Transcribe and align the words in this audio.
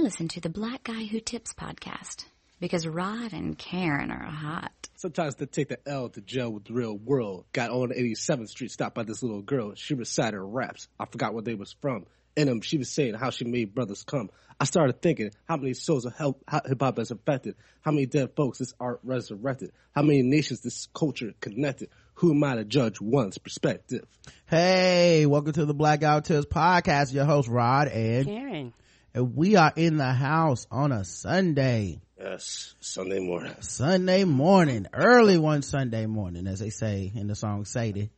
I 0.00 0.02
listen 0.02 0.28
to 0.28 0.40
the 0.40 0.48
Black 0.48 0.84
Guy 0.84 1.04
Who 1.04 1.20
Tips 1.20 1.52
podcast 1.52 2.24
because 2.58 2.86
Rod 2.86 3.34
and 3.34 3.58
Karen 3.58 4.10
are 4.10 4.24
hot. 4.24 4.88
Sometimes 4.96 5.34
they 5.34 5.44
take 5.44 5.68
the 5.68 5.78
L 5.86 6.08
to 6.08 6.22
jail 6.22 6.48
with 6.48 6.64
the 6.64 6.72
real 6.72 6.96
world. 6.96 7.44
Got 7.52 7.68
on 7.68 7.90
87th 7.90 8.48
Street, 8.48 8.70
stopped 8.70 8.94
by 8.94 9.02
this 9.02 9.22
little 9.22 9.42
girl. 9.42 9.74
She 9.74 9.92
recited 9.92 10.32
her 10.32 10.46
raps. 10.46 10.88
I 10.98 11.04
forgot 11.04 11.34
where 11.34 11.42
they 11.42 11.54
was 11.54 11.76
from. 11.82 12.06
In 12.34 12.48
them, 12.48 12.62
she 12.62 12.78
was 12.78 12.88
saying 12.88 13.12
how 13.12 13.28
she 13.28 13.44
made 13.44 13.74
brothers 13.74 14.02
come. 14.02 14.30
I 14.58 14.64
started 14.64 15.02
thinking 15.02 15.32
how 15.46 15.58
many 15.58 15.74
souls 15.74 16.06
of 16.06 16.16
hip 16.16 16.80
hop 16.80 16.96
has 16.96 17.10
affected, 17.10 17.56
how 17.82 17.90
many 17.90 18.06
dead 18.06 18.30
folks 18.34 18.56
this 18.56 18.72
art 18.80 19.00
resurrected, 19.04 19.70
how 19.94 20.00
many 20.00 20.22
nations 20.22 20.62
this 20.62 20.88
culture 20.94 21.34
connected. 21.42 21.90
Who 22.14 22.30
am 22.32 22.42
I 22.42 22.54
to 22.54 22.64
judge 22.64 23.02
one's 23.02 23.36
perspective? 23.36 24.06
Hey, 24.46 25.26
welcome 25.26 25.52
to 25.52 25.66
the 25.66 25.74
Blackout 25.74 26.24
Tips 26.24 26.46
podcast. 26.46 27.12
Your 27.12 27.26
host 27.26 27.48
Rod 27.48 27.88
and 27.88 28.26
Karen. 28.26 28.72
And 29.14 29.34
we 29.34 29.56
are 29.56 29.72
in 29.74 29.96
the 29.96 30.12
house 30.12 30.66
on 30.70 30.92
a 30.92 31.04
Sunday. 31.04 32.00
Yes, 32.18 32.74
Sunday 32.80 33.18
morning. 33.18 33.54
Sunday 33.60 34.24
morning, 34.24 34.86
early 34.92 35.38
one 35.38 35.62
Sunday 35.62 36.06
morning, 36.06 36.46
as 36.46 36.60
they 36.60 36.70
say 36.70 37.10
in 37.14 37.26
the 37.26 37.34
song 37.34 37.64
Sadie 37.64 38.10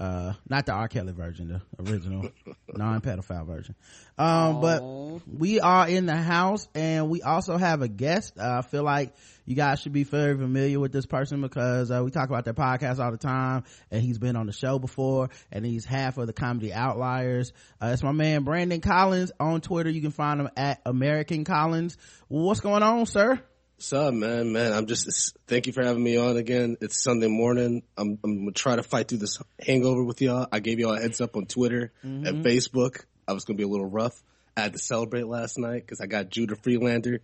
uh 0.00 0.32
not 0.48 0.64
the 0.64 0.72
r. 0.72 0.88
Kelly 0.88 1.12
version 1.12 1.48
the 1.48 1.90
original 1.90 2.30
non-pedophile 2.74 3.46
version. 3.46 3.74
Um 4.18 4.60
but 4.60 4.82
we 5.28 5.60
are 5.60 5.86
in 5.88 6.06
the 6.06 6.16
house 6.16 6.66
and 6.74 7.10
we 7.10 7.20
also 7.22 7.58
have 7.58 7.82
a 7.82 7.88
guest. 7.88 8.38
Uh, 8.38 8.58
i 8.58 8.62
feel 8.62 8.82
like 8.82 9.14
you 9.44 9.54
guys 9.54 9.80
should 9.80 9.92
be 9.92 10.04
very 10.04 10.36
familiar 10.36 10.80
with 10.80 10.92
this 10.92 11.06
person 11.06 11.42
because 11.42 11.90
uh, 11.90 12.02
we 12.02 12.10
talk 12.10 12.28
about 12.28 12.44
their 12.44 12.54
podcast 12.54 12.98
all 12.98 13.10
the 13.10 13.18
time 13.18 13.64
and 13.90 14.00
he's 14.02 14.18
been 14.18 14.36
on 14.36 14.46
the 14.46 14.52
show 14.52 14.78
before 14.78 15.28
and 15.52 15.66
he's 15.66 15.84
half 15.84 16.18
of 16.18 16.26
the 16.26 16.32
comedy 16.32 16.72
outliers. 16.72 17.52
Uh, 17.82 17.90
it's 17.92 18.02
my 18.02 18.12
man 18.12 18.42
brandon 18.44 18.80
collins 18.80 19.32
on 19.38 19.60
twitter. 19.60 19.90
You 19.90 20.00
can 20.00 20.12
find 20.12 20.40
him 20.40 20.48
at 20.56 20.80
american 20.86 21.44
collins. 21.44 21.98
What's 22.28 22.60
going 22.60 22.82
on 22.82 23.04
sir 23.04 23.42
What's 23.80 23.94
up, 23.94 24.12
man? 24.12 24.52
Man, 24.52 24.74
I'm 24.74 24.84
just, 24.84 25.38
thank 25.46 25.66
you 25.66 25.72
for 25.72 25.82
having 25.82 26.02
me 26.02 26.18
on 26.18 26.36
again. 26.36 26.76
It's 26.82 27.02
Sunday 27.02 27.28
morning. 27.28 27.82
I'm, 27.96 28.18
I'm 28.22 28.40
gonna 28.40 28.52
try 28.52 28.76
to 28.76 28.82
fight 28.82 29.08
through 29.08 29.20
this 29.20 29.38
hangover 29.58 30.04
with 30.04 30.20
y'all. 30.20 30.46
I 30.52 30.60
gave 30.60 30.78
y'all 30.78 30.92
a 30.92 31.00
heads 31.00 31.22
up 31.22 31.34
on 31.34 31.46
Twitter 31.46 31.90
mm-hmm. 32.04 32.26
and 32.26 32.44
Facebook. 32.44 33.06
I 33.26 33.32
was 33.32 33.46
gonna 33.46 33.56
be 33.56 33.62
a 33.62 33.68
little 33.68 33.88
rough. 33.88 34.22
I 34.54 34.60
had 34.60 34.74
to 34.74 34.78
celebrate 34.78 35.26
last 35.26 35.58
night 35.58 35.86
because 35.86 36.02
I 36.02 36.08
got 36.08 36.28
Judah 36.28 36.56
Friedlander 36.56 37.20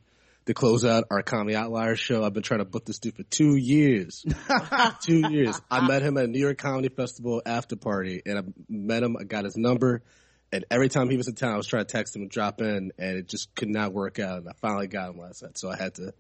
to 0.46 0.54
close 0.54 0.82
out 0.86 1.04
our 1.10 1.22
Comedy 1.22 1.54
Outliers 1.54 2.00
show. 2.00 2.24
I've 2.24 2.32
been 2.32 2.42
trying 2.42 2.60
to 2.60 2.64
book 2.64 2.86
this 2.86 3.00
dude 3.00 3.16
for 3.16 3.24
two 3.24 3.54
years. 3.54 4.24
two 5.02 5.28
years. 5.30 5.60
I 5.70 5.86
met 5.86 6.00
him 6.00 6.16
at 6.16 6.24
a 6.24 6.28
New 6.28 6.40
York 6.40 6.56
Comedy 6.56 6.88
Festival 6.88 7.42
after 7.44 7.76
party 7.76 8.22
and 8.24 8.38
I 8.38 8.42
met 8.70 9.02
him. 9.02 9.18
I 9.20 9.24
got 9.24 9.44
his 9.44 9.58
number. 9.58 10.04
And 10.50 10.64
every 10.70 10.88
time 10.88 11.10
he 11.10 11.18
was 11.18 11.28
in 11.28 11.34
town, 11.34 11.52
I 11.52 11.58
was 11.58 11.66
trying 11.66 11.84
to 11.84 11.92
text 11.92 12.16
him 12.16 12.22
and 12.22 12.30
drop 12.30 12.62
in 12.62 12.92
and 12.98 13.18
it 13.18 13.28
just 13.28 13.54
could 13.54 13.68
not 13.68 13.92
work 13.92 14.18
out. 14.18 14.38
And 14.38 14.48
I 14.48 14.52
finally 14.62 14.86
got 14.86 15.10
him 15.10 15.18
last 15.18 15.42
night. 15.42 15.58
So 15.58 15.68
I 15.68 15.76
had 15.76 15.96
to 15.96 16.14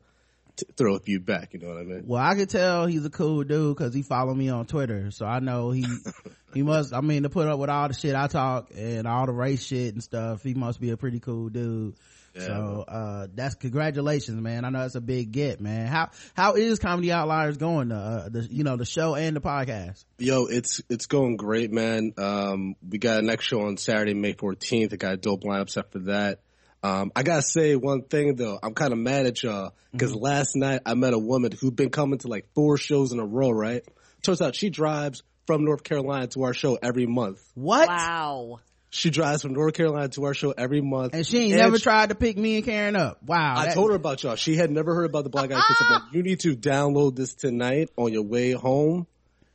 throw 0.76 0.94
a 0.94 1.00
few 1.00 1.20
back. 1.20 1.54
You 1.54 1.60
know 1.60 1.68
what 1.68 1.78
I 1.78 1.82
mean? 1.82 2.04
Well, 2.06 2.22
I 2.22 2.34
could 2.34 2.50
tell 2.50 2.86
he's 2.86 3.04
a 3.04 3.10
cool 3.10 3.44
dude 3.44 3.76
because 3.76 3.94
he 3.94 4.02
followed 4.02 4.36
me 4.36 4.48
on 4.48 4.66
Twitter, 4.66 5.10
so 5.10 5.26
I 5.26 5.40
know 5.40 5.70
he 5.70 5.86
he 6.54 6.62
must. 6.62 6.92
I 6.94 7.00
mean, 7.00 7.24
to 7.24 7.28
put 7.28 7.48
up 7.48 7.58
with 7.58 7.70
all 7.70 7.88
the 7.88 7.94
shit 7.94 8.14
I 8.14 8.26
talk 8.26 8.70
and 8.76 9.06
all 9.06 9.26
the 9.26 9.32
race 9.32 9.64
shit 9.64 9.94
and 9.94 10.02
stuff, 10.02 10.42
he 10.42 10.54
must 10.54 10.80
be 10.80 10.90
a 10.90 10.96
pretty 10.96 11.20
cool 11.20 11.48
dude. 11.48 11.96
Yeah. 12.34 12.46
So 12.46 12.84
uh, 12.86 13.26
that's 13.34 13.54
congratulations, 13.54 14.40
man. 14.40 14.64
I 14.64 14.70
know 14.70 14.80
that's 14.80 14.94
a 14.94 15.00
big 15.00 15.32
get, 15.32 15.60
man. 15.60 15.86
How 15.86 16.10
how 16.34 16.54
is 16.54 16.78
Comedy 16.78 17.10
Outliers 17.10 17.56
going? 17.56 17.90
Uh, 17.90 18.28
the 18.30 18.42
you 18.42 18.62
know 18.62 18.76
the 18.76 18.84
show 18.84 19.14
and 19.14 19.34
the 19.34 19.40
podcast. 19.40 20.04
Yo, 20.18 20.46
it's 20.46 20.82
it's 20.90 21.06
going 21.06 21.36
great, 21.36 21.72
man. 21.72 22.12
Um, 22.18 22.76
we 22.86 22.98
got 22.98 23.20
a 23.20 23.22
next 23.22 23.46
show 23.46 23.62
on 23.62 23.78
Saturday, 23.78 24.14
May 24.14 24.34
fourteenth. 24.34 24.92
I 24.92 24.96
got 24.96 25.14
a 25.14 25.16
dope 25.16 25.44
lineup 25.44 25.70
set 25.70 25.92
for 25.92 26.00
that. 26.00 26.40
Um, 26.86 27.12
I 27.16 27.24
gotta 27.24 27.42
say 27.42 27.74
one 27.74 28.02
thing 28.02 28.36
though. 28.36 28.58
I'm 28.62 28.74
kind 28.74 28.92
of 28.92 28.98
mad 28.98 29.26
at 29.26 29.42
y'all 29.42 29.72
because 29.90 30.12
mm-hmm. 30.12 30.22
last 30.22 30.54
night 30.54 30.82
I 30.86 30.94
met 30.94 31.14
a 31.14 31.18
woman 31.18 31.50
who'd 31.52 31.74
been 31.74 31.90
coming 31.90 32.18
to 32.20 32.28
like 32.28 32.46
four 32.54 32.76
shows 32.76 33.12
in 33.12 33.18
a 33.18 33.26
row. 33.26 33.50
Right? 33.50 33.82
Turns 34.22 34.40
out 34.40 34.54
she 34.54 34.70
drives 34.70 35.22
from 35.46 35.64
North 35.64 35.82
Carolina 35.82 36.28
to 36.28 36.44
our 36.44 36.54
show 36.54 36.78
every 36.80 37.06
month. 37.06 37.42
What? 37.54 37.88
Wow. 37.88 38.60
She 38.90 39.10
drives 39.10 39.42
from 39.42 39.52
North 39.52 39.74
Carolina 39.74 40.08
to 40.10 40.24
our 40.24 40.34
show 40.34 40.52
every 40.56 40.80
month. 40.80 41.14
And 41.14 41.26
she 41.26 41.38
ain't 41.38 41.52
and 41.52 41.62
never 41.62 41.76
she, 41.76 41.82
tried 41.82 42.10
to 42.10 42.14
pick 42.14 42.38
me 42.38 42.56
and 42.56 42.64
Karen 42.64 42.96
up. 42.96 43.22
Wow. 43.22 43.54
I 43.56 43.74
told 43.74 43.90
her 43.90 43.96
about 43.96 44.22
y'all. 44.22 44.36
She 44.36 44.56
had 44.56 44.70
never 44.70 44.94
heard 44.94 45.10
about 45.10 45.24
the 45.24 45.30
Black 45.30 45.50
Guy 45.50 45.60
Kids. 45.60 46.02
you 46.12 46.22
need 46.22 46.40
to 46.40 46.56
download 46.56 47.16
this 47.16 47.34
tonight 47.34 47.90
on 47.96 48.12
your 48.12 48.22
way 48.22 48.52
home. 48.52 49.06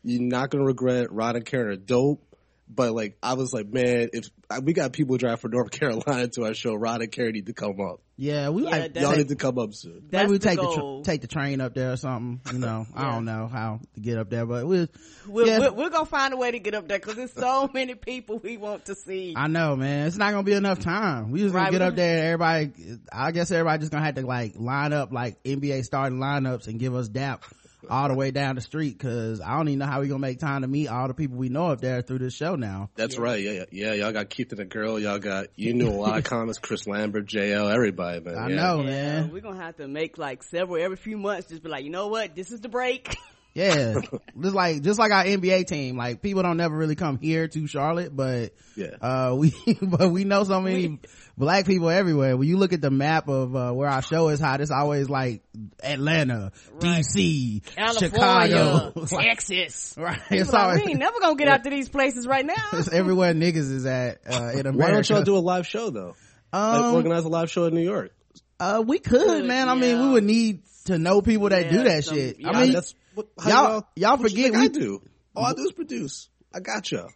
You're 0.03 0.21
not 0.21 0.49
going 0.49 0.61
to 0.61 0.65
regret 0.65 1.05
it. 1.05 1.11
Rod 1.11 1.37
and 1.37 1.45
Karen 1.45 1.69
are 1.69 1.75
dope. 1.75 2.21
But 2.73 2.93
like, 2.93 3.17
I 3.21 3.33
was 3.33 3.53
like, 3.53 3.67
man, 3.67 4.09
if 4.13 4.29
we 4.63 4.73
got 4.73 4.93
people 4.93 5.17
drive 5.17 5.41
from 5.41 5.51
North 5.51 5.71
Carolina 5.79 6.27
to 6.29 6.45
our 6.45 6.53
show, 6.53 6.73
Rod 6.73 7.01
and 7.01 7.11
Carrie 7.11 7.31
need 7.31 7.47
to 7.47 7.53
come 7.53 7.79
up. 7.81 8.01
Yeah, 8.15 8.49
we 8.49 8.63
yeah, 8.63 8.69
like, 8.69 8.95
y'all 8.95 9.15
need 9.15 9.29
to 9.29 9.35
come 9.35 9.57
up 9.57 9.73
soon. 9.73 10.07
Maybe 10.11 10.31
we 10.31 10.37
take 10.37 10.59
the, 10.59 10.71
tra- 10.71 11.01
take 11.03 11.21
the 11.21 11.27
train 11.27 11.59
up 11.59 11.73
there 11.73 11.91
or 11.91 11.97
something. 11.97 12.39
You 12.53 12.59
know, 12.59 12.85
yeah. 12.93 13.01
I 13.01 13.11
don't 13.11 13.25
know 13.25 13.47
how 13.47 13.79
to 13.95 13.99
get 13.99 14.19
up 14.19 14.29
there, 14.29 14.45
but 14.45 14.67
we'll 14.67 14.87
we'll, 15.27 15.47
yeah. 15.47 15.59
we're, 15.59 15.71
we're 15.71 15.89
gonna 15.89 16.05
find 16.05 16.33
a 16.33 16.37
way 16.37 16.51
to 16.51 16.59
get 16.59 16.75
up 16.75 16.87
there 16.87 16.99
because 16.99 17.15
there's 17.15 17.33
so 17.33 17.67
many 17.73 17.95
people 17.95 18.37
we 18.37 18.57
want 18.57 18.85
to 18.85 18.95
see. 18.95 19.33
I 19.35 19.47
know, 19.47 19.75
man. 19.75 20.05
It's 20.05 20.17
not 20.17 20.31
gonna 20.31 20.43
be 20.43 20.53
enough 20.53 20.79
time. 20.79 21.31
We 21.31 21.39
just 21.39 21.55
gonna 21.55 21.71
get 21.71 21.81
up 21.81 21.95
there. 21.95 22.25
Everybody, 22.25 22.99
I 23.11 23.31
guess 23.31 23.49
everybody 23.49 23.79
just 23.79 23.91
gonna 23.91 24.05
have 24.05 24.15
to 24.15 24.25
like 24.25 24.53
line 24.55 24.93
up 24.93 25.11
like 25.11 25.41
NBA 25.43 25.83
starting 25.83 26.19
lineups 26.19 26.67
and 26.67 26.79
give 26.79 26.93
us 26.93 27.07
dap 27.07 27.43
all 27.89 28.07
the 28.07 28.15
way 28.15 28.31
down 28.31 28.55
the 28.55 28.61
street 28.61 28.97
because 28.97 29.41
I 29.41 29.57
don't 29.57 29.67
even 29.69 29.79
know 29.79 29.85
how 29.85 30.01
we 30.01 30.07
gonna 30.07 30.19
make 30.19 30.39
time 30.39 30.61
to 30.61 30.67
meet 30.67 30.87
all 30.87 31.07
the 31.07 31.13
people 31.13 31.37
we 31.37 31.49
know 31.49 31.67
up 31.67 31.81
there 31.81 32.01
through 32.01 32.19
this 32.19 32.33
show 32.33 32.55
now. 32.55 32.89
That's 32.95 33.15
yeah. 33.15 33.21
right. 33.21 33.41
Yeah, 33.41 33.65
yeah. 33.71 33.93
Y'all 33.93 34.11
got 34.11 34.29
Keith 34.29 34.51
and 34.51 34.59
the 34.59 34.65
girl. 34.65 34.99
Y'all 34.99 35.19
got 35.19 35.47
you 35.55 35.73
knew 35.73 35.89
a 35.89 35.91
lot 35.91 36.17
of 36.17 36.23
comics. 36.25 36.57
Chris 36.59 36.87
Lambert, 36.87 37.25
JL, 37.25 37.73
everybody, 37.73 38.19
man. 38.21 38.37
I 38.37 38.49
yeah. 38.49 38.55
know, 38.55 38.81
yeah, 38.81 38.85
man. 38.85 39.31
We're 39.31 39.41
gonna 39.41 39.61
have 39.61 39.77
to 39.77 39.87
make 39.87 40.17
like 40.17 40.43
several 40.43 40.81
every 40.81 40.97
few 40.97 41.17
months. 41.17 41.49
Just 41.49 41.63
be 41.63 41.69
like, 41.69 41.83
you 41.83 41.89
know 41.91 42.07
what? 42.07 42.35
This 42.35 42.51
is 42.51 42.61
the 42.61 42.69
break. 42.69 43.15
Yeah, 43.53 43.99
just 44.41 44.55
like 44.55 44.81
just 44.81 44.97
like 44.97 45.11
our 45.11 45.25
NBA 45.25 45.67
team. 45.67 45.97
Like 45.97 46.21
people 46.21 46.41
don't 46.41 46.55
never 46.55 46.75
really 46.75 46.95
come 46.95 47.17
here 47.17 47.47
to 47.49 47.67
Charlotte, 47.67 48.15
but 48.15 48.53
yeah, 48.75 48.95
uh, 49.01 49.35
we 49.37 49.53
but 49.81 50.09
we 50.09 50.23
know 50.23 50.45
so 50.45 50.61
many 50.61 50.99
black 51.37 51.65
people 51.65 51.89
everywhere. 51.89 52.37
When 52.37 52.47
you 52.47 52.57
look 52.57 52.71
at 52.71 52.81
the 52.81 52.91
map 52.91 53.27
of 53.27 53.53
uh, 53.55 53.71
where 53.73 53.89
our 53.89 54.01
show 54.01 54.29
is 54.29 54.39
hot, 54.39 54.61
it's 54.61 54.71
always 54.71 55.09
like 55.09 55.41
Atlanta, 55.83 56.53
right. 56.71 57.03
DC, 57.03 57.61
Chicago, 57.99 58.91
Texas. 59.05 59.95
right. 59.97 60.21
It's 60.29 60.53
like, 60.53 60.63
always, 60.63 60.85
we 60.85 60.91
ain't 60.91 60.99
never 60.99 61.19
gonna 61.19 61.35
get 61.35 61.49
out 61.49 61.65
to 61.65 61.69
these 61.69 61.89
places 61.89 62.25
right 62.25 62.45
now. 62.45 62.69
it's 62.73 62.91
everywhere 62.91 63.33
niggas 63.33 63.71
is 63.71 63.85
at 63.85 64.21
uh, 64.29 64.51
in 64.53 64.65
America. 64.65 64.77
Why 64.77 64.91
don't 64.91 65.09
y'all 65.09 65.23
do 65.23 65.35
a 65.35 65.39
live 65.39 65.67
show 65.67 65.89
though? 65.89 66.15
Um, 66.53 66.81
like 66.83 66.93
organize 66.93 67.25
a 67.25 67.29
live 67.29 67.51
show 67.51 67.65
in 67.65 67.73
New 67.73 67.81
York. 67.81 68.13
Uh, 68.61 68.83
we 68.85 68.99
could, 68.99 69.45
man. 69.45 69.67
Yeah. 69.67 69.73
I 69.73 69.75
mean, 69.75 70.01
we 70.01 70.09
would 70.11 70.23
need 70.23 70.61
to 70.85 70.97
know 70.97 71.21
people 71.21 71.49
that 71.49 71.65
yeah, 71.65 71.71
do 71.71 71.83
that 71.83 72.03
some, 72.05 72.15
shit. 72.15 72.37
I 72.45 72.61
mean, 72.61 72.73
that's 72.73 72.93
what, 73.13 73.27
y'all, 73.45 73.87
y'all 73.95 74.17
forget 74.17 74.51
we 74.51 74.57
I 74.57 74.67
do. 74.67 75.01
All 75.35 75.45
I 75.45 75.53
do 75.53 75.63
is 75.63 75.71
produce. 75.71 76.29
I 76.53 76.59
got 76.59 76.91
y'all. 76.91 77.09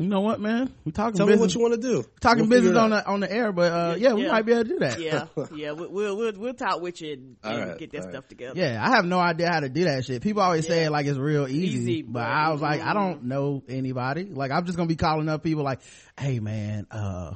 You 0.00 0.06
know 0.06 0.22
what, 0.22 0.40
man? 0.40 0.72
We 0.86 0.92
talking. 0.92 1.14
Tell 1.14 1.26
business. 1.26 1.40
me 1.40 1.44
what 1.44 1.54
you 1.54 1.60
want 1.60 1.82
to 1.82 2.02
do. 2.02 2.08
Talking 2.22 2.48
we'll 2.48 2.58
business 2.58 2.74
on 2.74 2.88
the 2.88 3.06
on 3.06 3.20
the 3.20 3.30
air, 3.30 3.52
but 3.52 3.70
uh, 3.70 3.94
yeah, 3.98 4.08
yeah, 4.08 4.14
we 4.14 4.28
might 4.28 4.46
be 4.46 4.52
able 4.52 4.62
to 4.62 4.68
do 4.70 4.78
that. 4.78 4.98
Yeah, 4.98 5.26
yeah, 5.54 5.72
we'll 5.72 6.16
we'll 6.16 6.32
we'll 6.32 6.54
talk 6.54 6.80
with 6.80 7.02
you 7.02 7.12
and, 7.12 7.36
right, 7.44 7.78
get 7.78 7.92
that 7.92 8.04
stuff 8.04 8.26
together. 8.26 8.58
Yeah, 8.58 8.82
I 8.82 8.96
have 8.96 9.04
no 9.04 9.18
idea 9.18 9.50
how 9.50 9.60
to 9.60 9.68
do 9.68 9.84
that 9.84 10.06
shit. 10.06 10.22
People 10.22 10.40
always 10.40 10.64
yeah. 10.64 10.74
say 10.74 10.84
it 10.84 10.90
like 10.90 11.04
it's 11.04 11.18
real 11.18 11.46
easy, 11.46 11.78
easy 11.78 12.02
but, 12.02 12.14
but 12.14 12.22
I 12.22 12.50
was 12.50 12.62
like, 12.62 12.80
I 12.80 12.94
don't 12.94 13.24
know 13.24 13.62
anybody. 13.68 14.24
Like, 14.24 14.52
I'm 14.52 14.64
just 14.64 14.78
gonna 14.78 14.88
be 14.88 14.96
calling 14.96 15.28
up 15.28 15.42
people 15.42 15.64
like, 15.64 15.80
"Hey, 16.18 16.40
man, 16.40 16.86
uh, 16.90 17.34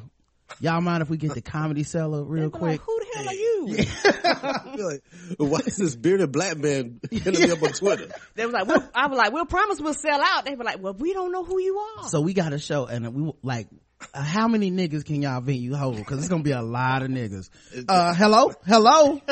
y'all 0.60 0.80
mind 0.80 1.02
if 1.02 1.10
we 1.10 1.18
get 1.18 1.34
the 1.34 1.42
comedy 1.42 1.82
cellar 1.82 2.24
real 2.24 2.48
quick? 2.48 2.62
Like, 2.62 2.80
Who 2.80 2.98
the 2.98 3.03
hell 3.14 3.28
are 3.28 3.34
you? 3.34 3.66
like, 4.86 5.02
why 5.38 5.60
is 5.66 5.76
this 5.76 5.97
bearded 5.97 6.32
black 6.32 6.56
man 6.56 7.00
hitting 7.10 7.41
me 7.41 7.50
up 7.50 7.62
on 7.62 7.72
Twitter? 7.72 8.08
They 8.34 8.44
was 8.47 8.52
like, 8.52 8.66
we'll, 8.66 8.82
I 8.94 9.06
was 9.06 9.16
like, 9.16 9.32
we'll 9.32 9.47
promise 9.47 9.80
we'll 9.80 9.94
sell 9.94 10.20
out. 10.20 10.44
They 10.44 10.56
were 10.56 10.64
like, 10.64 10.82
well, 10.82 10.94
we 10.94 11.12
don't 11.12 11.30
know 11.30 11.44
who 11.44 11.60
you 11.60 11.78
are. 11.78 12.08
So 12.08 12.20
we 12.20 12.34
got 12.34 12.53
a 12.53 12.58
show 12.58 12.86
and 12.86 13.14
we 13.14 13.32
like, 13.42 13.69
uh, 14.12 14.22
how 14.22 14.48
many 14.48 14.70
niggas 14.70 15.04
can 15.04 15.22
y'all 15.22 15.41
venue 15.41 15.75
hold? 15.75 16.04
Cause 16.04 16.19
it's 16.19 16.28
gonna 16.28 16.42
be 16.42 16.50
a 16.50 16.62
lot 16.62 17.03
of 17.03 17.09
niggas. 17.09 17.48
Uh, 17.88 18.15
hello? 18.15 18.53
Hello? 18.66 19.21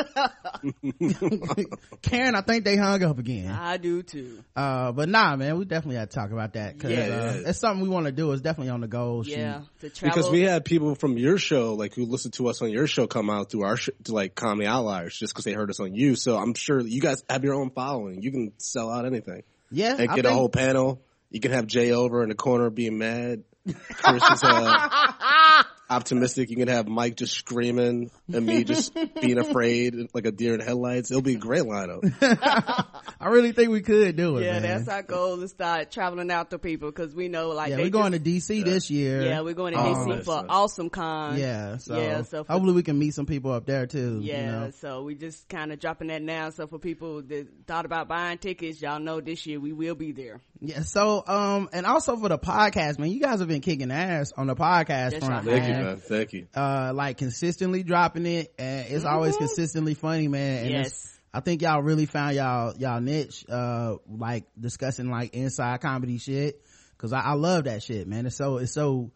Karen, 2.01 2.35
I 2.35 2.41
think 2.41 2.65
they 2.65 2.75
hung 2.75 3.03
up 3.03 3.19
again. 3.19 3.51
I 3.51 3.77
do 3.77 4.03
too. 4.03 4.43
Uh, 4.55 4.91
but 4.91 5.09
nah, 5.09 5.35
man, 5.35 5.57
we 5.57 5.65
definitely 5.65 5.97
have 5.97 6.09
to 6.09 6.15
talk 6.15 6.31
about 6.31 6.53
that. 6.53 6.79
Cause, 6.79 6.91
yeah, 6.91 7.07
uh, 7.07 7.49
it's 7.49 7.59
something 7.59 7.81
we 7.83 7.89
want 7.89 8.05
to 8.05 8.11
do. 8.11 8.31
It's 8.31 8.41
definitely 8.41 8.71
on 8.71 8.81
the 8.81 8.87
goal. 8.87 9.25
Yeah. 9.25 9.61
Because 9.81 10.29
we 10.29 10.41
had 10.41 10.65
people 10.65 10.95
from 10.95 11.17
your 11.17 11.37
show, 11.37 11.73
like 11.75 11.93
who 11.95 12.05
listened 12.05 12.33
to 12.35 12.47
us 12.47 12.61
on 12.61 12.69
your 12.71 12.87
show 12.87 13.07
come 13.07 13.29
out 13.29 13.51
through 13.51 13.63
our 13.63 13.77
sh- 13.77 13.89
to 14.05 14.13
like 14.13 14.35
Comedy 14.35 14.67
Outliers 14.67 15.17
just 15.17 15.33
cause 15.35 15.43
they 15.43 15.53
heard 15.53 15.69
us 15.69 15.79
on 15.79 15.93
you. 15.95 16.15
So 16.15 16.37
I'm 16.37 16.53
sure 16.53 16.79
you 16.81 17.01
guys 17.01 17.23
have 17.29 17.43
your 17.43 17.55
own 17.55 17.69
following. 17.71 18.21
You 18.21 18.31
can 18.31 18.53
sell 18.57 18.89
out 18.91 19.05
anything. 19.05 19.43
Yeah. 19.71 19.91
And 19.97 20.07
get 20.07 20.13
think- 20.15 20.25
a 20.25 20.33
whole 20.33 20.49
panel. 20.49 21.01
You 21.29 21.39
can 21.39 21.51
have 21.51 21.65
Jay 21.65 21.91
over 21.91 22.21
in 22.21 22.29
the 22.29 22.35
corner 22.35 22.69
being 22.69 22.99
mad. 22.99 23.43
Chris 23.65 24.23
is, 24.23 24.43
uh, 24.43 25.63
optimistic. 25.89 26.49
You 26.49 26.57
can 26.57 26.67
have 26.67 26.87
Mike 26.87 27.15
just 27.15 27.33
screaming 27.33 28.11
and 28.31 28.45
me 28.45 28.63
just 28.63 28.93
being 29.21 29.37
afraid 29.37 29.95
like 30.13 30.25
a 30.25 30.31
deer 30.31 30.53
in 30.53 30.59
headlights. 30.59 31.11
It'll 31.11 31.21
be 31.21 31.35
a 31.35 31.39
great 31.39 31.63
lineup. 31.63 32.03
I 33.19 33.27
really 33.29 33.51
think 33.51 33.69
we 33.69 33.81
could 33.81 34.15
do 34.15 34.37
it. 34.37 34.45
Yeah, 34.45 34.59
man. 34.59 34.61
that's 34.63 34.87
our 34.87 35.03
goal 35.03 35.37
to 35.37 35.47
start 35.47 35.91
traveling 35.91 36.31
out 36.31 36.49
to 36.49 36.59
people 36.59 36.89
because 36.89 37.15
we 37.15 37.27
know 37.29 37.49
like 37.49 37.69
yeah, 37.69 37.77
they 37.77 37.83
we're 37.83 37.89
going 37.89 38.11
just, 38.11 38.25
to 38.25 38.29
DC 38.29 38.65
this 38.65 38.89
year. 38.89 39.23
Yeah, 39.23 39.41
we're 39.41 39.53
going 39.53 39.73
to 39.73 39.79
Um, 39.79 39.95
DC 39.95 40.07
nice, 40.07 40.25
for 40.25 40.41
nice. 40.41 40.45
Awesome 40.49 40.89
Con. 40.89 41.37
Yeah, 41.37 41.77
so, 41.77 41.97
yeah, 41.97 42.21
so 42.23 42.43
for 42.43 42.51
hopefully 42.51 42.73
we 42.73 42.83
can 42.83 42.99
meet 42.99 43.13
some 43.13 43.25
people 43.25 43.51
up 43.51 43.65
there 43.65 43.87
too. 43.87 44.19
Yeah, 44.21 44.37
you 44.37 44.51
know? 44.51 44.71
so 44.71 45.03
we 45.03 45.15
just 45.15 45.47
kind 45.47 45.71
of 45.71 45.79
dropping 45.79 46.07
that 46.07 46.21
now. 46.21 46.49
So 46.49 46.67
for 46.67 46.79
people 46.79 47.21
that 47.21 47.47
thought 47.67 47.85
about 47.85 48.07
buying 48.07 48.39
tickets, 48.39 48.81
y'all 48.81 48.99
know 48.99 49.21
this 49.21 49.45
year 49.45 49.59
we 49.59 49.71
will 49.71 49.95
be 49.95 50.11
there. 50.11 50.41
Yeah, 50.65 50.79
so 50.83 51.21
um, 51.27 51.67
and 51.73 51.85
also 51.85 52.15
for 52.15 52.29
the 52.29 52.39
podcast, 52.39 52.97
man, 52.97 53.11
you 53.11 53.19
guys 53.19 53.39
have 53.39 53.49
been 53.49 53.59
kicking 53.59 53.91
ass 53.91 54.31
on 54.37 54.47
the 54.47 54.55
podcast 54.55 55.11
Yes, 55.11 55.25
front, 55.25 55.43
y'all 55.45 55.53
Thank 55.53 55.67
you, 55.67 55.73
man. 55.73 55.83
man. 55.83 55.97
Thank 55.97 56.31
you. 56.31 56.47
Uh, 56.55 56.93
like 56.95 57.17
consistently 57.17 57.83
dropping 57.83 58.25
it, 58.25 58.53
and 58.57 58.87
it's 58.87 59.03
always 59.03 59.35
consistently 59.35 59.93
funny, 59.93 60.29
man. 60.29 60.59
And 60.63 60.71
Yes. 60.71 61.09
I 61.33 61.41
think 61.41 61.63
y'all 61.63 61.81
really 61.81 62.05
found 62.05 62.35
y'all 62.37 62.73
y'all 62.77 63.01
niche, 63.01 63.43
uh, 63.49 63.95
like 64.07 64.45
discussing 64.57 65.09
like 65.09 65.33
inside 65.33 65.81
comedy 65.81 66.17
shit, 66.17 66.61
because 66.95 67.11
I, 67.11 67.19
I 67.19 67.33
love 67.33 67.65
that 67.65 67.83
shit, 67.83 68.07
man. 68.07 68.25
It's 68.25 68.37
so 68.37 68.57
it's 68.57 68.71
so 68.71 69.11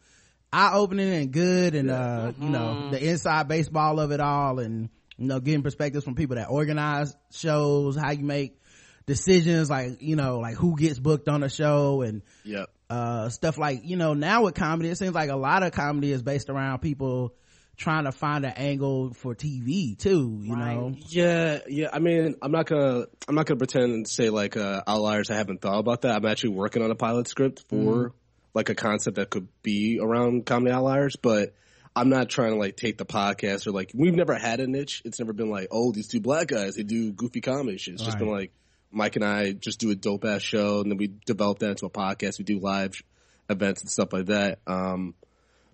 eye 0.52 0.74
opening 0.74 1.14
and 1.14 1.32
good, 1.32 1.76
and 1.76 1.90
uh, 1.90 2.34
you 2.42 2.50
know 2.50 2.90
the 2.92 3.02
inside 3.02 3.48
baseball 3.48 4.02
of 4.02 4.12
it 4.12 4.20
all, 4.20 4.60
and 4.60 4.90
you 5.16 5.28
know 5.28 5.40
getting 5.40 5.64
perspectives 5.64 6.04
from 6.04 6.16
people 6.16 6.36
that 6.36 6.50
organize 6.50 7.16
shows, 7.32 7.96
how 7.96 8.12
you 8.12 8.26
make 8.26 8.60
decisions, 9.08 9.70
like 9.70 10.02
you 10.02 10.16
know 10.16 10.40
like 10.40 10.56
who 10.56 10.78
gets 10.78 11.00
booked 11.00 11.28
on 11.28 11.42
a 11.42 11.50
show, 11.50 12.02
and 12.04 12.22
Yep. 12.44 12.70
uh 12.92 13.30
stuff 13.30 13.58
like 13.58 13.82
you 13.84 13.98
know 13.98 14.14
now 14.14 14.44
with 14.44 14.54
comedy 14.54 14.90
it 14.90 14.98
seems 14.98 15.16
like 15.16 15.30
a 15.32 15.36
lot 15.36 15.64
of 15.64 15.72
comedy 15.72 16.12
is 16.12 16.22
based 16.22 16.50
around 16.50 16.80
people 16.80 17.34
trying 17.76 18.06
to 18.06 18.12
find 18.12 18.44
an 18.46 18.54
angle 18.56 19.14
for 19.14 19.36
tv 19.36 19.96
too 19.98 20.40
you 20.42 20.56
Right. 20.56 20.74
know 20.76 20.96
Yeah, 21.10 21.60
yeah. 21.68 21.90
I 21.94 22.00
mean, 22.00 22.36
I'm 22.42 22.52
not 22.52 22.66
gonna, 22.66 23.06
I'm 23.28 23.36
not 23.36 23.46
gonna 23.46 23.58
pretend 23.60 23.92
and 23.94 24.08
say 24.08 24.30
like 24.30 24.58
uh, 24.58 24.82
outliers. 24.88 25.30
I 25.30 25.36
haven't 25.36 25.62
thought 25.62 25.80
about 25.80 26.02
that. 26.02 26.16
I'm 26.16 26.26
actually 26.26 26.52
working 26.52 26.82
on 26.84 26.90
a 26.92 26.96
pilot 26.96 27.28
script 27.28 27.66
for 27.70 28.14
like 28.56 28.70
a 28.70 28.76
concept 28.76 29.18
that 29.18 29.30
could 29.30 29.48
be 29.62 30.00
around 30.02 30.46
comedy 30.48 30.72
outliers, 30.72 31.16
but 31.18 31.54
I'm 31.96 32.10
not 32.10 32.30
trying 32.30 32.54
to 32.54 32.58
like 32.58 32.78
take 32.78 32.98
the 32.98 33.06
podcast 33.06 33.68
or 33.68 33.72
like 33.72 33.92
we've 33.94 34.16
never 34.16 34.34
had 34.36 34.60
a 34.60 34.66
niche. 34.68 35.04
It's 35.06 35.20
never 35.20 35.34
been 35.34 35.52
like, 35.52 35.68
oh, 35.72 35.92
these 35.92 36.08
two 36.08 36.20
black 36.20 36.48
guys 36.48 36.76
they 36.76 36.84
do 36.84 37.12
goofy 37.12 37.42
comedy 37.42 37.78
shit. 37.78 37.94
It's 37.96 38.04
just 38.04 38.18
been 38.18 38.30
like 38.32 38.52
Mike 38.92 39.16
and 39.16 39.26
I 39.26 39.52
just 39.52 39.80
do 39.80 39.92
a 39.92 39.96
dope 39.96 40.26
ass 40.26 40.42
show, 40.42 40.82
and 40.82 40.92
then 40.92 40.98
we 40.98 41.12
develop 41.26 41.60
that 41.60 41.72
into 41.72 41.86
a 41.86 41.90
podcast. 41.90 42.40
We 42.40 42.46
do 42.46 42.60
live 42.60 43.02
events 43.50 43.82
and 43.82 43.90
stuff 43.90 44.14
like 44.14 44.28
that. 44.28 44.60
Um, 44.68 45.14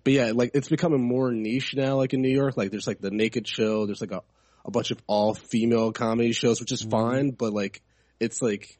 but 0.02 0.12
yeah, 0.12 0.32
like 0.34 0.50
it's 0.54 0.68
becoming 0.68 1.02
more 1.02 1.32
niche 1.32 1.74
now. 1.74 1.96
Like 1.96 2.12
in 2.12 2.20
New 2.20 2.34
York, 2.34 2.56
like 2.56 2.70
there's 2.70 2.86
like 2.86 3.00
the 3.00 3.10
Naked 3.10 3.48
Show. 3.48 3.86
There's 3.86 4.00
like 4.00 4.12
a 4.12 4.22
a 4.64 4.70
bunch 4.70 4.90
of 4.90 4.98
all 5.06 5.34
female 5.34 5.92
comedy 5.92 6.32
shows, 6.32 6.60
which 6.60 6.72
is 6.72 6.82
fine. 6.82 7.30
But 7.30 7.52
like 7.52 7.82
it's 8.20 8.42
like 8.42 8.78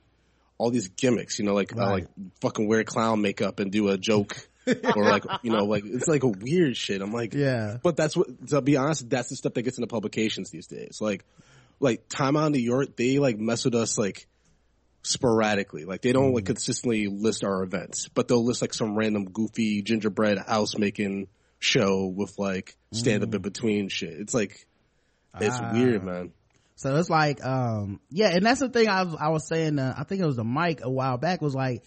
all 0.58 0.70
these 0.70 0.88
gimmicks, 0.88 1.38
you 1.38 1.44
know, 1.44 1.54
like 1.54 1.76
uh, 1.76 1.90
like 1.90 2.06
fucking 2.40 2.68
wear 2.68 2.84
clown 2.84 3.22
makeup 3.22 3.58
and 3.58 3.72
do 3.72 3.88
a 3.88 3.98
joke, 3.98 4.36
or 4.66 5.04
like 5.04 5.24
you 5.42 5.50
know, 5.50 5.64
like 5.64 5.84
it's 5.86 6.08
like 6.08 6.22
a 6.22 6.28
weird 6.28 6.76
shit. 6.76 7.00
I'm 7.00 7.12
like, 7.12 7.34
Yeah. 7.34 7.78
But 7.82 7.96
that's 7.96 8.16
what 8.16 8.48
to 8.48 8.60
be 8.60 8.76
honest, 8.76 9.08
that's 9.08 9.30
the 9.30 9.36
stuff 9.36 9.54
that 9.54 9.62
gets 9.62 9.78
into 9.78 9.88
publications 9.88 10.50
these 10.50 10.66
days. 10.66 10.98
Like 11.00 11.24
like 11.80 12.08
Time 12.08 12.36
on 12.36 12.52
New 12.52 12.58
York, 12.60 12.96
they 12.96 13.18
like 13.18 13.38
mess 13.38 13.64
with 13.64 13.74
us 13.74 13.98
like 13.98 14.26
sporadically. 15.02 15.84
Like 15.84 16.02
they 16.02 16.12
don't 16.12 16.32
like 16.32 16.46
consistently 16.46 17.06
list 17.08 17.44
our 17.44 17.62
events, 17.62 18.08
but 18.08 18.28
they'll 18.28 18.44
list 18.44 18.62
like 18.62 18.74
some 18.74 18.96
random 18.96 19.26
goofy 19.26 19.82
gingerbread 19.82 20.38
house 20.38 20.76
making 20.78 21.28
show 21.58 22.06
with 22.06 22.38
like 22.38 22.76
stand 22.92 23.22
up 23.22 23.34
in 23.34 23.42
between 23.42 23.88
shit. 23.88 24.12
It's 24.12 24.34
like 24.34 24.66
it's 25.40 25.60
weird, 25.72 26.04
man. 26.04 26.32
so 26.76 26.94
it's 26.96 27.10
like 27.10 27.44
um 27.44 28.00
yeah 28.10 28.28
and 28.28 28.44
that's 28.46 28.60
the 28.60 28.68
thing 28.68 28.88
i 28.88 29.02
was 29.02 29.16
i 29.18 29.28
was 29.30 29.46
saying 29.48 29.78
uh, 29.78 29.94
i 29.98 30.04
think 30.04 30.20
it 30.20 30.26
was 30.26 30.36
the 30.36 30.44
mic 30.44 30.80
a 30.82 30.90
while 30.90 31.16
back 31.18 31.40
was 31.42 31.54
like 31.54 31.84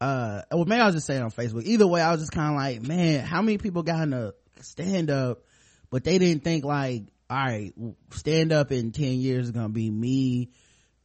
uh 0.00 0.42
well 0.50 0.64
maybe 0.66 0.80
i 0.80 0.86
was 0.86 0.94
just 0.94 1.06
saying 1.06 1.22
on 1.22 1.30
facebook 1.30 1.64
either 1.64 1.86
way 1.86 2.00
i 2.02 2.10
was 2.10 2.20
just 2.20 2.32
kind 2.32 2.50
of 2.50 2.56
like 2.56 2.82
man 2.82 3.24
how 3.24 3.40
many 3.40 3.56
people 3.56 3.82
got 3.82 4.02
into 4.02 4.34
stand 4.60 5.10
up 5.10 5.42
but 5.90 6.04
they 6.04 6.18
didn't 6.18 6.44
think 6.44 6.64
like 6.64 7.04
all 7.32 7.38
right 7.46 7.72
stand 8.10 8.52
up 8.52 8.70
in 8.72 8.92
10 8.92 9.04
years 9.12 9.46
is 9.46 9.52
gonna 9.52 9.68
be 9.70 9.90
me 9.90 10.50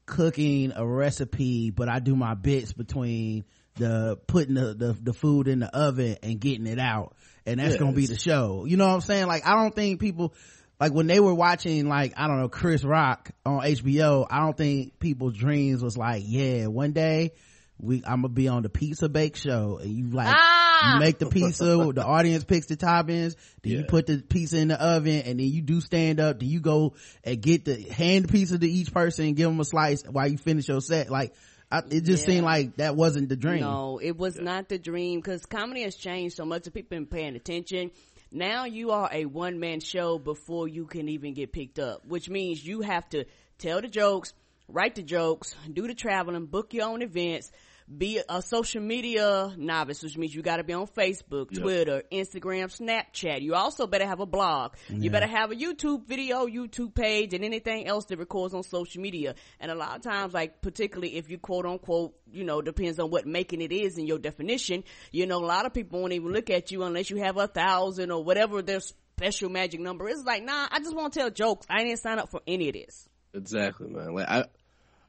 cooking 0.05 0.71
a 0.75 0.85
recipe 0.85 1.69
but 1.71 1.89
i 1.89 1.99
do 1.99 2.15
my 2.15 2.33
bits 2.33 2.73
between 2.73 3.43
the 3.75 4.17
putting 4.27 4.55
the, 4.55 4.73
the, 4.73 4.97
the 5.01 5.13
food 5.13 5.47
in 5.47 5.59
the 5.59 5.67
oven 5.67 6.17
and 6.23 6.39
getting 6.39 6.65
it 6.65 6.79
out. 6.79 7.15
And 7.45 7.59
that's 7.59 7.75
Yeah, 7.75 7.79
gonna 7.81 7.91
be 7.91 8.07
the 8.07 8.17
show. 8.17 8.65
You 8.65 8.75
know 8.75 8.87
what 8.87 8.93
i'm 8.95 9.01
saying? 9.01 9.27
Like 9.27 9.45
i 9.45 9.53
don't 9.53 9.75
think 9.75 9.99
people 9.99 10.33
like 10.79 10.93
when 10.93 11.07
they 11.07 11.19
were 11.19 11.33
watching 11.33 11.87
like 11.87 12.13
i 12.17 12.27
don't 12.27 12.39
know 12.39 12.49
chris 12.49 12.83
rock 12.83 13.31
on 13.45 13.61
hbo 13.61 14.27
i 14.29 14.39
don't 14.39 14.57
think 14.57 14.99
people's 14.99 15.33
dreams 15.35 15.81
was 15.83 15.97
like 15.97 16.23
yeah 16.25 16.67
one 16.67 16.91
day 16.91 17.33
we 17.79 17.97
i'm 18.05 18.21
gonna 18.21 18.29
be 18.29 18.47
on 18.47 18.63
the 18.63 18.69
pizza 18.69 19.07
bake 19.07 19.35
show 19.35 19.79
and 19.81 19.91
you 19.91 20.07
like 20.07 20.27
you 20.27 20.33
ah! 20.35 20.97
make 20.99 21.19
the 21.19 21.27
pizza 21.27 21.91
the 21.93 22.03
audience 22.03 22.43
picks 22.43 22.65
the 22.67 22.77
toppings 22.77 23.35
then 23.61 23.73
you 23.73 23.83
put 23.83 24.07
the 24.07 24.17
pizza 24.17 24.57
in 24.57 24.67
the 24.69 24.81
oven 24.81 25.21
and 25.25 25.39
then 25.39 25.47
you 25.47 25.61
do 25.61 25.79
stand 25.81 26.19
up 26.19 26.39
then 26.39 26.49
you 26.49 26.59
go 26.59 26.93
and 27.23 27.41
get 27.41 27.65
the 27.65 27.79
hand 27.81 28.25
the 28.25 28.31
pizza 28.31 28.57
to 28.57 28.67
each 28.67 28.91
person 28.91 29.25
and 29.27 29.35
give 29.35 29.49
them 29.49 29.59
a 29.59 29.65
slice 29.65 30.03
while 30.03 30.27
you 30.27 30.37
finish 30.37 30.67
your 30.67 30.81
set 30.81 31.09
like 31.09 31.33
I, 31.69 31.79
it 31.89 32.05
just 32.05 32.23
Yeah. 32.25 32.35
seemed 32.35 32.45
like 32.45 32.77
that 32.77 32.95
wasn't 32.95 33.27
the 33.27 33.35
dream 33.35 33.59
No, 33.59 33.99
it 34.01 34.17
was 34.17 34.37
not 34.37 34.69
the 34.69 34.79
dream 34.79 35.19
because 35.19 35.45
comedy 35.45 35.81
has 35.83 35.95
changed 35.97 36.37
so 36.37 36.45
much. 36.45 36.63
that 36.63 36.73
People 36.73 36.95
been 36.97 37.05
paying 37.07 37.35
attention. 37.35 37.91
Now 38.31 38.63
you 38.63 38.91
are 38.91 39.09
a 39.11 39.25
one 39.25 39.59
man 39.59 39.81
show 39.81 40.17
before 40.17 40.69
you 40.69 40.85
can 40.85 41.09
even 41.09 41.33
get 41.33 41.51
picked 41.51 41.77
up, 41.77 42.05
which 42.05 42.29
means 42.29 42.65
you 42.65 42.79
have 42.81 43.09
to 43.09 43.25
tell 43.57 43.81
the 43.81 43.89
jokes, 43.89 44.33
write 44.69 44.95
the 44.95 45.03
jokes, 45.03 45.55
do 45.73 45.87
the 45.87 45.93
traveling, 45.93 46.45
book 46.45 46.73
your 46.73 46.87
own 46.87 47.01
events, 47.01 47.51
be 47.95 48.21
a 48.27 48.41
social 48.41 48.81
media 48.81 49.53
novice, 49.57 50.03
which 50.03 50.17
means 50.17 50.35
you 50.35 50.41
got 50.41 50.57
to 50.57 50.63
be 50.63 50.73
on 50.73 50.87
Facebook, 50.87 51.51
Yep. 51.51 51.61
Twitter, 51.61 52.03
Instagram, 52.11 52.65
Snapchat. 52.67 53.41
You 53.41 53.55
also 53.55 53.87
better 53.87 54.05
have 54.05 54.19
a 54.19 54.25
blog. 54.25 54.73
You 54.89 55.09
better 55.09 55.27
have 55.27 55.51
a 55.51 55.55
YouTube 55.55 56.05
video, 56.05 56.47
YouTube 56.47 56.93
page, 56.93 57.33
and 57.33 57.45
anything 57.45 57.87
else 57.87 58.05
that 58.05 58.19
records 58.19 58.53
on 58.53 58.63
social 58.63 59.01
media. 59.01 59.35
And 59.59 59.71
a 59.71 59.75
lot 59.75 59.95
of 59.95 60.01
times, 60.01 60.33
like 60.33 60.61
particularly 60.61 61.15
if 61.15 61.29
you 61.29 61.37
quote 61.37 61.65
unquote, 61.65 62.13
you 62.29 62.43
know, 62.43 62.61
depends 62.61 62.99
on 62.99 63.09
what 63.09 63.25
making 63.25 63.61
it 63.61 63.71
is 63.71 63.97
in 63.97 64.05
your 64.05 64.19
definition. 64.19 64.83
You 65.11 65.25
know, 65.25 65.37
a 65.37 65.45
lot 65.45 65.65
of 65.65 65.73
people 65.73 66.01
won't 66.01 66.13
even 66.13 66.33
look 66.33 66.49
at 66.49 66.71
you 66.71 66.83
unless 66.83 67.09
you 67.09 67.17
have 67.17 67.37
a 67.37 67.47
thousand 67.47 68.11
or 68.11 68.23
whatever 68.23 68.61
their 68.61 68.81
special 68.81 69.49
magic 69.49 69.79
number 69.79 70.09
is. 70.09 70.23
Like, 70.25 70.43
nah, 70.43 70.67
I 70.69 70.79
just 70.79 70.95
want 70.95 71.13
to 71.13 71.19
tell 71.19 71.29
jokes. 71.29 71.65
I 71.69 71.83
didn't 71.83 71.99
sign 71.99 72.19
up 72.19 72.29
for 72.29 72.41
any 72.45 72.67
of 72.67 72.73
this. 72.73 73.07
Exactly, 73.33 73.87
man. 73.89 74.13
Like 74.13 74.27
I, 74.27 74.45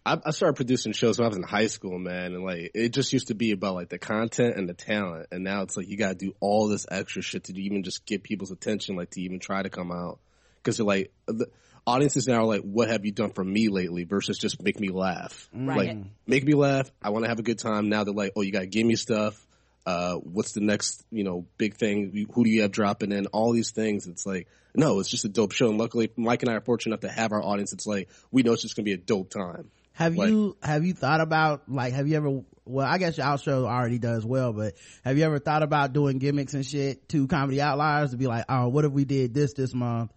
I, 0.08 0.18
I 0.24 0.30
started 0.30 0.54
producing 0.54 0.92
shows 0.92 1.18
when 1.18 1.26
I 1.26 1.28
was 1.28 1.36
in 1.36 1.42
high 1.42 1.66
school, 1.66 1.98
man, 1.98 2.34
and 2.34 2.42
like 2.42 2.70
it 2.74 2.90
just 2.90 3.12
used 3.12 3.28
to 3.28 3.34
be 3.34 3.50
about 3.50 3.74
like 3.74 3.90
the 3.90 3.98
content 3.98 4.56
and 4.56 4.68
the 4.68 4.74
talent, 4.74 5.26
and 5.30 5.44
now 5.44 5.62
it's 5.62 5.76
like 5.76 5.86
you 5.86 5.98
got 5.98 6.08
to 6.08 6.14
do 6.14 6.34
all 6.40 6.68
this 6.68 6.86
extra 6.90 7.20
shit 7.20 7.44
to 7.44 7.60
even 7.60 7.82
just 7.82 8.06
get 8.06 8.22
people's 8.22 8.50
attention, 8.50 8.96
like 8.96 9.10
to 9.10 9.20
even 9.20 9.38
try 9.38 9.62
to 9.62 9.68
come 9.68 9.92
out, 9.92 10.18
because 10.56 10.78
they're 10.78 10.86
like 10.86 11.12
the 11.26 11.48
audiences 11.86 12.26
now 12.26 12.36
are 12.36 12.46
like, 12.46 12.62
"What 12.62 12.88
have 12.88 13.04
you 13.04 13.12
done 13.12 13.30
for 13.30 13.44
me 13.44 13.68
lately?" 13.68 14.04
versus 14.04 14.38
just 14.38 14.62
make 14.62 14.80
me 14.80 14.88
laugh. 14.88 15.48
Right. 15.52 15.76
Like 15.76 15.98
make 16.26 16.44
me 16.44 16.54
laugh. 16.54 16.90
I 17.02 17.10
want 17.10 17.24
to 17.24 17.28
have 17.28 17.38
a 17.38 17.42
good 17.42 17.58
time. 17.58 17.90
Now 17.90 18.04
they're 18.04 18.14
like, 18.14 18.32
"Oh, 18.34 18.40
you 18.40 18.50
got 18.50 18.60
to 18.60 18.66
give 18.66 18.86
me 18.86 18.96
stuff." 18.96 19.44
Uh, 19.84 20.16
what's 20.16 20.52
the 20.52 20.60
next, 20.60 21.02
you 21.10 21.24
know, 21.24 21.46
big 21.56 21.74
thing? 21.74 22.26
Who 22.34 22.44
do 22.44 22.50
you 22.50 22.60
have 22.60 22.70
dropping 22.70 23.10
in? 23.10 23.24
All 23.28 23.52
these 23.52 23.70
things. 23.70 24.06
It's 24.06 24.26
like, 24.26 24.46
no, 24.74 25.00
it's 25.00 25.08
just 25.08 25.24
a 25.24 25.30
dope 25.30 25.52
show. 25.52 25.70
And 25.70 25.78
luckily, 25.78 26.10
Mike 26.14 26.42
and 26.42 26.50
I 26.50 26.56
are 26.56 26.60
fortunate 26.60 26.92
enough 26.92 27.14
to 27.14 27.20
have 27.20 27.32
our 27.32 27.42
audience. 27.42 27.72
It's 27.72 27.86
like, 27.86 28.10
we 28.30 28.42
know 28.42 28.52
it's 28.52 28.60
just 28.60 28.76
going 28.76 28.84
to 28.84 28.90
be 28.90 28.92
a 28.92 28.98
dope 28.98 29.30
time. 29.30 29.70
Have 29.98 30.16
Like- 30.16 30.28
you 30.30 30.56
have 30.62 30.84
you 30.84 30.94
thought 30.94 31.20
about 31.20 31.68
like 31.68 31.92
have 31.92 32.06
you 32.06 32.16
ever 32.16 32.42
well 32.64 32.86
I 32.86 32.98
guess 32.98 33.18
your 33.18 33.36
show 33.36 33.66
already 33.66 33.98
does 33.98 34.24
well, 34.24 34.52
but 34.52 34.74
have 35.04 35.18
you 35.18 35.24
ever 35.24 35.40
thought 35.40 35.64
about 35.64 35.92
doing 35.92 36.18
gimmicks 36.18 36.54
and 36.54 36.64
shit 36.64 37.08
to 37.08 37.26
comedy 37.26 37.60
outliers 37.60 38.12
to 38.12 38.16
be 38.16 38.28
like, 38.28 38.44
oh, 38.48 38.68
what 38.68 38.84
if 38.84 38.92
we 38.92 39.04
did 39.04 39.34
this 39.34 39.54
this 39.54 39.74
month, 39.74 40.12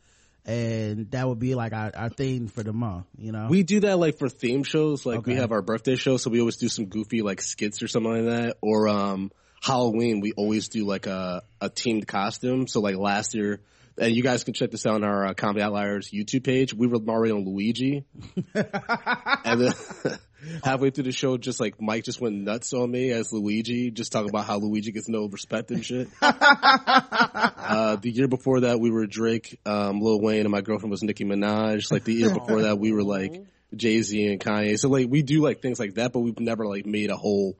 and 0.45 1.09
that 1.09 1.27
would 1.27 1.39
be 1.39 1.55
like 1.55 1.73
our, 1.73 1.91
our 1.95 2.09
theme 2.09 2.47
for 2.47 2.61
the 2.61 2.73
month, 2.73 3.07
you 3.17 3.31
know? 3.31 3.47
We 3.49 3.63
do 3.63 3.79
that 3.79 3.97
like 3.97 4.19
for 4.19 4.29
theme 4.29 4.61
shows. 4.61 5.03
Like 5.03 5.25
we 5.25 5.33
have 5.33 5.51
our 5.51 5.63
birthday 5.63 5.95
show, 5.95 6.17
so 6.17 6.29
we 6.29 6.41
always 6.41 6.57
do 6.57 6.69
some 6.69 6.85
goofy 6.85 7.23
like 7.23 7.41
skits 7.41 7.81
or 7.81 7.87
something 7.87 8.27
like 8.27 8.35
that. 8.35 8.57
Or 8.61 8.87
um 8.87 9.31
Halloween, 9.63 10.19
we 10.19 10.33
always 10.33 10.69
do 10.69 10.85
like 10.85 11.07
a 11.07 11.41
a 11.59 11.69
teamed 11.69 12.07
costume. 12.07 12.67
So 12.67 12.81
like 12.81 12.97
last 12.97 13.33
year, 13.33 13.61
and 13.97 14.15
you 14.15 14.23
guys 14.23 14.43
can 14.43 14.53
check 14.53 14.71
this 14.71 14.85
out 14.85 14.95
on 14.95 15.03
our 15.03 15.27
uh, 15.27 15.33
Comedy 15.33 15.61
Outliers 15.61 16.11
YouTube 16.11 16.43
page. 16.43 16.73
We 16.73 16.87
were 16.87 16.99
Mario 16.99 17.37
and 17.37 17.47
Luigi, 17.47 18.05
and 18.53 19.61
then 19.61 19.73
halfway 20.63 20.89
through 20.89 21.05
the 21.05 21.11
show, 21.11 21.37
just 21.37 21.59
like 21.59 21.81
Mike 21.81 22.03
just 22.03 22.21
went 22.21 22.35
nuts 22.35 22.73
on 22.73 22.89
me 22.89 23.11
as 23.11 23.31
Luigi, 23.31 23.91
just 23.91 24.11
talking 24.11 24.29
about 24.29 24.45
how 24.45 24.57
Luigi 24.57 24.91
gets 24.91 25.07
no 25.09 25.27
respect 25.27 25.71
and 25.71 25.85
shit. 25.85 26.09
uh, 26.21 27.95
the 27.97 28.11
year 28.11 28.27
before 28.27 28.61
that, 28.61 28.79
we 28.79 28.91
were 28.91 29.05
Drake, 29.05 29.59
um, 29.65 30.01
Lil 30.01 30.21
Wayne, 30.21 30.41
and 30.41 30.51
my 30.51 30.61
girlfriend 30.61 30.91
was 30.91 31.03
Nicki 31.03 31.25
Minaj. 31.25 31.91
Like 31.91 32.03
the 32.03 32.13
year 32.13 32.33
before 32.33 32.63
that, 32.63 32.79
we 32.79 32.91
were 32.91 33.03
like 33.03 33.43
Jay 33.75 34.01
Z 34.01 34.27
and 34.27 34.39
Kanye. 34.39 34.77
So 34.77 34.89
like 34.89 35.07
we 35.09 35.21
do 35.21 35.41
like 35.41 35.61
things 35.61 35.79
like 35.79 35.95
that, 35.95 36.11
but 36.11 36.19
we've 36.19 36.39
never 36.39 36.65
like 36.65 36.85
made 36.85 37.09
a 37.09 37.17
whole 37.17 37.57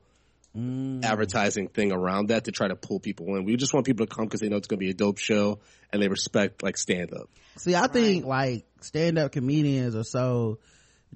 mm. 0.56 1.04
advertising 1.04 1.68
thing 1.68 1.92
around 1.92 2.28
that 2.28 2.44
to 2.44 2.52
try 2.52 2.68
to 2.68 2.76
pull 2.76 3.00
people 3.00 3.36
in. 3.36 3.44
We 3.44 3.56
just 3.56 3.74
want 3.74 3.86
people 3.86 4.06
to 4.06 4.14
come 4.14 4.24
because 4.24 4.40
they 4.40 4.48
know 4.48 4.56
it's 4.56 4.68
going 4.68 4.78
to 4.78 4.84
be 4.84 4.90
a 4.90 4.94
dope 4.94 5.18
show 5.18 5.60
and 5.92 6.02
they 6.02 6.08
respect 6.08 6.62
like 6.62 6.76
stand 6.76 7.12
up. 7.14 7.28
See, 7.56 7.74
I 7.74 7.86
think 7.86 8.24
like 8.24 8.66
stand 8.80 9.18
up 9.18 9.32
comedians 9.32 9.94
are 9.94 10.04
so 10.04 10.58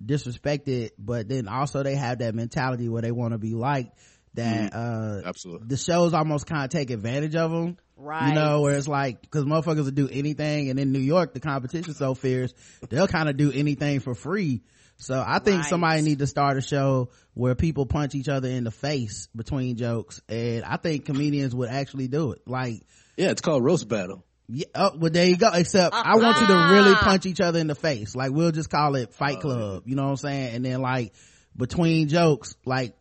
disrespected, 0.05 0.91
but 0.99 1.29
then 1.29 1.49
also 1.49 1.83
they 1.83 1.97
have 1.97 2.19
that 2.19 2.35
mentality 2.35 2.89
where 2.89 3.03
they 3.03 3.13
want 3.13 3.33
to 3.33 3.39
be 3.39 3.55
liked 3.55 3.99
that 4.37 4.73
mm. 4.73 4.77
uh 4.77 5.27
absolutely 5.27 5.67
the 5.67 5.77
shows 5.77 6.15
almost 6.15 6.47
kind 6.47 6.65
of 6.65 6.71
take 6.71 6.91
advantage 6.91 7.35
of 7.35 7.51
them 7.51 7.77
right 7.97 8.29
you 8.29 8.35
know 8.35 8.61
where 8.61 8.77
it's 8.77 8.87
like 8.87 9.21
because 9.21 9.45
motherfuckers 9.45 9.85
will 9.85 9.91
do 9.91 10.09
anything 10.09 10.71
and 10.71 10.79
in 10.79 10.93
new 10.93 11.01
york 11.01 11.35
the 11.35 11.41
competition's 11.41 11.97
so 11.97 12.15
fierce 12.15 12.55
they'll 12.89 13.09
kind 13.09 13.29
of 13.29 13.37
do 13.37 13.51
anything 13.51 14.01
for 14.01 14.15
free 14.15 14.63
so 14.99 15.23
i 15.27 15.39
think 15.39 15.63
right. 15.63 15.69
somebody 15.69 16.03
need 16.03 16.19
to 16.19 16.27
start 16.27 16.57
a 16.57 16.61
show 16.61 17.11
where 17.35 17.55
people 17.55 17.87
punch 17.87 18.15
each 18.15 18.29
other 18.29 18.49
in 18.49 18.65
the 18.65 18.71
face 18.71 19.29
between 19.35 19.77
jokes 19.77 20.21
and 20.29 20.65
i 20.65 20.77
think 20.77 21.05
comedians 21.05 21.55
would 21.55 21.69
actually 21.69 22.09
do 22.09 22.33
it 22.33 22.41
like 22.47 22.83
yeah 23.17 23.31
it's 23.31 23.41
called 23.41 23.65
roast 23.65 23.89
battle 23.89 24.25
yeah, 24.49 24.67
oh, 24.77 24.93
well, 24.97 25.11
there 25.11 25.27
you 25.27 25.37
go. 25.37 25.51
Except 25.53 25.93
uh, 25.93 26.03
I 26.05 26.19
want 26.19 26.41
you 26.41 26.47
to 26.47 26.69
really 26.71 26.95
punch 26.95 27.27
each 27.27 27.41
other 27.41 27.59
in 27.59 27.67
the 27.67 27.75
face. 27.75 28.15
Like 28.15 28.31
we'll 28.31 28.53
just 28.53 28.71
call 28.71 28.95
it 28.95 29.13
Fight 29.13 29.41
Club. 29.41 29.83
You 29.87 29.97
know 29.97 30.05
what 30.05 30.11
I'm 30.11 30.17
saying? 30.19 30.55
And 30.55 30.65
then 30.65 30.81
like 30.81 31.13
between 31.57 32.07
jokes, 32.07 32.55
like 32.65 32.95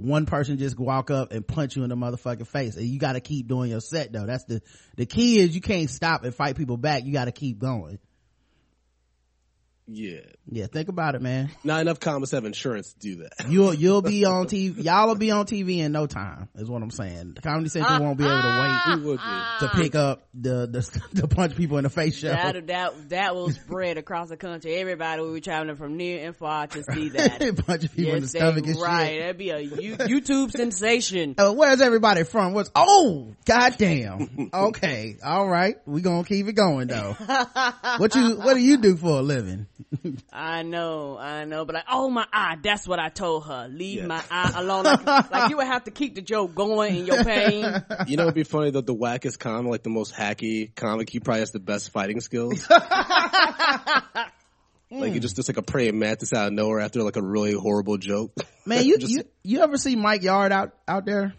one 0.00 0.26
person 0.26 0.58
just 0.58 0.78
walk 0.78 1.10
up 1.10 1.32
and 1.32 1.46
punch 1.46 1.76
you 1.76 1.82
in 1.82 1.90
the 1.90 1.96
motherfucking 1.96 2.46
face 2.46 2.76
and 2.76 2.86
you 2.86 2.98
got 2.98 3.12
to 3.12 3.20
keep 3.20 3.46
doing 3.46 3.70
your 3.70 3.80
set 3.80 4.12
though 4.12 4.26
that's 4.26 4.44
the 4.44 4.62
the 4.96 5.06
key 5.06 5.38
is 5.38 5.54
you 5.54 5.60
can't 5.60 5.90
stop 5.90 6.24
and 6.24 6.34
fight 6.34 6.56
people 6.56 6.76
back 6.76 7.04
you 7.04 7.12
got 7.12 7.26
to 7.26 7.32
keep 7.32 7.58
going 7.58 7.98
yeah. 9.92 10.20
Yeah, 10.52 10.66
think 10.66 10.88
about 10.88 11.14
it, 11.14 11.22
man. 11.22 11.50
Not 11.64 11.80
enough 11.80 12.00
comics 12.00 12.30
have 12.30 12.44
insurance 12.44 12.92
to 12.92 12.98
do 12.98 13.16
that. 13.16 13.48
You'll 13.48 13.74
you'll 13.74 14.02
be 14.16 14.24
on 14.24 14.46
TV. 14.46 14.84
Y'all 14.84 15.08
will 15.08 15.16
be 15.16 15.30
on 15.30 15.46
TV 15.46 15.78
in 15.78 15.92
no 15.92 16.06
time. 16.06 16.48
Is 16.54 16.68
what 16.68 16.82
I'm 16.82 16.90
saying. 16.90 17.34
The 17.34 17.42
Comedy 17.42 17.68
Central 17.68 17.94
ah, 17.94 18.00
won't 18.00 18.18
be 18.18 18.24
able 18.24 18.34
to 18.34 18.42
ah, 18.42 19.00
wait 19.04 19.18
ah. 19.20 19.56
to 19.60 19.68
pick 19.68 19.94
up 19.94 20.28
the 20.34 20.66
the, 20.66 21.00
the 21.20 21.28
punch 21.28 21.56
people 21.56 21.78
in 21.78 21.84
the 21.84 21.90
face 21.90 22.16
show. 22.16 22.28
That 22.28 22.66
that 22.68 23.08
that 23.10 23.34
will 23.34 23.50
spread 23.50 23.98
across 23.98 24.28
the 24.28 24.36
country. 24.36 24.74
Everybody 24.74 25.22
will 25.22 25.34
be 25.34 25.40
traveling 25.40 25.76
from 25.76 25.96
near 25.96 26.26
and 26.26 26.36
far 26.36 26.66
to 26.68 26.82
see 26.84 27.08
that. 27.10 27.64
punch 27.66 27.82
people 27.82 28.04
yes, 28.04 28.16
in 28.16 28.22
the 28.22 28.28
stomach 28.28 28.66
and 28.66 28.80
right. 28.80 29.08
shit. 29.08 29.20
That'd 29.20 29.38
be 29.38 29.50
a 29.50 29.68
YouTube 30.08 30.52
sensation. 30.52 31.34
Uh, 31.36 31.52
where's 31.52 31.80
everybody 31.80 32.24
from? 32.24 32.54
What's 32.54 32.70
oh 32.74 33.34
goddamn? 33.44 34.50
okay, 34.54 35.16
all 35.24 35.48
right. 35.48 35.76
We 35.84 36.00
gonna 36.00 36.24
keep 36.24 36.46
it 36.46 36.54
going 36.54 36.88
though. 36.88 37.16
what 37.98 38.14
you 38.14 38.36
what 38.36 38.54
do 38.54 38.60
you 38.60 38.78
do 38.78 38.96
for 38.96 39.18
a 39.18 39.22
living? 39.22 39.66
I 40.32 40.62
know, 40.62 41.16
I 41.18 41.44
know, 41.44 41.64
but 41.64 41.74
like, 41.74 41.84
oh 41.90 42.08
my 42.08 42.26
eye, 42.32 42.56
that's 42.62 42.86
what 42.86 42.98
I 42.98 43.08
told 43.08 43.46
her. 43.46 43.68
Leave 43.68 44.04
my 44.04 44.22
eye 44.30 44.52
alone. 44.56 44.84
Like, 44.84 45.30
like, 45.30 45.50
you 45.50 45.56
would 45.56 45.66
have 45.66 45.84
to 45.84 45.90
keep 45.90 46.14
the 46.14 46.22
joke 46.22 46.54
going 46.54 46.96
in 46.96 47.06
your 47.06 47.24
pain. 47.24 47.64
You 48.06 48.16
know, 48.16 48.24
it'd 48.24 48.34
be 48.34 48.44
funny 48.44 48.70
that 48.70 48.86
the 48.86 48.94
wackest 48.94 49.38
comic, 49.38 49.70
like 49.70 49.82
the 49.82 49.90
most 49.90 50.14
hacky 50.14 50.74
comic, 50.74 51.10
he 51.10 51.20
probably 51.20 51.40
has 51.40 51.50
the 51.50 51.60
best 51.60 51.90
fighting 51.90 52.20
skills. 52.20 52.66
Like 54.90 55.12
he 55.12 55.20
just 55.20 55.36
does 55.36 55.48
like 55.48 55.56
a 55.56 55.62
praying 55.62 55.98
mantis 55.98 56.32
out 56.32 56.48
of 56.48 56.52
nowhere 56.52 56.80
after 56.80 57.02
like 57.02 57.16
a 57.16 57.22
really 57.22 57.52
horrible 57.52 57.96
joke. 57.96 58.32
Man, 58.66 58.84
you 58.84 58.98
just, 58.98 59.12
you 59.12 59.22
you 59.44 59.60
ever 59.60 59.76
see 59.76 59.94
Mike 59.94 60.22
Yard 60.22 60.50
out 60.50 60.74
out 60.88 61.04
there? 61.04 61.32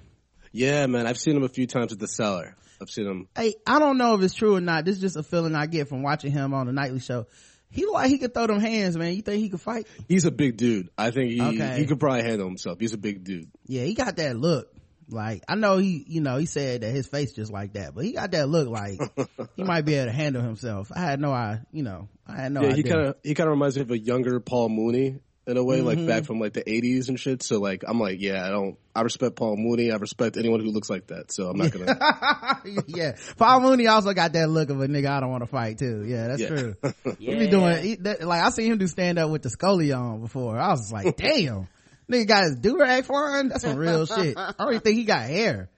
Yeah, 0.53 0.85
man, 0.87 1.05
I've 1.05 1.17
seen 1.17 1.35
him 1.35 1.43
a 1.43 1.49
few 1.49 1.67
times 1.67 1.91
at 1.91 1.99
the 1.99 2.07
cellar. 2.07 2.55
I've 2.81 2.89
seen 2.89 3.05
him. 3.05 3.27
Hey, 3.35 3.53
I 3.67 3.79
don't 3.79 3.97
know 3.97 4.15
if 4.15 4.21
it's 4.21 4.33
true 4.33 4.55
or 4.55 4.61
not. 4.61 4.85
This 4.85 4.95
is 4.95 5.01
just 5.01 5.15
a 5.15 5.23
feeling 5.23 5.53
I 5.53 5.65
get 5.65 5.87
from 5.87 6.01
watching 6.01 6.31
him 6.31 6.53
on 6.53 6.65
the 6.65 6.73
nightly 6.73 6.99
show. 6.99 7.27
He 7.71 7.85
like 7.85 8.09
he 8.09 8.17
could 8.17 8.33
throw 8.33 8.47
them 8.47 8.59
hands, 8.59 8.97
man. 8.97 9.13
You 9.15 9.21
think 9.21 9.41
he 9.41 9.49
could 9.49 9.61
fight? 9.61 9.87
He's 10.07 10.25
a 10.25 10.31
big 10.31 10.57
dude. 10.57 10.89
I 10.97 11.11
think 11.11 11.31
he 11.31 11.41
okay. 11.41 11.77
he 11.79 11.85
could 11.85 11.99
probably 11.99 12.23
handle 12.23 12.47
himself. 12.47 12.79
He's 12.79 12.93
a 12.93 12.97
big 12.97 13.23
dude. 13.23 13.49
Yeah, 13.65 13.83
he 13.83 13.93
got 13.93 14.17
that 14.17 14.35
look. 14.35 14.73
Like 15.09 15.43
I 15.47 15.55
know 15.55 15.77
he, 15.77 16.03
you 16.07 16.21
know, 16.21 16.37
he 16.37 16.45
said 16.45 16.81
that 16.81 16.91
his 16.91 17.07
face 17.07 17.33
just 17.33 17.51
like 17.51 17.73
that, 17.73 17.93
but 17.93 18.05
he 18.05 18.13
got 18.13 18.31
that 18.31 18.47
look 18.47 18.69
like 18.69 18.99
he 19.55 19.63
might 19.63 19.81
be 19.81 19.95
able 19.95 20.05
to 20.05 20.11
handle 20.15 20.41
himself. 20.41 20.91
I 20.95 20.99
had 21.01 21.19
no, 21.19 21.31
I, 21.31 21.61
you 21.71 21.83
know, 21.83 22.07
I 22.25 22.35
had 22.35 22.51
no. 22.51 22.61
Yeah, 22.61 22.69
idea. 22.69 22.75
he 22.77 22.83
kind 22.83 23.01
of 23.07 23.15
he 23.23 23.33
kind 23.33 23.47
of 23.47 23.51
reminds 23.51 23.75
me 23.75 23.81
of 23.81 23.91
a 23.91 23.97
younger 23.97 24.39
Paul 24.39 24.69
Mooney 24.69 25.19
in 25.47 25.57
a 25.57 25.63
way, 25.63 25.79
mm-hmm. 25.79 25.87
like 25.87 26.07
back 26.07 26.25
from 26.25 26.39
like 26.39 26.53
the 26.53 26.63
'80s 26.63 27.09
and 27.09 27.19
shit. 27.19 27.43
So 27.43 27.59
like, 27.59 27.83
I'm 27.87 27.99
like, 27.99 28.21
yeah, 28.21 28.45
I 28.45 28.49
don't. 28.49 28.77
I 28.95 29.01
respect 29.01 29.35
Paul 29.35 29.55
Mooney. 29.57 29.91
I 29.91 29.95
respect 29.95 30.37
anyone 30.37 30.59
who 30.59 30.71
looks 30.71 30.89
like 30.89 31.07
that. 31.07 31.31
So 31.31 31.49
I'm 31.49 31.57
not 31.57 31.71
gonna. 31.71 32.61
yeah, 32.87 33.15
Paul 33.37 33.61
Mooney 33.61 33.87
also 33.87 34.13
got 34.13 34.33
that 34.33 34.49
look 34.49 34.69
of 34.69 34.81
a 34.81 34.87
nigga 34.87 35.09
I 35.09 35.19
don't 35.19 35.31
want 35.31 35.43
to 35.43 35.47
fight 35.47 35.79
too. 35.79 36.05
Yeah, 36.05 36.27
that's 36.27 36.41
yeah. 36.41 36.47
true. 36.47 36.75
yeah. 36.83 36.91
He 37.31 37.35
be 37.35 37.47
doing 37.47 37.81
he, 37.81 37.95
that, 37.95 38.23
like 38.23 38.43
I 38.43 38.49
seen 38.49 38.71
him 38.71 38.77
do 38.77 38.87
stand 38.87 39.17
up 39.17 39.29
with 39.29 39.41
the 39.41 39.49
Scully 39.49 39.91
on 39.91 40.21
before. 40.21 40.59
I 40.59 40.69
was 40.69 40.91
like, 40.91 41.15
damn, 41.17 41.67
nigga 42.09 42.27
got 42.27 42.43
his 42.43 42.55
do 42.57 42.77
rag 42.77 43.05
flying. 43.05 43.49
That's 43.49 43.63
some 43.63 43.77
real 43.77 44.05
shit. 44.05 44.37
I 44.37 44.53
don't 44.59 44.69
even 44.69 44.81
think 44.81 44.97
he 44.97 45.05
got 45.05 45.25
hair. 45.25 45.69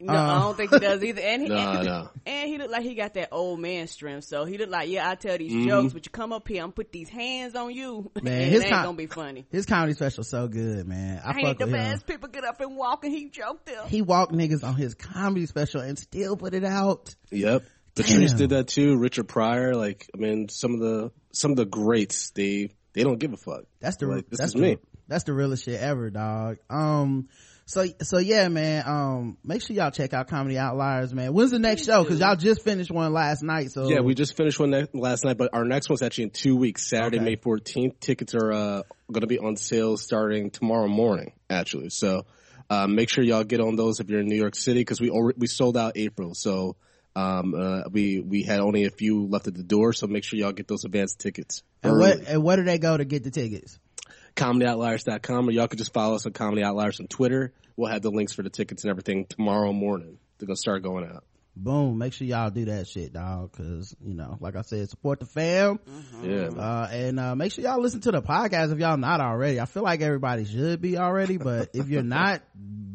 No, 0.00 0.12
uh, 0.12 0.16
I 0.16 0.40
don't 0.40 0.56
think 0.56 0.72
he 0.72 0.78
does 0.78 1.02
either. 1.02 1.20
And 1.20 1.42
he, 1.42 1.48
no, 1.48 1.56
and, 1.56 1.86
no. 1.86 2.10
and 2.26 2.48
he 2.48 2.58
looked 2.58 2.70
like 2.70 2.82
he 2.82 2.94
got 2.94 3.14
that 3.14 3.28
old 3.32 3.60
man 3.60 3.86
strength. 3.86 4.24
So 4.24 4.44
he 4.44 4.58
looked 4.58 4.72
like, 4.72 4.88
yeah, 4.88 5.08
I 5.08 5.14
tell 5.14 5.38
these 5.38 5.52
mm-hmm. 5.52 5.68
jokes, 5.68 5.92
but 5.92 6.04
you 6.04 6.10
come 6.10 6.32
up 6.32 6.46
here, 6.48 6.62
I'm 6.62 6.72
put 6.72 6.92
these 6.92 7.08
hands 7.08 7.54
on 7.54 7.72
you. 7.72 8.10
Man, 8.22 8.50
his 8.50 8.64
com- 8.64 8.84
gonna 8.84 8.96
be 8.96 9.06
funny. 9.06 9.46
His 9.50 9.66
comedy 9.66 9.94
special 9.94 10.24
so 10.24 10.48
good, 10.48 10.86
man. 10.86 11.22
I, 11.24 11.30
I 11.30 11.48
ain't 11.48 11.58
the 11.58 11.66
best. 11.66 12.06
People 12.06 12.28
get 12.28 12.44
up 12.44 12.60
and 12.60 12.76
walk, 12.76 13.04
and 13.04 13.12
he 13.12 13.28
joked 13.28 13.66
them. 13.66 13.86
He 13.88 14.02
walked 14.02 14.32
niggas 14.32 14.64
on 14.64 14.74
his 14.74 14.94
comedy 14.94 15.46
special 15.46 15.80
and 15.80 15.98
still 15.98 16.36
put 16.36 16.54
it 16.54 16.64
out. 16.64 17.14
Yep. 17.30 17.64
Patrice 17.94 18.30
Damn. 18.30 18.38
did 18.38 18.50
that 18.50 18.68
too. 18.68 18.96
Richard 18.96 19.28
Pryor, 19.28 19.74
like 19.74 20.08
I 20.14 20.18
mean, 20.18 20.48
some 20.48 20.74
of 20.74 20.80
the 20.80 21.12
some 21.32 21.52
of 21.52 21.56
the 21.56 21.64
greats, 21.64 22.30
they 22.30 22.70
they 22.92 23.04
don't 23.04 23.18
give 23.18 23.32
a 23.32 23.36
fuck. 23.36 23.64
That's 23.80 23.96
the 23.96 24.06
like, 24.06 24.28
this 24.28 24.40
that's 24.40 24.54
is 24.54 24.60
the, 24.60 24.60
me. 24.60 24.78
That's 25.06 25.24
the 25.24 25.32
realest 25.32 25.64
shit 25.64 25.80
ever, 25.80 26.10
dog. 26.10 26.58
Um, 26.70 27.28
so 27.66 27.86
so 28.02 28.18
yeah 28.18 28.48
man 28.48 28.82
um 28.86 29.38
make 29.42 29.62
sure 29.62 29.74
y'all 29.74 29.90
check 29.90 30.12
out 30.12 30.28
comedy 30.28 30.58
outliers 30.58 31.14
man. 31.14 31.32
When's 31.32 31.50
the 31.50 31.58
next 31.58 31.84
show? 31.84 32.02
because 32.02 32.20
y'all 32.20 32.36
just 32.36 32.62
finished 32.62 32.90
one 32.90 33.12
last 33.12 33.42
night 33.42 33.70
so. 33.70 33.88
Yeah 33.88 34.00
we 34.00 34.14
just 34.14 34.36
finished 34.36 34.60
one 34.60 34.70
ne- 34.70 34.86
last 34.92 35.24
night 35.24 35.38
but 35.38 35.50
our 35.52 35.64
next 35.64 35.88
one's 35.88 36.02
actually 36.02 36.24
in 36.24 36.30
two 36.30 36.56
weeks 36.56 36.86
saturday 36.86 37.16
okay. 37.16 37.24
may 37.24 37.36
14th 37.36 38.00
tickets 38.00 38.34
are 38.34 38.52
uh 38.52 38.82
gonna 39.10 39.26
be 39.26 39.38
on 39.38 39.56
sale 39.56 39.96
starting 39.96 40.50
tomorrow 40.50 40.88
morning 40.88 41.32
actually. 41.48 41.90
So 41.90 42.26
uh, 42.70 42.86
make 42.86 43.10
sure 43.10 43.22
y'all 43.22 43.44
get 43.44 43.60
on 43.60 43.76
those 43.76 44.00
if 44.00 44.08
you're 44.08 44.20
in 44.20 44.26
new 44.26 44.36
york 44.36 44.54
city 44.54 44.80
because 44.80 45.00
we 45.00 45.10
already, 45.10 45.38
we 45.38 45.46
sold 45.46 45.76
out 45.76 45.92
april. 45.96 46.34
So 46.34 46.76
um, 47.16 47.54
uh, 47.54 47.82
we 47.90 48.20
we 48.20 48.42
had 48.42 48.60
only 48.60 48.84
a 48.84 48.90
few 48.90 49.26
left 49.26 49.46
at 49.46 49.54
the 49.54 49.62
door 49.62 49.92
so 49.92 50.06
make 50.06 50.24
sure 50.24 50.38
y'all 50.38 50.52
get 50.52 50.66
those 50.66 50.84
advance 50.84 51.14
tickets 51.14 51.62
and 51.82 51.96
what 51.96 52.18
and 52.26 52.42
where 52.42 52.56
do 52.56 52.64
they 52.64 52.78
go 52.78 52.96
to 52.96 53.04
get 53.04 53.22
the 53.22 53.30
tickets 53.30 53.78
comedyoutliers.com 54.36 55.48
or 55.48 55.52
y'all 55.52 55.68
can 55.68 55.78
just 55.78 55.92
follow 55.92 56.14
us 56.14 56.26
on 56.26 56.32
Comedy 56.32 56.62
Outliers 56.62 57.00
on 57.00 57.06
Twitter. 57.06 57.52
We'll 57.76 57.90
have 57.90 58.02
the 58.02 58.10
links 58.10 58.32
for 58.32 58.42
the 58.42 58.50
tickets 58.50 58.84
and 58.84 58.90
everything 58.90 59.26
tomorrow 59.26 59.72
morning. 59.72 60.18
They're 60.38 60.46
gonna 60.46 60.56
start 60.56 60.82
going 60.82 61.04
out. 61.04 61.24
Boom! 61.56 61.98
Make 61.98 62.12
sure 62.12 62.26
y'all 62.26 62.50
do 62.50 62.64
that 62.64 62.88
shit, 62.88 63.12
dog. 63.12 63.52
Because 63.52 63.94
you 64.04 64.14
know, 64.14 64.36
like 64.40 64.56
I 64.56 64.62
said, 64.62 64.88
support 64.90 65.20
the 65.20 65.26
fam. 65.26 65.78
Mm-hmm. 65.78 66.30
Yeah, 66.30 66.60
uh, 66.60 66.88
and 66.90 67.20
uh, 67.20 67.36
make 67.36 67.52
sure 67.52 67.62
y'all 67.62 67.80
listen 67.80 68.00
to 68.02 68.10
the 68.10 68.22
podcast 68.22 68.72
if 68.72 68.80
y'all 68.80 68.96
not 68.96 69.20
already. 69.20 69.60
I 69.60 69.66
feel 69.66 69.84
like 69.84 70.00
everybody 70.00 70.44
should 70.44 70.80
be 70.80 70.98
already, 70.98 71.36
but 71.36 71.70
if 71.72 71.88
you're 71.88 72.02
not, 72.04 72.42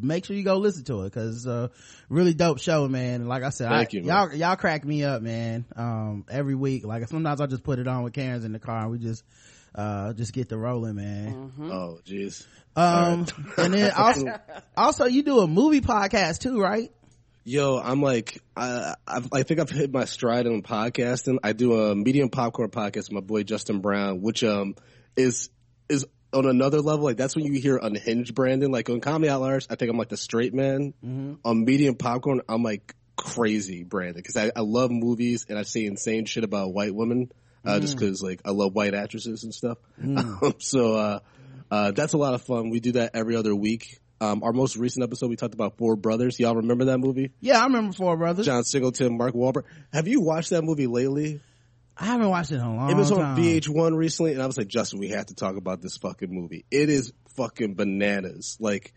make 0.01 0.25
sure 0.25 0.35
you 0.35 0.43
go 0.43 0.57
listen 0.57 0.83
to 0.85 1.03
it 1.03 1.05
because 1.05 1.37
it's 1.37 1.45
a 1.45 1.71
really 2.09 2.33
dope 2.33 2.59
show, 2.59 2.85
man. 2.89 3.21
And 3.21 3.29
like 3.29 3.43
I 3.43 3.49
said, 3.49 3.71
I, 3.71 3.87
you, 3.89 4.01
y'all 4.01 4.33
y'all 4.33 4.57
crack 4.57 4.83
me 4.83 5.05
up, 5.05 5.21
man. 5.21 5.65
Um, 5.77 6.25
every 6.29 6.55
week, 6.55 6.85
like 6.85 7.07
sometimes 7.07 7.39
I 7.39 7.45
just 7.45 7.63
put 7.63 7.79
it 7.79 7.87
on 7.87 8.03
with 8.03 8.11
Karen's 8.11 8.43
in 8.43 8.51
the 8.51 8.59
car 8.59 8.79
and 8.81 8.91
we 8.91 8.97
just 8.97 9.23
uh 9.75 10.13
just 10.13 10.33
get 10.33 10.49
the 10.49 10.57
rolling 10.57 10.95
man. 10.95 11.33
Mm-hmm. 11.33 11.71
oh 11.71 11.99
jeez. 12.05 12.45
Um 12.75 13.21
right. 13.21 13.57
and 13.57 13.73
then 13.73 13.91
also 13.97 14.25
also 14.75 15.05
you 15.05 15.23
do 15.23 15.39
a 15.39 15.47
movie 15.47 15.81
podcast 15.81 16.39
too 16.39 16.59
right? 16.61 16.91
Yo 17.45 17.79
i'm 17.79 18.01
like 18.01 18.43
i 18.55 18.95
I've, 19.07 19.29
i 19.33 19.43
think 19.43 19.59
i've 19.59 19.69
hit 19.69 19.91
my 19.91 20.05
stride 20.05 20.45
in 20.45 20.61
podcasting. 20.61 21.37
I 21.43 21.53
do 21.53 21.73
a 21.81 21.95
medium 21.95 22.29
popcorn 22.29 22.69
podcast 22.69 23.09
with 23.09 23.13
my 23.13 23.21
boy 23.21 23.43
justin 23.43 23.79
brown 23.79 24.21
which 24.21 24.43
um 24.43 24.75
is 25.15 25.49
is 25.87 26.05
on 26.31 26.45
another 26.45 26.79
level. 26.81 27.05
Like 27.05 27.17
that's 27.17 27.35
when 27.35 27.45
you 27.45 27.59
hear 27.59 27.77
unhinged 27.77 28.35
brandon. 28.35 28.71
Like 28.71 28.89
on 28.89 28.99
comedy 28.99 29.29
outliers 29.29 29.67
i 29.69 29.75
think 29.75 29.89
i'm 29.89 29.97
like 29.97 30.09
the 30.09 30.17
straight 30.17 30.53
man. 30.53 30.93
Mm-hmm. 31.03 31.33
on 31.43 31.65
medium 31.65 31.95
popcorn 31.95 32.41
i'm 32.47 32.61
like 32.63 32.93
crazy 33.15 33.83
brandon 33.83 34.15
because 34.15 34.37
I, 34.37 34.51
I 34.55 34.61
love 34.61 34.91
movies 34.91 35.45
and 35.49 35.57
i 35.59 35.63
say 35.63 35.85
insane 35.85 36.23
shit 36.25 36.43
about 36.45 36.73
white 36.73 36.95
women 36.95 37.31
uh, 37.65 37.75
mm. 37.75 37.81
just 37.81 37.97
because 37.97 38.21
like 38.21 38.41
I 38.45 38.51
love 38.51 38.73
white 38.73 38.93
actresses 38.93 39.43
and 39.43 39.53
stuff. 39.53 39.77
Mm. 40.01 40.61
so 40.61 40.95
uh, 40.95 41.19
uh, 41.71 41.91
that's 41.91 42.13
a 42.13 42.17
lot 42.17 42.33
of 42.33 42.41
fun. 42.41 42.69
We 42.69 42.79
do 42.79 42.93
that 42.93 43.11
every 43.13 43.35
other 43.35 43.55
week. 43.55 43.99
Um, 44.21 44.43
our 44.43 44.51
most 44.51 44.75
recent 44.75 45.03
episode, 45.03 45.29
we 45.29 45.37
talked 45.37 45.53
about 45.53 45.77
Four 45.77 45.95
Brothers. 45.95 46.39
Y'all 46.39 46.55
remember 46.55 46.85
that 46.85 46.97
movie? 46.97 47.31
Yeah, 47.39 47.61
I 47.61 47.65
remember 47.65 47.93
Four 47.93 48.17
Brothers. 48.17 48.45
John 48.45 48.63
Singleton, 48.63 49.17
Mark 49.17 49.33
Wahlberg. 49.33 49.63
Have 49.93 50.07
you 50.07 50.19
watched 50.19 50.49
that 50.49 50.63
movie 50.63 50.87
lately? 50.87 51.39
I 51.97 52.05
haven't 52.05 52.29
watched 52.29 52.51
it 52.51 52.55
in 52.55 52.61
a 52.61 52.75
long 52.75 52.89
time. 52.89 52.97
It 52.97 52.99
was 52.99 53.11
on 53.11 53.17
time. 53.17 53.37
VH1 53.37 53.95
recently, 53.95 54.33
and 54.33 54.41
I 54.41 54.45
was 54.45 54.57
like, 54.57 54.67
Justin, 54.67 54.99
we 54.99 55.09
have 55.09 55.27
to 55.27 55.35
talk 55.35 55.57
about 55.57 55.81
this 55.81 55.97
fucking 55.97 56.29
movie. 56.31 56.65
It 56.71 56.89
is 56.89 57.13
fucking 57.35 57.75
bananas. 57.75 58.57
Like, 58.59 58.93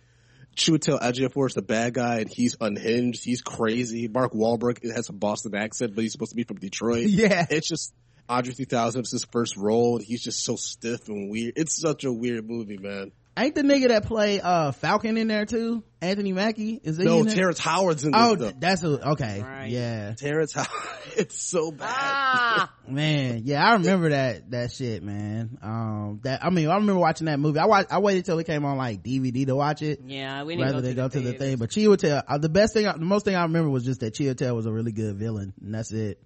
Chiwetel 0.56 1.00
Ejiofor 1.00 1.46
is 1.46 1.54
the 1.54 1.62
bad 1.62 1.94
guy, 1.94 2.20
and 2.20 2.30
he's 2.30 2.56
unhinged. 2.60 3.24
He's 3.24 3.42
crazy. 3.42 4.06
Mark 4.06 4.32
Wahlberg 4.32 4.82
has 4.94 5.08
a 5.08 5.12
Boston 5.12 5.54
accent, 5.54 5.94
but 5.94 6.02
he's 6.02 6.12
supposed 6.12 6.30
to 6.30 6.36
be 6.36 6.44
from 6.44 6.58
Detroit. 6.58 7.06
Yeah. 7.08 7.46
It's 7.50 7.68
just, 7.68 7.92
Andre 8.32 8.52
3000 8.54 9.00
was 9.02 9.10
his 9.10 9.24
first 9.24 9.56
role, 9.56 9.96
and 9.96 10.04
he's 10.04 10.22
just 10.22 10.44
so 10.44 10.56
stiff 10.56 11.08
and 11.08 11.30
weird. 11.30 11.54
It's 11.56 11.80
such 11.80 12.04
a 12.04 12.12
weird 12.12 12.48
movie, 12.48 12.78
man. 12.78 13.12
Ain't 13.34 13.54
the 13.54 13.62
nigga 13.62 13.88
that 13.88 14.04
play 14.04 14.42
uh 14.42 14.72
Falcon 14.72 15.16
in 15.16 15.26
there 15.28 15.46
too? 15.46 15.82
Anthony 16.02 16.34
Mackie 16.34 16.78
is 16.84 16.98
he 16.98 17.04
No, 17.04 17.20
in 17.20 17.26
there? 17.26 17.34
Terrence 17.34 17.58
Howard's 17.58 18.04
in 18.04 18.12
this 18.12 18.20
Oh, 18.22 18.36
stuff. 18.36 18.54
that's 18.58 18.82
a, 18.84 19.08
okay. 19.12 19.40
Right. 19.40 19.70
Yeah, 19.70 20.12
Terrence 20.14 20.52
Howard. 20.52 20.68
It's 21.16 21.42
so 21.42 21.70
bad. 21.70 21.88
Ah, 21.90 22.72
man. 22.88 23.42
Yeah, 23.44 23.62
I 23.66 23.74
remember 23.74 24.10
that 24.10 24.50
that 24.50 24.72
shit, 24.72 25.02
man. 25.02 25.58
Um, 25.62 26.20
that 26.24 26.42
I 26.44 26.48
mean, 26.50 26.68
I 26.68 26.74
remember 26.74 27.00
watching 27.00 27.26
that 27.26 27.38
movie. 27.38 27.58
I 27.58 27.66
watched, 27.66 27.92
I 27.92 27.98
waited 28.00 28.24
till 28.26 28.38
it 28.38 28.44
came 28.46 28.64
on 28.66 28.76
like 28.78 29.02
DVD 29.02 29.46
to 29.46 29.54
watch 29.56 29.80
it. 29.82 30.00
yeah, 30.06 30.42
we 30.44 30.56
didn't 30.56 30.66
rather 30.72 30.80
go 30.80 30.80
than 30.82 30.90
to 30.90 30.96
go 30.96 31.08
the 31.08 31.20
to 31.20 31.32
the 31.32 31.38
thing. 31.38 31.56
But 31.58 31.70
Chiwetel, 31.70 32.22
uh, 32.28 32.38
the 32.38 32.48
best 32.48 32.72
thing, 32.74 32.84
the 32.84 32.98
most 32.98 33.24
thing 33.26 33.34
I 33.36 33.42
remember 33.42 33.68
was 33.70 33.84
just 33.84 34.00
that 34.00 34.14
Chiwetel 34.14 34.54
was 34.54 34.66
a 34.66 34.72
really 34.72 34.92
good 34.92 35.16
villain, 35.16 35.52
and 35.62 35.74
that's 35.74 35.92
it. 35.92 36.18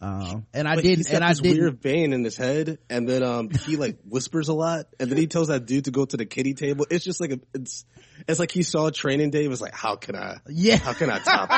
Um, 0.00 0.46
and 0.52 0.68
I 0.68 0.74
But 0.74 0.84
didn't, 0.84 0.98
he's 0.98 1.06
got 1.08 1.14
and 1.16 1.24
I 1.24 1.28
this 1.30 1.40
didn't. 1.40 1.58
weird 1.58 1.82
vein 1.82 2.12
in 2.12 2.22
his 2.22 2.36
head, 2.36 2.78
and 2.90 3.08
then 3.08 3.22
um 3.22 3.48
he 3.50 3.76
like 3.76 3.98
whispers 4.04 4.48
a 4.48 4.52
lot, 4.52 4.86
and 5.00 5.10
then 5.10 5.16
he 5.16 5.26
tells 5.26 5.48
that 5.48 5.64
dude 5.66 5.86
to 5.86 5.90
go 5.90 6.04
to 6.04 6.16
the 6.16 6.26
kitty 6.26 6.52
table. 6.54 6.86
It's 6.90 7.04
just 7.04 7.20
like 7.20 7.30
a, 7.32 7.40
it's 7.54 7.84
it's 8.28 8.38
like 8.38 8.50
he 8.50 8.62
saw 8.62 8.90
Training 8.90 9.30
Day. 9.30 9.40
and 9.42 9.48
Was 9.50 9.60
like, 9.62 9.74
how 9.74 9.96
can 9.96 10.14
I? 10.16 10.38
Yeah. 10.48 10.76
how 10.76 10.92
can 10.92 11.10
I 11.10 11.18
top 11.18 11.48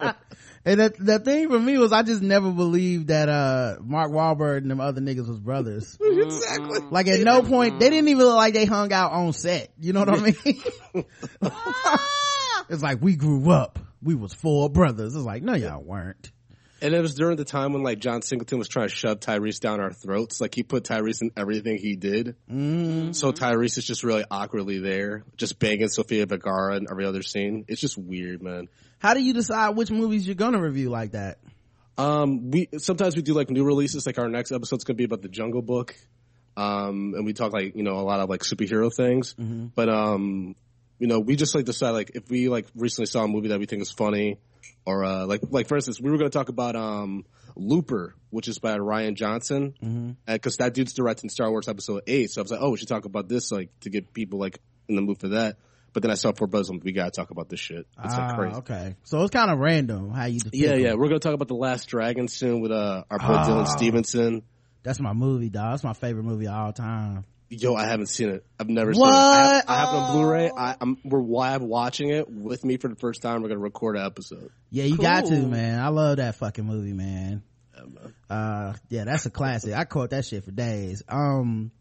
this? 0.00 0.12
And 0.64 0.78
that 0.78 0.96
the 0.96 1.18
thing 1.18 1.48
for 1.48 1.58
me 1.58 1.76
was 1.76 1.92
I 1.92 2.04
just 2.04 2.22
never 2.22 2.48
believed 2.52 3.08
that, 3.08 3.28
uh, 3.28 3.78
Mark 3.82 4.12
Wahlberg 4.12 4.58
and 4.58 4.70
them 4.70 4.80
other 4.80 5.00
niggas 5.00 5.26
was 5.26 5.40
brothers. 5.40 5.98
exactly. 6.00 6.78
Like 6.88 7.08
at 7.08 7.18
no 7.18 7.42
point, 7.42 7.80
they 7.80 7.90
didn't 7.90 8.06
even 8.06 8.24
look 8.24 8.36
like 8.36 8.54
they 8.54 8.64
hung 8.64 8.92
out 8.92 9.10
on 9.10 9.32
set. 9.32 9.72
You 9.80 9.92
know 9.92 10.04
what 10.04 10.10
I 10.10 10.20
mean? 10.20 10.62
it's 12.68 12.82
like 12.82 13.00
we 13.00 13.16
grew 13.16 13.50
up. 13.50 13.78
We 14.02 14.14
was 14.14 14.32
four 14.32 14.70
brothers. 14.70 15.14
It's 15.14 15.24
like, 15.24 15.42
no, 15.42 15.54
y'all 15.54 15.82
weren't. 15.82 16.30
And 16.82 16.94
it 16.94 17.00
was 17.00 17.14
during 17.14 17.36
the 17.36 17.44
time 17.44 17.72
when 17.72 17.84
like 17.84 18.00
John 18.00 18.22
Singleton 18.22 18.58
was 18.58 18.66
trying 18.66 18.88
to 18.88 18.94
shove 18.94 19.20
Tyrese 19.20 19.60
down 19.60 19.80
our 19.80 19.92
throats. 19.92 20.40
Like 20.40 20.52
he 20.52 20.64
put 20.64 20.82
Tyrese 20.82 21.22
in 21.22 21.30
everything 21.36 21.78
he 21.78 21.94
did. 21.94 22.34
Mm. 22.50 23.14
So 23.14 23.30
Tyrese 23.30 23.78
is 23.78 23.84
just 23.84 24.02
really 24.02 24.24
awkwardly 24.28 24.80
there, 24.80 25.24
just 25.36 25.60
banging 25.60 25.88
Sofia 25.88 26.26
Vergara 26.26 26.76
in 26.76 26.88
every 26.90 27.06
other 27.06 27.22
scene. 27.22 27.64
It's 27.68 27.80
just 27.80 27.96
weird, 27.96 28.42
man. 28.42 28.68
How 28.98 29.14
do 29.14 29.22
you 29.22 29.32
decide 29.32 29.76
which 29.76 29.92
movies 29.92 30.26
you're 30.26 30.34
gonna 30.34 30.60
review 30.60 30.90
like 30.90 31.12
that? 31.12 31.38
Um, 31.96 32.50
we 32.50 32.68
sometimes 32.78 33.14
we 33.14 33.22
do 33.22 33.34
like 33.34 33.48
new 33.48 33.64
releases. 33.64 34.04
Like 34.04 34.18
our 34.18 34.28
next 34.28 34.50
episode's 34.50 34.82
gonna 34.82 34.96
be 34.96 35.04
about 35.04 35.22
the 35.22 35.28
Jungle 35.28 35.62
Book, 35.62 35.94
um, 36.56 37.14
and 37.14 37.24
we 37.24 37.32
talk 37.32 37.52
like 37.52 37.76
you 37.76 37.84
know 37.84 37.94
a 37.98 38.02
lot 38.02 38.18
of 38.18 38.28
like 38.28 38.40
superhero 38.40 38.92
things. 38.92 39.34
But 39.74 39.88
um, 39.88 40.56
you 40.98 41.06
know, 41.06 41.20
we 41.20 41.36
just 41.36 41.54
like 41.54 41.64
decide 41.64 41.90
like 41.90 42.12
if 42.14 42.28
we 42.28 42.48
like 42.48 42.66
recently 42.74 43.06
saw 43.06 43.24
a 43.24 43.28
movie 43.28 43.48
that 43.48 43.60
we 43.60 43.66
think 43.66 43.82
is 43.82 43.90
funny, 43.92 44.38
or 44.86 45.04
uh, 45.04 45.26
like 45.26 45.40
like 45.50 45.68
for 45.68 45.76
instance, 45.76 46.00
we 46.00 46.10
were 46.10 46.18
gonna 46.18 46.30
talk 46.30 46.48
about 46.48 46.76
um 46.76 47.24
Looper, 47.54 48.14
which 48.30 48.48
is 48.48 48.58
by 48.58 48.76
Rian 48.78 49.14
Johnson, 49.14 50.16
because 50.26 50.56
that 50.56 50.74
dude's 50.74 50.94
directing 50.94 51.28
Star 51.30 51.50
Wars 51.50 51.68
Episode 51.68 52.02
Eight. 52.06 52.30
So 52.30 52.40
I 52.40 52.42
was 52.42 52.50
like, 52.50 52.60
oh, 52.62 52.70
we 52.70 52.78
should 52.78 52.88
talk 52.88 53.04
about 53.04 53.28
this 53.28 53.50
like 53.52 53.68
to 53.80 53.90
get 53.90 54.12
people 54.12 54.38
like 54.38 54.58
in 54.88 54.96
the 54.96 55.02
mood 55.02 55.18
for 55.20 55.28
that. 55.28 55.56
But 55.92 56.02
then 56.02 56.10
I 56.10 56.14
saw 56.14 56.32
Four 56.32 56.46
Brothers, 56.46 56.70
and 56.70 56.82
we 56.82 56.92
gotta 56.92 57.10
talk 57.10 57.30
about 57.30 57.50
this 57.50 57.60
shit. 57.60 57.86
It's 58.02 58.16
like 58.16 58.30
Ah, 58.30 58.34
crazy. 58.36 58.56
okay. 58.56 58.96
So 59.04 59.20
it's 59.22 59.30
kind 59.30 59.50
of 59.50 59.58
random 59.58 60.10
how 60.10 60.24
you 60.24 60.40
Yeah, 60.52 60.70
them. 60.70 60.80
yeah. 60.80 60.94
We're 60.94 61.08
gonna 61.08 61.18
talk 61.18 61.34
about 61.34 61.48
the 61.48 61.54
Last 61.54 61.84
Dragon 61.88 62.28
soon 62.28 62.60
with 62.62 62.72
uh 62.72 63.04
our 63.10 63.18
boy 63.18 63.24
Ah. 63.28 63.46
Dylan 63.46 63.66
Stevenson. 63.68 64.42
That's 64.82 64.98
my 65.00 65.12
movie, 65.12 65.50
dog. 65.50 65.72
That's 65.74 65.84
my 65.84 65.92
favorite 65.92 66.24
movie 66.24 66.46
of 66.48 66.54
all 66.54 66.72
time. 66.72 67.24
Yo, 67.54 67.74
I 67.74 67.84
haven't 67.84 68.06
seen 68.06 68.30
it. 68.30 68.46
I've 68.58 68.70
never 68.70 68.92
What? 68.92 68.96
seen 68.96 69.04
it. 69.08 69.12
I 69.12 69.54
have, 69.56 69.64
I 69.68 69.74
have 69.76 69.88
it 69.88 69.96
on 69.98 70.12
Blu-ray. 70.12 70.50
I, 70.56 70.76
I'm 70.80 70.96
we're 71.04 71.20
live 71.22 71.60
watching 71.62 72.08
it 72.08 72.26
with 72.30 72.64
me 72.64 72.78
for 72.78 72.88
the 72.88 72.96
first 72.96 73.20
time. 73.20 73.42
We're 73.42 73.48
gonna 73.48 73.60
record 73.60 73.96
an 73.96 74.06
episode. 74.06 74.50
Yeah, 74.70 74.84
you 74.84 74.96
got 74.96 75.26
to, 75.26 75.36
man. 75.46 75.78
I 75.78 75.88
love 75.88 76.16
that 76.16 76.36
fucking 76.36 76.64
movie, 76.64 76.94
man. 76.94 77.42
Uh, 78.30 78.72
yeah, 78.88 79.04
that's 79.04 79.26
a 79.26 79.30
classic. 79.30 79.74
I 79.74 79.84
quote 79.84 80.10
that 80.10 80.24
shit 80.24 80.44
for 80.44 80.50
days. 80.50 81.02
Um, 81.08 81.72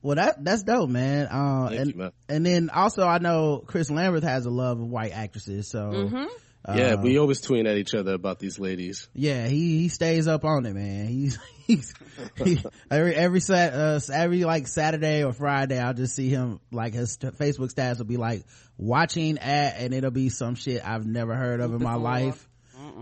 well, 0.00 0.16
that 0.16 0.42
that's 0.42 0.64
dope, 0.64 0.90
man. 0.90 1.26
Uh, 1.30 1.68
Thank 1.68 1.80
and 1.80 1.90
you, 1.92 1.96
man. 1.98 2.12
and 2.28 2.44
then 2.46 2.70
also 2.70 3.06
I 3.06 3.18
know 3.18 3.62
Chris 3.64 3.90
Lambert 3.90 4.24
has 4.24 4.44
a 4.46 4.50
love 4.50 4.80
of 4.80 4.88
white 4.88 5.12
actresses, 5.12 5.68
so 5.70 5.78
Mm-hmm. 5.92 6.24
Yeah, 6.68 6.94
we 6.94 7.18
always 7.18 7.40
tweet 7.40 7.66
at 7.66 7.76
each 7.76 7.94
other 7.94 8.12
about 8.12 8.38
these 8.38 8.58
ladies. 8.58 9.08
yeah, 9.14 9.48
he 9.48 9.78
he 9.78 9.88
stays 9.88 10.28
up 10.28 10.44
on 10.44 10.64
it, 10.66 10.74
man. 10.74 11.06
He's 11.06 11.38
he's 11.66 11.94
he, 12.42 12.62
every 12.90 13.14
every 13.14 13.40
sat 13.40 13.74
uh, 13.74 14.00
every 14.12 14.44
like 14.44 14.66
Saturday 14.66 15.24
or 15.24 15.32
Friday, 15.32 15.78
I'll 15.78 15.94
just 15.94 16.14
see 16.14 16.28
him 16.28 16.60
like 16.70 16.94
his 16.94 17.12
st- 17.12 17.36
Facebook 17.36 17.72
stats 17.72 17.98
will 17.98 18.04
be 18.04 18.16
like 18.16 18.44
watching 18.76 19.38
at, 19.38 19.78
and 19.78 19.92
it'll 19.92 20.10
be 20.10 20.28
some 20.28 20.54
shit 20.54 20.86
I've 20.86 21.06
never 21.06 21.34
heard 21.34 21.60
of 21.60 21.74
in 21.74 21.82
my 21.82 21.94
life. 21.94 22.48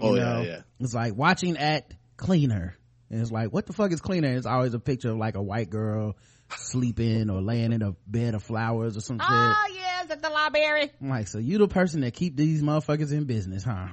Oh 0.00 0.14
you 0.14 0.18
yeah, 0.18 0.24
know? 0.24 0.40
yeah. 0.42 0.60
It's 0.78 0.94
like 0.94 1.14
watching 1.14 1.56
at 1.56 1.92
cleaner. 2.16 2.76
And 3.10 3.20
it's 3.20 3.32
like, 3.32 3.52
what 3.52 3.66
the 3.66 3.72
fuck 3.72 3.90
is 3.92 4.00
cleaner? 4.00 4.32
It's 4.36 4.46
always 4.46 4.72
a 4.72 4.78
picture 4.78 5.10
of 5.10 5.16
like 5.16 5.34
a 5.34 5.42
white 5.42 5.68
girl 5.68 6.16
sleeping 6.56 7.30
or 7.30 7.40
laying 7.40 7.72
in 7.72 7.82
a 7.82 7.94
bed 8.06 8.34
of 8.34 8.42
flowers 8.42 8.96
or 8.96 9.00
some 9.00 9.18
shit. 9.18 9.26
Oh 9.28 9.64
yes, 9.72 10.10
at 10.10 10.22
the 10.22 10.30
library. 10.30 10.90
I'm 11.00 11.08
like, 11.08 11.28
so 11.28 11.38
you 11.38 11.58
the 11.58 11.68
person 11.68 12.00
that 12.02 12.14
keep 12.14 12.36
these 12.36 12.62
motherfuckers 12.62 13.12
in 13.12 13.24
business, 13.24 13.64
huh? 13.64 13.88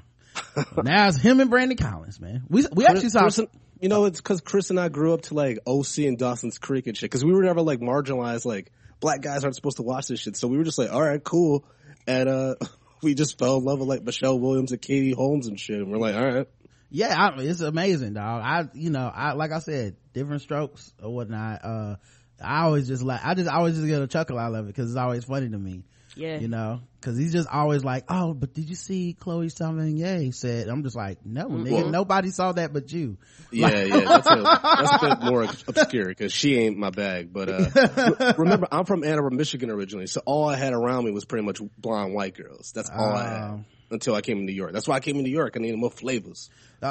now 0.84 1.08
it's 1.08 1.19
him 1.19 1.39
and 1.39 1.49
Brandon 1.49 1.77
Collins, 1.77 2.19
man. 2.19 2.43
We 2.49 2.65
we 2.71 2.86
actually 2.86 3.10
saw. 3.10 3.21
Chris 3.21 3.39
and- 3.39 3.47
you 3.79 3.89
know, 3.89 4.05
it's 4.05 4.19
because 4.19 4.41
Chris 4.41 4.69
and 4.69 4.79
I 4.79 4.89
grew 4.89 5.13
up 5.13 5.21
to 5.23 5.34
like 5.34 5.60
OC 5.67 5.99
and 5.99 6.17
Dawson's 6.17 6.58
Creek 6.58 6.88
and 6.88 6.97
shit. 6.97 7.10
Because 7.12 7.23
we 7.23 7.31
were 7.31 7.43
never 7.43 7.62
like 7.62 7.79
marginalized. 7.79 8.45
Like 8.45 8.71
black 8.99 9.21
guys 9.21 9.43
aren't 9.43 9.55
supposed 9.55 9.77
to 9.77 9.84
watch 9.84 10.08
this 10.08 10.19
shit. 10.19 10.36
So 10.36 10.47
we 10.47 10.58
were 10.58 10.63
just 10.63 10.77
like, 10.79 10.91
all 10.91 11.01
right, 11.01 11.23
cool. 11.23 11.63
And 12.08 12.27
uh 12.27 12.55
we 13.03 13.13
just 13.13 13.38
fell 13.38 13.58
in 13.58 13.63
love 13.63 13.79
with 13.79 13.88
like 13.88 14.03
Michelle 14.03 14.39
Williams 14.39 14.71
and 14.71 14.81
Katie 14.81 15.13
Holmes 15.13 15.47
and 15.47 15.60
shit. 15.60 15.77
And 15.77 15.91
we're 15.91 15.99
like, 15.99 16.15
all 16.15 16.25
right. 16.25 16.47
yeah, 16.89 17.15
I, 17.15 17.41
it's 17.41 17.62
amazing, 17.62 18.13
dog. 18.13 18.41
I, 18.43 18.67
you 18.73 18.89
know, 18.89 19.12
I 19.13 19.34
like 19.34 19.51
I 19.51 19.60
said, 19.60 19.95
different 20.13 20.41
strokes 20.41 20.91
or 21.01 21.13
whatnot. 21.13 21.63
Uh, 21.63 21.95
I 22.41 22.62
always 22.63 22.88
just 22.88 23.04
like, 23.04 23.21
I 23.23 23.34
just 23.34 23.50
I 23.50 23.56
always 23.56 23.76
just 23.76 23.88
get 23.88 24.02
a 24.02 24.08
chuckle 24.08 24.38
out 24.38 24.54
of 24.54 24.65
it 24.65 24.67
because 24.67 24.89
it's 24.91 24.97
always 24.97 25.23
funny 25.26 25.50
to 25.50 25.58
me. 25.58 25.84
Yeah. 26.15 26.39
you 26.39 26.47
know 26.47 26.82
because 27.00 27.15
he's 27.15 27.32
just 27.32 27.47
always 27.47 27.84
like 27.84 28.06
oh 28.10 28.34
but 28.34 28.52
did 28.52 28.67
you 28.67 28.73
see 28.73 29.13
chloe 29.13 29.50
He 29.50 30.32
said 30.32 30.67
i'm 30.67 30.82
just 30.82 30.95
like 30.95 31.23
no 31.23 31.45
nigga 31.45 31.91
nobody 31.91 32.32
saw 32.32 32.54
that 32.54 32.73
but 32.73 32.91
you 32.91 33.19
Yeah, 33.52 33.84
yeah, 33.84 34.00
that's 34.00 34.28
a, 34.28 34.41
that's 34.41 35.04
a 35.04 35.08
bit 35.10 35.21
more 35.30 35.43
obscure 35.43 36.08
because 36.08 36.34
she 36.34 36.58
ain't 36.58 36.76
my 36.76 36.89
bag. 36.89 37.32
But 37.32 37.50
uh, 37.50 38.34
remember, 38.38 38.67
I'm 38.71 38.86
from 38.86 39.04
Ann 39.04 39.13
Arbor, 39.19 39.30
Michigan 39.30 39.69
originally, 39.69 40.08
so 40.08 40.21
all 40.26 40.50
I 40.50 40.56
had 40.56 40.73
around 40.73 41.06
me 41.06 41.12
was 41.12 41.23
pretty 41.23 41.45
much 41.45 41.62
blonde 41.78 42.13
white 42.15 42.36
girls. 42.36 42.71
That's 42.73 42.89
all 42.89 43.13
I 43.13 43.26
Oh. 43.26 43.28
had 43.58 43.65
until 43.91 44.15
I 44.15 44.21
came 44.21 44.38
to 44.39 44.43
New 44.43 44.52
York. 44.54 44.73
That's 44.73 44.88
why 44.88 44.95
I 44.95 45.00
came 45.00 45.15
to 45.17 45.21
New 45.21 45.30
York. 45.30 45.54
I 45.56 45.60
needed 45.60 45.78
more 45.78 45.91
flavors. 45.91 46.50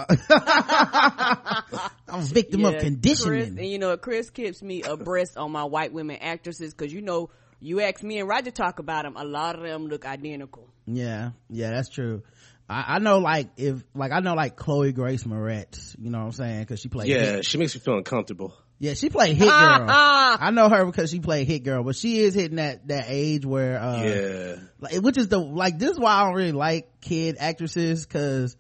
i'm 2.08 2.20
a 2.20 2.22
victim 2.22 2.64
of 2.64 2.78
conditioning 2.78 3.38
Chris, 3.40 3.48
and 3.48 3.66
you 3.66 3.78
know, 3.78 3.96
Chris 3.96 4.30
keeps 4.30 4.62
me 4.62 4.82
abreast 4.82 5.36
on 5.36 5.52
my 5.52 5.64
white 5.64 5.92
women 5.92 6.16
actresses 6.20 6.74
because 6.74 6.92
you 6.92 7.02
know, 7.02 7.30
you 7.60 7.80
ask 7.80 8.02
me 8.02 8.18
and 8.18 8.28
Roger 8.28 8.50
talk 8.50 8.78
about 8.78 9.04
them. 9.04 9.16
A 9.16 9.24
lot 9.24 9.54
of 9.56 9.62
them 9.62 9.86
look 9.86 10.04
identical. 10.04 10.68
yeah 10.86 11.30
yeah 11.48 11.70
that's 11.70 11.88
true 11.88 12.22
I, 12.68 12.96
I 12.96 12.98
know 12.98 13.18
like 13.18 13.50
if 13.56 13.82
like 13.94 14.10
i 14.12 14.18
know 14.20 14.34
like 14.34 14.56
chloe 14.56 14.90
grace 14.92 15.22
moretz 15.24 15.94
you 16.00 16.10
know 16.10 16.18
what 16.18 16.24
i'm 16.24 16.32
saying 16.32 16.60
because 16.60 16.80
she 16.80 16.88
played 16.88 17.08
Yeah, 17.08 17.18
Hit- 17.36 17.44
she 17.44 17.58
makes 17.58 17.74
me 17.76 17.80
feel 17.80 17.96
uncomfortable. 17.96 18.54
yeah 18.80 18.94
she 18.94 19.08
played 19.08 19.36
hit 19.36 19.48
girl 19.48 19.86
i 19.88 20.50
know 20.52 20.68
her 20.68 20.84
because 20.84 21.10
she 21.10 21.20
played 21.20 21.46
hit 21.46 21.62
girl 21.64 21.84
but 21.84 21.94
she 21.94 22.18
is 22.18 22.34
hitting 22.34 22.56
that 22.56 22.88
that 22.88 23.04
age 23.08 23.46
where 23.46 23.80
uh 23.80 24.02
Yeah, 24.02 24.54
like, 24.80 24.94
which 24.96 25.16
is 25.16 25.28
the 25.28 25.38
like 25.38 25.78
this 25.78 25.92
is 25.92 25.98
why 26.00 26.12
I 26.14 26.24
don't 26.24 26.34
really 26.34 26.50
like 26.52 27.00
kid 27.00 27.36
actresses 27.38 28.04
because 28.04 28.56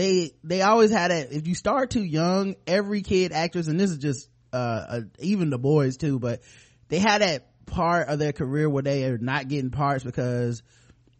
they 0.00 0.32
they 0.42 0.62
always 0.62 0.90
had 0.90 1.10
that 1.10 1.32
if 1.32 1.46
you 1.46 1.54
start 1.54 1.90
too 1.90 2.02
young 2.02 2.54
every 2.66 3.02
kid 3.02 3.32
actress 3.32 3.68
and 3.68 3.78
this 3.78 3.90
is 3.90 3.98
just 3.98 4.28
uh, 4.52 4.56
uh 4.56 5.00
even 5.18 5.50
the 5.50 5.58
boys 5.58 5.96
too 5.96 6.18
but 6.18 6.40
they 6.88 6.98
had 6.98 7.20
that 7.20 7.46
part 7.66 8.08
of 8.08 8.18
their 8.18 8.32
career 8.32 8.68
where 8.68 8.82
they 8.82 9.04
are 9.04 9.18
not 9.18 9.46
getting 9.48 9.70
parts 9.70 10.02
because 10.02 10.62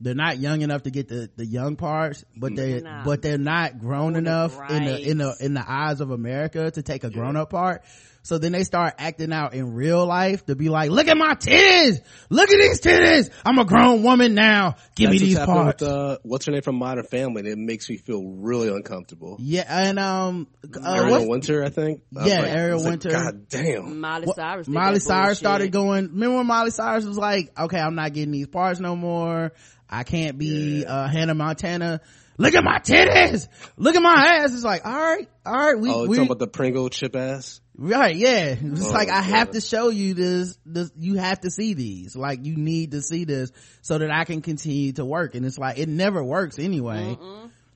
they're 0.01 0.15
not 0.15 0.39
young 0.39 0.63
enough 0.63 0.85
to 0.85 0.91
get 0.91 1.09
the 1.09 1.31
the 1.37 1.45
young 1.45 1.77
parts 1.77 2.25
but 2.35 2.57
they 2.57 2.81
Nah. 2.81 3.05
but 3.05 3.21
they're 3.21 3.37
not 3.39 3.79
grown 3.79 4.17
enough 4.17 4.59
in 4.71 4.85
the 4.87 5.11
in 5.11 5.19
the 5.19 5.37
in 5.41 5.55
the 5.55 5.65
eyes 5.67 6.01
of 6.01 6.11
America 6.11 6.71
to 6.71 6.83
take 6.83 7.05
a 7.05 7.11
grown 7.11 7.37
up 7.37 7.51
part 7.51 7.83
so 8.23 8.39
then 8.39 8.53
they 8.53 8.65
start 8.65 8.95
acting 8.99 9.33
out 9.33 9.55
in 9.55 9.73
real 9.75 10.05
life 10.07 10.45
to 10.47 10.55
be 10.55 10.69
like, 10.69 10.91
look 10.91 11.09
at 11.09 11.17
my 11.17 11.35
titties! 11.35 12.01
Look 12.29 12.51
at 12.51 12.59
these 12.61 12.81
titties! 12.81 13.31
I'm 13.45 13.59
a 13.59 13.65
grown 13.65 14.03
woman 14.03 14.35
now. 14.35 14.77
Give 14.95 15.11
That's 15.11 15.21
me 15.21 15.27
these 15.29 15.37
what's 15.39 15.47
parts. 15.47 15.83
With, 15.83 15.91
uh, 15.91 16.19
what's 16.23 16.47
her 16.47 16.53
name 16.53 16.63
from 16.63 16.77
Modern 16.77 17.05
Family? 17.05 17.41
And 17.41 17.49
it 17.49 17.59
makes 17.59 17.89
me 17.89 17.97
feel 17.97 18.23
really 18.25 18.69
uncomfortable. 18.69 19.37
yeah, 19.41 19.65
and 19.69 19.99
um, 19.99 20.49
uh, 20.85 20.93
Ariel 20.95 21.29
Winter, 21.29 21.65
I 21.65 21.71
think. 21.71 22.03
Yeah, 22.11 22.43
I 22.43 22.49
Ariel 22.49 22.75
was 22.75 22.85
like, 22.85 22.91
Winter. 22.93 23.11
God 23.11 23.49
damn. 23.49 24.01
Miley 24.01 24.27
what- 24.27 24.37
Cyrus. 24.37 24.67
did 24.67 24.75
Miley 24.75 25.01
Cyrus 25.01 25.25
bullshit. 25.27 25.37
started 25.39 25.73
going. 25.73 26.09
Remember 26.09 26.37
when 26.39 26.47
Miley 26.47 26.71
Cyrus 26.71 27.05
was 27.05 27.19
like, 27.19 27.51
"Okay, 27.59 27.79
I'm 27.81 27.95
not 27.95 28.13
getting 28.13 28.33
these 28.33 28.49
parts 28.49 28.81
no 28.81 28.97
more. 28.97 29.53
I 29.89 30.05
can't 30.05 30.39
be 30.39 30.85
uh, 30.87 31.09
Hannah 31.09 31.35
Montana. 31.35 32.01
Look 32.41 32.55
at 32.55 32.65
my 32.65 32.79
titties. 32.79 33.49
Look 33.77 33.95
at 33.97 34.03
my 34.03 34.15
ass." 34.43 34.55
It's 34.55 34.65
like, 34.65 34.85
all 34.87 34.93
right, 34.99 35.29
all 35.45 35.55
right, 35.55 35.79
we 35.79 35.91
Oh, 35.91 36.07
we 36.07 36.17
talking 36.17 36.25
about 36.27 36.39
the 36.39 36.47
Pringle 36.47 36.89
chip 36.89 37.15
ass? 37.15 37.61
right, 37.77 38.15
yeah. 38.17 38.57
It's 38.61 38.87
Oh, 38.87 38.91
like 38.93 39.09
I 39.11 39.21
have 39.23 39.51
to 39.53 39.61
show 39.61 39.89
you 39.91 40.15
this. 40.15 40.59
This 40.67 40.91
you 40.99 41.17
have 41.17 41.41
to 41.41 41.51
see 41.51 41.75
these. 41.75 42.17
Like 42.17 42.45
you 42.45 42.57
need 42.57 42.93
to 42.93 43.03
see 43.03 43.25
this 43.25 43.53
so 43.83 43.99
that 43.99 44.11
I 44.11 44.25
can 44.25 44.43
continue 44.43 44.93
to 44.93 45.05
work. 45.05 45.35
And 45.35 45.45
it's 45.47 45.59
like 45.59 45.79
it 45.79 45.89
never 45.89 46.23
works 46.25 46.59
anyway. 46.59 47.17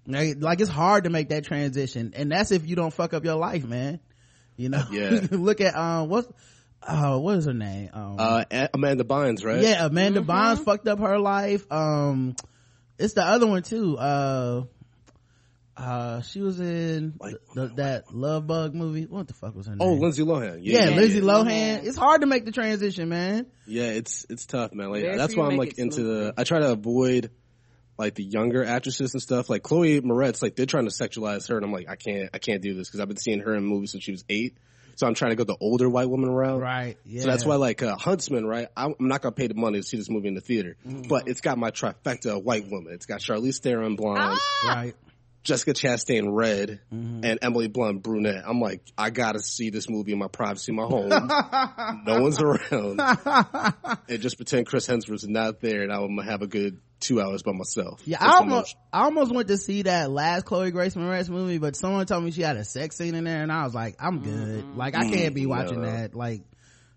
Like, 0.07 0.37
like 0.39 0.61
it's 0.61 0.71
hard 0.71 1.05
to 1.05 1.11
make 1.11 1.31
that 1.31 1.45
transition, 1.45 2.13
and 2.17 2.31
that's 2.31 2.51
if 2.51 2.67
you 2.69 2.77
don't 2.77 2.93
fuck 2.93 3.15
up 3.15 3.25
your 3.25 3.37
life, 3.37 3.65
man. 3.65 4.01
You 4.57 4.69
know, 4.69 4.83
Yeah. 4.91 5.21
look 5.31 5.61
at 5.61 5.75
um, 5.75 6.09
what's 6.09 6.29
oh, 6.87 7.19
what 7.21 7.39
is 7.39 7.47
her 7.47 7.55
name? 7.55 7.91
Um, 7.93 8.17
Uh, 8.19 8.45
Amanda 8.75 9.05
Bynes, 9.05 9.45
right? 9.45 9.61
yeah, 9.63 9.85
Amanda 9.87 10.21
Bynes 10.21 10.63
fucked 10.65 10.87
up 10.89 10.99
her 11.01 11.19
life. 11.19 11.67
Um, 11.73 12.37
it's 12.99 13.15
the 13.15 13.25
other 13.25 13.47
one 13.47 13.63
too. 13.63 13.97
Uh, 13.99 14.65
uh, 15.77 16.21
she 16.23 16.41
was 16.41 16.61
in 16.61 17.15
Like- 17.19 17.35
the, 17.55 17.67
that 17.77 18.15
Love 18.15 18.47
Bug 18.47 18.75
movie. 18.75 19.07
What 19.07 19.27
the 19.27 19.35
fuck 19.35 19.57
was 19.57 19.67
her 19.67 19.73
name? 19.75 19.79
Oh, 19.81 19.95
Lindsay 19.95 20.23
Lohan. 20.23 20.61
yeah, 20.63 20.85
yeah, 20.91 20.97
Lindsay 20.97 21.19
yeah. 21.19 21.25
Lohan. 21.25 21.85
It's 21.85 21.97
hard 21.97 22.21
to 22.21 22.27
make 22.29 22.45
the 22.45 22.53
transition, 22.53 23.09
man. 23.09 23.47
Yeah, 23.67 23.89
it's 23.91 24.25
it's 24.31 24.47
tough, 24.47 24.73
man. 24.73 24.91
Like 24.91 25.03
There 25.03 25.17
that's 25.17 25.35
why 25.37 25.47
I'm 25.47 25.57
like 25.57 25.77
into 25.79 25.97
smooth. 25.97 26.35
the. 26.37 26.41
I 26.41 26.45
try 26.45 26.61
to 26.61 26.71
avoid 26.71 27.31
like 27.99 28.15
the 28.15 28.23
younger 28.25 28.65
actresses 28.65 29.15
and 29.15 29.23
stuff. 29.23 29.51
Like 29.51 29.63
Chloe 29.65 30.01
Moretz, 30.01 30.43
like 30.43 30.55
they're 30.55 30.67
trying 30.67 30.89
to 30.89 30.93
sexualize 30.93 31.49
her, 31.49 31.57
and 31.57 31.65
I'm 31.65 31.73
like, 31.73 31.89
I 31.89 31.97
can't, 31.97 32.31
I 32.33 32.39
can't 32.39 32.63
do 32.63 32.75
this 32.75 32.89
because 32.89 33.01
I've 33.01 33.09
been 33.09 33.17
seeing 33.17 33.41
her 33.41 33.55
in 33.57 33.65
movies 33.65 33.91
since 33.93 34.05
she 34.05 34.13
was 34.13 34.25
eight. 34.29 34.57
So 34.97 35.07
I'm 35.07 35.15
trying 35.15 35.31
to 35.33 35.37
go 35.37 35.45
the 35.45 35.57
older 35.61 35.89
white 35.89 36.09
woman 36.09 36.29
around. 36.31 36.61
Right. 36.61 36.97
Yeah. 37.05 37.23
So 37.23 37.29
that's 37.29 37.45
why, 37.45 37.57
like 37.57 37.83
uh, 37.83 37.97
Huntsman, 37.97 38.47
right? 38.47 38.69
I'm 38.77 38.95
I'm 39.01 39.09
not 39.09 39.23
gonna 39.23 39.33
pay 39.35 39.47
the 39.49 39.55
money 39.55 39.79
to 39.81 39.83
see 39.83 39.97
this 39.97 40.09
movie 40.11 40.29
in 40.29 40.35
the 40.35 40.41
theater, 40.41 40.77
Mm-hmm. 40.87 41.09
but 41.09 41.29
it's 41.29 41.41
got 41.41 41.59
my 41.59 41.71
trifecta 41.71 42.37
of 42.37 42.45
white 42.45 42.69
woman. 42.71 42.93
It's 42.95 43.07
got 43.07 43.21
Charlize 43.21 43.61
Theron 43.61 43.97
blonde, 43.97 44.39
Right. 44.67 44.95
Jessica 45.43 45.73
Chastain 45.75 46.29
red, 46.33 46.81
Mm-hmm. 46.93 47.25
and 47.25 47.39
Emily 47.43 47.69
Blunt 47.69 48.03
brunette. 48.03 48.45
I'm 48.47 48.61
like, 48.61 48.81
I 48.97 49.11
gotta 49.11 49.41
see 49.41 49.71
this 49.71 49.91
movie 49.91 50.13
in 50.13 50.19
my 50.19 50.29
privacy, 50.29 50.73
in 50.73 50.77
my 50.77 50.85
home. 50.85 51.09
no 52.07 52.21
one's 52.23 52.41
around, 52.41 53.01
and 54.09 54.21
just 54.21 54.37
pretend 54.37 54.67
Chris 54.67 54.87
Hemsworth's 54.87 55.27
not 55.29 55.61
there, 55.61 55.83
and 55.83 55.93
I'm 55.93 56.17
gonna 56.17 56.25
have 56.31 56.43
a 56.43 56.47
good 56.47 56.81
two 57.05 57.21
hours 57.21 57.43
by 57.43 57.53
myself. 57.53 58.01
Yeah, 58.05 58.19
That's 58.19 58.33
I 58.33 58.37
almost, 58.39 58.77
I 58.93 59.05
almost 59.05 59.33
went 59.33 59.49
to 59.49 59.59
see 59.59 59.83
that 59.83 60.11
last 60.11 60.45
Chloe 60.45 60.71
Grace 60.71 60.95
Moretz 60.95 61.29
movie, 61.29 61.59
but 61.59 61.77
someone 61.77 62.07
told 62.07 62.25
me 62.25 62.31
she 62.31 62.43
had 62.43 62.57
a 62.57 62.65
sex 62.65 62.97
scene 62.97 63.15
in 63.15 63.25
there, 63.25 63.43
and 63.43 63.53
I 63.53 63.65
was 63.65 63.75
like, 63.75 63.97
I'm 64.01 64.21
good. 64.21 64.77
Like, 64.77 64.97
I 64.97 65.11
can't 65.11 65.35
be 65.35 65.47
watching 65.47 65.83
no. 65.83 65.91
that. 65.91 66.15
Like, 66.15 66.43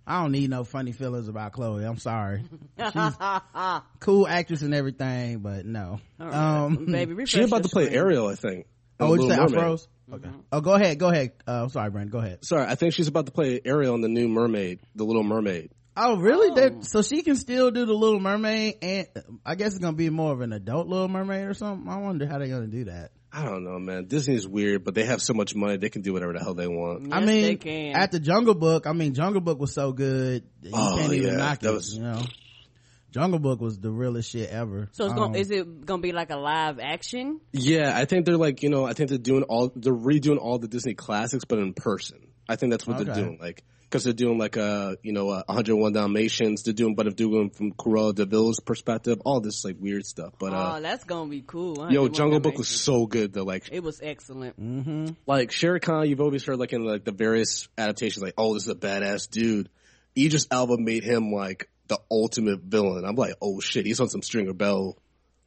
I 0.07 0.21
don't 0.21 0.31
need 0.31 0.49
no 0.49 0.63
funny 0.63 0.93
feelings 0.93 1.27
about 1.27 1.51
Chloe. 1.51 1.83
I'm 1.83 1.97
sorry. 1.97 2.43
She's 2.79 3.13
cool 3.99 4.25
actress 4.27 4.61
and 4.61 4.73
everything, 4.73 5.39
but 5.39 5.65
no. 5.65 5.99
All 6.19 6.25
right. 6.25 6.35
Um, 6.35 6.85
baby, 6.85 7.13
refresh 7.13 7.29
She's 7.31 7.47
about 7.47 7.63
to 7.63 7.69
play 7.69 7.85
screen. 7.85 7.99
Ariel, 7.99 8.27
I 8.27 8.35
think. 8.35 8.67
oh, 9.01 9.09
what 9.09 9.19
you 9.19 9.27
Little 9.27 9.49
say? 9.49 9.55
I 9.55 9.59
froze? 9.59 9.87
Okay. 10.13 10.29
Oh, 10.53 10.61
go 10.61 10.73
ahead. 10.75 10.97
Go 10.97 11.09
ahead. 11.09 11.33
Uh, 11.45 11.63
I'm 11.63 11.69
sorry, 11.69 11.89
Brandon. 11.89 12.11
Go 12.11 12.19
ahead. 12.19 12.45
Sorry, 12.45 12.65
I 12.65 12.75
think 12.75 12.93
she's 12.93 13.09
about 13.09 13.25
to 13.25 13.33
play 13.33 13.59
Ariel 13.65 13.95
in 13.95 14.01
the 14.01 14.07
new 14.07 14.29
Mermaid, 14.29 14.79
the 14.95 15.03
Little 15.03 15.23
Mermaid. 15.23 15.71
Oh, 15.99 16.17
really? 16.17 16.51
Oh. 16.51 16.55
That, 16.55 16.85
so 16.85 17.01
she 17.01 17.23
can 17.23 17.35
still 17.35 17.71
do 17.71 17.85
the 17.85 17.93
Little 17.93 18.19
Mermaid, 18.19 18.75
and 18.81 19.07
I 19.45 19.55
guess 19.55 19.69
it's 19.73 19.79
gonna 19.79 19.97
be 19.97 20.09
more 20.09 20.31
of 20.31 20.41
an 20.41 20.53
adult 20.53 20.87
Little 20.87 21.07
Mermaid 21.07 21.45
or 21.47 21.53
something. 21.53 21.89
I 21.89 21.97
wonder 21.97 22.27
how 22.27 22.37
they're 22.37 22.47
gonna 22.47 22.67
do 22.67 22.85
that. 22.85 23.11
I 23.33 23.43
don't 23.43 23.63
know, 23.65 23.77
man. 23.79 24.05
Disney's 24.05 24.47
weird, 24.47 24.83
but 24.83 24.95
they 24.95 25.03
have 25.05 25.21
so 25.21 25.33
much 25.33 25.53
money 25.55 25.77
they 25.77 25.89
can 25.89 26.01
do 26.01 26.13
whatever 26.13 26.33
the 26.33 26.39
hell 26.39 26.53
they 26.53 26.67
want. 26.67 27.13
I 27.13 27.19
mean, 27.19 27.41
they 27.43 27.55
can. 27.55 27.95
at 27.95 28.11
the 28.11 28.19
Jungle 28.19 28.55
Book, 28.55 28.87
I 28.87 28.93
mean, 28.93 29.13
Jungle 29.13 29.41
Book 29.41 29.59
was 29.59 29.73
so 29.73 29.91
good, 29.91 30.43
you 30.61 30.71
Oh, 30.73 30.95
can't 30.97 31.13
even 31.13 31.31
yeah, 31.31 31.35
knock 31.37 31.59
that 31.59 31.71
it. 31.71 31.73
was- 31.73 31.93
You 31.95 32.03
know, 32.03 32.21
Jungle 33.11 33.39
Book 33.39 33.59
was 33.61 33.79
the 33.79 33.89
realest 33.91 34.31
shit 34.31 34.49
ever. 34.49 34.89
So 34.91 35.05
it's 35.05 35.13
Um, 35.13 35.17
gonna, 35.19 35.37
is 35.37 35.49
it 35.51 35.85
gonna 35.85 36.01
be 36.01 36.11
like 36.11 36.29
a 36.29 36.35
live 36.37 36.79
action? 36.79 37.39
Yeah, 37.51 37.91
I 37.97 38.05
think 38.05 38.25
they're 38.25 38.37
like, 38.37 38.63
you 38.63 38.69
know, 38.69 38.85
I 38.85 38.93
think 38.93 39.09
they're 39.09 39.17
doing 39.17 39.43
all, 39.43 39.71
they're 39.75 39.93
redoing 39.93 40.37
all 40.37 40.59
the 40.59 40.67
Disney 40.67 40.93
classics, 40.93 41.43
but 41.45 41.59
in 41.59 41.73
person. 41.73 42.19
I 42.49 42.55
think 42.55 42.71
that's 42.71 42.85
what 42.87 42.97
they're 42.97 43.13
doing. 43.15 43.39
Like, 43.41 43.63
cause 43.89 44.03
they're 44.03 44.13
doing 44.13 44.37
like 44.37 44.57
a, 44.57 44.97
you 45.01 45.13
know, 45.13 45.29
a 45.29 45.43
101 45.47 45.93
Dalmatians. 45.93 46.63
They're 46.63 46.73
doing, 46.73 46.95
but 46.95 47.03
they're 47.03 47.13
doing 47.13 47.49
from 47.49 47.71
Cruella 47.73 48.13
de 48.13 48.25
Vil's 48.25 48.59
perspective, 48.59 49.21
all 49.25 49.39
this 49.41 49.63
like 49.63 49.77
weird 49.79 50.05
stuff. 50.05 50.33
But, 50.39 50.53
uh, 50.53 50.75
oh, 50.75 50.81
that's 50.81 51.03
gonna 51.03 51.29
be 51.29 51.43
cool. 51.45 51.91
Yo, 51.91 52.07
Jungle 52.07 52.39
Book 52.39 52.57
was 52.57 52.67
so 52.67 53.05
good 53.05 53.33
though. 53.33 53.43
Like, 53.43 53.67
it. 53.67 53.75
It 53.75 53.83
was 53.83 53.99
excellent. 54.01 54.59
Mm-hmm. 54.59 55.13
like 55.25 55.51
Shere 55.51 55.79
Khan, 55.79 56.09
you've 56.09 56.21
always 56.21 56.45
heard 56.45 56.57
like 56.57 56.73
in 56.73 56.83
like 56.83 57.05
the 57.05 57.11
various 57.11 57.67
adaptations, 57.77 58.23
like, 58.23 58.35
oh, 58.37 58.53
this 58.53 58.63
is 58.63 58.69
a 58.69 58.75
badass 58.75 59.29
dude. 59.29 59.69
Idris 60.17 60.47
Elba 60.49 60.77
made 60.77 61.03
him 61.03 61.31
like 61.31 61.69
the 61.87 61.99
ultimate 62.11 62.61
villain. 62.61 63.05
I'm 63.05 63.15
like, 63.15 63.35
oh 63.41 63.59
shit, 63.59 63.85
he's 63.85 63.99
on 63.99 64.09
some 64.09 64.21
Stringer 64.21 64.53
Bell 64.53 64.97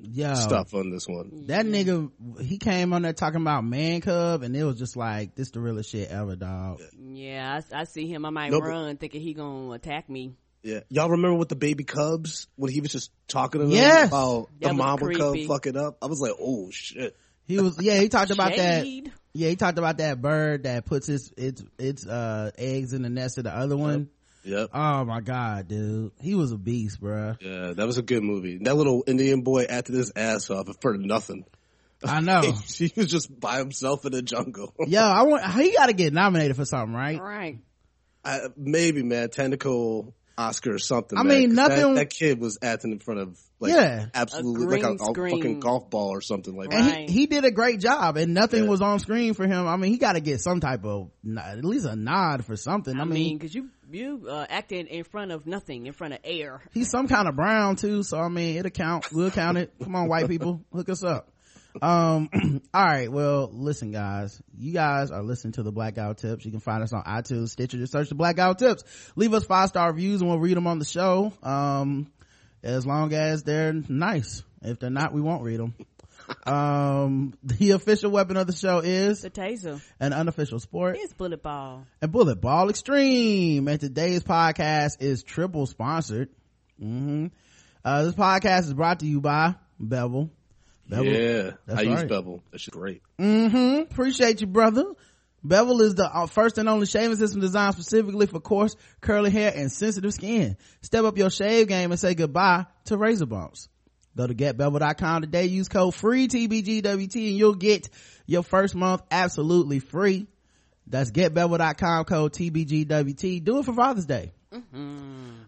Yeah, 0.02 0.34
stuff 0.34 0.72
on 0.74 0.90
this 0.90 1.06
one. 1.06 1.44
That 1.46 1.66
nigga, 1.66 2.10
he 2.40 2.58
came 2.58 2.92
on 2.92 3.02
there 3.02 3.12
talking 3.12 3.40
about 3.40 3.64
Man 3.64 4.00
Cub, 4.00 4.42
and 4.42 4.56
it 4.56 4.64
was 4.64 4.78
just 4.78 4.96
like 4.96 5.34
this 5.34 5.50
the 5.50 5.60
realest 5.60 5.90
shit 5.90 6.08
ever, 6.10 6.36
dog. 6.36 6.80
Yeah, 6.98 7.60
I, 7.72 7.80
I 7.80 7.84
see 7.84 8.06
him. 8.06 8.24
I 8.24 8.30
might 8.30 8.50
No, 8.50 8.60
but- 8.60 8.68
run 8.68 8.96
thinking 8.96 9.20
he 9.20 9.34
gonna 9.34 9.72
attack 9.72 10.08
me. 10.08 10.34
Yeah, 10.62 10.80
y'all 10.90 11.08
remember 11.08 11.38
with 11.38 11.48
the 11.48 11.56
baby 11.56 11.84
cubs 11.84 12.46
when 12.56 12.70
he 12.70 12.82
was 12.82 12.92
just 12.92 13.10
talking 13.28 13.60
to 13.62 13.66
them 13.66 13.74
Yes. 13.74 14.08
about 14.08 14.48
That 14.60 14.68
the 14.68 14.74
was 14.74 14.76
mama 14.76 15.14
cub 15.14 15.36
fucking 15.48 15.76
up? 15.76 15.96
I 16.02 16.06
was 16.06 16.20
like, 16.20 16.32
oh 16.38 16.68
shit. 16.70 17.16
He 17.46 17.58
was, 17.58 17.78
yeah, 17.80 17.98
he 17.98 18.08
talked 18.10 18.30
about 18.30 18.54
that. 18.56 18.86
Yeah, 19.32 19.48
he 19.48 19.56
talked 19.56 19.78
about 19.78 19.98
that 19.98 20.20
bird 20.20 20.64
that 20.64 20.84
puts 20.84 21.08
its 21.08 21.32
its 21.36 21.62
its 21.78 22.06
uh 22.06 22.50
eggs 22.58 22.92
in 22.92 23.02
the 23.02 23.08
nest 23.10 23.38
of 23.38 23.44
the 23.44 23.54
other 23.54 23.76
one. 23.76 23.98
Yep. 24.00 24.08
Oh 24.72 25.04
my 25.04 25.20
god, 25.20 25.68
dude, 25.68 26.12
he 26.20 26.34
was 26.34 26.52
a 26.52 26.56
beast, 26.56 27.00
bruh. 27.00 27.36
Yeah, 27.40 27.72
that 27.74 27.86
was 27.86 27.98
a 27.98 28.02
good 28.02 28.22
movie. 28.22 28.58
That 28.62 28.74
little 28.76 29.04
Indian 29.06 29.42
boy 29.42 29.64
acted 29.64 29.94
his 29.96 30.12
ass 30.16 30.50
off 30.50 30.68
for 30.80 30.96
nothing. 30.96 31.44
I 32.02 32.20
know. 32.20 32.40
he 32.66 32.90
was 32.96 33.10
just 33.10 33.38
by 33.38 33.58
himself 33.58 34.06
in 34.06 34.12
the 34.12 34.22
jungle. 34.22 34.72
Yo, 34.86 35.00
I 35.02 35.22
want 35.22 35.44
he 35.52 35.72
got 35.74 35.86
to 35.86 35.92
get 35.92 36.12
nominated 36.12 36.56
for 36.56 36.64
something, 36.64 36.94
right? 36.94 37.20
Right. 37.20 37.58
I, 38.24 38.40
maybe, 38.56 39.02
man, 39.02 39.28
tentacle 39.30 40.14
Oscar 40.38 40.74
or 40.74 40.78
something. 40.78 41.18
I 41.18 41.22
man, 41.22 41.38
mean, 41.38 41.48
'cause 41.50 41.56
nothing- 41.56 41.94
That, 41.94 42.00
that 42.08 42.10
kid 42.10 42.40
was 42.40 42.58
acting 42.62 42.92
in 42.92 42.98
front 43.00 43.20
of 43.20 43.38
like 43.60 43.72
Yeah. 43.74 44.06
absolutely 44.14 44.64
A 44.80 44.82
like 44.82 45.00
a, 45.00 45.04
a 45.04 45.14
fucking 45.14 45.60
golf 45.60 45.90
ball 45.90 46.08
or 46.10 46.22
something 46.22 46.56
like 46.56 46.72
And 46.72 46.86
that. 46.86 46.92
Right. 46.96 47.10
he, 47.10 47.20
he 47.20 47.26
did 47.26 47.44
a 47.44 47.50
great 47.50 47.80
job 47.80 48.16
and 48.16 48.32
nothing 48.32 48.64
Yeah. 48.64 48.70
was 48.70 48.80
on 48.80 48.98
screen 49.00 49.34
for 49.34 49.46
him. 49.46 49.66
I 49.66 49.76
mean, 49.76 49.90
he 49.92 49.98
got 49.98 50.14
to 50.14 50.20
get 50.20 50.40
some 50.40 50.60
type 50.60 50.84
of, 50.86 51.10
at 51.38 51.62
least 51.64 51.84
a 51.84 51.96
nod 51.96 52.46
for 52.46 52.56
something. 52.56 52.96
I, 52.98 53.02
I 53.02 53.04
mean, 53.04 53.14
mean, 53.14 53.38
because 53.38 53.54
you 53.54 53.68
you 53.94 54.26
uh, 54.28 54.46
acted 54.48 54.86
in 54.86 55.04
front 55.04 55.32
of 55.32 55.46
nothing, 55.46 55.86
in 55.86 55.92
front 55.92 56.14
of 56.14 56.20
air. 56.24 56.60
he's 56.72 56.90
some 56.90 57.08
kind 57.08 57.28
of 57.28 57.36
brown 57.36 57.76
too. 57.76 58.02
So, 58.02 58.18
I 58.18 58.28
mean, 58.28 58.56
it'll 58.56 58.70
count. 58.70 59.12
We'll 59.12 59.30
count 59.30 59.58
it. 59.58 59.72
Come 59.82 59.94
on, 59.96 60.08
white 60.08 60.28
people, 60.28 60.62
hook 60.72 60.88
us 60.88 61.02
up. 61.02 61.30
Um, 61.80 62.28
all 62.74 62.84
right. 62.84 63.10
Well, 63.10 63.50
listen, 63.52 63.92
guys, 63.92 64.40
you 64.56 64.72
guys 64.72 65.10
are 65.10 65.22
listening 65.22 65.52
to 65.52 65.62
the 65.62 65.72
Blackout 65.72 66.18
Tips. 66.18 66.44
You 66.44 66.50
can 66.50 66.60
find 66.60 66.82
us 66.82 66.92
on 66.92 67.04
iTunes, 67.04 67.50
Stitcher. 67.50 67.78
Just 67.78 67.92
search 67.92 68.08
the 68.08 68.14
Blackout 68.14 68.58
Tips. 68.58 68.84
Leave 69.16 69.34
us 69.34 69.44
five 69.44 69.68
star 69.68 69.92
reviews 69.92 70.20
and 70.20 70.28
we'll 70.28 70.38
read 70.38 70.56
them 70.56 70.66
on 70.66 70.78
the 70.78 70.84
show. 70.84 71.32
Um, 71.42 72.10
as 72.62 72.86
long 72.86 73.12
as 73.12 73.42
they're 73.42 73.72
nice. 73.72 74.42
If 74.62 74.78
they're 74.78 74.90
not, 74.90 75.14
we 75.14 75.22
won't 75.22 75.42
read 75.42 75.58
them. 75.58 75.74
Um, 76.46 77.34
the 77.42 77.72
official 77.72 78.10
weapon 78.10 78.36
of 78.36 78.46
the 78.46 78.52
show 78.54 78.78
is 78.78 79.22
The 79.22 79.30
taser. 79.30 79.80
an 80.00 80.12
unofficial 80.12 80.58
sport. 80.60 80.96
It's 80.98 81.12
bullet 81.12 81.42
ball. 81.42 81.86
and 82.00 82.10
bullet 82.12 82.40
ball 82.40 82.70
extreme. 82.70 83.68
And 83.68 83.80
today's 83.80 84.22
podcast 84.22 85.00
is 85.00 85.22
triple 85.22 85.66
sponsored. 85.66 86.28
Hmm 86.78 87.26
uh 87.84 88.04
this 88.04 88.14
podcast 88.14 88.60
is 88.64 88.74
brought 88.74 89.00
to 89.00 89.06
you 89.06 89.20
by 89.20 89.54
bevel. 89.78 90.30
Bevel. 90.88 91.04
Yeah, 91.06 91.52
That's 91.66 91.78
I 91.80 91.82
use. 91.82 92.04
Bevel. 92.04 92.42
That's 92.50 92.62
shit's 92.64 92.76
great. 92.76 93.02
hmm 93.18 93.80
appreciate 93.90 94.40
you 94.40 94.46
brother. 94.46 94.84
Bevel 95.42 95.80
is 95.80 95.94
the 95.94 96.04
uh, 96.04 96.26
first 96.26 96.58
and 96.58 96.68
only 96.68 96.84
shaving 96.86 97.16
system 97.16 97.40
designed 97.40 97.74
specifically 97.74 98.26
for 98.26 98.40
coarse 98.40 98.76
curly 99.00 99.30
hair 99.30 99.52
and 99.56 99.72
sensitive 99.72 100.12
skin. 100.12 100.58
Step 100.82 101.04
up 101.04 101.16
your 101.16 101.30
shave 101.30 101.68
game 101.68 101.90
and 101.90 101.98
say 102.00 102.14
goodbye 102.14 102.66
to 102.86 102.96
razor 102.98 103.24
bumps 103.26 103.68
Go 104.16 104.26
to 104.26 104.34
getbevel.com 104.34 105.22
today. 105.22 105.46
Use 105.46 105.68
code 105.68 105.94
free 105.94 106.28
TBGWT 106.28 107.28
and 107.28 107.38
you'll 107.38 107.54
get 107.54 107.88
your 108.26 108.42
first 108.42 108.74
month 108.74 109.02
absolutely 109.10 109.78
free. 109.78 110.26
That's 110.86 111.10
getbevel.com 111.12 112.04
code 112.04 112.32
TBGWT. 112.32 113.44
Do 113.44 113.58
it 113.60 113.64
for 113.64 113.72
Father's 113.72 114.06
Day. 114.06 114.32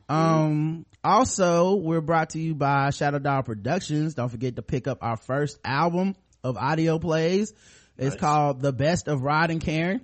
Um, 0.09 0.87
also 1.03 1.75
we're 1.75 2.01
brought 2.01 2.31
to 2.31 2.39
you 2.39 2.55
by 2.55 2.91
Shadow 2.91 3.19
Dog 3.19 3.47
Productions. 3.47 4.15
Don't 4.15 4.29
forget 4.29 4.57
to 4.57 4.63
pick 4.63 4.87
up 4.87 4.99
our 5.03 5.17
first 5.17 5.59
album 5.65 6.15
of 6.45 6.57
audio 6.57 6.99
plays. 6.99 7.53
It's 7.99 8.15
Nice. 8.15 8.21
called 8.21 8.61
The 8.61 8.73
Best 8.73 9.09
of 9.09 9.23
Rod 9.23 9.51
and 9.51 9.61
Karen. 9.61 10.01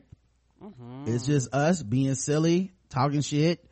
It's 1.07 1.25
just 1.27 1.55
us 1.55 1.83
being 1.83 2.15
silly, 2.17 2.73
talking 2.91 3.21
shit, 3.21 3.65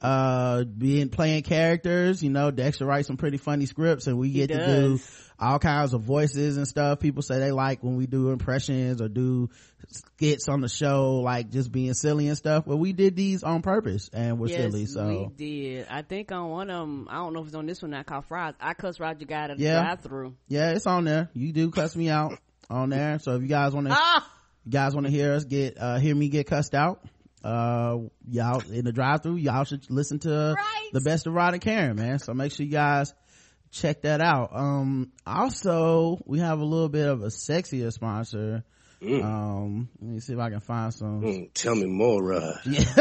uh, 0.00 0.64
being 0.64 1.08
playing 1.08 1.42
characters. 1.42 2.22
You 2.22 2.30
know, 2.30 2.50
Dexter 2.50 2.86
writes 2.86 3.06
some 3.08 3.16
pretty 3.16 3.36
funny 3.38 3.66
scripts, 3.66 4.06
and 4.06 4.18
we 4.18 4.30
get 4.30 4.48
to 4.48 4.64
do 4.64 5.00
all 5.38 5.58
kinds 5.58 5.94
of 5.94 6.02
voices 6.02 6.56
and 6.56 6.66
stuff. 6.68 7.00
People 7.00 7.22
say 7.22 7.38
they 7.38 7.50
like 7.52 7.82
when 7.82 7.96
we 7.96 8.06
do 8.06 8.30
impressions 8.30 9.00
or 9.02 9.08
do 9.08 9.50
skits 9.88 10.48
on 10.48 10.60
the 10.60 10.68
show, 10.68 11.16
like 11.20 11.50
just 11.50 11.70
being 11.72 11.94
silly 11.94 12.28
and 12.28 12.36
stuff. 12.36 12.64
But 12.66 12.76
we 12.76 12.92
did 12.92 13.16
these 13.16 13.42
on 13.42 13.62
purpose, 13.62 14.08
and 14.12 14.38
we're 14.38 14.48
yes, 14.48 14.58
silly. 14.60 14.86
So 14.86 15.06
we 15.08 15.28
did. 15.36 15.86
I 15.90 16.02
think 16.02 16.32
on 16.32 16.50
one 16.50 16.70
of 16.70 16.80
them, 16.80 17.08
I 17.10 17.16
don't 17.16 17.32
know 17.32 17.40
if 17.40 17.46
it's 17.48 17.56
on 17.56 17.66
this 17.66 17.82
one. 17.82 17.94
I 17.94 18.02
called 18.02 18.24
fries. 18.26 18.54
I 18.60 18.74
cussed 18.74 19.00
Roger 19.00 19.24
guy 19.24 19.44
at 19.44 19.56
the 19.58 19.62
Yeah. 19.62 19.80
drive 19.82 20.00
through. 20.00 20.34
yeah, 20.48 20.70
it's 20.70 20.86
on 20.86 21.04
there. 21.04 21.30
You 21.34 21.52
do 21.52 21.70
cuss 21.70 21.94
me 21.96 22.08
out 22.08 22.38
on 22.70 22.88
there. 22.90 23.18
So 23.18 23.34
if 23.36 23.42
you 23.42 23.48
guys 23.48 23.72
want 23.74 23.88
to, 23.88 23.94
Ah, 23.96 24.26
you 24.64 24.72
guys 24.72 24.94
want 24.94 25.06
to 25.06 25.12
hear 25.12 25.32
us 25.34 25.44
get 25.44 25.76
uh 25.78 25.98
hear 25.98 26.14
me 26.14 26.28
get 26.28 26.46
cussed 26.46 26.74
out 26.74 27.04
uh 27.44 27.98
y'all 28.28 28.62
in 28.72 28.84
the 28.84 28.92
drive 28.92 29.22
through 29.22 29.36
y'all 29.36 29.64
should 29.64 29.88
listen 29.90 30.18
to 30.18 30.54
Right. 30.56 30.88
the 30.92 31.00
best 31.02 31.26
of 31.26 31.34
rod 31.34 31.52
and 31.52 31.62
karen 31.62 31.94
man 31.94 32.18
so 32.18 32.32
make 32.34 32.50
sure 32.52 32.64
you 32.66 32.72
guys 32.72 33.14
check 33.70 34.02
that 34.02 34.20
out 34.22 34.50
um 34.56 35.12
also 35.26 36.18
we 36.26 36.38
have 36.40 36.58
a 36.60 36.64
little 36.64 36.88
bit 36.88 37.06
of 37.06 37.22
a 37.22 37.26
sexier 37.26 37.92
sponsor 37.92 38.64
Um, 39.02 39.90
let 40.00 40.10
me 40.10 40.20
see 40.20 40.32
if 40.32 40.38
I 40.38 40.48
can 40.48 40.60
find 40.60 40.94
some. 40.94 41.20
Mm, 41.20 41.50
tell 41.52 41.74
me 41.74 41.84
more, 41.84 42.22
Rod. 42.24 42.54
Let's 42.64 42.94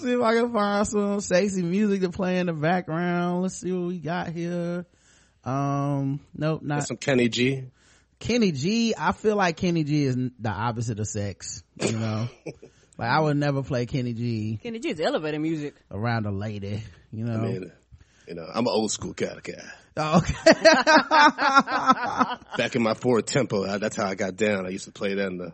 see 0.00 0.12
if 0.12 0.20
I 0.20 0.34
can 0.34 0.52
find 0.52 0.86
some 0.86 1.20
sexy 1.20 1.62
music 1.62 2.00
to 2.00 2.10
play 2.10 2.38
in 2.38 2.46
the 2.46 2.52
background. 2.52 3.42
Let's 3.42 3.60
see 3.60 3.70
what 3.72 3.86
we 3.88 3.98
got 4.00 4.30
here. 4.30 4.86
Um, 5.44 6.20
nope, 6.34 6.62
not 6.62 6.86
Some 6.88 6.96
Kenny 6.96 7.28
G. 7.28 7.64
Kenny 8.24 8.52
G. 8.52 8.94
I 8.98 9.12
feel 9.12 9.36
like 9.36 9.56
Kenny 9.56 9.84
G 9.84 10.04
is 10.04 10.16
the 10.16 10.50
opposite 10.50 10.98
of 11.00 11.06
sex. 11.06 11.62
You 11.80 11.92
know, 11.92 12.28
like 12.98 13.08
I 13.10 13.20
would 13.20 13.36
never 13.36 13.62
play 13.62 13.86
Kenny 13.86 14.12
G 14.14 14.58
Kenny 14.62 14.78
G 14.78 14.90
is 14.90 15.00
elevator 15.00 15.38
music. 15.38 15.74
around 15.90 16.26
a 16.26 16.30
lady. 16.32 16.82
You 17.12 17.24
know, 17.24 17.34
I 17.34 17.38
mean, 17.38 17.72
you 18.26 18.34
know, 18.34 18.46
I'm 18.52 18.66
an 18.66 18.72
old 18.72 18.90
school 18.90 19.14
kind 19.14 19.36
of 19.36 19.42
guy. 19.42 19.52
Oh, 19.96 20.18
okay. 20.18 20.34
Back 22.56 22.74
in 22.74 22.82
my 22.82 22.94
Ford 22.94 23.26
Tempo, 23.26 23.64
I, 23.64 23.78
that's 23.78 23.94
how 23.96 24.06
I 24.06 24.14
got 24.16 24.36
down. 24.36 24.66
I 24.66 24.70
used 24.70 24.86
to 24.86 24.92
play 24.92 25.14
that 25.14 25.26
in 25.26 25.38
the. 25.38 25.52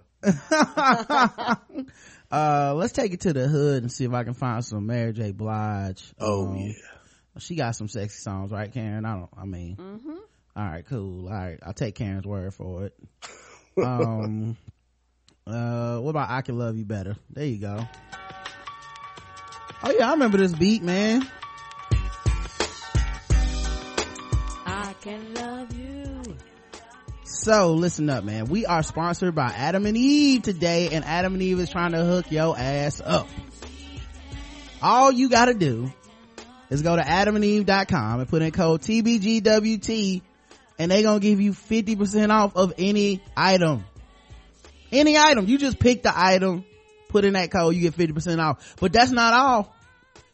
uh, 2.30 2.74
let's 2.74 2.92
take 2.92 3.12
it 3.12 3.20
to 3.22 3.32
the 3.32 3.48
hood 3.48 3.82
and 3.82 3.92
see 3.92 4.04
if 4.04 4.12
I 4.12 4.24
can 4.24 4.34
find 4.34 4.64
some 4.64 4.86
Mary 4.86 5.12
J. 5.12 5.32
Blige. 5.32 6.02
Oh 6.18 6.48
Um, 6.48 6.56
yeah. 6.56 6.72
she 7.38 7.54
got 7.56 7.76
some 7.76 7.88
sexy 7.88 8.18
songs, 8.20 8.50
right, 8.50 8.72
Karen? 8.72 9.04
I 9.04 9.16
don't. 9.16 9.30
I 9.36 9.44
mean, 9.44 9.76
all 10.60 10.66
right, 10.66 10.84
cool. 10.86 11.26
All 11.26 11.32
right, 11.32 11.58
I'll 11.62 11.72
take 11.72 11.94
Karen's 11.94 12.26
word 12.26 12.52
for 12.52 12.84
it. 12.84 12.94
um, 13.82 14.58
uh, 15.46 15.98
what 15.98 16.10
about 16.10 16.28
I 16.28 16.42
can 16.42 16.58
love 16.58 16.76
you 16.76 16.84
better? 16.84 17.16
There 17.30 17.46
you 17.46 17.56
go. 17.56 17.88
Oh 19.82 19.90
yeah, 19.90 20.08
I 20.08 20.12
remember 20.12 20.36
this 20.36 20.52
beat, 20.52 20.82
man. 20.82 21.26
I 24.66 24.94
can 25.00 25.32
love 25.32 25.74
you. 25.74 26.36
So 27.24 27.72
listen 27.72 28.10
up, 28.10 28.24
man. 28.24 28.44
We 28.44 28.66
are 28.66 28.82
sponsored 28.82 29.34
by 29.34 29.46
Adam 29.46 29.86
and 29.86 29.96
Eve 29.96 30.42
today, 30.42 30.90
and 30.92 31.06
Adam 31.06 31.32
and 31.32 31.42
Eve 31.42 31.60
is 31.60 31.70
trying 31.70 31.92
to 31.92 32.04
hook 32.04 32.30
your 32.30 32.54
ass 32.58 33.00
up. 33.02 33.28
All 34.82 35.10
you 35.10 35.30
gotta 35.30 35.54
do 35.54 35.90
is 36.68 36.82
go 36.82 36.96
to 36.96 37.02
adamandeve.com 37.02 38.20
and 38.20 38.28
put 38.28 38.42
in 38.42 38.50
code 38.50 38.82
TBGWT 38.82 40.20
and 40.80 40.90
they 40.90 41.02
gonna 41.02 41.20
give 41.20 41.42
you 41.42 41.52
50% 41.52 42.30
off 42.30 42.56
of 42.56 42.72
any 42.78 43.20
item. 43.36 43.84
Any 44.90 45.18
item. 45.18 45.44
You 45.46 45.58
just 45.58 45.78
pick 45.78 46.02
the 46.02 46.12
item, 46.18 46.64
put 47.10 47.26
in 47.26 47.34
that 47.34 47.50
code, 47.50 47.74
you 47.74 47.82
get 47.82 47.94
50% 47.94 48.40
off. 48.40 48.76
But 48.80 48.90
that's 48.90 49.10
not 49.10 49.34
all. 49.34 49.76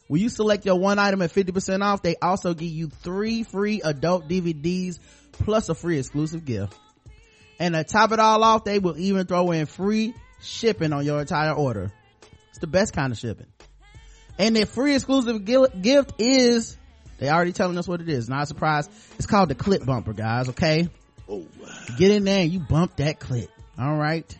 When 0.07 0.21
you 0.21 0.29
select 0.29 0.65
your 0.65 0.79
one 0.79 0.99
item 0.99 1.21
at 1.21 1.33
50% 1.33 1.83
off, 1.83 2.01
they 2.01 2.15
also 2.21 2.53
give 2.53 2.69
you 2.69 2.87
three 2.87 3.43
free 3.43 3.81
adult 3.81 4.29
DVDs 4.29 4.99
plus 5.33 5.67
a 5.67 5.75
free 5.75 5.99
exclusive 5.99 6.45
gift. 6.45 6.73
And 7.59 7.75
to 7.75 7.83
top 7.83 8.13
it 8.13 8.19
all 8.21 8.41
off, 8.41 8.63
they 8.63 8.79
will 8.79 8.97
even 8.97 9.25
throw 9.27 9.51
in 9.51 9.65
free 9.65 10.13
shipping 10.41 10.93
on 10.93 11.03
your 11.03 11.19
entire 11.19 11.51
order. 11.51 11.91
It's 12.51 12.59
the 12.59 12.67
best 12.67 12.93
kind 12.93 13.11
of 13.11 13.19
shipping. 13.19 13.47
And 14.39 14.55
the 14.55 14.65
free 14.65 14.95
exclusive 14.95 15.43
gift 15.43 16.13
is, 16.19 16.77
they 17.17 17.29
already 17.29 17.53
telling 17.53 17.77
us 17.77 17.87
what 17.87 18.01
it 18.01 18.09
is. 18.09 18.29
Not 18.29 18.43
a 18.43 18.45
surprise. 18.45 18.89
It's 19.17 19.25
called 19.25 19.49
the 19.49 19.55
clip 19.55 19.85
bumper, 19.85 20.13
guys. 20.13 20.49
Okay. 20.49 20.89
Oh, 21.29 21.45
Get 21.97 22.11
in 22.11 22.23
there 22.23 22.41
and 22.41 22.51
you 22.51 22.59
bump 22.59 22.97
that 22.97 23.19
clip. 23.19 23.49
All 23.77 23.95
right. 23.95 24.37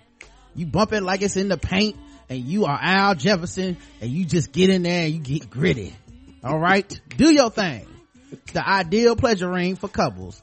You 0.55 0.65
bump 0.65 0.93
it 0.93 1.01
like 1.01 1.21
it's 1.21 1.35
in 1.37 1.47
the 1.49 1.57
paint 1.57 1.97
and 2.29 2.39
you 2.39 2.65
are 2.65 2.79
Al 2.81 3.15
Jefferson 3.15 3.77
and 4.01 4.09
you 4.09 4.25
just 4.25 4.51
get 4.51 4.69
in 4.69 4.83
there 4.83 5.05
and 5.05 5.13
you 5.13 5.19
get 5.19 5.49
gritty. 5.49 5.95
All 6.43 6.59
right. 6.59 6.99
Do 7.15 7.31
your 7.31 7.49
thing. 7.49 7.87
It's 8.31 8.53
the 8.53 8.67
ideal 8.67 9.15
pleasure 9.15 9.49
ring 9.49 9.75
for 9.75 9.87
couples. 9.87 10.41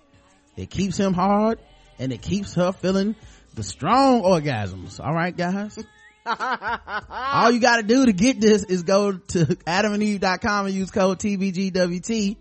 It 0.57 0.70
keeps 0.70 0.97
him 0.97 1.14
hard 1.14 1.59
and 1.99 2.12
it 2.12 2.23
keeps 2.23 2.55
her 2.55 2.73
feeling 2.73 3.16
the 3.55 3.62
strong 3.62 4.23
orgasms. 4.23 5.05
All 5.05 5.12
right, 5.14 5.37
guys. 5.37 5.79
All 7.11 7.51
you 7.51 7.61
gotta 7.61 7.83
do 7.83 8.07
to 8.07 8.13
get 8.13 8.41
this 8.41 8.63
is 8.65 8.83
go 8.83 9.13
to 9.13 9.39
adamandeve.com 9.45 10.67
and 10.67 10.75
use 10.75 10.91
code 10.91 11.19
TBGWT. 11.19 12.37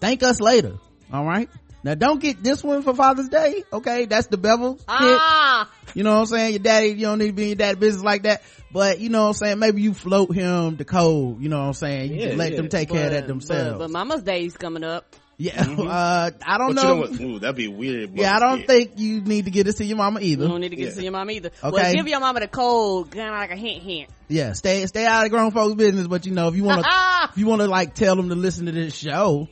Thank 0.00 0.22
us 0.22 0.40
later. 0.40 0.74
All 1.12 1.24
right. 1.24 1.48
Now 1.82 1.94
don't 1.94 2.20
get 2.20 2.42
this 2.42 2.62
one 2.62 2.82
for 2.82 2.94
Father's 2.94 3.28
Day. 3.28 3.64
Okay. 3.72 4.04
That's 4.06 4.26
the 4.26 4.36
bevel. 4.36 4.78
Ah, 4.86 5.70
You 5.94 6.02
know 6.04 6.12
what 6.12 6.20
I'm 6.20 6.26
saying? 6.26 6.52
Your 6.52 6.58
daddy, 6.62 6.88
you 6.88 7.06
don't 7.06 7.18
need 7.18 7.28
to 7.28 7.32
be 7.32 7.42
in 7.44 7.48
your 7.48 7.56
daddy 7.56 7.78
business 7.78 8.04
like 8.04 8.22
that. 8.24 8.42
But 8.72 9.00
you 9.00 9.08
know 9.08 9.22
what 9.22 9.28
I'm 9.28 9.34
saying? 9.34 9.58
Maybe 9.58 9.82
you 9.82 9.94
float 9.94 10.32
him 10.34 10.76
the 10.76 10.84
code. 10.84 11.40
You 11.40 11.48
know 11.48 11.58
what 11.60 11.66
I'm 11.68 11.72
saying? 11.72 12.12
You 12.12 12.28
Yeah, 12.28 12.34
let 12.36 12.50
yeah. 12.52 12.56
them 12.58 12.68
take 12.68 12.90
care 12.90 13.06
of 13.06 13.12
that 13.12 13.22
but, 13.22 13.28
themselves. 13.28 13.78
but 13.78 13.90
Mama's 13.90 14.22
Day's 14.22 14.56
coming 14.56 14.84
up. 14.84 15.16
Yeah. 15.40 15.64
Uh, 15.80 16.30
I 16.46 16.58
don't 16.58 16.74
but 16.74 16.82
you 16.82 16.88
know. 16.88 16.94
know 16.94 17.00
what? 17.00 17.20
Ooh, 17.20 17.38
that'd 17.38 17.56
be 17.56 17.68
weird. 17.68 18.10
yeah, 18.14 18.36
I 18.36 18.40
don't 18.40 18.66
think 18.66 18.92
you 18.96 19.22
need 19.22 19.46
to 19.46 19.50
get 19.50 19.64
this 19.64 19.76
to 19.76 19.84
your 19.84 19.96
mama 19.96 20.20
either. 20.20 20.42
You 20.44 20.48
don't 20.50 20.60
need 20.60 20.68
to 20.68 20.76
get 20.76 20.82
Yeah. 20.84 20.90
to 20.90 20.96
see 20.96 21.02
your 21.04 21.12
mom 21.12 21.30
either. 21.30 21.50
Okay. 21.64 21.70
Well, 21.70 21.94
give 21.94 22.06
your 22.08 22.20
mama 22.20 22.40
the 22.40 22.48
code, 22.48 23.10
kind 23.10 23.28
of 23.28 23.34
like 23.34 23.50
a 23.50 23.56
hint, 23.56 23.82
hint. 23.82 24.10
Yeah, 24.28 24.52
stay 24.52 24.84
stay 24.86 25.06
out 25.06 25.24
of 25.24 25.30
grown 25.30 25.50
folks' 25.50 25.74
business. 25.76 26.06
But 26.06 26.26
you 26.26 26.32
know, 26.32 26.48
if 26.48 26.56
you 26.56 26.64
want 26.64 26.84
to, 26.84 26.90
if 27.32 27.38
you 27.38 27.46
want 27.46 27.62
to 27.62 27.68
like 27.68 27.94
tell 27.94 28.14
them 28.16 28.28
to 28.28 28.34
listen 28.34 28.66
to 28.66 28.72
this 28.72 28.94
show, 28.94 29.48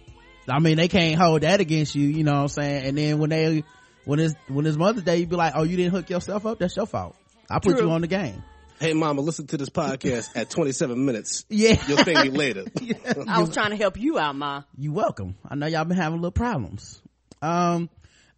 I 0.47 0.59
mean, 0.61 0.77
they 0.77 0.89
can't 0.89 1.19
hold 1.19 1.41
that 1.41 1.61
against 1.61 1.95
you. 1.95 2.07
You 2.07 2.23
know 2.23 2.35
what 2.35 2.41
I'm 2.43 2.49
saying? 2.49 2.87
And 2.87 2.99
then 2.99 3.19
when 3.19 3.31
they 3.31 3.65
when 4.05 4.21
it's 4.21 4.35
when 4.49 4.67
it's 4.67 4.77
Mother's 4.77 5.05
Day, 5.05 5.17
you 5.17 5.27
be 5.27 5.37
like, 5.37 5.55
oh, 5.57 5.63
you 5.63 5.77
didn't 5.77 5.93
hook 5.93 6.11
yourself 6.11 6.45
up. 6.47 6.59
That's 6.59 6.77
your 6.77 6.87
fault. 6.87 7.17
I 7.51 7.59
put 7.61 7.77
True. 7.79 7.87
you 7.87 7.93
on 7.93 8.03
the 8.03 8.07
game. 8.09 8.43
Hey, 8.81 8.95
mama, 8.95 9.23
listen 9.23 9.47
to 9.49 9.57
this 9.57 9.71
podcast 9.71 10.29
at 10.37 10.51
27 10.51 11.05
minutes. 11.05 11.45
Yeah. 11.49 11.83
You'll 11.89 11.99
thank 11.99 12.31
me 12.31 12.31
later. 12.31 12.65
I 13.29 13.41
was 13.41 13.53
trying 13.53 13.71
to 13.71 13.77
help 13.77 13.99
you 13.99 14.19
out, 14.19 14.37
ma. 14.37 14.63
you 14.77 14.93
welcome. 14.93 15.37
I 15.49 15.57
know 15.57 15.67
y'all 15.67 15.85
been 15.85 15.97
having 15.97 16.19
a 16.19 16.23
little 16.23 16.31
problems. 16.31 17.01
Um, 17.43 17.91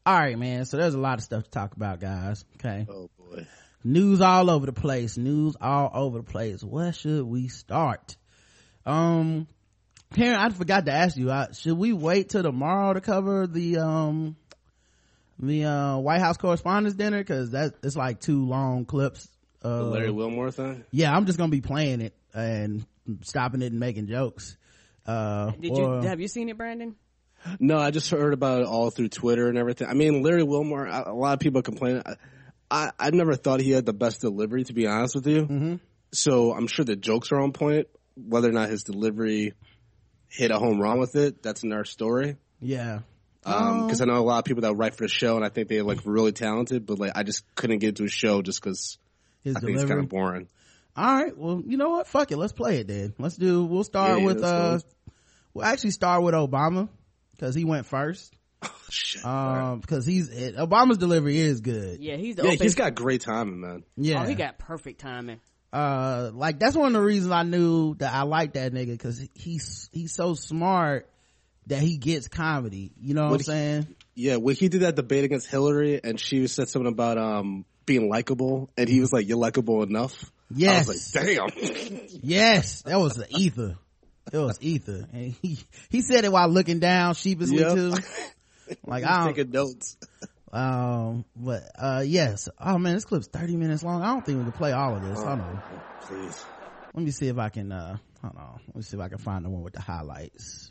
all 0.07 0.19
right, 0.19 0.39
man. 0.39 0.65
So 0.65 0.79
there's 0.79 0.95
a 0.95 0.99
lot 0.99 1.19
of 1.19 1.25
stuff 1.25 1.45
to 1.45 1.51
talk 1.51 1.77
about, 1.77 2.01
guys. 2.01 2.45
Okay. 2.57 2.87
Oh 2.89 3.11
boy. 3.19 3.47
News 3.85 4.23
all 4.23 4.49
over 4.49 4.65
the 4.65 4.73
place. 4.73 5.19
News 5.19 5.57
all 5.61 5.91
over 5.93 6.19
the 6.19 6.25
place. 6.25 6.65
Where 6.65 6.93
should 6.95 7.25
we 7.25 7.49
start? 7.49 8.17
Um, 8.87 9.47
Karen, 10.15 10.37
I 10.37 10.49
forgot 10.49 10.87
to 10.87 10.93
ask 10.93 11.19
you, 11.19 11.31
uh, 11.31 11.53
should 11.53 11.77
we 11.77 11.93
wait 11.93 12.31
till 12.31 12.43
tomorrow 12.43 12.95
to 12.95 13.01
cover 13.03 13.47
the, 13.47 13.79
um, 13.79 14.37
the, 15.39 15.65
uh, 15.67 15.99
White 15.99 16.21
House 16.21 16.39
Correspondents' 16.39 16.97
Dinner? 16.97 17.23
Cause 17.25 17.51
that, 17.51 17.75
it's 17.83 17.97
like 17.97 18.21
two 18.21 18.47
long 18.47 18.87
clips. 18.87 19.29
The 19.61 19.69
Uh, 19.69 19.83
Larry 19.83 20.11
Wilmore 20.11 20.51
thing. 20.51 20.85
yeah, 20.91 21.15
I'm 21.15 21.27
just 21.27 21.39
gonna 21.39 21.51
be 21.51 21.61
playing 21.61 22.01
it 22.01 22.15
and 22.35 22.85
stopping 23.23 23.63
it 23.63 23.73
and 23.73 23.81
making 23.81 24.07
jokes. 24.07 24.57
Uh, 25.07 25.51
Did 25.53 25.73
or- 25.73 26.01
you 26.03 26.09
have 26.09 26.21
you 26.21 26.29
seen 26.29 26.49
it, 26.49 26.57
Brandon? 26.57 26.95
No, 27.59 27.79
I 27.79 27.91
just 27.91 28.11
heard 28.11 28.35
about 28.35 28.61
it 28.61 28.67
all 28.67 28.91
through 28.91 29.09
Twitter 29.09 29.49
and 29.49 29.57
everything. 29.57 29.89
I 29.89 29.95
mean, 29.95 30.23
Larry 30.23 30.43
Wilmore. 30.43 30.87
A 30.87 31.11
a 31.11 31.15
lot 31.15 31.33
of 31.35 31.41
people 31.41 31.63
complain. 31.63 32.03
I, 32.05 32.15
I, 32.71 32.91
I 32.99 33.11
never 33.11 33.35
thought 33.35 33.61
he 33.61 33.71
had 33.71 33.87
the 33.87 33.93
best 33.95 34.21
delivery, 34.21 34.65
to 34.65 34.73
be 34.75 34.87
honest 34.87 35.15
with 35.15 35.27
you. 35.27 35.43
Mm-hmm. 35.47 35.75
So 36.13 36.53
I'm 36.53 36.67
sure 36.67 36.85
the 36.85 36.97
jokes 36.97 37.33
are 37.33 37.41
on 37.41 37.53
point. 37.53 37.89
Whether 38.17 38.49
or 38.51 38.53
not 38.53 38.69
his 38.69 38.85
delivery 38.85 39.55
hit 40.29 40.51
a 40.51 40.59
home 40.59 40.81
run 40.81 40.99
with 41.01 41.17
it, 41.17 41.43
that's 41.43 41.63
another 41.65 41.85
story. 41.85 42.37
Yeah. 42.61 43.01
Um, 43.45 43.89
cause 43.89 44.03
I 44.03 44.05
know 44.05 44.19
a 44.19 44.21
lot 44.21 44.39
of 44.39 44.45
people 44.45 44.63
that 44.63 44.75
write 44.75 44.95
for 44.95 45.05
the 45.05 45.09
show 45.09 45.35
and 45.37 45.45
I 45.45 45.49
think 45.49 45.69
they're 45.69 45.83
like 45.83 46.01
really 46.05 46.33
talented, 46.33 46.85
but 46.85 46.99
like 46.99 47.13
I 47.17 47.23
just 47.23 47.43
couldn't 47.55 47.79
get 47.79 47.89
into 47.89 48.05
a 48.05 48.09
show 48.09 48.43
just 48.43 48.61
cause 48.61 48.99
His 49.43 49.57
I 49.57 49.61
think 49.61 49.77
it's 49.79 49.85
kind 49.85 50.01
of 50.01 50.09
boring. 50.09 50.49
All 50.97 51.23
right. 51.23 51.37
Well, 51.37 51.63
you 51.65 51.77
know 51.77 51.91
what? 51.91 52.07
Fuck 52.07 52.31
it. 52.33 52.37
Let's 52.37 52.53
play 52.53 52.81
it 52.81 52.89
then. 52.89 53.15
Let's 53.19 53.37
do, 53.37 53.65
we'll 53.65 53.85
start 53.85 54.11
Yeah, 54.11 54.17
yeah, 54.19 54.25
with, 54.27 54.43
uh, 54.45 54.77
go. 54.79 54.85
we'll 55.55 55.65
actually 55.65 55.93
start 55.93 56.23
with 56.23 56.35
Obama 56.35 56.89
because 57.33 57.55
he 57.55 57.65
went 57.65 57.87
first. 57.87 58.35
Shit. 58.91 59.25
Um, 59.25 59.81
cause 59.83 60.05
he's, 60.05 60.29
it, 60.29 60.57
Obama's 60.57 60.99
delivery 60.99 61.39
is 61.39 61.61
good. 61.61 62.01
Yeah, 62.01 62.17
he's 62.17 62.37
the 62.37 62.43
yeah, 62.43 62.49
open. 62.53 62.63
he's 62.63 62.75
got 62.75 62.95
great 62.95 63.23
timing, 63.23 63.61
man. 63.61 63.85
Yeah. 63.97 64.23
Oh, 64.23 64.27
he 64.27 64.35
got 64.35 64.59
perfect 64.59 65.01
timing. 65.01 65.41
uh, 65.73 66.31
like 66.35 66.59
that's 66.59 66.77
one 66.77 66.89
of 66.89 66.93
the 66.95 67.01
reasons 67.01 67.31
I 67.33 67.45
knew 67.45 67.95
that 67.95 68.13
I 68.13 68.23
like 68.23 68.55
that 68.55 68.73
nigga 68.75 68.99
cause 68.99 69.27
he's, 69.35 69.89
he's 69.93 70.13
so 70.13 70.35
smart 70.35 71.09
that 71.69 71.81
he 71.81 71.97
gets 71.99 72.27
comedy. 72.29 72.91
You 73.01 73.15
know 73.15 73.23
what, 73.27 73.33
I'm 73.35 73.39
he- 73.39 73.45
saying? 73.45 73.97
Yeah, 74.17 74.37
when 74.37 74.57
he 74.57 74.69
did 74.69 74.83
that 74.83 74.97
debate 74.97 75.25
against 75.25 75.47
Hillary 75.47 76.01
and 76.03 76.19
she 76.21 76.47
said 76.49 76.69
something 76.69 76.91
about 76.93 77.17
um 77.17 77.65
being 77.91 78.09
likable 78.09 78.71
and 78.77 78.89
he 78.89 79.01
was 79.01 79.13
like, 79.13 79.27
You're 79.27 79.37
likable 79.39 79.83
enough. 79.83 80.31
Yes. 80.55 80.87
I 80.87 80.93
was 80.93 81.15
like, 81.15 81.27
damn. 81.27 81.99
Yes. 82.23 82.83
That 82.83 83.01
was 83.01 83.15
the 83.15 83.27
ether. 83.37 83.77
It 84.33 84.39
was 84.39 84.59
ether. 84.61 85.07
And 85.13 85.35
he, 85.43 85.59
he 85.89 86.03
said 86.03 86.25
it 86.25 86.31
while 86.31 86.49
looking 86.49 86.79
down 86.79 87.15
sheepishly 87.15 87.59
Yep. 87.59 87.75
too. 87.75 87.95
Like 88.87 89.03
I 89.03 89.25
don't, 89.25 89.35
taking 89.35 89.51
notes. 89.51 89.97
Um, 90.53 91.25
but, 91.35 91.65
uh, 91.77 92.05
yes. 92.07 92.49
Oh 92.61 92.79
man, 92.79 92.95
this 92.95 93.05
clip's 93.05 93.27
30 93.27 93.57
minutes 93.57 93.83
long. 93.83 94.01
I 94.03 94.07
don't 94.13 94.25
think 94.25 94.39
we 94.39 94.45
can 94.45 94.53
play 94.53 94.71
all 94.71 94.95
of 94.95 95.03
this. 95.03 95.19
Hold 95.19 95.41
on. 95.41 95.63
Please. 96.03 96.45
Let 96.95 97.05
me 97.05 97.11
see 97.11 97.27
if 97.27 97.37
I 97.39 97.49
can, 97.49 97.73
uh, 97.73 97.97
hold 98.23 98.37
on. 98.37 98.61
Let 98.69 98.77
me 98.77 98.83
see 98.83 98.97
if 98.97 99.03
I 99.03 99.09
can 99.09 99.19
find 99.19 99.45
the 99.45 99.51
one 99.51 99.63
with 99.63 99.73
the 99.73 99.81
highlights. 99.81 100.71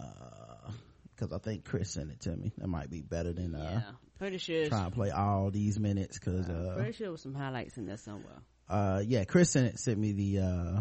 Uh, 0.00 0.72
cause 1.16 1.32
I 1.32 1.38
think 1.38 1.64
Chris 1.64 1.92
sent 1.92 2.10
it 2.10 2.20
to 2.22 2.30
me. 2.36 2.52
That 2.58 2.66
might 2.66 2.90
be 2.90 3.00
better 3.00 3.32
than, 3.32 3.54
uh, 3.54 3.82
Yeah, 3.84 3.92
pretty 4.18 4.38
sure. 4.38 4.68
trying 4.68 4.90
to 4.90 4.94
play 4.94 5.10
all 5.10 5.50
these 5.50 5.78
minutes 5.78 6.18
cause, 6.18 6.48
uh, 6.48 6.74
Pretty 6.76 6.92
sure 6.92 7.12
with 7.12 7.20
some 7.20 7.34
highlights 7.34 7.76
in 7.76 7.86
there 7.86 7.96
somewhere. 7.96 8.40
uh, 8.68 9.02
yeah, 9.06 9.24
Chris 9.24 9.50
sent 9.50 9.78
sent 9.78 9.98
me 9.98 10.12
the, 10.12 10.38
uh, 10.40 10.80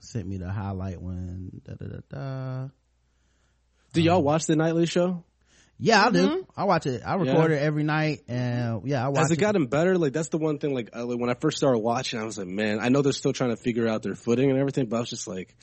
sent 0.00 0.26
me 0.26 0.36
the 0.38 0.50
highlight 0.50 1.00
one. 1.00 1.60
Da, 1.64 1.74
da, 1.74 1.86
da, 1.86 1.98
da. 2.10 2.68
Do 3.92 4.00
y'all 4.02 4.22
watch 4.22 4.46
the 4.46 4.56
nightly 4.56 4.86
show? 4.86 5.22
Yeah, 5.78 6.06
I 6.06 6.10
do. 6.12 6.46
I 6.56 6.64
watch 6.64 6.86
it. 6.86 7.02
I 7.04 7.16
record 7.16 7.50
it 7.50 7.60
every 7.60 7.82
night, 7.82 8.20
and 8.28 8.86
yeah, 8.86 9.04
I 9.04 9.08
watch 9.08 9.18
Has 9.18 9.30
it 9.32 9.36
gotten 9.38 9.66
better? 9.66 9.98
Like 9.98 10.12
that's 10.12 10.28
the 10.28 10.38
one 10.38 10.58
thing. 10.58 10.74
Like, 10.74 10.90
I, 10.94 11.00
like 11.02 11.18
when 11.18 11.28
I 11.28 11.34
first 11.34 11.56
started 11.56 11.80
watching, 11.80 12.20
I 12.20 12.24
was 12.24 12.38
like, 12.38 12.46
man, 12.46 12.78
I 12.80 12.88
know 12.88 13.02
they're 13.02 13.12
still 13.12 13.32
trying 13.32 13.50
to 13.50 13.56
figure 13.56 13.88
out 13.88 14.02
their 14.02 14.14
footing 14.14 14.48
and 14.50 14.58
everything, 14.60 14.86
but 14.86 14.98
I 14.98 15.00
was 15.00 15.10
just 15.10 15.26
like, 15.26 15.56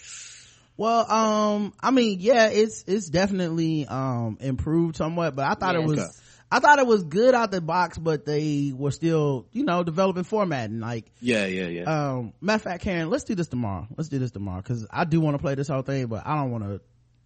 Well, 0.75 1.09
um, 1.09 1.73
I 1.79 1.91
mean, 1.91 2.17
yeah, 2.19 2.47
it's 2.47 2.83
it's 2.85 3.07
definitely 3.09 3.85
um 3.87 4.37
improved 4.41 4.97
somewhat, 4.97 5.35
but 5.35 5.45
I 5.45 5.53
thought 5.53 5.75
Yeah. 5.75 5.81
it 5.81 5.87
was 5.87 5.99
Okay. 5.99 6.07
I 6.51 6.59
thought 6.59 6.79
it 6.79 6.87
was 6.87 7.03
good 7.03 7.35
out 7.35 7.51
the 7.51 7.61
box, 7.61 7.97
but 7.97 8.25
they 8.25 8.73
were 8.75 8.89
still, 8.91 9.45
you 9.51 9.63
know, 9.63 9.83
developing 9.83 10.23
formatting. 10.23 10.79
Like, 10.79 11.11
yeah, 11.21 11.45
yeah, 11.45 11.67
yeah. 11.67 11.83
um, 11.83 12.33
matter 12.41 12.55
of 12.55 12.61
fact, 12.63 12.83
Karen, 12.83 13.09
let's 13.09 13.23
do 13.23 13.35
this 13.35 13.47
tomorrow. 13.49 13.87
Let's 13.95 14.09
do 14.09 14.17
this 14.17 14.31
tomorrow 14.31 14.61
because 14.61 14.87
I 14.89 15.05
do 15.05 15.21
want 15.21 15.35
to 15.35 15.39
play 15.41 15.53
this 15.55 15.67
whole 15.67 15.83
thing, 15.83 16.07
but 16.07 16.25
I 16.25 16.35
don't 16.35 16.49
want 16.51 16.63
to 16.63 16.81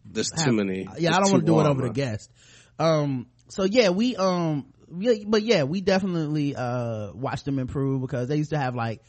There's 0.05 0.29
have- 0.35 0.45
too 0.45 0.51
many. 0.51 0.87
Yeah, 0.97 1.15
I 1.15 1.21
don't 1.21 1.31
want 1.31 1.43
to 1.43 1.45
do 1.45 1.53
it 1.59 1.63
long, 1.63 1.67
over 1.67 1.81
the 1.87 1.93
guest. 1.93 2.31
Um, 2.79 3.27
so 3.47 3.63
yeah, 3.63 3.89
we 3.91 4.15
um, 4.17 4.73
yeah, 4.97 5.13
but 5.25 5.43
yeah, 5.43 5.63
we 5.63 5.79
definitely 5.81 6.55
uh 6.55 7.11
watched 7.13 7.45
them 7.45 7.59
improve 7.59 8.01
because 8.01 8.27
they 8.27 8.35
used 8.35 8.49
to 8.49 8.57
have 8.57 8.75
like 8.75 9.03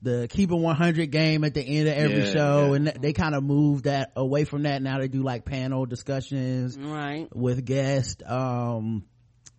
the 0.00 0.28
keep 0.30 0.50
it 0.50 0.54
100 0.54 1.10
game 1.10 1.42
at 1.44 1.52
the 1.54 1.60
end 1.62 1.88
of 1.88 1.94
every 1.94 2.24
Yeah, 2.24 2.32
show, 2.32 2.66
yeah. 2.68 2.74
and 2.76 2.86
they 3.02 3.12
kind 3.12 3.34
of 3.34 3.42
moved 3.44 3.84
that 3.84 4.12
away 4.16 4.44
from 4.44 4.62
that. 4.62 4.80
Now 4.80 4.98
they 5.00 5.08
do 5.08 5.22
like 5.22 5.44
panel 5.44 5.84
discussions 5.86 6.78
Right. 6.78 7.28
with 7.36 7.64
guests. 7.64 8.22
Um, 8.24 9.04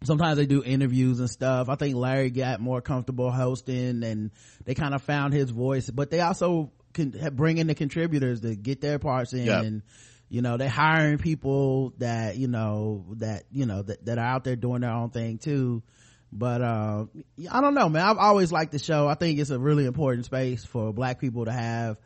sometimes 0.04 0.38
they 0.38 0.46
do 0.46 0.64
interviews 0.64 1.20
and 1.20 1.30
stuff. 1.30 1.70
I 1.70 1.76
think 1.76 1.96
Larry 1.96 2.30
got 2.30 2.60
more 2.60 2.82
comfortable 2.82 3.32
hosting 3.32 4.04
and 4.04 4.32
they 4.66 4.76
kind 4.76 4.94
of 4.94 5.02
found 5.02 5.34
his 5.34 5.50
voice, 5.50 5.90
but 5.90 6.10
they 6.12 6.22
also 6.22 6.72
can 6.94 7.14
bring 7.34 7.58
in 7.58 7.68
the 7.68 7.76
contributors 7.76 8.42
to 8.42 8.56
get 8.56 8.82
their 8.82 9.00
parts 9.00 9.34
in 9.34 9.46
Yeah. 9.46 9.62
and, 9.62 9.82
you 10.30 10.42
know, 10.42 10.58
they're 10.58 10.70
hiring 10.70 11.18
people 11.18 11.94
that, 11.98 12.38
you 12.38 12.48
know, 12.48 13.06
that, 13.18 13.44
you 13.52 13.66
know, 13.66 13.82
that, 13.82 14.06
that 14.06 14.18
are 14.18 14.26
out 14.26 14.44
there 14.44 14.56
doing 14.56 14.82
their 14.82 14.92
own 14.92 15.10
thing 15.10 15.38
too. 15.38 15.84
But, 16.32 16.62
uh, 16.62 17.06
I 17.52 17.62
don't 17.62 17.74
know, 17.74 17.90
man. 17.90 18.04
I've 18.04 18.18
always 18.20 18.52
liked 18.52 18.72
the 18.72 18.80
show. 18.80 19.08
I 19.08 19.16
think 19.16 19.40
it's 19.40 19.50
a 19.50 19.58
really 19.60 19.86
important 19.86 20.26
space 20.26 20.64
for 20.64 20.94
black 20.94 21.20
people 21.20 21.46
to 21.46 21.52
have. 21.52 21.98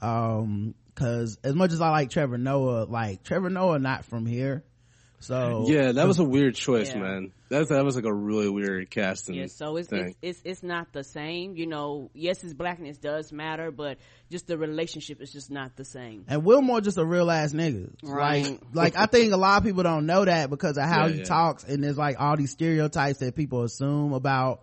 Um, 0.00 0.74
cause 0.94 1.38
as 1.44 1.54
much 1.54 1.72
as 1.72 1.80
I 1.80 1.90
like 1.90 2.10
Trevor 2.10 2.38
Noah, 2.38 2.84
like 2.84 3.22
Trevor 3.22 3.50
Noah 3.50 3.78
not 3.78 4.04
from 4.06 4.24
here. 4.26 4.64
So 5.20 5.66
Yeah, 5.68 5.92
that 5.92 6.06
was 6.06 6.18
a 6.18 6.24
weird 6.24 6.54
choice, 6.54 6.88
Yeah. 6.88 7.00
man. 7.00 7.32
That 7.48 7.68
that 7.68 7.84
was 7.84 7.94
like 7.94 8.04
a 8.04 8.12
really 8.12 8.48
weird 8.48 8.90
casting. 8.90 9.36
Yeah, 9.36 9.46
so 9.46 9.76
it's, 9.76 9.88
thing. 9.88 10.16
it's 10.20 10.40
it's 10.40 10.40
it's 10.44 10.62
not 10.64 10.92
the 10.92 11.04
same. 11.04 11.56
You 11.56 11.66
know, 11.66 12.10
yes, 12.12 12.40
his 12.40 12.54
blackness 12.54 12.98
does 12.98 13.32
matter, 13.32 13.70
but 13.70 13.98
just 14.30 14.48
the 14.48 14.58
relationship 14.58 15.20
is 15.20 15.32
just 15.32 15.50
not 15.50 15.76
the 15.76 15.84
same. 15.84 16.24
And 16.26 16.44
Wilmore 16.44 16.80
just 16.80 16.98
a 16.98 17.04
real 17.04 17.30
ass 17.30 17.52
nigga. 17.52 17.92
Right. 18.02 18.44
Like, 18.44 18.60
like 18.72 18.96
I 18.96 19.06
think 19.06 19.32
a 19.32 19.36
lot 19.36 19.58
of 19.58 19.64
people 19.64 19.84
don't 19.84 20.06
know 20.06 20.24
that 20.24 20.50
because 20.50 20.76
of 20.76 20.84
how 20.84 21.06
Yeah, 21.06 21.12
he 21.12 21.18
yeah. 21.20 21.24
talks 21.24 21.62
and 21.62 21.84
there's 21.84 21.96
like 21.98 22.16
all 22.18 22.36
these 22.36 22.50
stereotypes 22.50 23.20
that 23.20 23.36
people 23.36 23.62
assume 23.62 24.12
about 24.12 24.62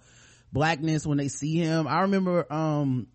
blackness 0.51 1.05
when 1.07 1.17
they 1.17 1.29
see 1.29 1.55
him. 1.57 1.87
I 1.87 2.01
remember, 2.01 2.51
um, 2.51 3.07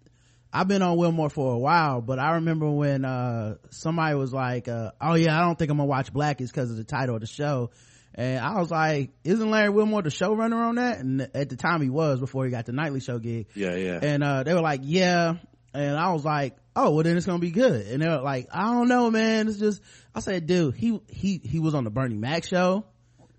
I've 0.51 0.67
been 0.67 0.81
on 0.81 0.97
Wilmore 0.97 1.29
for 1.29 1.53
a 1.53 1.59
while, 1.59 2.01
but 2.01 2.19
I 2.19 2.37
remember 2.37 2.71
when, 2.71 3.05
uh, 3.05 3.57
somebody 3.69 4.15
was 4.15 4.33
like, 4.33 4.67
uh, 4.67 4.93
oh 4.99 5.15
yeah, 5.15 5.37
I 5.39 5.43
don't 5.43 5.59
think 5.59 5.71
I'm 5.71 5.77
gonna 5.77 5.87
watch 5.87 6.11
Blackish 6.11 6.49
because 6.49 6.71
of 6.71 6.79
the 6.79 6.85
title 6.85 7.17
of 7.17 7.21
the 7.21 7.27
show. 7.27 7.71
And 8.19 8.41
I 8.41 8.59
was 8.59 8.69
like, 8.71 9.13
isn't 9.23 9.51
Larry 9.51 9.71
Wilmore 9.71 10.03
the 10.03 10.11
showrunner 10.11 10.57
on 10.57 10.75
that? 10.75 10.99
And 10.99 11.31
at 11.35 11.49
the 11.49 11.57
time 11.57 11.81
he 11.81 11.89
was 11.89 12.19
before 12.19 12.45
he 12.45 12.51
got 12.51 12.67
the 12.67 12.73
nightly 12.73 12.99
show 13.01 13.19
gig 13.21 13.47
yeah, 13.55 13.77
yeah. 13.77 14.01
and 14.03 14.25
uh 14.25 14.43
they 14.43 14.53
were 14.53 14.61
like 14.61 14.81
yeah 14.83 15.35
and 15.73 15.97
i 15.97 16.13
was 16.13 16.25
like 16.25 16.57
oh 16.75 16.91
well 16.91 17.05
then 17.05 17.17
it's 17.17 17.27
gonna 17.27 17.39
be 17.39 17.51
good 17.51 17.87
and 17.87 18.03
they 18.03 18.09
were 18.09 18.21
like 18.21 18.49
i 18.53 18.65
don't 18.65 18.89
know 18.89 19.11
man 19.11 19.47
it's 19.49 19.59
just 19.59 19.83
i 20.15 20.21
said 20.21 20.47
dude 20.47 20.75
he 20.75 20.99
he 21.09 21.41
he 21.45 21.61
was 21.61 21.75
on 21.75 21.85
the 21.85 21.91
bernie 21.91 22.17
mac 22.17 22.45
show 22.45 22.85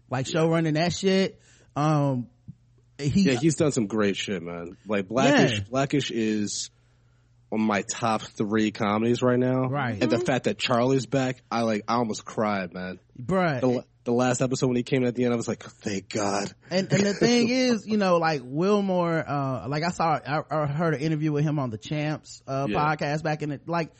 like 0.09 0.27
show 0.27 0.47
running 0.47 0.75
that 0.75 0.93
shit 0.93 1.39
um 1.75 2.27
he 2.99 3.21
yeah, 3.21 3.33
he's 3.33 3.55
done 3.55 3.71
some 3.71 3.87
great 3.87 4.17
shit, 4.17 4.43
man. 4.43 4.75
Like 4.85 5.07
Blackish, 5.07 5.59
Yeah. 5.59 5.63
Blackish 5.69 6.11
is 6.11 6.69
on 7.51 7.61
my 7.61 7.83
top 7.89 8.21
three 8.21 8.71
comedies 8.71 9.21
right 9.21 9.39
now. 9.39 9.67
Right. 9.67 10.01
And 10.01 10.11
the 10.11 10.19
fact 10.19 10.45
that 10.45 10.57
Charlie's 10.57 11.05
back, 11.05 11.41
I 11.49 11.61
like, 11.61 11.83
I 11.87 11.95
almost 11.95 12.25
cried, 12.25 12.73
man. 12.73 12.99
bruh, 13.17 13.61
The, 13.61 13.85
the 14.09 14.15
last 14.15 14.41
episode 14.41 14.67
when 14.67 14.75
he 14.75 14.83
came 14.83 15.05
at 15.05 15.15
the 15.15 15.23
end, 15.25 15.33
I 15.33 15.37
was 15.37 15.47
like, 15.47 15.63
thank 15.63 16.09
God. 16.09 16.51
and 16.71 16.91
and 16.91 17.05
the 17.05 17.13
thing 17.13 17.49
is 17.49 17.85
you 17.87 17.97
know 17.97 18.17
like 18.17 18.41
wilmore 18.43 19.23
uh 19.27 19.67
like 19.67 19.83
i 19.83 19.89
saw 19.89 20.19
i, 20.25 20.41
I 20.49 20.65
heard 20.65 20.93
an 20.95 21.01
interview 21.01 21.31
with 21.31 21.43
him 21.43 21.59
on 21.59 21.69
the 21.69 21.77
champs 21.77 22.41
uh 22.47 22.65
Yeah. 22.69 22.77
podcast 22.95 23.23
back 23.23 23.41
in 23.43 23.51
it 23.51 23.67
like 23.67 23.91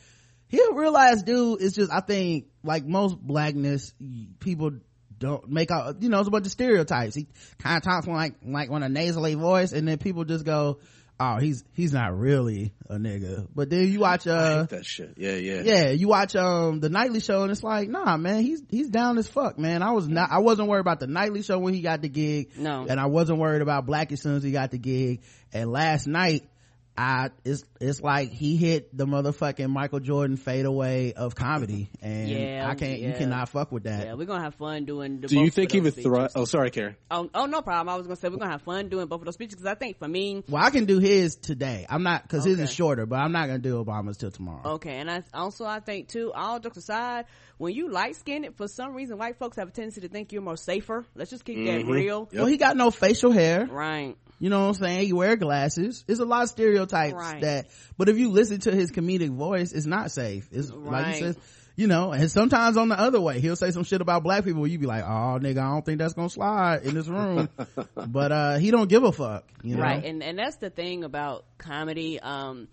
he'll 0.48 0.74
realize 0.74 1.22
dude 1.22 1.62
it's 1.62 1.74
just 1.76 1.92
i 1.92 2.00
think 2.00 2.46
like 2.64 2.84
most 2.84 3.16
blackness 3.18 3.92
people 4.40 4.72
don't 5.18 5.48
make 5.48 5.70
out 5.70 6.02
you 6.02 6.08
know 6.08 6.18
it's 6.18 6.28
a 6.28 6.30
bunch 6.30 6.46
of 6.46 6.52
stereotypes 6.52 7.14
he 7.14 7.26
kind 7.58 7.76
of 7.76 7.82
talks 7.82 8.06
like 8.06 8.34
like 8.44 8.70
on 8.70 8.82
a 8.82 8.88
nasally 8.88 9.34
voice 9.34 9.72
and 9.72 9.86
then 9.86 9.98
people 9.98 10.24
just 10.24 10.44
go 10.44 10.78
oh 11.20 11.36
he's 11.36 11.62
he's 11.74 11.92
not 11.92 12.18
really 12.18 12.72
a 12.88 12.96
nigga 12.96 13.46
but 13.54 13.70
then 13.70 13.86
you 13.86 14.00
watch 14.00 14.26
I 14.26 14.30
uh 14.30 14.60
hate 14.62 14.68
that 14.70 14.84
shit. 14.84 15.14
Yeah, 15.16 15.34
yeah. 15.36 15.60
yeah, 15.62 15.88
you 15.90 16.08
watch 16.08 16.34
um 16.34 16.80
the 16.80 16.88
nightly 16.88 17.20
show 17.20 17.42
and 17.42 17.50
it's 17.52 17.62
like, 17.62 17.88
nah, 17.88 18.16
man, 18.16 18.42
he's 18.42 18.62
he's 18.68 18.88
down 18.88 19.18
as 19.18 19.28
fuck, 19.28 19.58
man. 19.58 19.82
I 19.82 19.92
was 19.92 20.08
not, 20.08 20.30
I 20.32 20.38
wasn't 20.38 20.68
worried 20.68 20.80
about 20.80 20.98
the 20.98 21.06
nightly 21.06 21.42
show 21.42 21.58
when 21.58 21.74
he 21.74 21.82
got 21.82 22.02
the 22.02 22.08
gig, 22.08 22.56
No. 22.56 22.86
and 22.88 22.98
I 22.98 23.06
wasn't 23.06 23.38
worried 23.38 23.62
about 23.62 23.86
Black 23.86 24.10
as 24.10 24.20
soon 24.22 24.34
as 24.36 24.42
he 24.42 24.50
got 24.50 24.70
the 24.72 24.78
gig. 24.78 25.20
And 25.52 25.70
last 25.70 26.06
night, 26.08 26.48
I 27.00 27.30
it's 27.46 27.64
it's 27.80 28.02
like 28.02 28.30
he 28.30 28.58
hit 28.58 28.94
the 28.94 29.06
motherfucking 29.06 29.70
Michael 29.70 30.00
Jordan 30.00 30.36
fadeaway 30.36 31.14
of 31.14 31.34
comedy, 31.34 31.88
and 32.02 32.28
Yeah, 32.28 32.68
I 32.68 32.74
can't, 32.74 33.00
you 33.00 33.14
cannot 33.14 33.48
fuck 33.48 33.72
with 33.72 33.84
that. 33.84 34.04
Yeah, 34.04 34.14
we're 34.14 34.26
gonna 34.26 34.42
have 34.42 34.56
fun 34.56 34.84
doing. 34.84 35.22
The 35.22 35.28
Do 35.28 35.40
you 35.40 35.50
think 35.50 35.70
of 35.70 35.72
he 35.72 35.80
those 35.80 35.96
would 35.96 36.04
thrive? 36.04 36.30
Oh, 36.34 36.44
sorry, 36.44 36.70
Karen. 36.70 36.96
Oh, 37.10 37.30
oh, 37.34 37.46
no 37.46 37.62
problem. 37.62 37.88
I 37.88 37.96
was 37.96 38.06
gonna 38.06 38.16
say 38.16 38.28
we're 38.28 38.36
gonna 38.36 38.50
have 38.50 38.62
fun 38.62 38.90
doing 38.90 39.06
both 39.06 39.20
of 39.22 39.24
those 39.24 39.34
speeches 39.34 39.54
because 39.54 39.66
I 39.66 39.76
think 39.76 39.98
for 39.98 40.08
me, 40.08 40.44
Well, 40.46 40.62
I 40.62 40.68
can 40.68 40.84
do 40.84 40.98
his 40.98 41.36
today. 41.36 41.86
I'm 41.88 42.02
not 42.02 42.22
because 42.22 42.44
his 42.44 42.60
is 42.60 42.70
shorter, 42.70 43.06
but 43.06 43.16
I'm 43.16 43.32
not 43.32 43.46
gonna 43.46 43.60
do 43.60 43.82
Obama's 43.82 44.18
till 44.18 44.30
tomorrow. 44.30 44.72
Okay, 44.74 44.96
and 44.96 45.10
I 45.10 45.22
also 45.32 45.64
I 45.64 45.80
think 45.80 46.08
too. 46.08 46.32
All 46.34 46.60
jokes 46.60 46.76
aside, 46.76 47.24
when 47.56 47.72
you 47.72 47.90
light 47.90 48.16
skinned, 48.16 48.46
for 48.58 48.68
some 48.68 48.92
reason, 48.94 49.16
white 49.16 49.38
folks 49.38 49.56
have 49.56 49.68
a 49.68 49.72
tendency 49.72 50.02
to 50.02 50.08
think 50.08 50.32
you're 50.34 50.42
more 50.42 50.58
safer. 50.58 51.06
Let's 51.14 51.30
just 51.30 51.46
keep 51.46 51.64
that 51.64 51.80
mm-hmm. 51.80 51.90
real, 51.90 52.28
Yep. 52.30 52.40
Well, 52.40 52.46
he 52.46 52.58
got 52.58 52.76
no 52.76 52.90
facial 52.90 53.32
hair. 53.32 53.64
right? 53.64 54.18
You 54.40 54.48
know 54.50 54.62
what 54.62 54.68
I'm 54.68 54.74
saying? 54.82 55.06
You 55.08 55.16
wear 55.16 55.36
glasses. 55.36 56.02
There's 56.06 56.18
a 56.18 56.24
lot 56.24 56.42
of 56.44 56.48
stereotypes 56.48 57.14
Right. 57.14 57.42
that, 57.42 57.68
but 57.98 58.08
if 58.08 58.18
you 58.18 58.30
listen 58.30 58.58
to 58.60 58.74
his 58.74 58.90
comedic 58.90 59.30
voice, 59.30 59.72
it's 59.72 59.86
not 59.86 60.10
safe. 60.10 60.48
It's 60.50 60.70
like 60.70 61.04
Right. 61.04 61.14
he 61.14 61.20
says, 61.20 61.38
you 61.76 61.86
know, 61.86 62.12
and 62.12 62.30
sometimes 62.30 62.76
on 62.76 62.88
the 62.88 62.98
other 62.98 63.20
way, 63.20 63.40
he'll 63.40 63.54
say 63.56 63.70
some 63.70 63.84
shit 63.84 64.00
about 64.00 64.22
black 64.22 64.44
people 64.44 64.66
You'd 64.66 64.80
be 64.80 64.86
like, 64.86 65.04
oh 65.04 65.38
nigga, 65.40 65.58
I 65.58 65.70
don't 65.70 65.84
think 65.84 65.98
that's 65.98 66.14
gonna 66.14 66.28
slide 66.30 66.82
in 66.84 66.94
this 66.94 67.06
room. 67.06 67.48
but, 68.08 68.32
uh, 68.32 68.56
he 68.58 68.70
don't 68.70 68.88
give 68.88 69.04
a 69.04 69.12
fuck, 69.12 69.44
you 69.62 69.76
know? 69.76 69.82
Right, 69.82 70.04
and 70.04 70.22
and 70.22 70.38
that's 70.38 70.56
the 70.56 70.70
thing 70.70 71.04
about 71.04 71.44
comedy. 71.58 72.18
Um, 72.18 72.68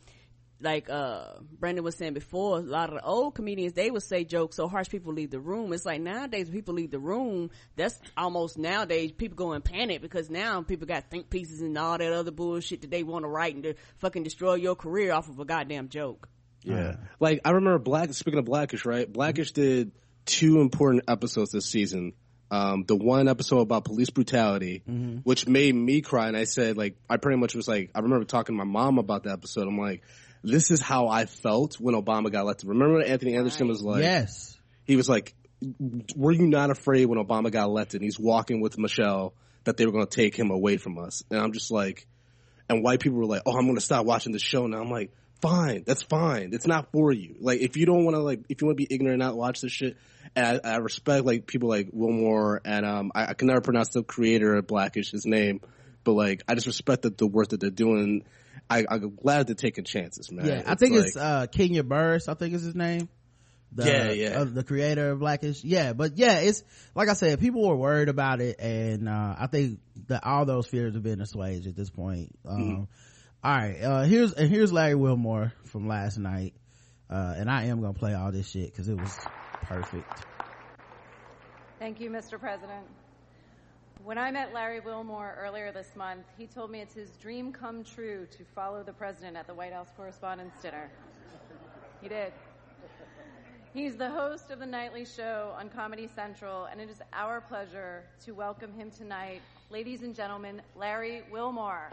like 0.59 0.89
uh 0.89 1.33
Brandon 1.59 1.83
was 1.83 1.95
saying 1.95 2.13
before, 2.13 2.57
a 2.57 2.61
lot 2.61 2.89
of 2.89 2.95
the 2.95 3.03
old 3.03 3.35
comedians 3.35 3.73
they 3.73 3.91
would 3.91 4.03
say 4.03 4.23
jokes 4.23 4.55
so 4.55 4.67
harsh 4.67 4.89
people 4.89 5.13
leave 5.13 5.31
the 5.31 5.39
room. 5.39 5.73
It's 5.73 5.85
like 5.85 6.01
nowadays 6.01 6.49
people 6.49 6.73
leave 6.73 6.91
the 6.91 6.99
room, 6.99 7.51
that's 7.75 7.99
almost 8.15 8.57
nowadays 8.57 9.11
people 9.11 9.35
go 9.35 9.53
in 9.53 9.61
panic 9.61 10.01
because 10.01 10.29
now 10.29 10.61
people 10.61 10.87
got 10.87 11.09
think 11.09 11.29
pieces 11.29 11.61
and 11.61 11.77
all 11.77 11.97
that 11.97 12.11
other 12.13 12.31
bullshit 12.31 12.81
that 12.81 12.91
they 12.91 13.03
want 13.03 13.23
to 13.23 13.29
write 13.29 13.55
and 13.55 13.63
to 13.63 13.75
fucking 13.97 14.23
destroy 14.23 14.55
your 14.55 14.75
career 14.75 15.13
off 15.13 15.29
of 15.29 15.39
a 15.39 15.45
goddamn 15.45 15.89
joke. 15.89 16.27
Yeah. 16.63 16.97
Like 17.19 17.41
I 17.45 17.51
remember 17.51 17.79
Black 17.79 18.13
speaking 18.13 18.39
of 18.39 18.45
Blackish, 18.45 18.85
right? 18.85 19.11
Blackish 19.11 19.51
did 19.51 19.91
two 20.25 20.59
important 20.59 21.03
episodes 21.07 21.51
this 21.51 21.65
season. 21.65 22.13
Um, 22.49 22.85
the 22.87 22.95
one 22.95 23.27
episode 23.27 23.59
about 23.59 23.83
police 23.83 24.09
brutality, 24.09 24.81
which 25.23 25.47
made 25.49 25.75
me 25.75 25.99
cry, 25.99 26.29
and 26.29 26.37
I 26.37 26.45
said, 26.45 26.77
like, 26.77 26.95
I 27.09 27.17
pretty 27.17 27.37
much 27.37 27.53
was 27.53 27.67
like, 27.67 27.91
I 27.93 27.99
remember 27.99 28.23
talking 28.23 28.55
to 28.55 28.57
my 28.57 28.63
mom 28.63 28.99
about 28.99 29.23
the 29.23 29.31
episode. 29.33 29.67
I'm 29.67 29.77
like, 29.77 30.01
this 30.47 30.71
is 30.71 30.81
how 30.81 31.07
I 31.07 31.25
felt 31.25 31.75
when 31.75 31.95
Obama 31.95 32.31
got 32.31 32.41
elected. 32.41 32.69
Remember 32.69 33.01
Anthony 33.03 33.35
Anderson 33.35 33.67
was 33.67 33.81
like, 33.81 34.01
yes. 34.01 34.57
he 34.85 34.95
was 34.95 35.09
like, 35.09 35.35
were 36.15 36.31
you 36.31 36.47
not 36.47 36.69
afraid 36.69 37.05
when 37.05 37.19
Obama 37.19 37.51
got 37.51 37.65
elected? 37.65 38.01
He's 38.01 38.19
walking 38.19 38.61
with 38.61 38.77
Michelle 38.77 39.33
that 39.63 39.77
they 39.77 39.85
were 39.85 39.91
going 39.91 40.05
to 40.05 40.15
take 40.15 40.35
him 40.35 40.51
away 40.51 40.77
from 40.77 40.97
us. 40.97 41.23
And 41.29 41.39
I'm 41.39 41.51
just 41.51 41.71
like, 41.71 42.07
and 42.69 42.83
white 42.83 42.99
people 42.99 43.17
were 43.17 43.25
like, 43.25 43.41
oh, 43.45 43.57
I'm 43.57 43.65
going 43.65 43.75
to 43.75 43.81
stop 43.81 44.05
watching 44.05 44.31
the 44.31 44.39
show 44.39 44.67
now. 44.67 44.81
I'm 44.81 44.89
like, 44.89 45.11
fine, 45.41 45.83
that's 45.85 46.03
fine. 46.03 46.51
It's 46.53 46.67
not 46.67 46.91
for 46.91 47.11
you. 47.11 47.35
Like, 47.39 47.59
if 47.59 47.77
you 47.77 47.85
don't 47.85 48.05
want 48.05 48.15
to, 48.15 48.21
like, 48.21 48.41
if 48.49 48.61
you 48.61 48.67
want 48.67 48.77
to 48.77 48.85
be 48.85 48.93
ignorant 48.93 49.21
and 49.21 49.27
not 49.27 49.37
watch 49.37 49.61
this 49.61 49.71
shit, 49.71 49.97
and 50.35 50.61
I, 50.63 50.73
I 50.73 50.77
respect, 50.77 51.25
like, 51.25 51.47
people 51.47 51.69
like 51.69 51.89
Wilmore 51.91 52.61
and, 52.65 52.85
um, 52.85 53.11
I, 53.13 53.27
I 53.27 53.33
can 53.33 53.47
never 53.47 53.61
pronounce 53.61 53.89
the 53.89 54.03
creator 54.03 54.55
of 54.55 54.67
Blackish, 54.67 55.11
his 55.11 55.25
name, 55.25 55.61
but 56.03 56.13
like, 56.13 56.43
I 56.47 56.55
just 56.55 56.67
respect 56.67 57.03
the, 57.03 57.09
the 57.09 57.27
work 57.27 57.49
that 57.49 57.59
they're 57.59 57.69
doing. 57.69 58.23
I, 58.69 58.85
I'm 58.89 59.15
glad 59.15 59.47
they're 59.47 59.55
taking 59.55 59.83
chances, 59.85 60.31
man. 60.31 60.45
Yeah, 60.45 60.63
I 60.65 60.75
think 60.75 60.95
like- 60.95 61.05
it's, 61.07 61.15
uh, 61.17 61.47
Kenya 61.51 61.83
Barris, 61.83 62.27
I 62.27 62.33
think 62.33 62.53
is 62.53 62.63
his 62.63 62.75
name. 62.75 63.07
The, 63.73 63.85
Yeah, 63.85 64.11
yeah. 64.11 64.39
uh, 64.39 64.43
the 64.45 64.63
creator 64.63 65.11
of 65.11 65.19
Blackish. 65.19 65.63
Yeah, 65.63 65.93
but 65.93 66.17
yeah, 66.17 66.39
it's, 66.39 66.63
like 66.95 67.09
I 67.09 67.13
said, 67.13 67.39
people 67.39 67.67
were 67.67 67.75
worried 67.75 68.07
about 68.09 68.39
it 68.41 68.59
and, 68.59 69.07
uh, 69.09 69.35
I 69.37 69.47
think 69.47 69.79
that 70.07 70.23
all 70.25 70.45
those 70.45 70.67
fears 70.67 70.93
have 70.93 71.03
been 71.03 71.19
assuaged 71.21 71.67
at 71.67 71.75
this 71.75 71.89
point. 71.89 72.33
Um, 72.45 72.57
Mm-hmm. 72.61 72.83
all 73.43 73.55
right, 73.57 73.81
uh, 73.81 74.03
here's, 74.03 74.33
and 74.33 74.49
here's 74.49 74.71
Larry 74.73 74.95
Wilmore 74.95 75.53
from 75.65 75.87
last 75.87 76.17
night. 76.17 76.53
Uh, 77.09 77.35
and 77.37 77.49
I 77.49 77.65
am 77.65 77.79
gonna 77.81 77.93
play 77.93 78.13
all 78.13 78.31
this 78.33 78.49
shit 78.49 78.75
cause 78.75 78.89
it 78.89 78.99
was 78.99 79.17
perfect. 79.63 80.25
Thank 81.79 81.99
you, 82.01 82.09
Mr. 82.09 82.39
President. 82.39 82.85
When 84.07 84.17
I 84.17 84.31
met 84.31 84.53
Larry 84.53 84.79
Wilmore 84.79 85.37
earlier 85.37 85.73
this 85.73 85.93
month, 85.97 86.27
he 86.37 86.47
told 86.47 86.71
me 86.71 86.79
it's 86.79 86.93
his 86.93 87.09
dream 87.17 87.51
come 87.51 87.83
true 87.83 88.25
to 88.37 88.45
follow 88.55 88.81
the 88.81 88.93
president 88.93 89.35
at 89.35 89.47
the 89.47 89.53
White 89.53 89.73
House 89.73 89.89
Correspondents' 89.97 90.61
Dinner. 90.61 90.89
He 92.01 92.07
did. 92.07 92.31
He's 93.73 93.97
the 93.97 94.09
host 94.09 94.49
of 94.49 94.59
the 94.59 94.65
nightly 94.65 95.03
show 95.03 95.53
on 95.59 95.67
Comedy 95.67 96.07
Central, 96.07 96.67
and 96.71 96.79
it 96.79 96.89
is 96.89 97.01
our 97.11 97.41
pleasure 97.41 98.05
to 98.23 98.31
welcome 98.31 98.73
him 98.73 98.91
tonight. 98.91 99.41
Ladies 99.69 100.03
and 100.03 100.15
gentlemen, 100.15 100.61
Larry 100.77 101.23
Wilmore. 101.29 101.91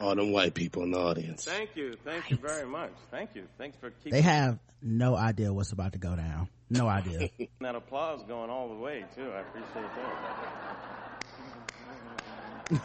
All 0.00 0.14
them 0.16 0.32
white 0.32 0.54
people 0.54 0.82
in 0.82 0.90
the 0.90 0.98
audience. 0.98 1.44
Thank 1.44 1.70
you. 1.76 1.94
Thank 2.04 2.30
you 2.30 2.36
very 2.36 2.66
much. 2.66 2.92
Thank 3.10 3.34
you. 3.34 3.44
Thanks 3.58 3.76
for 3.78 3.90
keeping 3.90 4.12
They 4.12 4.22
have 4.22 4.58
no 4.82 5.14
idea 5.16 5.52
what's 5.52 5.72
about 5.72 5.92
to 5.92 5.98
go 5.98 6.16
down. 6.16 6.48
No 6.68 6.88
idea. 6.88 7.28
that 7.60 7.74
applause 7.76 8.22
going 8.26 8.50
all 8.50 8.68
the 8.68 8.74
way, 8.74 9.04
too. 9.14 9.30
I 9.30 9.40
appreciate 9.40 9.72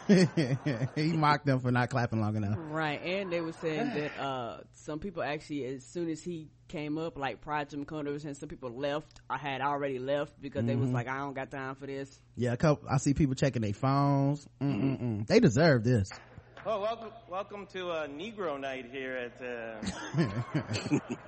that. 0.06 0.90
he 0.94 1.12
mocked 1.12 1.46
them 1.46 1.58
for 1.58 1.70
not 1.72 1.88
clapping 1.88 2.20
long 2.20 2.36
enough. 2.36 2.54
Right, 2.58 3.00
and 3.02 3.32
they 3.32 3.40
were 3.40 3.54
saying 3.54 3.90
that 3.94 4.20
uh, 4.22 4.58
some 4.74 4.98
people 4.98 5.22
actually, 5.22 5.64
as 5.64 5.84
soon 5.84 6.10
as 6.10 6.22
he 6.22 6.48
came 6.68 6.98
up, 6.98 7.16
like 7.18 7.40
prior 7.40 7.64
to 7.64 7.76
McConnell, 7.78 8.04
they 8.04 8.10
were 8.12 8.18
saying 8.18 8.34
some 8.34 8.48
people 8.50 8.70
left 8.70 9.20
I 9.30 9.38
had 9.38 9.62
already 9.62 9.98
left 9.98 10.40
because 10.40 10.66
they 10.66 10.72
Mm-hmm. 10.74 10.82
was 10.82 10.90
like, 10.90 11.08
I 11.08 11.16
don't 11.18 11.32
got 11.34 11.50
time 11.50 11.74
for 11.76 11.86
this. 11.86 12.20
Yeah, 12.36 12.52
a 12.52 12.56
couple, 12.58 12.88
I 12.90 12.98
see 12.98 13.14
people 13.14 13.34
checking 13.34 13.62
their 13.62 13.72
phones. 13.72 14.46
Mm-mm-mm. 14.62 15.26
They 15.26 15.40
deserve 15.40 15.82
this. 15.82 16.10
Oh, 16.66 16.78
welcome, 16.82 17.08
welcome 17.26 17.66
to 17.72 17.88
uh, 17.88 18.06
Negro 18.06 18.60
Night 18.60 18.84
here 18.92 19.16
at. 19.16 19.40
Uh, 19.40 19.80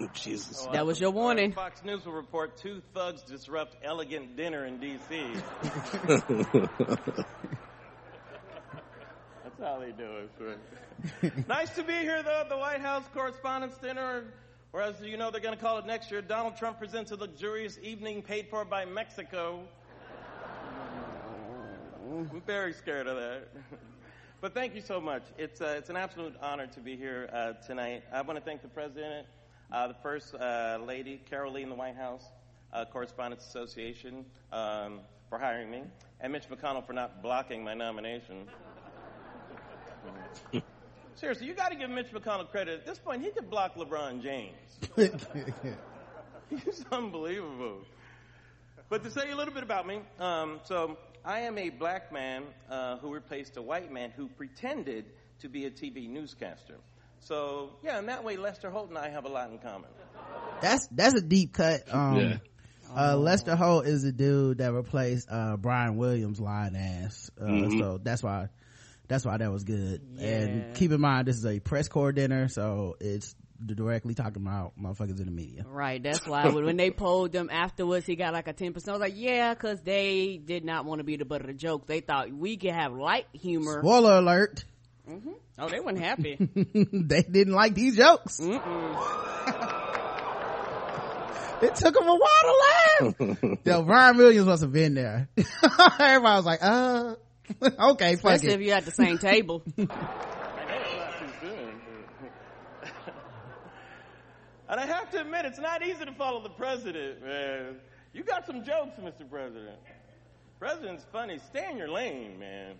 Jesus. 0.12 0.66
oh, 0.68 0.72
That 0.72 0.82
uh, 0.82 0.84
was 0.84 1.00
your 1.00 1.10
warning. 1.10 1.52
Fox 1.52 1.82
News 1.82 2.04
will 2.04 2.12
report 2.12 2.58
two 2.58 2.82
thugs 2.92 3.22
disrupt 3.22 3.74
elegant 3.82 4.36
dinner 4.36 4.66
in 4.66 4.78
D.C. 4.78 5.32
That's 5.62 6.20
how 9.58 9.78
they 9.78 9.92
do 9.92 10.18
it. 10.18 10.30
Right? 10.38 11.48
nice 11.48 11.70
to 11.76 11.82
be 11.82 11.94
here, 11.94 12.22
though, 12.22 12.42
at 12.42 12.50
the 12.50 12.58
White 12.58 12.82
House 12.82 13.04
Correspondents' 13.14 13.78
Dinner. 13.78 14.24
Or 14.74 14.82
as 14.82 15.00
you 15.00 15.16
know, 15.16 15.30
they're 15.30 15.40
going 15.40 15.56
to 15.56 15.60
call 15.60 15.78
it 15.78 15.86
next 15.86 16.10
year. 16.10 16.20
Donald 16.20 16.58
Trump 16.58 16.78
presents 16.78 17.10
a 17.10 17.16
luxurious 17.16 17.78
evening 17.82 18.20
paid 18.20 18.48
for 18.50 18.66
by 18.66 18.84
Mexico. 18.84 19.60
I'm 22.10 22.42
very 22.46 22.74
scared 22.74 23.06
of 23.06 23.16
that. 23.16 23.48
But 24.42 24.54
thank 24.54 24.74
you 24.74 24.80
so 24.80 25.00
much. 25.00 25.22
It's, 25.38 25.60
uh, 25.60 25.76
it's 25.78 25.88
an 25.88 25.96
absolute 25.96 26.34
honor 26.42 26.66
to 26.66 26.80
be 26.80 26.96
here 26.96 27.30
uh, 27.32 27.52
tonight. 27.64 28.02
I 28.12 28.22
want 28.22 28.40
to 28.40 28.44
thank 28.44 28.60
the 28.60 28.66
President, 28.66 29.24
uh, 29.70 29.86
the 29.86 29.94
First 30.02 30.34
uh, 30.34 30.80
Lady, 30.84 31.22
Carol 31.30 31.52
Lee 31.52 31.62
in 31.62 31.68
the 31.68 31.76
White 31.76 31.94
House, 31.94 32.24
uh, 32.72 32.84
Correspondents 32.84 33.46
Association, 33.46 34.24
um, 34.52 34.98
for 35.28 35.38
hiring 35.38 35.70
me, 35.70 35.84
and 36.20 36.32
Mitch 36.32 36.48
McConnell 36.50 36.84
for 36.84 36.92
not 36.92 37.22
blocking 37.22 37.62
my 37.62 37.74
nomination. 37.74 38.48
Seriously, 41.14 41.46
you 41.46 41.54
got 41.54 41.70
to 41.70 41.76
give 41.76 41.88
Mitch 41.88 42.10
McConnell 42.10 42.50
credit. 42.50 42.80
At 42.80 42.86
this 42.86 42.98
point, 42.98 43.22
he 43.22 43.30
could 43.30 43.48
block 43.48 43.76
LeBron 43.76 44.24
James. 44.24 44.56
He's 46.50 46.84
unbelievable. 46.90 47.82
But 48.88 49.04
to 49.04 49.10
say 49.12 49.30
a 49.30 49.36
little 49.36 49.54
bit 49.54 49.62
about 49.62 49.86
me, 49.86 50.00
um, 50.18 50.58
so 50.64 50.98
I 51.24 51.40
am 51.40 51.58
a 51.58 51.68
black 51.70 52.12
man 52.12 52.44
uh, 52.70 52.98
who 52.98 53.12
replaced 53.12 53.56
a 53.56 53.62
white 53.62 53.92
man 53.92 54.10
who 54.10 54.28
pretended 54.28 55.04
to 55.40 55.48
be 55.48 55.66
a 55.66 55.70
TV 55.70 56.08
newscaster. 56.08 56.76
So 57.20 57.70
yeah, 57.84 57.98
in 57.98 58.06
that 58.06 58.24
way, 58.24 58.36
Lester 58.36 58.70
Holt 58.70 58.88
and 58.88 58.98
I 58.98 59.08
have 59.10 59.24
a 59.24 59.28
lot 59.28 59.50
in 59.50 59.58
common. 59.58 59.90
That's 60.60 60.88
that's 60.90 61.14
a 61.14 61.20
deep 61.20 61.52
cut. 61.52 61.82
Um, 61.92 62.18
Yeah. 62.18 62.36
uh, 62.96 63.16
Lester 63.16 63.54
Holt 63.56 63.86
is 63.86 64.02
the 64.02 64.12
dude 64.12 64.58
that 64.58 64.72
replaced 64.72 65.28
uh, 65.30 65.56
Brian 65.56 65.96
Williams' 65.96 66.40
lying 66.40 66.76
ass. 66.76 67.30
Uh, 67.40 67.44
Mm-hmm. 67.44 67.78
So 67.78 67.98
that's 68.02 68.22
why 68.22 68.48
that's 69.08 69.24
why 69.24 69.36
that 69.36 69.52
was 69.52 69.62
good. 69.64 70.00
Yeah. 70.16 70.28
And 70.28 70.74
keep 70.74 70.90
in 70.90 71.00
mind, 71.00 71.28
this 71.28 71.36
is 71.36 71.46
a 71.46 71.60
press 71.60 71.88
corps 71.88 72.12
dinner, 72.12 72.48
so 72.48 72.96
it's 73.00 73.34
directly 73.66 74.14
talking 74.14 74.42
about 74.42 74.72
motherfuckers 74.80 75.18
in 75.20 75.26
the 75.26 75.32
media. 75.32 75.64
Right, 75.66 76.02
that's 76.02 76.26
why 76.26 76.48
when 76.48 76.64
when 76.64 76.76
they 76.76 76.90
polled 77.02 77.32
them 77.32 77.48
afterwards, 77.50 78.06
he 78.06 78.16
got 78.16 78.32
like 78.32 78.48
a 78.48 78.54
10%. 78.54 78.88
I 78.88 78.92
was 78.92 79.00
like, 79.00 79.14
yeah, 79.16 79.54
because 79.54 79.80
they 79.82 80.36
did 80.44 80.64
not 80.64 80.84
want 80.84 80.98
to 81.00 81.04
be 81.04 81.16
the 81.16 81.24
butt 81.24 81.40
of 81.40 81.46
the 81.46 81.52
joke. 81.54 81.86
They 81.86 82.00
thought 82.00 82.32
we 82.32 82.56
could 82.56 82.72
have 82.72 82.92
light 82.92 83.26
humor. 83.32 83.80
Spoiler 83.80 84.18
alert: 84.18 84.64
Mm-hmm. 85.08 85.30
Oh, 85.58 85.68
they 85.68 85.80
weren't 85.80 85.98
happy. 85.98 86.36
they 86.54 87.22
didn't 87.22 87.52
like 87.54 87.74
these 87.74 87.96
jokes. 87.96 88.38
it 88.40 88.50
took 91.76 91.94
them 91.94 92.08
a 92.08 92.16
while 92.16 92.42
to 92.42 92.54
laugh. 92.64 93.14
Yo, 93.64 93.82
Brian 93.82 94.16
Williams 94.16 94.46
must 94.46 94.62
have 94.62 94.72
been 94.72 94.94
there. 94.94 95.28
Everybody 95.36 96.22
was 96.22 96.44
like, 96.46 96.60
uh, 96.62 97.14
okay, 97.90 98.16
fuck 98.16 98.34
Especially 98.34 98.48
it. 98.48 98.54
if 98.54 98.60
you're 98.60 98.76
at 98.76 98.84
the 98.84 98.92
same 98.92 99.18
table. 99.18 99.62
I 99.76 99.82
know 99.82 99.86
it's 99.86 100.96
not 100.96 101.18
too 101.18 101.26
soon. 101.40 101.80
And 104.72 104.80
I 104.80 104.86
have 104.86 105.10
to 105.10 105.20
admit, 105.20 105.44
it's 105.44 105.58
not 105.58 105.86
easy 105.86 106.02
to 106.02 106.12
follow 106.12 106.42
the 106.42 106.48
president, 106.48 107.22
man. 107.22 107.76
You 108.14 108.24
got 108.24 108.46
some 108.46 108.64
jokes, 108.64 108.98
Mr. 108.98 109.28
President. 109.30 109.76
President's 110.58 111.04
funny. 111.12 111.38
Stay 111.50 111.70
in 111.70 111.76
your 111.76 111.90
lane, 111.90 112.38
man. 112.38 112.76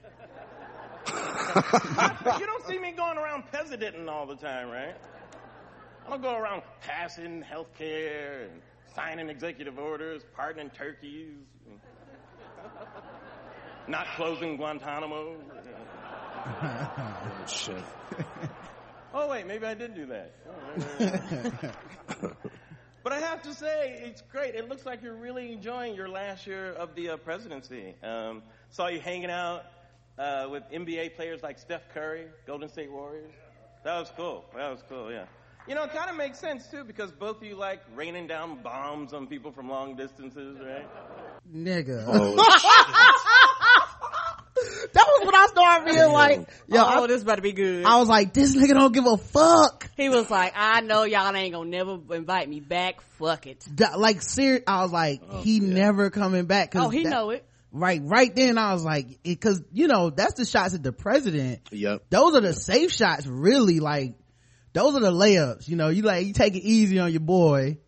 you 1.09 2.47
don't 2.47 2.67
see 2.67 2.79
me 2.79 2.93
going 2.93 3.19
around 3.19 3.45
presidenting 3.53 4.09
all 4.09 4.25
the 4.25 4.37
time, 4.37 4.71
right? 4.71 4.97
I 6.07 6.11
don't 6.11 6.23
go 6.23 6.35
around 6.35 6.63
passing 6.81 7.43
health 7.43 7.69
care 7.77 8.49
and 8.51 8.63
signing 8.97 9.29
executive 9.29 9.79
orders, 9.79 10.23
pardoning 10.35 10.71
turkeys, 10.71 11.37
and 11.69 11.79
not 13.87 14.07
closing 14.17 14.57
Guantanamo. 14.57 15.37
Oh, 16.45 17.47
shit. 17.47 17.77
Oh 19.15 19.29
wait, 19.29 19.47
maybe 19.47 19.67
I 19.67 19.75
did 19.75 19.95
do 19.95 20.07
that. 20.07 20.35
but 23.03 23.13
I 23.13 23.19
have 23.19 23.43
to 23.43 23.55
say, 23.55 24.01
it's 24.05 24.23
great. 24.23 24.55
It 24.55 24.69
looks 24.69 24.87
like 24.87 25.03
you're 25.03 25.17
really 25.17 25.53
enjoying 25.53 25.95
your 25.95 26.09
last 26.09 26.47
year 26.47 26.73
of 26.73 26.95
the 26.95 27.11
uh, 27.11 27.17
presidency. 27.19 27.95
Um, 28.03 28.43
saw 28.71 28.89
you 28.89 29.01
hanging 29.01 29.31
out 29.31 29.65
uh, 30.19 30.49
with 30.51 30.63
NBA 30.73 31.17
players 31.17 31.43
like 31.43 31.59
Steph 31.59 31.89
Curry, 31.93 32.27
Golden 32.47 32.69
State 32.69 32.91
Warriors. 32.91 33.33
That 33.85 33.99
was 33.99 34.11
cool. 34.17 34.45
That 34.57 34.71
was 34.71 34.83
cool. 34.89 35.13
Yeah. 35.13 35.27
You 35.69 35.75
know, 35.75 35.85
it 35.85 35.93
kind 35.93 36.11
of 36.11 36.17
makes 36.17 36.39
sense 36.39 36.67
too 36.69 36.85
because 36.85 37.13
both 37.13 37.37
of 37.37 37.45
you 37.45 37.55
like 37.55 37.81
raining 37.95 38.27
down 38.27 38.63
bombs 38.63 39.13
on 39.13 39.27
people 39.27 39.53
from 39.53 39.69
long 39.69 39.95
distances, 39.95 40.59
right? 40.59 40.89
Nigga. 41.55 42.05
Oh, 42.07 42.35
that 44.95 45.07
was 45.07 45.27
when 45.27 45.35
I 45.35 45.47
started 45.47 45.91
feeling 45.93 46.13
like, 46.13 46.39
yo, 46.69 46.81
oh, 46.83 47.05
I, 47.05 47.07
this 47.07 47.23
about 47.23 47.37
to 47.37 47.43
be 47.43 47.53
good. 47.53 47.85
I 47.85 47.99
was 47.99 48.09
like, 48.09 48.33
this 48.33 48.55
nigga 48.57 48.75
don't 48.75 48.93
give 48.93 49.07
a 49.07 49.17
fuck. 49.17 49.89
he 49.97 50.09
was 50.09 50.31
like, 50.31 50.53
I 50.57 50.81
know 50.83 51.05
y'all 51.05 51.35
ain't 51.35 51.55
gonna 51.55 51.69
never 51.71 51.99
invite 52.15 52.49
me 52.49 52.61
back. 52.61 53.01
Fuck 53.19 53.47
it. 53.47 53.65
Da- 53.75 53.97
Like, 53.97 54.23
serious, 54.23 54.63
I 54.67 54.83
was 54.83 54.93
like, 54.93 55.21
oh, 55.29 55.43
he 55.43 55.61
never 55.61 56.11
coming 56.11 56.47
back. 56.47 56.73
Cause 56.73 56.85
Oh, 56.87 56.89
he 56.89 57.05
that- 57.05 57.11
know 57.11 57.31
it. 57.31 57.45
Right, 57.75 58.03
right 58.05 58.35
then 58.37 58.59
I 58.59 58.75
was 58.75 58.85
like, 58.85 59.19
it, 59.25 59.41
cause, 59.41 59.63
you 59.73 59.87
know, 59.89 60.11
that's 60.11 60.35
the 60.35 60.45
shots 60.45 60.75
at 60.75 60.83
the 60.83 60.93
president. 60.93 61.61
yep. 61.71 62.03
Those 62.11 62.35
are 62.35 62.43
the 62.43 62.53
safe 62.53 62.93
shots, 62.93 63.27
really, 63.27 63.81
like, 63.81 64.15
those 64.75 64.95
are 64.95 65.01
the 65.01 65.11
layups, 65.11 65.69
you 65.69 65.77
know, 65.77 65.89
you 65.89 66.03
like, 66.03 66.27
you 66.27 66.35
take 66.35 66.55
it 66.55 66.63
easy 66.63 66.99
on 66.99 67.11
your 67.13 67.21
boy, 67.21 67.79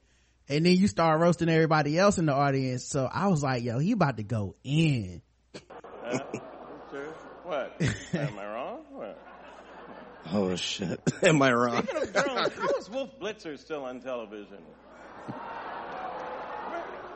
and 0.48 0.64
then 0.64 0.74
you 0.76 0.88
start 0.88 1.20
roasting 1.20 1.50
everybody 1.50 1.98
else 1.98 2.16
in 2.16 2.24
the 2.26 2.32
audience. 2.32 2.84
So 2.84 3.06
I 3.10 3.28
was 3.28 3.42
like, 3.42 3.62
yo, 3.62 3.78
he 3.78 3.92
about 3.92 4.16
to 4.16 4.22
go 4.22 4.54
in. 4.64 5.20
What? 7.44 7.76
Am 8.14 8.38
I 8.38 8.46
wrong? 8.46 8.80
What? 8.90 9.18
Oh 10.32 10.56
shit. 10.56 11.00
Am 11.22 11.42
I 11.42 11.52
wrong? 11.52 11.82
Speaking 11.86 12.02
of 12.02 12.12
drones, 12.24 12.52
how 12.54 12.68
is 12.78 12.90
Wolf 12.90 13.10
Blitzer 13.20 13.58
still 13.58 13.84
on 13.84 14.00
television? 14.00 14.58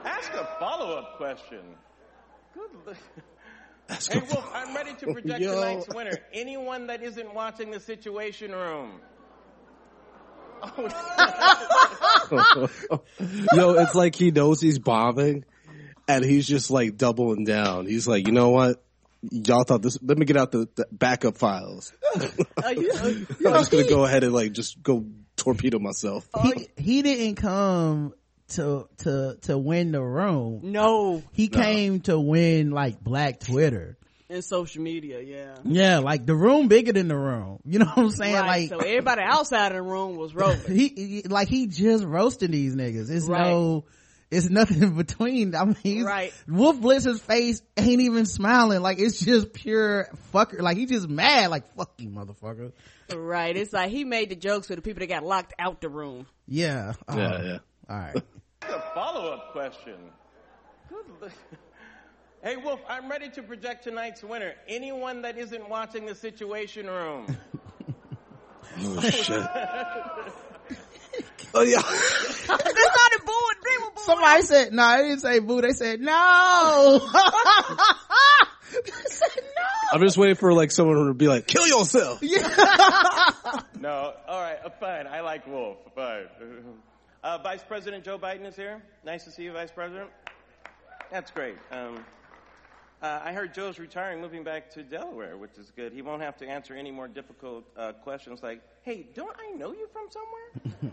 Ask 0.05 0.33
a 0.35 0.47
follow-up 0.61 1.17
question. 1.17 1.61
Good. 2.55 2.97
That's 3.87 4.07
Hey. 4.13 4.21
Wolf, 4.21 4.51
I'm 4.55 4.75
ready 4.75 4.93
to 4.95 5.13
project 5.13 5.41
Yo. 5.41 5.55
tonight's 5.55 5.89
winner. 5.95 6.19
Anyone 6.35 6.89
that 6.89 7.03
isn't 7.03 7.35
watching 7.35 7.71
the 7.71 7.81
Situation 7.81 8.53
Room. 8.53 9.01
Oh, 10.61 10.89
Yo, 13.55 13.75
it's 13.75 13.95
like 13.95 14.15
he 14.15 14.31
knows 14.31 14.61
he's 14.61 14.79
bombing 14.79 15.45
and 16.07 16.25
he's 16.25 16.47
just 16.47 16.71
like 16.71 16.97
doubling 16.97 17.45
down. 17.45 17.87
He's 17.87 18.07
like, 18.07 18.27
you 18.27 18.33
know 18.33 18.51
what? 18.51 18.83
Y'all 19.31 19.65
thought 19.65 19.83
this, 19.83 19.99
let 20.03 20.17
me 20.17 20.25
get 20.25 20.37
out 20.37 20.53
the, 20.53 20.69
the 20.77 20.87
backup 20.93 21.37
files. 21.39 21.93
You, 22.77 22.91
I'm 23.03 23.27
just 23.37 23.71
gonna 23.71 23.85
go 23.85 24.05
ahead 24.05 24.25
and 24.25 24.33
like 24.33 24.53
just 24.53 24.83
go 24.83 25.07
torpedo 25.37 25.79
myself. 25.79 26.29
He, 26.43 26.69
he 26.77 27.03
didn't 27.03 27.37
come 27.37 28.13
to, 28.49 28.89
to, 28.99 29.39
to 29.43 29.57
win 29.59 29.93
the 29.93 30.03
room. 30.03 30.61
no. 30.65 31.23
He 31.33 31.49
came 31.49 32.01
to 32.03 32.19
win 32.19 32.71
like 32.71 33.03
black 33.03 33.41
Twitter. 33.41 33.97
in 34.29 34.43
social 34.43 34.83
media. 34.83 35.21
Yeah, 35.21 35.55
yeah, 35.65 35.99
like 35.99 36.27
the 36.27 36.35
room 36.35 36.69
bigger 36.69 36.93
than 36.93 37.09
the 37.09 37.17
room. 37.17 37.61
You 37.65 37.79
know 37.81 37.87
what 37.87 37.99
I'm 37.99 38.11
saying? 38.11 38.35
right. 38.35 38.47
Like 38.47 38.69
so 38.69 38.79
everybody 38.79 39.23
outside 39.23 39.73
of 39.73 39.77
the 39.77 39.83
room 39.83 40.17
was 40.17 40.35
roasting. 40.35 40.77
he, 40.77 40.89
he 40.89 41.23
like 41.23 41.49
he 41.49 41.67
just 41.67 42.05
roasting 42.05 42.51
these 42.51 42.75
niggas. 42.75 43.11
It's 43.11 43.27
Right. 43.29 43.51
no. 43.51 43.85
It's 44.31 44.51
nothing 44.51 44.83
in 44.83 44.95
between. 44.95 45.55
I 45.55 45.65
mean, 45.65 45.77
he's, 45.83 46.05
Right. 46.05 46.33
Wolf 46.47 46.77
Blitz's 46.77 47.21
face 47.21 47.63
ain't 47.79 48.03
even 48.03 48.27
smiling. 48.27 48.83
Like 48.83 48.99
it's 48.99 49.19
just 49.21 49.53
pure 49.55 50.09
fucker. 50.35 50.61
Like 50.61 50.77
he 50.77 50.85
just 50.87 51.09
mad. 51.09 51.51
Like 51.51 51.75
fuck 51.75 51.93
you, 51.99 52.11
motherfucker. 52.11 52.73
right. 53.15 53.57
It's 53.57 53.73
like 53.73 53.91
he 53.91 54.05
made 54.05 54.29
the 54.31 54.37
jokes 54.37 54.67
for 54.67 54.77
the 54.77 54.83
people 54.83 55.01
that 55.01 55.07
got 55.09 55.25
locked 55.25 55.55
out 55.59 55.81
the 55.81 55.89
room. 55.89 56.27
Yeah. 56.47 56.93
Oh, 57.09 57.17
Yeah, 57.17 57.43
yeah. 57.43 57.59
All 57.89 57.97
right. 57.97 58.23
A 58.63 58.81
follow-up 58.95 59.53
question. 59.53 59.95
Good. 60.89 61.33
Hey, 62.41 62.55
Wolf, 62.57 62.79
I'm 62.89 63.11
ready 63.11 63.31
to 63.31 63.43
project 63.43 63.83
tonight's 63.83 64.23
winner. 64.23 64.53
Anyone 64.69 65.23
that 65.23 65.37
isn't 65.37 65.69
watching 65.69 66.07
the 66.07 66.15
Situation 66.15 66.87
Room. 66.87 67.37
Oh 68.81 69.01
shit. 69.11 69.43
Oh 71.55 71.63
yeah. 71.63 71.83
That's 71.83 72.49
not 72.49 73.13
a 73.17 73.23
board. 73.25 73.57
They 73.65 73.79
were 73.79 73.91
bored. 73.91 74.07
Somebody 74.07 74.43
said 74.43 74.73
no. 74.73 74.97
they 74.97 75.09
didn't 75.09 75.21
say 75.21 75.39
boo. 75.39 75.61
They 75.61 75.73
said 75.73 76.01
no. 76.01 77.09
they 78.73 78.91
said 79.07 79.31
no. 79.37 79.63
I'm 79.93 80.01
just 80.03 80.17
waiting 80.19 80.37
for 80.37 80.53
like 80.53 80.71
someone 80.71 81.07
to 81.07 81.15
be 81.15 81.29
like, 81.29 81.47
"Kill 81.47 81.67
yourself." 81.67 82.19
Yeah. 82.23 82.49
No, 83.81 84.13
all 84.27 84.41
right, 84.41 84.59
uh, 84.65 84.71
fine. 84.81 85.07
I 85.07 85.21
like 85.21 85.47
Wolf. 85.47 85.79
Fine. 85.95 86.27
Uh, 87.23 87.39
Vice 87.39 87.63
President 87.63 88.03
Joe 88.05 88.19
Biden 88.19 88.45
is 88.45 88.57
here. 88.57 88.83
Nice 89.05 89.23
to 89.25 89.31
see 89.31 89.45
you, 89.45 89.53
Vice 89.53 89.71
President. 89.71 90.11
That's 91.13 91.31
great. 91.31 91.55
Um, 91.71 92.05
uh, 93.01 93.21
I 93.23 93.33
heard 93.33 93.55
Joe's 93.55 93.79
retiring, 93.79 94.21
moving 94.21 94.43
back 94.43 94.71
to 94.73 94.83
Delaware, 94.83 95.37
which 95.37 95.57
is 95.59 95.71
good. 95.77 95.93
He 95.93 96.03
won't 96.03 96.23
have 96.23 96.37
to 96.39 96.47
answer 96.47 96.75
any 96.75 96.91
more 96.91 97.07
difficult 97.07 97.65
uh, 97.77 97.93
questions 97.93 98.43
like, 98.43 98.61
"Hey, 98.83 99.07
don't 99.15 99.37
I 99.39 99.57
know 99.57 99.73
you 99.73 99.89
from 99.93 100.09
somewhere?" 100.11 100.93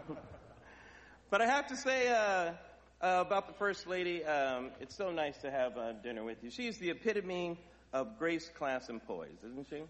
but 1.30 1.40
I 1.40 1.46
have 1.46 1.66
to 1.68 1.76
say 1.76 2.08
uh, 2.08 2.14
uh, 2.14 2.52
about 3.00 3.46
the 3.48 3.54
First 3.54 3.86
Lady, 3.86 4.24
um, 4.24 4.70
it's 4.80 4.96
so 4.96 5.10
nice 5.10 5.38
to 5.38 5.50
have 5.50 5.76
uh, 5.76 5.92
dinner 5.92 6.24
with 6.24 6.42
you. 6.42 6.50
She's 6.50 6.78
the 6.78 6.90
epitome 6.90 7.58
of 7.92 8.18
grace 8.18 8.48
class 8.56 8.88
and 8.88 9.04
poise, 9.04 9.38
isn't 9.44 9.66
she? 9.68 9.82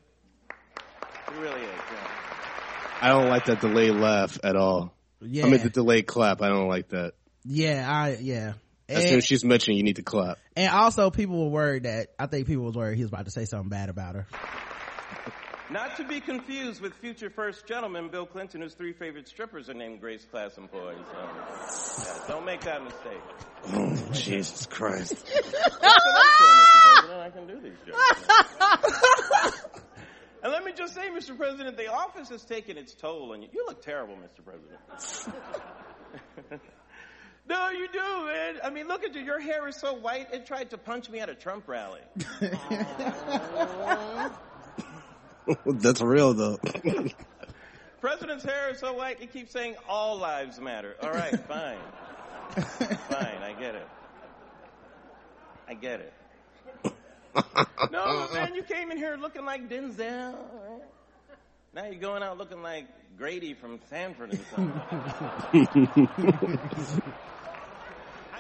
She 1.29 1.41
really 1.41 1.61
is. 1.61 1.67
Yeah. 1.93 2.11
I 3.01 3.09
don't 3.09 3.29
like 3.29 3.47
that 3.47 3.61
delayed 3.61 3.95
laugh 3.95 4.39
at 4.45 4.57
all. 4.57 4.95
Yeah. 5.21 5.47
I 5.47 5.51
mean 5.51 5.63
the 5.63 5.71
delayed 5.71 6.07
clap. 6.07 6.43
I 6.43 6.49
don't 6.49 6.69
like 6.69 6.89
that. 6.91 7.13
yeah. 7.45 7.89
I 7.89 8.17
yeah. 8.21 8.55
As 8.89 9.09
soon 9.09 9.19
as 9.19 9.25
she's 9.25 9.45
mentioning, 9.45 9.79
you 9.79 9.85
need 9.85 9.97
to 9.97 10.03
clap. 10.03 10.39
And 10.55 10.69
also, 10.71 11.11
people 11.11 11.45
were 11.45 11.51
worried 11.51 11.85
that 11.85 12.09
I 12.19 12.27
think 12.27 12.47
people 12.47 12.65
was 12.65 12.77
worried 12.77 12.97
he 12.97 13.03
was 13.03 13.11
about 13.11 13.25
to 13.25 13.31
say 13.31 13.47
something 13.47 13.71
bad 13.71 13.89
about 13.89 14.17
her. 14.17 14.27
Not 15.73 15.97
to 15.97 16.05
be 16.05 16.21
confused 16.21 16.83
with 16.83 16.93
future 16.97 17.31
first 17.31 17.67
gentleman 17.67 18.11
Bill 18.11 18.27
Clinton, 18.27 18.61
whose 18.61 18.75
three 18.75 18.93
favorite 18.93 19.27
strippers 19.27 19.71
are 19.71 19.75
named 19.75 20.03
Grace 20.03 20.23
Class 20.27 20.59
and 20.59 20.71
Poise. 20.71 20.99
Um, 20.99 21.29
yeah, 21.99 22.25
don't 22.29 22.45
make 22.45 22.61
that 22.61 22.85
mistake. 22.85 23.23
Oh, 23.69 23.97
Jesus 24.13 24.67
Christ. 24.67 25.25
That's 25.35 25.51
what 25.51 25.81
I'm 25.81 26.37
doing, 26.37 26.59
Mr. 26.61 26.83
President. 26.83 27.21
I 27.21 27.31
can 27.31 27.47
do 27.47 27.59
these 27.63 27.79
jokes. 27.87 29.59
and 30.43 30.53
let 30.53 30.63
me 30.63 30.73
just 30.77 30.95
say, 30.95 31.09
Mr. 31.09 31.35
President, 31.35 31.79
the 31.79 31.91
office 31.91 32.29
has 32.29 32.45
taken 32.45 32.77
its 32.77 32.93
toll 32.93 33.33
on 33.33 33.41
you. 33.41 33.49
You 33.51 33.65
look 33.67 33.81
terrible, 33.81 34.17
Mr. 34.17 34.45
President. 34.45 34.79
no, 37.49 37.71
you 37.71 37.89
do, 37.91 38.27
man. 38.27 38.57
I 38.63 38.69
mean, 38.69 38.89
look 38.89 39.05
at 39.05 39.15
you. 39.15 39.23
Your 39.23 39.41
hair 39.41 39.67
is 39.69 39.77
so 39.77 39.95
white, 39.95 40.35
it 40.35 40.45
tried 40.45 40.69
to 40.71 40.77
punch 40.77 41.09
me 41.09 41.21
at 41.21 41.31
a 41.31 41.35
Trump 41.35 41.67
rally. 41.67 42.03
That's 45.67 46.01
real 46.01 46.35
though. 46.35 46.59
President's 48.01 48.45
hair 48.45 48.71
is 48.71 48.79
so 48.79 48.93
white, 48.95 49.21
he 49.21 49.27
keeps 49.27 49.53
saying 49.53 49.77
all 49.89 50.19
lives 50.19 50.59
matter. 50.61 50.97
All 51.03 51.11
right, 51.13 51.39
fine. 51.49 51.79
fine, 52.51 53.43
I 53.43 53.55
get 53.59 53.75
it. 53.75 53.89
I 55.69 55.75
get 55.75 56.01
it. 56.01 56.13
No, 57.91 58.29
man, 58.35 58.55
you 58.55 58.63
came 58.63 58.91
in 58.91 58.99
here 58.99 59.17
looking 59.17 59.45
like 59.47 59.69
Denzel. 59.69 60.35
right? 60.35 60.83
Now 61.75 61.87
you're 61.87 61.95
going 62.01 62.23
out 62.23 62.37
looking 62.39 62.63
like 62.63 62.87
Grady 63.19 63.55
from 63.55 63.81
Sanford 63.89 64.31
and 64.33 64.41
Son. 64.55 64.83
I 64.83 65.57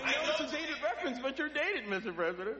know 0.04 0.30
it's 0.30 0.40
a 0.40 0.46
dated 0.46 0.76
reference, 0.82 1.18
but 1.22 1.38
you're 1.38 1.48
dated, 1.48 1.84
Mr. 1.86 2.14
President. 2.14 2.58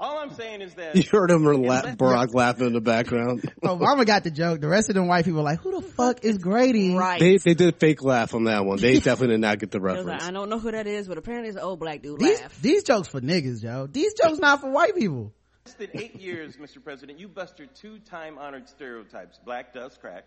All 0.00 0.18
I'm 0.18 0.32
saying 0.34 0.60
is 0.62 0.74
that 0.74 0.94
You 0.96 1.02
heard 1.10 1.30
him 1.30 1.44
la- 1.44 1.82
Barack 1.82 2.32
laughing 2.32 2.68
in 2.68 2.72
the 2.72 2.80
background. 2.80 3.42
Obama 3.64 4.06
got 4.06 4.22
the 4.22 4.30
joke. 4.30 4.60
The 4.60 4.68
rest 4.68 4.88
of 4.90 4.94
them 4.94 5.08
white 5.08 5.24
people 5.24 5.38
were 5.38 5.44
like, 5.44 5.60
"Who 5.60 5.80
the 5.80 5.82
fuck 5.82 6.24
is 6.24 6.38
Grady?" 6.38 6.94
Right. 6.94 7.18
They 7.18 7.36
they 7.38 7.54
did 7.54 7.76
fake 7.80 8.02
laugh 8.04 8.32
on 8.34 8.44
that 8.44 8.64
one. 8.64 8.78
They 8.78 8.94
definitely 9.00 9.34
did 9.34 9.40
not 9.40 9.58
get 9.58 9.72
the 9.72 9.78
I 9.78 9.80
was 9.80 9.90
like, 9.96 10.06
reference. 10.06 10.22
I 10.24 10.30
don't 10.30 10.50
know 10.50 10.60
who 10.60 10.70
that 10.70 10.86
is, 10.86 11.08
but 11.08 11.18
apparently 11.18 11.48
it's 11.48 11.56
an 11.58 11.64
old 11.64 11.80
black 11.80 12.02
dude. 12.02 12.20
These 12.20 12.40
Laugh. 12.40 12.62
these 12.62 12.84
jokes 12.84 13.08
for 13.08 13.20
niggas, 13.20 13.62
yo. 13.64 13.88
These 13.88 14.14
jokes 14.14 14.38
not 14.38 14.60
for 14.60 14.70
white 14.70 14.94
people. 14.94 15.32
in 15.80 15.88
eight 15.94 16.14
years, 16.20 16.56
Mr. 16.56 16.82
President, 16.82 17.18
you 17.18 17.26
busted 17.28 17.74
two 17.74 17.98
time-honored 17.98 18.68
stereotypes: 18.68 19.38
black 19.44 19.74
does 19.74 19.98
crack, 20.00 20.26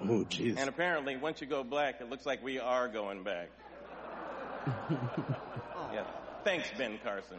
Oh 0.00 0.24
jeez. 0.30 0.56
and 0.56 0.68
apparently, 0.68 1.16
once 1.16 1.40
you 1.40 1.48
go 1.48 1.64
black, 1.64 2.00
it 2.00 2.08
looks 2.08 2.24
like 2.26 2.44
we 2.44 2.60
are 2.60 2.86
going 2.86 3.24
back. 3.24 3.48
yeah. 5.92 6.04
Thanks, 6.44 6.70
Ben 6.78 6.98
Carson. 7.02 7.38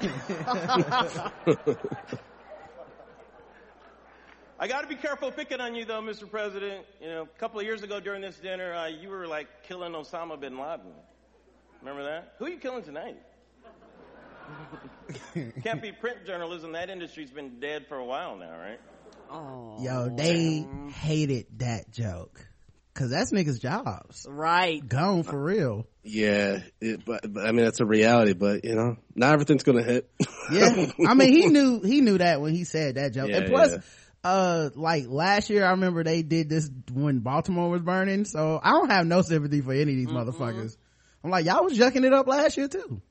I 4.58 4.68
got 4.68 4.80
to 4.82 4.86
be 4.88 4.94
careful 4.94 5.30
picking 5.30 5.60
on 5.60 5.74
you, 5.74 5.84
though, 5.84 6.00
Mr. 6.00 6.30
President. 6.30 6.86
You 7.00 7.08
know, 7.08 7.22
a 7.22 7.38
couple 7.38 7.60
of 7.60 7.66
years 7.66 7.82
ago 7.82 8.00
during 8.00 8.22
this 8.22 8.38
dinner, 8.38 8.72
uh, 8.72 8.86
you 8.86 9.10
were 9.10 9.26
like 9.26 9.48
killing 9.64 9.92
Osama 9.92 10.40
bin 10.40 10.58
Laden. 10.58 10.92
Remember 11.80 12.04
that? 12.04 12.34
Who 12.38 12.46
are 12.46 12.48
you 12.48 12.58
killing 12.58 12.82
tonight? 12.82 13.16
Can't 15.62 15.82
be 15.82 15.92
print 15.92 16.24
journalism. 16.24 16.72
That 16.72 16.88
industry's 16.88 17.30
been 17.30 17.60
dead 17.60 17.86
for 17.88 17.96
a 17.96 18.04
while 18.04 18.36
now, 18.36 18.56
right? 18.58 18.80
Oh, 19.30 19.76
Yo, 19.82 20.08
they 20.08 20.66
hated 20.92 21.46
that 21.58 21.90
joke. 21.90 22.46
Cause 22.96 23.10
that's 23.10 23.30
niggas' 23.30 23.60
jobs. 23.60 24.26
right. 24.26 24.86
Gone 24.88 25.22
for 25.22 25.38
real. 25.38 25.86
Yeah, 26.02 26.60
it, 26.80 27.04
but, 27.04 27.30
but 27.30 27.44
I 27.44 27.52
mean 27.52 27.66
that's 27.66 27.80
a 27.80 27.84
reality. 27.84 28.32
But 28.32 28.64
you 28.64 28.74
know, 28.74 28.96
not 29.14 29.34
everything's 29.34 29.64
gonna 29.64 29.82
hit. 29.82 30.10
Yeah. 30.50 30.86
I 31.06 31.12
mean, 31.12 31.32
he 31.32 31.48
knew, 31.48 31.80
he 31.84 32.00
knew 32.00 32.16
that 32.16 32.40
when 32.40 32.54
he 32.54 32.64
said 32.64 32.94
that 32.94 33.12
joke. 33.12 33.28
Yeah, 33.28 33.38
and 33.38 33.46
plus, 33.50 33.72
yeah. 33.72 33.78
uh, 34.24 34.70
like 34.74 35.04
last 35.08 35.50
year, 35.50 35.66
I 35.66 35.72
remember 35.72 36.04
they 36.04 36.22
did 36.22 36.48
this 36.48 36.70
when 36.90 37.18
Baltimore 37.18 37.68
was 37.68 37.82
burning. 37.82 38.24
So 38.24 38.58
I 38.62 38.70
don't 38.70 38.88
have 38.88 39.06
no 39.06 39.20
sympathy 39.20 39.60
for 39.60 39.72
any 39.72 39.82
of 39.82 39.88
these 39.88 40.06
motherfuckers. 40.06 40.76
I'm 41.22 41.30
like, 41.30 41.44
y'all 41.44 41.64
was 41.64 41.76
jucking 41.76 42.04
it 42.04 42.14
up 42.14 42.26
last 42.28 42.56
year 42.56 42.68
too. 42.68 43.02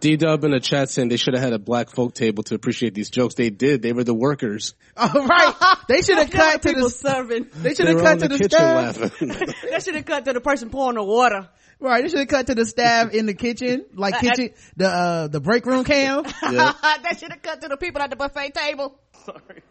D 0.00 0.16
Dub 0.16 0.44
in 0.44 0.50
the 0.52 0.60
chat 0.60 0.90
saying 0.90 1.08
they 1.08 1.16
should 1.16 1.34
have 1.34 1.42
had 1.42 1.52
a 1.52 1.58
black 1.58 1.90
folk 1.90 2.14
table 2.14 2.42
to 2.44 2.54
appreciate 2.54 2.94
these 2.94 3.10
jokes. 3.10 3.34
They 3.34 3.50
did. 3.50 3.82
They 3.82 3.92
were 3.92 4.04
the 4.04 4.14
workers. 4.14 4.74
Oh, 4.96 5.26
right. 5.26 5.76
They 5.88 6.02
should 6.02 6.18
have 6.18 6.30
cut 6.30 6.62
to 6.62 6.72
the, 6.72 6.90
serving. 6.90 7.48
they 7.54 7.74
should 7.74 7.88
have 7.88 8.00
cut 8.02 8.18
to 8.20 8.28
the 8.28 8.38
the 8.38 8.44
staff. 8.44 8.98
They 9.70 9.80
should 9.80 9.94
have 9.94 10.04
cut 10.04 10.26
to 10.26 10.32
the 10.34 10.40
person 10.40 10.70
pouring 10.70 10.96
the 10.96 11.02
water. 11.02 11.48
Right. 11.80 12.02
They 12.02 12.08
should 12.10 12.18
have 12.18 12.28
cut 12.28 12.46
to 12.48 12.54
the 12.54 12.66
staff 12.66 13.12
in 13.12 13.26
the 13.26 13.34
kitchen, 13.34 13.86
like 13.94 14.20
kitchen, 14.20 14.50
the, 14.76 14.88
uh, 14.88 15.28
the 15.28 15.40
break 15.40 15.64
room 15.66 15.84
cam. 15.84 16.24
yeah. 16.42 16.72
they 17.02 17.18
should 17.18 17.32
have 17.32 17.42
cut 17.42 17.62
to 17.62 17.68
the 17.68 17.76
people 17.76 18.02
at 18.02 18.10
the 18.10 18.16
buffet 18.16 18.54
table. 18.54 18.98
Sorry. 19.24 19.62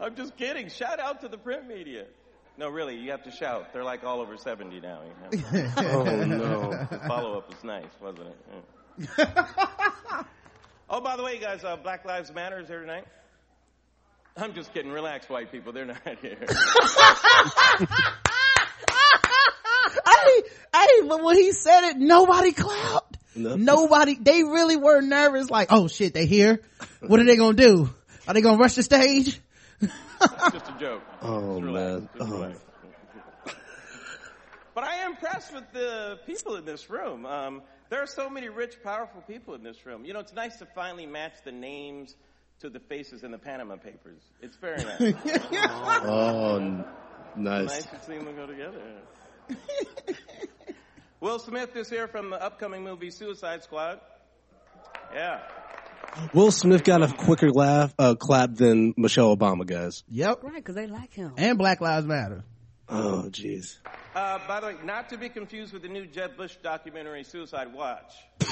I'm 0.00 0.14
just 0.14 0.36
kidding. 0.36 0.68
Shout 0.68 0.98
out 0.98 1.20
to 1.22 1.28
the 1.28 1.36
print 1.36 1.66
media. 1.66 2.06
No, 2.60 2.68
really, 2.68 2.96
you 2.98 3.10
have 3.10 3.22
to 3.22 3.30
shout. 3.30 3.72
They're 3.72 3.82
like 3.82 4.04
all 4.04 4.20
over 4.20 4.36
70 4.36 4.80
now. 4.80 5.00
You 5.32 5.38
know? 5.38 5.72
Oh 5.78 6.04
no. 6.04 6.86
The 6.90 7.00
follow 7.08 7.38
up 7.38 7.48
was 7.48 7.64
nice, 7.64 7.86
wasn't 8.02 8.26
it? 8.26 8.36
Yeah. 9.18 9.46
oh, 10.90 11.00
by 11.00 11.16
the 11.16 11.22
way, 11.22 11.36
you 11.36 11.40
guys, 11.40 11.64
uh, 11.64 11.76
Black 11.76 12.04
Lives 12.04 12.30
Matter 12.34 12.60
is 12.60 12.68
here 12.68 12.82
tonight. 12.82 13.06
I'm 14.36 14.52
just 14.52 14.74
kidding. 14.74 14.92
Relax, 14.92 15.26
white 15.30 15.50
people. 15.50 15.72
They're 15.72 15.86
not 15.86 16.02
here. 16.20 16.36
hey, 20.06 20.42
hey, 20.74 21.08
but 21.08 21.24
when 21.24 21.36
he 21.36 21.52
said 21.52 21.92
it, 21.92 21.96
nobody 21.96 22.52
clapped. 22.52 23.16
No. 23.34 23.56
Nobody, 23.56 24.18
they 24.20 24.42
really 24.42 24.76
were 24.76 25.00
nervous, 25.00 25.48
like, 25.48 25.68
oh 25.70 25.88
shit, 25.88 26.12
they 26.12 26.26
here? 26.26 26.60
What 27.00 27.20
are 27.20 27.24
they 27.24 27.38
gonna 27.38 27.56
do? 27.56 27.88
Are 28.28 28.34
they 28.34 28.42
gonna 28.42 28.58
rush 28.58 28.74
the 28.74 28.82
stage? 28.82 29.40
It's 29.80 30.52
just 30.52 30.68
a 30.68 30.76
joke. 30.78 31.02
Oh, 31.22 31.60
man. 31.60 32.08
Oh. 32.18 32.52
But 34.74 34.84
I 34.84 34.94
am 34.96 35.12
impressed 35.12 35.52
with 35.52 35.64
the 35.72 36.18
people 36.26 36.56
in 36.56 36.64
this 36.64 36.88
room. 36.88 37.26
Um, 37.26 37.62
there 37.88 38.00
are 38.02 38.06
so 38.06 38.30
many 38.30 38.48
rich, 38.48 38.76
powerful 38.84 39.20
people 39.22 39.54
in 39.54 39.62
this 39.62 39.84
room. 39.84 40.04
You 40.04 40.12
know, 40.12 40.20
it's 40.20 40.32
nice 40.32 40.56
to 40.58 40.66
finally 40.66 41.06
match 41.06 41.32
the 41.44 41.52
names 41.52 42.14
to 42.60 42.70
the 42.70 42.78
faces 42.78 43.24
in 43.24 43.32
the 43.32 43.38
Panama 43.38 43.76
Papers. 43.76 44.22
It's 44.40 44.56
very 44.56 44.82
nice. 44.84 45.14
Oh, 46.04 46.56
n- 46.58 46.84
nice 47.36 47.68
nice. 47.68 47.86
to 47.86 48.00
see 48.06 48.18
them 48.18 48.34
go 48.36 48.46
together. 48.46 48.80
Will 51.20 51.38
Smith 51.38 51.74
is 51.76 51.90
here 51.90 52.06
from 52.08 52.30
the 52.30 52.40
upcoming 52.42 52.84
movie 52.84 53.10
Suicide 53.10 53.62
Squad. 53.64 54.00
Yeah. 55.12 55.40
Will 56.34 56.50
Smith 56.50 56.84
got 56.84 57.02
a 57.02 57.08
quicker 57.08 57.50
laugh, 57.50 57.94
uh, 57.98 58.14
clap 58.14 58.54
than 58.54 58.94
Michelle 58.96 59.36
Obama, 59.36 59.66
guys. 59.66 60.04
Yep. 60.08 60.42
Right, 60.42 60.54
because 60.56 60.74
they 60.74 60.86
like 60.86 61.12
him. 61.12 61.34
And 61.36 61.58
Black 61.58 61.80
Lives 61.80 62.06
Matter. 62.06 62.44
Oh, 62.88 63.26
jeez. 63.28 63.76
Uh, 64.16 64.40
by 64.48 64.58
the 64.60 64.66
way, 64.66 64.74
not 64.82 65.10
to 65.10 65.16
be 65.16 65.28
confused 65.28 65.72
with 65.72 65.82
the 65.82 65.88
new 65.88 66.06
Jeb 66.06 66.36
Bush 66.36 66.56
documentary 66.62 67.22
Suicide 67.24 67.72
Watch. 67.72 68.12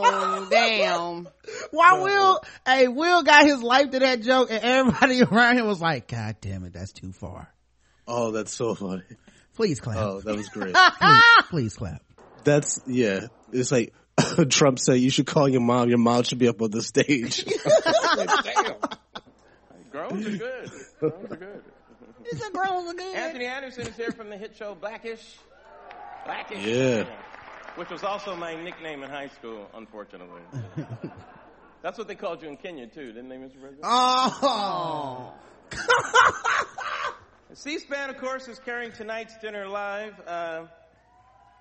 Oh, 0.00 0.46
damn. 0.50 1.28
Why 1.70 2.00
Will, 2.00 2.40
hey, 2.66 2.88
Will 2.88 3.22
got 3.22 3.46
his 3.46 3.62
life 3.62 3.90
to 3.92 3.98
that 4.00 4.20
joke 4.22 4.50
and 4.50 4.62
everybody 4.62 5.22
around 5.30 5.58
him 5.58 5.66
was 5.66 5.80
like, 5.80 6.08
God 6.08 6.36
damn 6.40 6.64
it, 6.64 6.72
that's 6.72 6.92
too 6.92 7.12
far. 7.12 7.48
Oh, 8.06 8.30
that's 8.32 8.52
so 8.52 8.74
funny. 8.74 9.02
Please 9.54 9.80
clap. 9.80 9.96
Oh, 9.98 10.20
that 10.20 10.36
was 10.36 10.48
great. 10.48 10.74
please, 11.00 11.22
please 11.50 11.74
clap. 11.74 12.02
That's, 12.44 12.80
yeah. 12.86 13.26
It's 13.52 13.72
like 13.72 13.92
Trump 14.50 14.78
said, 14.78 14.94
you 14.94 15.10
should 15.10 15.26
call 15.26 15.48
your 15.48 15.60
mom. 15.60 15.88
Your 15.88 15.98
mom 15.98 16.22
should 16.22 16.38
be 16.38 16.48
up 16.48 16.60
on 16.62 16.70
the 16.70 16.82
stage. 16.82 17.44
Groans 19.90 20.26
are 20.26 20.36
good. 20.36 20.70
Groans 21.00 21.32
are 21.32 21.36
good. 21.36 21.62
It's 22.24 22.46
a 22.46 22.50
grown 22.50 22.88
again. 22.88 23.16
Anthony 23.16 23.46
Anderson 23.46 23.86
is 23.86 23.96
here 23.96 24.12
from 24.12 24.28
the 24.28 24.36
hit 24.36 24.54
show 24.56 24.74
Blackish. 24.74 25.36
Blackish. 26.26 26.64
Yeah. 26.64 27.06
Which 27.76 27.90
was 27.90 28.02
also 28.02 28.36
my 28.36 28.54
nickname 28.62 29.02
in 29.02 29.08
high 29.08 29.28
school, 29.28 29.68
unfortunately. 29.74 30.42
That's 31.82 31.96
what 31.96 32.08
they 32.08 32.16
called 32.16 32.42
you 32.42 32.48
in 32.48 32.56
Kenya 32.56 32.86
too, 32.86 33.12
didn't 33.12 33.28
they, 33.28 33.36
Mr. 33.36 33.60
President? 33.60 33.80
Oh. 33.84 35.32
C-SPAN, 37.54 38.10
of 38.10 38.18
course, 38.18 38.46
is 38.48 38.58
carrying 38.58 38.92
tonight's 38.92 39.36
dinner 39.38 39.66
live. 39.66 40.20
Uh, 40.26 40.66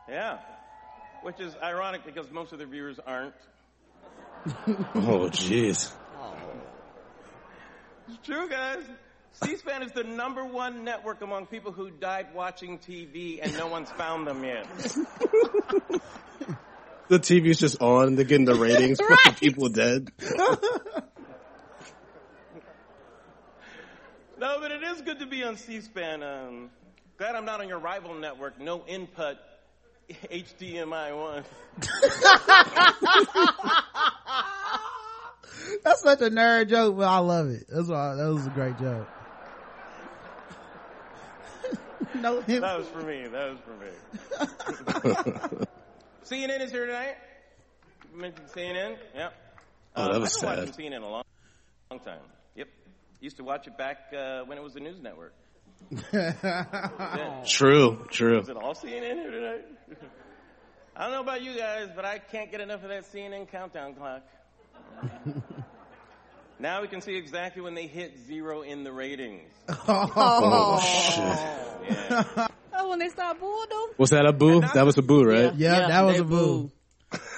yeah. 0.10 0.40
Which 1.24 1.40
is 1.40 1.56
ironic 1.62 2.06
because 2.06 2.32
most 2.32 2.54
of 2.54 2.60
the 2.60 2.66
viewers 2.66 3.00
aren't. 3.06 3.34
oh, 4.46 5.30
jeez. 5.30 5.92
It's 8.08 8.26
true, 8.26 8.48
guys. 8.50 8.84
C-SPAN 9.44 9.84
is 9.84 9.92
the 9.92 10.04
number 10.04 10.44
one 10.46 10.84
network 10.84 11.22
among 11.22 11.48
people 11.48 11.72
who 11.72 11.92
died 11.92 12.28
watching 12.34 12.80
TV 12.80 13.40
and 13.42 13.56
no 13.58 13.68
one's 13.68 13.92
found 13.92 14.26
them 14.26 14.44
yet. 14.44 14.66
The 17.10 17.20
TV's 17.20 17.60
just 17.60 17.82
on. 17.82 18.16
They're 18.16 18.26
getting 18.26 18.46
the 18.46 18.56
ratings 18.60 19.00
for 19.00 19.08
the 19.08 19.36
people 19.40 19.70
dead. 19.70 20.12
No, 24.40 24.60
but 24.60 24.72
it 24.72 24.84
is 24.84 25.02
good 25.02 25.20
to 25.20 25.26
be 25.26 25.44
on 25.44 25.58
C-SPAN. 25.58 26.22
Um, 26.22 26.70
glad 27.18 27.36
I'm 27.36 27.46
not 27.46 27.62
on 27.62 27.70
your 27.70 27.80
rival 27.80 28.14
network, 28.14 28.60
no 28.60 28.86
input 28.86 29.38
HDMI 30.10 31.18
one. 31.18 31.44
That's 35.84 36.02
such 36.02 36.22
a 36.22 36.30
nerd 36.30 36.70
joke, 36.70 36.96
but 36.98 37.08
I 37.08 37.18
love 37.18 37.50
it. 37.50 37.66
That's 37.70 37.90
why, 37.90 38.16
that 38.16 38.26
was 38.28 38.48
a 38.48 38.52
great 38.52 38.78
joke. 38.80 39.08
no, 42.22 42.40
him. 42.42 42.62
That 42.62 42.78
was 42.78 42.88
for 42.88 43.02
me. 43.02 43.28
That 43.28 43.50
was 43.52 43.60
for 43.60 43.76
me. 43.76 43.90
CNN 46.26 46.62
is 46.62 46.72
here 46.72 46.86
tonight. 46.86 47.16
You 48.14 48.22
mentioned 48.22 48.48
CNN. 48.48 48.98
Yep. 49.16 49.34
Oh, 49.96 50.12
that 50.12 50.22
was 50.22 50.36
I've 50.38 50.42
been 50.42 50.50
sad. 50.50 50.60
watching 50.70 50.92
CNN 50.92 51.04
a 51.04 51.08
long, 51.08 51.24
long 51.92 52.00
time. 52.00 52.20
Yep. 52.56 52.68
Used 53.20 53.38
to 53.38 53.44
watch 53.44 53.68
it 53.68 53.78
back 53.78 54.14
uh, 54.18 54.44
when 54.44 54.58
it 54.58 54.64
was 54.64 54.74
the 54.74 54.80
news 54.80 55.02
network. 55.02 55.34
Yeah. 56.14 57.44
True, 57.46 58.06
true. 58.12 58.40
Is 58.40 58.50
it 58.50 58.58
all 58.58 58.74
CNN 58.74 59.14
here 59.16 59.32
tonight? 59.32 59.66
I 60.96 61.04
don't 61.04 61.12
know 61.12 61.22
about 61.22 61.42
you 61.44 61.56
guys, 61.56 61.90
but 61.96 62.06
I 62.06 62.18
can't 62.18 62.52
get 62.52 62.60
enough 62.60 62.84
of 62.84 62.90
that 62.90 63.04
CNN 63.12 63.50
countdown 63.52 63.94
clock. 63.94 64.24
now 66.60 66.82
we 66.82 66.88
can 66.88 67.02
see 67.02 67.16
exactly 67.16 67.62
when 67.62 67.76
they 67.76 67.88
hit 67.88 68.18
zero 68.26 68.64
in 68.64 68.84
the 68.84 68.92
ratings. 68.92 69.52
Oh, 69.88 70.80
shit. 70.80 71.92
Yeah. 71.92 72.48
Oh, 72.74 72.90
when 72.90 73.00
they 73.00 73.10
start 73.10 73.40
booing 73.40 73.70
them? 73.70 73.96
Was 73.98 74.10
that 74.10 74.26
a 74.26 74.34
boo? 74.34 74.62
That 74.62 74.86
was 74.86 74.98
a 74.98 75.02
boo, 75.02 75.24
right? 75.24 75.54
Yeah, 75.56 75.88
that 75.88 76.02
was 76.02 76.20
a 76.20 76.24
boo. 76.24 76.72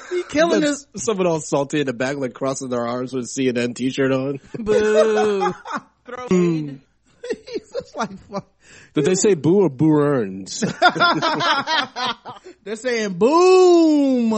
He 0.10 0.24
killing 0.24 0.62
this. 0.62 0.88
Someone 0.96 1.28
all 1.28 1.40
salty 1.40 1.82
in 1.82 1.86
the 1.86 1.94
back, 1.94 2.16
like 2.18 2.34
crossing 2.34 2.70
their 2.70 2.88
arms 2.88 3.14
with 3.14 3.26
a 3.26 3.28
CNN 3.28 3.76
t-shirt 3.76 4.12
on. 4.12 4.40
Boo. 4.58 5.54
Throw 6.06 6.28
shade. 6.28 6.82
He's 7.48 7.72
just 7.72 7.96
like, 7.96 8.18
fuck. 8.30 8.48
Did 8.94 9.06
they 9.06 9.16
say 9.16 9.34
boo 9.34 9.62
or 9.62 9.70
boo 9.70 10.00
earns? 10.00 10.60
They're 12.64 12.76
saying 12.76 13.14
boom. 13.14 14.30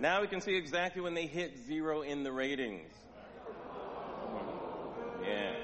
Now 0.00 0.20
we 0.20 0.28
can 0.28 0.40
see 0.40 0.56
exactly 0.56 1.02
when 1.02 1.14
they 1.14 1.26
hit 1.26 1.56
zero 1.66 2.02
in 2.02 2.22
the 2.22 2.32
ratings. 2.32 2.92
Yeah. 5.24 5.54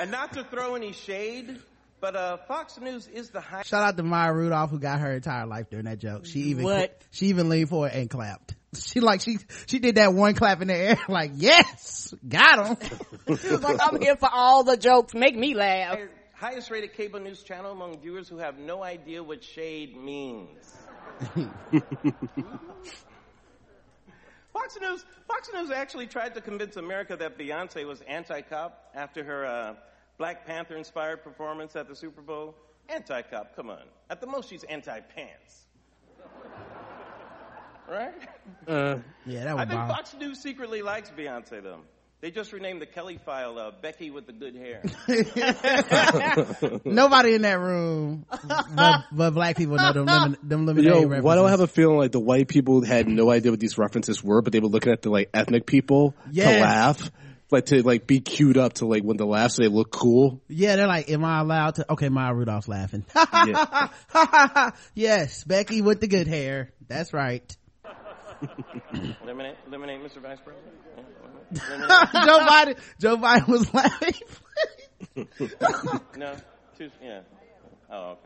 And 0.00 0.10
not 0.10 0.32
to 0.34 0.44
throw 0.44 0.74
any 0.74 0.92
shade, 0.92 1.58
but 2.00 2.16
uh, 2.16 2.38
Fox 2.48 2.78
News 2.80 3.08
is 3.08 3.30
the 3.30 3.40
high. 3.40 3.62
Shout 3.62 3.82
out 3.82 3.96
to 3.96 4.02
Maya 4.02 4.32
Rudolph 4.32 4.70
who 4.70 4.78
got 4.78 5.00
her 5.00 5.12
entire 5.12 5.46
life 5.46 5.68
during 5.70 5.84
that 5.86 5.98
joke. 5.98 6.26
She 6.26 6.40
even 6.40 6.64
What? 6.64 7.00
she 7.10 7.26
even 7.26 7.48
leaned 7.48 7.68
forward 7.68 7.92
and 7.92 8.08
clapped. 8.08 8.54
She 8.74 9.00
like 9.00 9.20
she 9.20 9.38
she 9.66 9.78
did 9.78 9.96
that 9.96 10.12
one 10.12 10.34
clap 10.34 10.60
in 10.62 10.68
the 10.68 10.74
air 10.74 10.98
like 11.08 11.32
yes, 11.34 12.14
got 12.26 12.66
him. 12.66 12.76
She 13.38 13.48
was 13.48 13.62
like, 13.62 13.78
I'm 13.80 14.00
here 14.00 14.16
for 14.16 14.28
all 14.32 14.64
the 14.64 14.76
jokes. 14.76 15.14
Make 15.14 15.36
me 15.36 15.54
laugh. 15.54 15.98
highest 16.34 16.70
rated 16.70 16.94
cable 16.94 17.20
news 17.20 17.42
channel 17.42 17.72
among 17.72 18.00
viewers 18.00 18.28
who 18.28 18.38
have 18.38 18.58
no 18.58 18.82
idea 18.82 19.22
what 19.22 19.42
shade 19.42 19.96
means. 19.96 20.74
Fox 24.52 24.78
News, 24.80 25.04
Fox 25.26 25.50
News 25.52 25.70
actually 25.70 26.06
tried 26.06 26.34
to 26.34 26.40
convince 26.40 26.76
America 26.76 27.16
that 27.16 27.36
Beyonce 27.36 27.86
was 27.86 28.00
anti-cop 28.02 28.92
after 28.94 29.24
her 29.24 29.44
uh, 29.44 29.74
Black 30.16 30.46
Panther-inspired 30.46 31.24
performance 31.24 31.74
at 31.74 31.88
the 31.88 31.96
Super 31.96 32.22
Bowl. 32.22 32.54
Anti-cop, 32.88 33.56
come 33.56 33.68
on. 33.68 33.82
At 34.08 34.20
the 34.20 34.28
most, 34.28 34.48
she's 34.48 34.62
anti-pants. 34.64 35.63
Right? 37.88 38.14
Uh, 38.66 38.98
Yeah, 39.26 39.44
that 39.44 39.54
was. 39.56 39.62
I 39.62 39.66
think 39.66 39.80
bomb. 39.80 39.88
Fox 39.88 40.14
News 40.18 40.40
secretly 40.40 40.82
likes 40.82 41.10
Beyonce, 41.10 41.62
though. 41.62 41.80
They 42.20 42.30
just 42.30 42.52
renamed 42.54 42.80
the 42.80 42.86
Kelly 42.86 43.18
file 43.18 43.58
uh, 43.58 43.70
Becky 43.82 44.10
with 44.10 44.26
the 44.26 44.32
good 44.32 44.54
hair. 44.56 44.80
Nobody 46.86 47.34
in 47.34 47.42
that 47.42 47.58
room, 47.60 48.24
but, 48.74 49.04
but 49.12 49.30
black 49.32 49.56
people 49.58 49.76
know 49.76 49.92
them 49.92 50.06
lemon, 50.06 50.36
them 50.42 50.64
lemonade 50.64 50.86
yo, 50.86 51.00
references. 51.02 51.22
why 51.22 51.34
do 51.36 51.44
I 51.44 51.50
have 51.50 51.60
a 51.60 51.66
feeling 51.66 51.98
like 51.98 52.12
the 52.12 52.20
white 52.20 52.48
people 52.48 52.82
had 52.82 53.06
no 53.08 53.30
idea 53.30 53.50
what 53.52 53.60
these 53.60 53.76
references 53.76 54.24
were, 54.24 54.40
but 54.40 54.54
they 54.54 54.60
were 54.60 54.68
looking 54.68 54.90
at 54.92 55.02
the 55.02 55.10
like 55.10 55.28
ethnic 55.34 55.66
people 55.66 56.14
Yes. 56.30 56.48
to 56.54 56.60
laugh, 56.62 57.10
like 57.50 57.66
to 57.66 57.82
like 57.82 58.06
be 58.06 58.20
queued 58.20 58.56
up 58.56 58.72
to 58.74 58.86
like 58.86 59.02
when 59.02 59.18
the 59.18 59.26
laughs 59.26 59.56
they 59.56 59.68
look 59.68 59.90
cool. 59.90 60.40
Yeah, 60.48 60.76
they're 60.76 60.86
like, 60.86 61.10
am 61.10 61.22
I 61.26 61.40
allowed 61.40 61.74
to? 61.74 61.92
Okay, 61.92 62.08
Maya 62.08 62.32
Rudolph's 62.32 62.68
laughing. 62.68 63.04
Yes, 64.94 65.44
Becky 65.44 65.82
with 65.82 66.00
the 66.00 66.08
good 66.08 66.26
hair. 66.26 66.72
That's 66.88 67.12
right. 67.12 67.54
Eliminate, 69.22 69.56
eliminate 69.66 70.00
Mr. 70.02 70.20
Vice 70.20 70.38
President. 70.44 70.74
Yeah, 71.52 72.24
Joe 72.24 72.38
Biden, 72.46 72.78
Joe 73.00 73.16
Biden 73.16 73.46
was 73.48 73.74
laughing. 73.74 74.14
no, 76.16 76.36
too, 76.78 76.90
yeah. 77.02 77.20
Oh, 77.90 78.16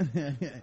okay. 0.00 0.62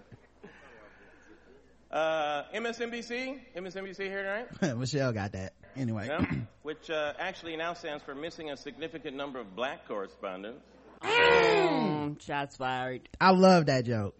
Uh, 1.90 2.42
MSNBC, 2.54 3.38
MSNBC 3.56 3.96
here 4.00 4.22
tonight, 4.60 4.76
Michelle 4.78 5.12
got 5.12 5.32
that. 5.32 5.54
Anyway. 5.74 6.06
yeah, 6.06 6.24
which 6.62 6.90
uh, 6.90 7.14
actually 7.18 7.56
now 7.56 7.72
stands 7.72 8.02
for 8.04 8.14
missing 8.14 8.50
a 8.50 8.56
significant 8.56 9.16
number 9.16 9.40
of 9.40 9.54
black 9.56 9.86
correspondents. 9.88 10.60
Mm, 11.02 12.20
shots 12.20 12.56
fired. 12.56 13.08
I 13.20 13.30
love 13.30 13.66
that 13.66 13.84
joke. 13.84 14.16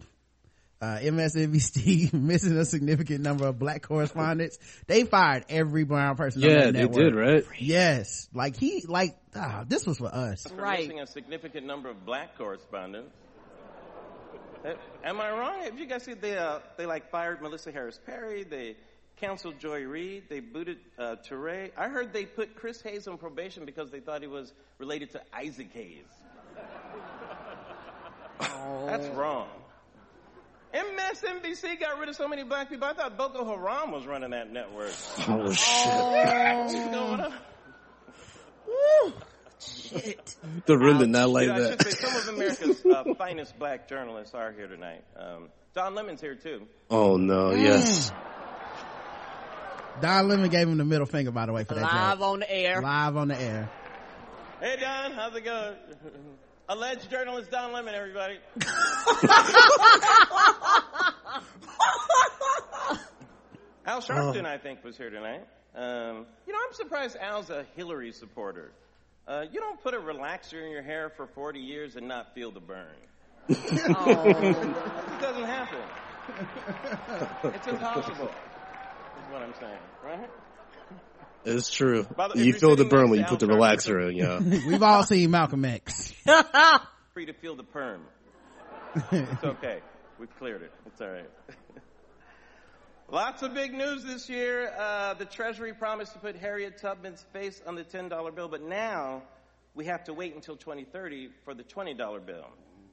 Uh, 0.80 0.98
MSNBC 1.02 2.12
missing 2.12 2.56
a 2.56 2.64
significant 2.64 3.20
number 3.22 3.46
of 3.48 3.58
black 3.58 3.82
correspondents. 3.82 4.58
They 4.86 5.02
fired 5.02 5.44
every 5.48 5.82
brown 5.82 6.14
person. 6.16 6.44
on 6.44 6.50
Yeah, 6.50 6.70
that 6.70 6.72
they 6.74 6.86
did, 6.86 7.16
right? 7.16 7.44
Yes. 7.58 8.28
Like 8.32 8.56
he, 8.56 8.84
like, 8.86 9.16
ah, 9.34 9.64
this 9.66 9.84
was 9.86 9.98
for 9.98 10.06
us. 10.14 10.44
For 10.46 10.54
Right. 10.54 10.80
missing 10.86 11.00
a 11.00 11.06
significant 11.08 11.66
number 11.66 11.90
of 11.90 12.06
black 12.06 12.38
correspondents. 12.38 13.10
Uh, 14.64 14.74
Am 15.04 15.20
I 15.20 15.30
wrong? 15.30 15.62
Have 15.62 15.78
you 15.78 15.86
guys 15.86 16.04
seen 16.04 16.18
they 16.20 16.36
uh, 16.38 16.60
they 16.76 16.86
like 16.86 17.10
fired 17.10 17.42
Melissa 17.42 17.72
Harris 17.72 17.98
Perry? 18.06 18.44
They 18.44 18.76
canceled 19.16 19.58
Joy 19.58 19.82
Reid. 19.82 20.24
They 20.28 20.38
booted 20.40 20.78
uh, 20.98 21.16
Touré. 21.28 21.70
I 21.76 21.88
heard 21.88 22.12
they 22.12 22.24
put 22.24 22.54
Chris 22.54 22.80
Hayes 22.82 23.08
on 23.08 23.18
probation 23.18 23.64
because 23.64 23.90
they 23.90 24.00
thought 24.00 24.20
he 24.20 24.28
was 24.28 24.52
related 24.78 25.10
to 25.12 25.20
Isaac 25.34 25.70
Hayes. 25.72 26.04
That's 28.40 29.06
wrong. 29.16 29.48
MSNBC 30.74 31.80
got 31.80 31.98
rid 31.98 32.08
of 32.08 32.16
so 32.16 32.28
many 32.28 32.42
black 32.44 32.68
people. 32.68 32.86
I 32.86 32.92
thought 32.94 33.16
Boko 33.16 33.44
Haram 33.44 33.90
was 33.92 34.06
running 34.06 34.30
that 34.30 34.52
network. 34.52 34.92
Oh 35.28 35.50
shit! 35.52 35.94
What's 35.94 36.74
going 36.74 36.94
on? 36.94 37.32
shit. 39.60 40.36
The 40.66 40.76
room 40.78 40.98
did 40.98 41.08
not 41.08 41.30
like 41.30 41.46
You 41.46 41.54
know, 41.54 41.54
I 41.54 41.70
should 41.70 41.78
that. 41.78 41.92
say 41.92 42.06
some 42.06 42.16
of 42.16 42.28
America's 42.36 42.84
uh, 42.86 43.04
finest 43.18 43.58
black 43.58 43.88
journalists 43.88 44.34
are 44.34 44.52
here 44.52 44.66
tonight. 44.68 45.04
Um, 45.16 45.48
Don 45.74 45.94
Lemon's 45.94 46.20
here 46.20 46.34
too. 46.34 46.66
Oh 46.90 47.16
no, 47.16 47.50
yes. 47.52 48.12
Don 50.00 50.28
Lemon 50.28 50.48
gave 50.50 50.68
him 50.68 50.76
the 50.78 50.84
middle 50.84 51.06
finger, 51.06 51.30
by 51.32 51.46
the 51.46 51.52
way, 51.52 51.64
for 51.64 51.74
that 51.74 51.82
Live 51.82 52.18
joke. 52.18 52.28
on 52.28 52.38
the 52.40 52.50
air. 52.52 52.80
Live 52.82 53.16
on 53.16 53.28
the 53.28 53.40
air. 53.40 53.70
Hey 54.60 54.76
Don, 54.80 55.12
how's 55.12 55.34
it 55.34 55.44
going? 55.44 55.76
Alleged 56.70 57.10
journalist 57.10 57.50
Don 57.50 57.72
Lemon, 57.72 57.94
everybody. 57.94 58.34
Al 63.86 64.02
Sharpton, 64.02 64.44
I 64.44 64.58
think, 64.58 64.84
was 64.84 64.94
here 64.94 65.08
tonight. 65.08 65.46
Um, 65.74 66.26
you 66.46 66.52
know, 66.52 66.58
I'm 66.66 66.74
surprised 66.74 67.16
Al's 67.18 67.48
a 67.48 67.64
Hillary 67.74 68.12
supporter. 68.12 68.72
Uh, 69.26 69.46
you 69.50 69.60
don't 69.60 69.82
put 69.82 69.94
a 69.94 69.98
relaxer 69.98 70.62
in 70.62 70.70
your 70.70 70.82
hair 70.82 71.10
for 71.16 71.26
40 71.26 71.58
years 71.58 71.96
and 71.96 72.06
not 72.06 72.34
feel 72.34 72.50
the 72.50 72.60
burn. 72.60 72.86
Oh. 73.50 74.24
It 74.26 75.20
doesn't 75.22 75.44
happen. 75.44 75.78
it's 77.44 77.66
impossible. 77.66 78.26
Is 78.26 79.32
what 79.32 79.40
I'm 79.40 79.54
saying, 79.58 79.78
right? 80.04 80.28
It's 81.48 81.70
true. 81.70 82.02
The 82.02 82.32
You 82.44 82.52
feel 82.52 82.76
the 82.76 82.84
burn 82.84 83.10
when 83.10 83.20
you 83.20 83.24
put 83.24 83.40
the 83.40 83.46
relaxer 83.46 84.08
in, 84.08 84.16
yeah. 84.16 84.38
We've 84.68 84.82
all 84.82 85.02
seen 85.02 85.30
Malcolm 85.30 85.64
X. 85.64 86.12
Free 87.14 87.26
to 87.26 87.32
feel 87.32 87.56
the 87.56 87.64
perm. 87.64 88.02
It's 89.12 89.44
okay. 89.44 89.80
We've 90.18 90.34
cleared 90.38 90.62
it. 90.62 90.72
It's 90.86 91.00
all 91.00 91.10
right. 91.10 91.30
Lots 93.10 93.42
of 93.42 93.54
big 93.54 93.72
news 93.72 94.04
this 94.04 94.28
year. 94.28 94.70
Uh, 94.76 95.14
the 95.14 95.24
Treasury 95.24 95.72
promised 95.72 96.12
to 96.12 96.18
put 96.18 96.36
Harriet 96.36 96.78
Tubman's 96.78 97.24
face 97.32 97.62
on 97.66 97.74
the 97.74 97.84
$10 97.84 98.34
bill, 98.34 98.48
but 98.48 98.62
now 98.62 99.22
we 99.74 99.86
have 99.86 100.04
to 100.04 100.12
wait 100.12 100.34
until 100.34 100.56
2030 100.56 101.30
for 101.44 101.54
the 101.54 101.62
$20 101.62 102.26
bill. 102.26 102.48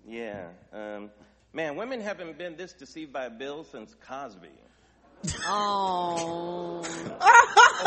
Yeah. 0.08 0.47
Um, 0.72 1.10
man, 1.51 1.76
women 1.76 1.99
haven't 1.99 2.38
been 2.38 2.56
this 2.56 2.74
deceived 2.74 3.12
by 3.12 3.26
a 3.26 3.30
bill 3.30 3.66
since 3.66 3.93
Cosby. 4.08 4.47
Oh. 5.47 6.84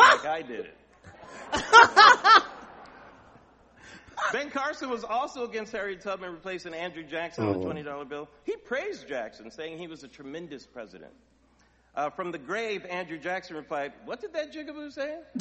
Oh, 0.01 0.19
like 0.23 0.27
I 0.27 0.43
did 0.43 0.67
it. 0.67 0.75
ben 4.33 4.51
Carson 4.51 4.91
was 4.91 5.03
also 5.05 5.45
against 5.45 5.73
Harriet 5.73 6.03
Tubman 6.03 6.33
replacing 6.33 6.75
Andrew 6.75 7.03
Jackson 7.03 7.47
on 7.47 7.55
the 7.55 7.67
Oh. 7.67 7.73
$20 7.73 8.09
bill. 8.09 8.29
He 8.45 8.57
praised 8.57 9.09
Jackson, 9.09 9.51
saying 9.51 9.79
he 9.79 9.87
was 9.87 10.05
a 10.05 10.09
tremendous 10.09 10.67
president. 10.67 11.13
Uh, 11.95 12.11
from 12.11 12.31
the 12.33 12.39
grave, 12.39 12.85
Andrew 12.85 13.19
Jackson 13.19 13.57
replied, 13.57 13.93
What 14.05 14.21
did 14.21 14.35
that 14.35 14.53
jigaboo 14.53 14.93
say? 14.93 15.19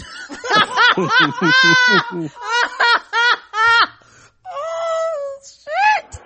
oh, 4.49 5.39
shit. 5.43 6.21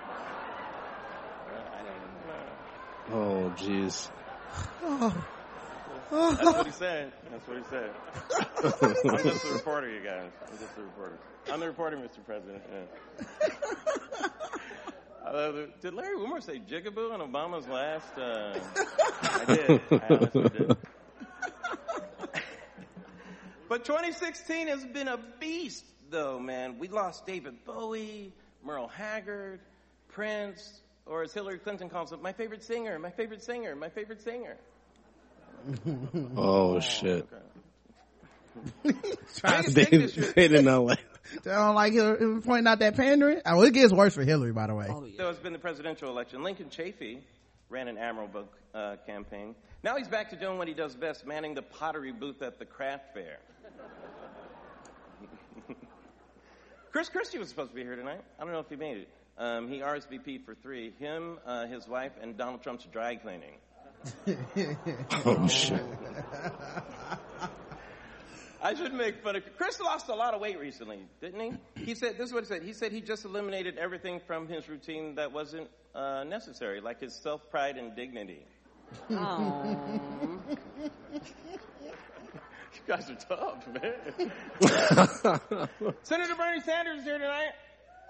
Oh 3.14 3.54
jeez. 3.58 4.10
That's 6.12 6.44
what 6.44 6.66
he 6.66 6.72
said. 6.74 7.14
That's 7.32 7.48
what 7.48 7.58
he 7.58 7.64
said. 7.70 7.92
I'm 9.18 9.24
just 9.24 9.46
a 9.46 9.54
reporter, 9.54 9.90
you 9.90 10.02
guys. 10.04 10.30
I'm 10.46 10.58
just 10.58 10.78
a 10.78 10.82
reporter. 10.82 11.18
I'm 11.50 11.60
the 11.62 11.68
reporter, 11.68 11.98
Mr. 11.98 12.24
President. 12.26 12.62
Yeah. 12.70 14.28
It. 15.34 15.82
Did 15.82 15.94
Larry 15.94 16.18
Wilmore 16.18 16.42
say 16.42 16.60
jigaboo 16.60 17.14
on 17.14 17.22
Obama's 17.22 17.66
last? 17.66 18.18
Uh, 18.18 18.60
I 19.22 19.46
did. 19.46 19.82
I 19.90 20.02
honestly 20.10 20.50
did. 20.50 20.78
but 23.70 23.86
2016 23.86 24.68
has 24.68 24.84
been 24.84 25.08
a 25.08 25.18
beast, 25.40 25.86
though, 26.10 26.38
man. 26.38 26.80
We 26.80 26.90
lost 26.90 27.26
David 27.26 27.64
Bowie, 27.64 28.34
Merle 28.62 28.90
Haggard, 28.90 29.62
Prince, 30.10 30.82
or 31.06 31.24
as 31.24 31.34
Hillary 31.34 31.60
Clinton 31.60 31.88
calls 31.88 32.12
it, 32.12 32.22
my 32.22 32.34
favorite 32.34 32.64
singer, 32.64 33.00
my 33.00 33.12
favorite 33.12 33.42
singer, 33.42 33.74
my 33.74 33.90
favorite 33.90 34.22
singer. 34.22 34.58
Oh 36.36 36.80
shit. 36.80 37.28
Biggest 38.84 39.44
They, 39.76 39.86
thing 39.86 40.00
this 40.02 40.18
year- 40.18 40.34
they 40.36 40.48
did 40.48 40.66
not 40.66 40.84
like. 40.86 41.00
They 41.44 41.52
don't 41.52 41.76
like 41.76 41.94
him 41.94 42.42
pointing 42.42 42.68
out 42.68 42.80
that 42.80 42.98
pandering. 42.98 43.40
Oh, 43.46 43.62
it 43.62 43.74
gets 43.74 43.94
worse 43.94 44.14
for 44.14 44.24
Hillary, 44.24 44.52
by 44.52 44.68
the 44.68 44.76
way. 44.76 44.88
Oh, 44.90 45.06
yeah. 45.06 45.14
So 45.16 45.30
it's 45.30 45.40
been 45.40 45.54
the 45.54 45.60
presidential 45.60 46.10
election. 46.10 46.44
Lincoln 46.44 46.66
Chafee 46.70 47.20
ran 47.70 47.88
an 47.88 47.98
admirable 47.98 48.50
uh, 48.76 48.98
campaign. 49.06 49.56
Now 49.82 49.96
he's 49.96 50.10
back 50.10 50.32
to 50.32 50.36
doing 50.36 50.58
what 50.58 50.68
he 50.68 50.74
does 50.74 50.94
best, 50.94 51.26
manning 51.26 51.54
the 51.54 51.62
pottery 51.62 52.12
booth 52.12 52.42
at 52.42 52.60
the 52.60 52.66
craft 52.66 53.14
fair. 53.14 53.38
Chris 56.92 57.08
Christie 57.08 57.38
was 57.38 57.48
supposed 57.48 57.70
to 57.70 57.76
be 57.76 57.84
here 57.84 57.96
tonight. 57.96 58.22
I 58.38 58.44
don't 58.44 58.52
know 58.52 58.60
if 58.60 58.68
he 58.70 58.76
made 58.76 58.98
it. 58.98 59.10
Um, 59.38 59.70
he 59.70 59.80
RSVP'd 59.80 60.44
for 60.46 60.56
three: 60.56 60.92
him, 61.00 61.38
uh, 61.46 61.66
his 61.68 61.88
wife, 61.88 62.12
and 62.22 62.36
Donald 62.38 62.62
Trump's 62.62 62.86
dry 62.92 63.16
cleaning. 63.16 63.54
Oh 65.26 65.48
shit. 65.48 65.82
I 68.64 68.76
shouldn't 68.76 68.96
make 68.96 69.24
fun 69.24 69.36
of 69.36 69.44
Chris. 69.58 69.80
Lost 69.80 70.08
a 70.10 70.16
lot 70.16 70.34
of 70.34 70.42
weight 70.42 70.60
recently, 70.60 71.00
didn't 71.20 71.60
he? 71.76 71.84
He 71.84 71.96
said 71.96 72.18
this 72.18 72.28
is 72.28 72.34
what 72.34 72.44
he 72.44 72.48
said. 72.48 72.64
He 72.64 72.74
said 72.74 72.92
he 72.92 73.02
just 73.02 73.26
eliminated 73.26 73.78
everything 73.78 74.22
from 74.28 74.48
his 74.48 74.70
routine 74.70 75.16
that 75.16 75.32
wasn't 75.32 75.68
uh, 75.96 76.24
necessary, 76.24 76.80
like 76.82 77.00
his 77.00 77.16
self 77.16 77.50
pride 77.50 77.78
and 77.78 77.96
dignity. 77.96 78.46
Oh. 79.10 80.40
You 82.74 82.96
guys 82.96 83.10
are 83.10 83.16
tough, 83.16 83.68
man. 83.68 84.32
Senator 86.04 86.36
Bernie 86.36 86.62
Sanders 86.62 87.00
is 87.00 87.04
here 87.04 87.18
tonight. 87.18 87.52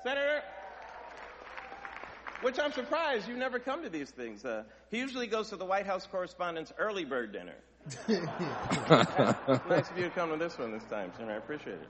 Senator. 0.04 0.44
Which 2.42 2.60
I'm 2.60 2.72
surprised 2.72 3.28
you 3.28 3.38
never 3.38 3.60
come 3.60 3.84
to 3.84 3.89
these 3.89 4.10
things. 4.10 4.44
Uh, 4.44 4.64
he 4.89 4.98
usually 4.98 5.28
goes 5.28 5.50
to 5.50 5.58
the 5.58 5.66
White 5.66 5.86
House 5.86 6.08
Correspondents' 6.08 6.74
early 6.78 7.06
bird 7.06 7.32
dinner. 7.32 7.56
nice 9.70 9.89
of 9.89 9.98
you 9.98 10.04
to 10.06 10.12
come 10.14 10.32
to 10.32 10.38
this 10.38 10.58
one 10.58 10.72
this 10.72 10.84
time, 10.86 11.12
Senator. 11.18 11.34
I 11.34 11.38
appreciate 11.38 11.76
it. 11.76 11.89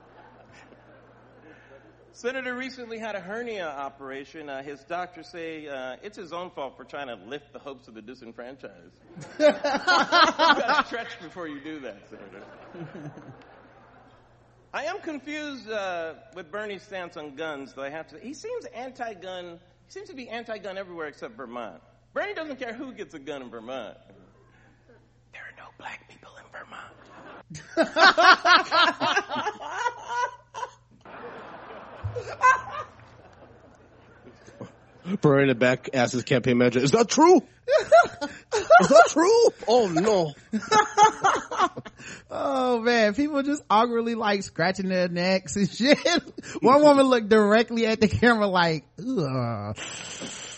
Senator 2.14 2.54
recently 2.54 2.98
had 2.98 3.14
a 3.14 3.20
hernia 3.20 3.66
operation. 3.66 4.50
Uh, 4.50 4.62
his 4.62 4.80
doctors 4.84 5.28
say 5.28 5.66
uh, 5.66 5.96
it's 6.02 6.18
his 6.18 6.30
own 6.32 6.50
fault 6.50 6.76
for 6.76 6.84
trying 6.84 7.08
to 7.08 7.14
lift 7.14 7.54
the 7.54 7.58
hopes 7.58 7.88
of 7.88 7.94
the 7.94 8.02
disenfranchised. 8.02 9.00
you 9.40 9.46
gotta 9.48 10.86
stretch 10.86 11.18
before 11.22 11.48
you 11.48 11.60
do 11.60 11.80
that, 11.80 11.96
Senator. 12.10 12.44
I 14.74 14.84
am 14.84 15.00
confused 15.00 15.70
uh, 15.70 16.14
with 16.34 16.50
Bernie's 16.50 16.82
stance 16.82 17.16
on 17.16 17.34
guns, 17.34 17.72
though 17.74 17.82
I 17.82 17.90
have 17.90 18.08
to. 18.08 18.18
He 18.18 18.34
seems 18.34 18.66
anti-gun. 18.66 19.46
He 19.54 19.58
seems 19.92 20.08
to 20.08 20.14
be 20.14 20.28
anti-gun 20.28 20.78
everywhere 20.78 21.06
except 21.06 21.36
Vermont. 21.36 21.82
Bernie 22.14 22.32
doesn't 22.34 22.58
care 22.58 22.72
who 22.72 22.92
gets 22.92 23.12
a 23.14 23.18
gun 23.18 23.42
in 23.42 23.50
Vermont. 23.50 23.98
There 25.32 25.42
are 25.42 25.54
no 25.58 25.66
black 25.78 26.08
people 26.08 26.30
in 26.38 26.44
Vermont. 26.50 26.94
Bernie 35.20 35.42
in 35.42 35.48
the 35.48 35.54
back 35.54 35.90
asked 35.94 36.12
his 36.12 36.22
campaign 36.24 36.58
manager, 36.58 36.80
"Is 36.80 36.92
that 36.92 37.08
true? 37.08 37.36
Is 37.38 38.88
that 38.88 39.06
true? 39.08 39.48
Oh 39.68 39.88
no." 39.88 40.32
Oh 42.30 42.80
man, 42.80 43.14
people 43.14 43.42
just 43.42 43.62
awkwardly 43.68 44.14
like 44.14 44.42
scratching 44.42 44.88
their 44.88 45.08
necks 45.08 45.54
and 45.56 45.68
shit. 45.76 45.98
One 46.60 46.82
woman 46.82 47.06
looked 47.06 47.28
directly 47.28 47.86
at 47.86 48.00
the 48.00 48.08
camera 48.08 48.46
like, 48.46 48.84
ugh. 48.98 49.76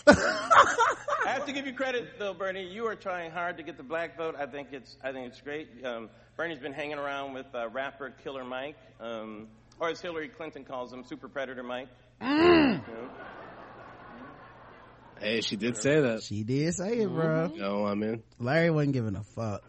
I 0.07 1.33
have 1.33 1.45
to 1.45 1.51
give 1.51 1.67
you 1.67 1.73
credit, 1.73 2.17
though, 2.17 2.33
Bernie. 2.33 2.67
You 2.71 2.87
are 2.87 2.95
trying 2.95 3.31
hard 3.31 3.57
to 3.57 3.63
get 3.63 3.77
the 3.77 3.83
black 3.83 4.17
vote. 4.17 4.35
I 4.39 4.45
think 4.45 4.69
it's 4.71 4.95
I 5.03 5.11
think 5.11 5.27
it's 5.27 5.41
great. 5.41 5.67
Um, 5.83 6.09
Bernie's 6.37 6.59
been 6.59 6.73
hanging 6.73 6.97
around 6.97 7.33
with 7.33 7.47
uh, 7.53 7.67
rapper 7.69 8.13
Killer 8.23 8.43
Mike, 8.45 8.77
um, 8.99 9.47
or 9.79 9.89
as 9.89 9.99
Hillary 10.01 10.29
Clinton 10.29 10.63
calls 10.63 10.91
him, 10.93 11.03
Super 11.03 11.27
Predator 11.27 11.63
Mike. 11.63 11.89
You 12.21 12.27
know? 12.27 12.81
Hey, 15.19 15.41
she 15.41 15.55
did 15.55 15.77
say 15.77 16.01
that. 16.01 16.23
She 16.23 16.43
did 16.43 16.73
say 16.73 16.99
it, 16.99 17.09
bro. 17.09 17.51
You 17.53 17.61
know 17.61 17.81
what 17.81 17.91
I 17.91 17.95
mean? 17.95 18.23
Larry 18.39 18.69
wasn't 18.69 18.93
giving 18.93 19.15
a 19.15 19.23
fuck. 19.23 19.63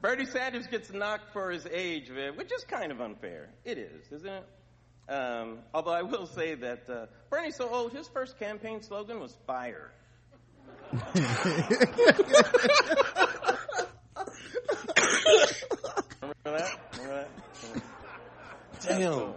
Bernie 0.00 0.26
Sanders 0.26 0.66
gets 0.66 0.92
knocked 0.92 1.32
for 1.32 1.50
his 1.50 1.66
age, 1.66 2.10
man, 2.10 2.36
which 2.36 2.52
is 2.52 2.64
kind 2.64 2.92
of 2.92 3.00
unfair. 3.00 3.50
It 3.64 3.78
is, 3.78 4.06
isn't 4.12 4.28
it? 4.28 4.44
Um, 5.08 5.60
although 5.72 5.92
I 5.92 6.02
will 6.02 6.26
say 6.26 6.54
that 6.54 6.88
uh, 6.88 7.06
Bernie's 7.30 7.56
so 7.56 7.68
old, 7.68 7.92
his 7.92 8.06
first 8.08 8.38
campaign 8.38 8.82
slogan 8.82 9.20
was 9.20 9.36
"Fire." 9.46 9.90
Remember 10.92 11.08
that? 16.44 16.78
Remember 16.92 17.14
that? 17.14 17.28
Damn. 18.82 19.32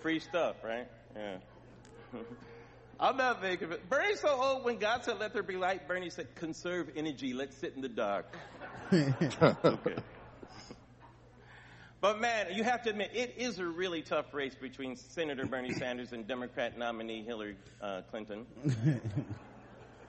Free 0.00 0.20
stuff, 0.20 0.56
right? 0.64 0.86
Yeah. 1.16 1.38
I'm 3.04 3.18
not 3.18 3.42
making 3.42 3.70
it. 3.70 3.90
Bernie's 3.90 4.20
so 4.20 4.30
old. 4.30 4.64
When 4.64 4.78
God 4.78 5.04
said, 5.04 5.18
"Let 5.20 5.34
there 5.34 5.42
be 5.42 5.56
light," 5.56 5.86
Bernie 5.86 6.08
said, 6.08 6.34
"Conserve 6.36 6.90
energy. 6.96 7.34
Let's 7.34 7.54
sit 7.56 7.74
in 7.76 7.82
the 7.82 7.88
dark." 7.88 8.34
okay. 8.92 9.96
But 12.00 12.18
man, 12.18 12.46
you 12.54 12.64
have 12.64 12.82
to 12.84 12.90
admit, 12.90 13.10
it 13.14 13.34
is 13.36 13.58
a 13.58 13.66
really 13.66 14.00
tough 14.00 14.32
race 14.32 14.54
between 14.54 14.96
Senator 14.96 15.44
Bernie 15.44 15.72
Sanders 15.72 16.12
and 16.12 16.26
Democrat 16.26 16.78
nominee 16.78 17.22
Hillary 17.22 17.56
uh, 17.80 18.02
Clinton. 18.10 18.46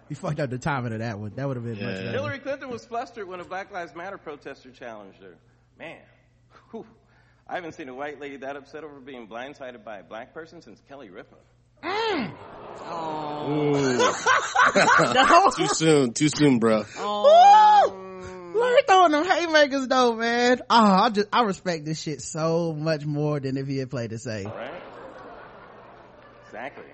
You 0.07 0.15
fucked 0.15 0.39
up 0.39 0.51
the 0.51 0.59
timing 0.59 0.93
of 0.93 0.99
that 0.99 1.17
one. 1.17 1.31
That 1.35 1.47
would 1.47 1.57
have 1.57 1.63
been 1.65 1.83
much 1.83 1.95
better. 1.95 2.11
Hillary 2.11 2.37
Clinton 2.37 2.69
was 2.69 2.85
flustered 2.85 3.27
when 3.27 3.39
a 3.39 3.43
Black 3.43 3.71
Lives 3.71 3.95
Matter 3.95 4.19
protester 4.19 4.69
challenged 4.69 5.19
her. 5.23 5.35
Man, 5.79 5.97
whew, 6.69 6.85
I 7.47 7.55
haven't 7.55 7.73
seen 7.73 7.89
a 7.89 7.95
white 7.95 8.19
lady 8.19 8.37
that 8.37 8.55
upset 8.55 8.83
over 8.83 8.99
being 8.99 9.27
blindsided 9.27 9.83
by 9.83 9.97
a 9.97 10.03
black 10.03 10.31
person 10.31 10.61
since 10.61 10.79
Kelly 10.87 11.09
Ripa. 11.09 11.37
Too 15.55 15.67
soon. 15.67 16.13
Too 16.13 16.29
soon, 16.29 16.59
bro. 16.59 16.83
Larry 18.53 18.81
throwing 18.87 19.11
them 19.11 19.25
haymakers 19.25 19.87
though, 19.87 20.15
man. 20.15 20.61
Oh, 20.69 20.75
I 20.75 21.09
just 21.09 21.27
I 21.31 21.43
respect 21.43 21.85
this 21.85 22.01
shit 22.01 22.21
so 22.21 22.73
much 22.73 23.05
more 23.05 23.39
than 23.39 23.57
if 23.57 23.67
he 23.67 23.77
had 23.77 23.89
played 23.89 24.13
it 24.13 24.19
safe. 24.19 24.45
Right? 24.45 24.81
Exactly. 26.45 26.85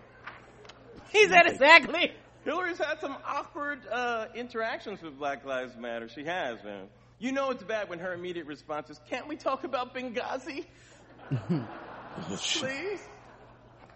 He 1.12 1.28
said 1.28 1.46
exactly. 1.46 2.12
Hillary's 2.44 2.80
had 2.80 3.00
some 3.00 3.16
awkward 3.26 3.80
uh, 3.92 4.26
interactions 4.34 5.02
with 5.02 5.18
Black 5.20 5.46
Lives 5.46 5.76
Matter. 5.78 6.10
She 6.10 6.24
has, 6.24 6.64
man. 6.64 6.88
You 7.20 7.32
know 7.32 7.52
it's 7.52 7.64
bad 7.64 7.90
when 7.90 8.00
her 8.00 8.14
immediate 8.14 8.48
response 8.48 8.90
is, 8.90 9.00
"Can't 9.10 9.28
we 9.28 9.36
talk 9.36 9.64
about 9.64 9.94
Benghazi, 9.94 10.66
please?" 12.28 13.02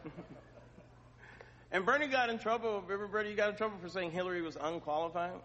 and 1.75 1.85
Bernie 1.85 2.07
got 2.07 2.29
in 2.29 2.39
trouble. 2.39 2.81
Remember, 2.87 3.05
Bernie 3.05 3.33
got 3.33 3.49
in 3.49 3.57
trouble 3.57 3.75
for 3.81 3.89
saying 3.89 4.11
Hillary 4.11 4.41
was 4.41 4.55
unqualified. 4.55 5.41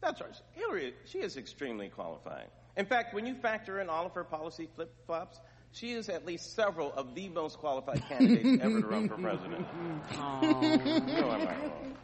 That's 0.00 0.18
right. 0.22 0.34
Hillary, 0.52 0.94
she 1.04 1.18
is 1.18 1.36
extremely 1.36 1.90
qualified. 1.90 2.46
In 2.78 2.86
fact, 2.86 3.12
when 3.12 3.26
you 3.26 3.34
factor 3.34 3.78
in 3.78 3.90
all 3.90 4.06
of 4.06 4.14
her 4.14 4.24
policy 4.24 4.70
flip 4.74 4.90
flops, 5.04 5.38
she 5.70 5.92
is 5.92 6.08
at 6.08 6.24
least 6.24 6.56
several 6.56 6.94
of 6.94 7.14
the 7.14 7.28
most 7.28 7.58
qualified 7.58 8.02
candidates 8.08 8.62
ever 8.62 8.80
to 8.80 8.86
run 8.86 9.06
for 9.06 9.16
president. 9.16 9.66
No, 10.14 11.30
I'm 11.30 11.44
not 11.44 11.60
wrong. 11.60 11.96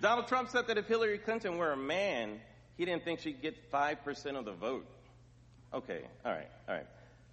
Donald 0.00 0.26
Trump 0.26 0.48
said 0.48 0.66
that 0.68 0.78
if 0.78 0.86
Hillary 0.86 1.18
Clinton 1.18 1.58
were 1.58 1.72
a 1.72 1.76
man, 1.76 2.40
he 2.78 2.86
didn't 2.86 3.04
think 3.04 3.20
she'd 3.20 3.42
get 3.42 3.70
5% 3.70 4.38
of 4.38 4.46
the 4.46 4.52
vote. 4.52 4.86
Okay, 5.74 6.00
all 6.24 6.32
right, 6.32 6.48
all 6.70 6.74
right. 6.74 6.86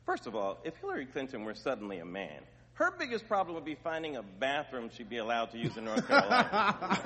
First 0.05 0.27
of 0.27 0.35
all, 0.35 0.59
if 0.65 0.75
Hillary 0.75 1.05
Clinton 1.05 1.45
were 1.45 1.55
suddenly 1.55 1.99
a 1.99 2.05
man, 2.05 2.41
her 2.81 2.91
biggest 2.97 3.27
problem 3.27 3.53
would 3.53 3.63
be 3.65 3.75
finding 3.75 4.15
a 4.15 4.23
bathroom 4.23 4.89
she'd 4.97 5.07
be 5.09 5.17
allowed 5.17 5.51
to 5.51 5.57
use 5.59 5.77
in 5.77 5.85
North 5.85 6.07
Carolina. 6.07 6.75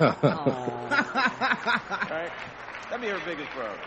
right? 2.10 2.32
That'd 2.84 3.02
be 3.02 3.08
her 3.08 3.20
biggest 3.26 3.50
problem. 3.50 3.78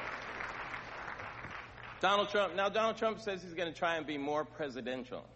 Donald 2.00 2.30
Trump, 2.30 2.56
now 2.56 2.70
Donald 2.70 2.98
Trump 2.98 3.20
says 3.22 3.42
he's 3.42 3.56
going 3.56 3.74
to 3.74 3.78
try 3.78 3.96
and 3.96 4.06
be 4.06 4.18
more 4.18 4.46
presidential. 4.46 5.26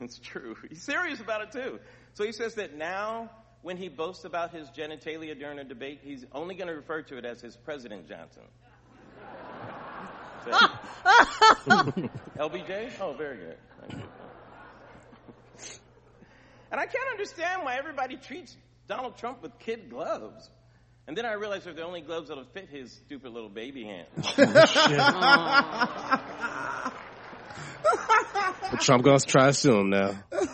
It's 0.00 0.20
true. 0.20 0.54
He's 0.68 0.82
serious 0.84 1.18
about 1.20 1.42
it 1.42 1.50
too. 1.50 1.80
So 2.14 2.24
he 2.24 2.30
says 2.30 2.54
that 2.54 2.76
now, 2.76 3.30
when 3.62 3.76
he 3.76 3.88
boasts 3.88 4.24
about 4.24 4.52
his 4.54 4.68
genitalia 4.70 5.36
during 5.36 5.58
a 5.58 5.64
debate, 5.64 5.98
he's 6.04 6.24
only 6.30 6.54
going 6.54 6.68
to 6.68 6.74
refer 6.74 7.02
to 7.02 7.18
it 7.18 7.24
as 7.24 7.40
his 7.40 7.56
President 7.56 8.08
Johnson. 8.08 8.44
So- 10.44 10.52
LBJ? 12.38 12.92
Oh, 13.00 13.12
very 13.12 13.38
good. 13.38 13.56
Thank 16.70 16.70
you. 16.70 16.72
And 16.72 16.80
I 16.80 16.86
can't 16.86 17.10
understand 17.10 17.64
why 17.64 17.76
everybody 17.76 18.16
treats 18.16 18.56
Donald 18.88 19.16
Trump 19.16 19.42
with 19.42 19.58
kid 19.58 19.90
gloves. 19.90 20.50
And 21.06 21.16
then 21.16 21.24
I 21.24 21.32
realized 21.32 21.64
they're 21.64 21.72
the 21.72 21.84
only 21.84 22.02
gloves 22.02 22.28
that'll 22.28 22.44
fit 22.44 22.68
his 22.68 22.92
stupid 22.92 23.32
little 23.32 23.48
baby 23.48 23.84
hand. 23.84 24.06
But 28.70 28.80
Trump 28.80 29.02
gonna 29.02 29.18
try 29.20 29.46
to 29.46 29.54
sue 29.54 29.78
him 29.78 29.90
now. 29.90 30.14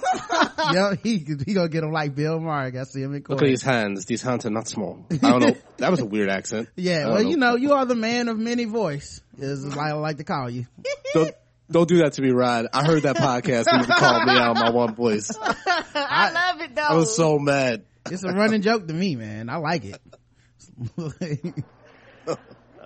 Yep, 0.72 1.00
he 1.02 1.18
he 1.18 1.52
gonna 1.52 1.68
get 1.68 1.82
him 1.82 1.92
like 1.92 2.14
Bill 2.14 2.40
Maher. 2.40 2.72
I 2.74 2.84
see 2.84 3.02
him 3.02 3.14
in 3.14 3.22
court. 3.22 3.38
Look 3.38 3.46
at 3.46 3.50
these 3.50 3.62
hands. 3.62 4.06
These 4.06 4.22
hands 4.22 4.46
are 4.46 4.50
not 4.50 4.66
small. 4.66 5.04
I 5.10 5.16
don't 5.16 5.40
know. 5.40 5.56
That 5.76 5.90
was 5.90 6.00
a 6.00 6.06
weird 6.06 6.30
accent. 6.30 6.68
Yeah, 6.76 7.02
don't 7.02 7.12
well, 7.12 7.22
you 7.22 7.36
know, 7.36 7.56
you 7.56 7.72
are 7.72 7.84
the 7.84 7.94
man 7.94 8.28
of 8.28 8.38
many 8.38 8.64
voice, 8.64 9.20
is 9.38 9.66
what 9.66 9.78
I 9.78 9.92
like 9.92 10.16
to 10.18 10.24
call 10.24 10.48
you. 10.48 10.66
Don't, 11.12 11.34
don't 11.70 11.88
do 11.88 11.98
that 11.98 12.14
to 12.14 12.22
me, 12.22 12.30
Rod. 12.30 12.66
I 12.72 12.84
heard 12.84 13.02
that 13.04 13.16
podcast 13.16 13.64
and 13.66 13.86
you 13.86 13.94
called 13.94 14.24
me 14.26 14.32
out 14.32 14.56
on 14.56 14.62
my 14.62 14.70
one 14.70 14.94
voice. 14.94 15.30
I 15.40 16.30
love 16.32 16.60
it 16.60 16.74
though. 16.74 16.82
I 16.82 16.94
was 16.94 17.16
so 17.16 17.38
mad. 17.38 17.84
It's 18.10 18.22
a 18.22 18.32
running 18.32 18.62
joke 18.62 18.86
to 18.86 18.92
me, 18.92 19.16
man. 19.16 19.48
I 19.48 19.56
like 19.56 19.84
it. 19.84 20.00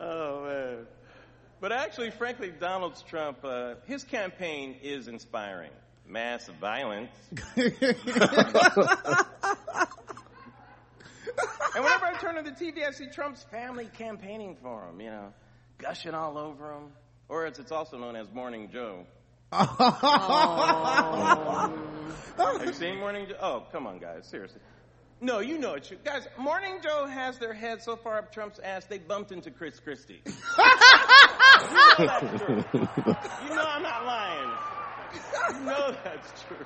Oh 0.00 0.44
man. 0.44 0.86
But 1.60 1.72
actually, 1.72 2.10
frankly, 2.12 2.52
Donald 2.58 3.02
Trump, 3.08 3.38
uh, 3.44 3.74
his 3.86 4.04
campaign 4.04 4.76
is 4.82 5.08
inspiring. 5.08 5.72
Mass 6.06 6.48
violence. 6.60 7.10
and 7.56 7.72
whenever 11.74 12.06
I 12.06 12.16
turn 12.20 12.38
on 12.38 12.44
the 12.44 12.52
TV, 12.52 12.86
I 12.86 12.92
see 12.92 13.06
Trump's 13.08 13.42
family 13.44 13.90
campaigning 13.98 14.56
for 14.62 14.88
him, 14.88 15.00
you 15.00 15.10
know, 15.10 15.32
gushing 15.78 16.14
all 16.14 16.38
over 16.38 16.72
him. 16.72 16.92
Or 17.28 17.46
as 17.46 17.58
it's 17.58 17.72
also 17.72 17.98
known 17.98 18.16
as 18.16 18.30
Morning 18.32 18.70
Joe. 18.72 19.04
Have 19.52 19.76
you 22.64 22.72
seen 22.72 22.98
Morning 22.98 23.26
Joe? 23.28 23.36
Oh, 23.40 23.64
come 23.72 23.86
on, 23.86 23.98
guys. 23.98 24.26
Seriously. 24.26 24.60
No, 25.20 25.40
you 25.40 25.58
know 25.58 25.74
it. 25.74 25.90
You- 25.90 25.98
Guys, 26.04 26.26
Morning 26.38 26.78
Joe 26.82 27.06
has 27.06 27.38
their 27.38 27.52
head 27.52 27.82
so 27.82 27.96
far 27.96 28.18
up 28.18 28.32
Trump's 28.32 28.60
ass, 28.60 28.84
they 28.86 28.98
bumped 28.98 29.32
into 29.32 29.50
Chris 29.50 29.78
Christie. 29.80 30.22
you 30.24 30.32
know 30.32 30.36
that's 31.98 32.42
true. 32.44 32.64
You 32.72 32.88
know 33.54 33.64
I'm 33.66 33.82
not 33.82 34.06
lying. 34.06 34.50
You 35.54 35.60
know 35.64 35.96
that's 36.04 36.44
true. 36.44 36.64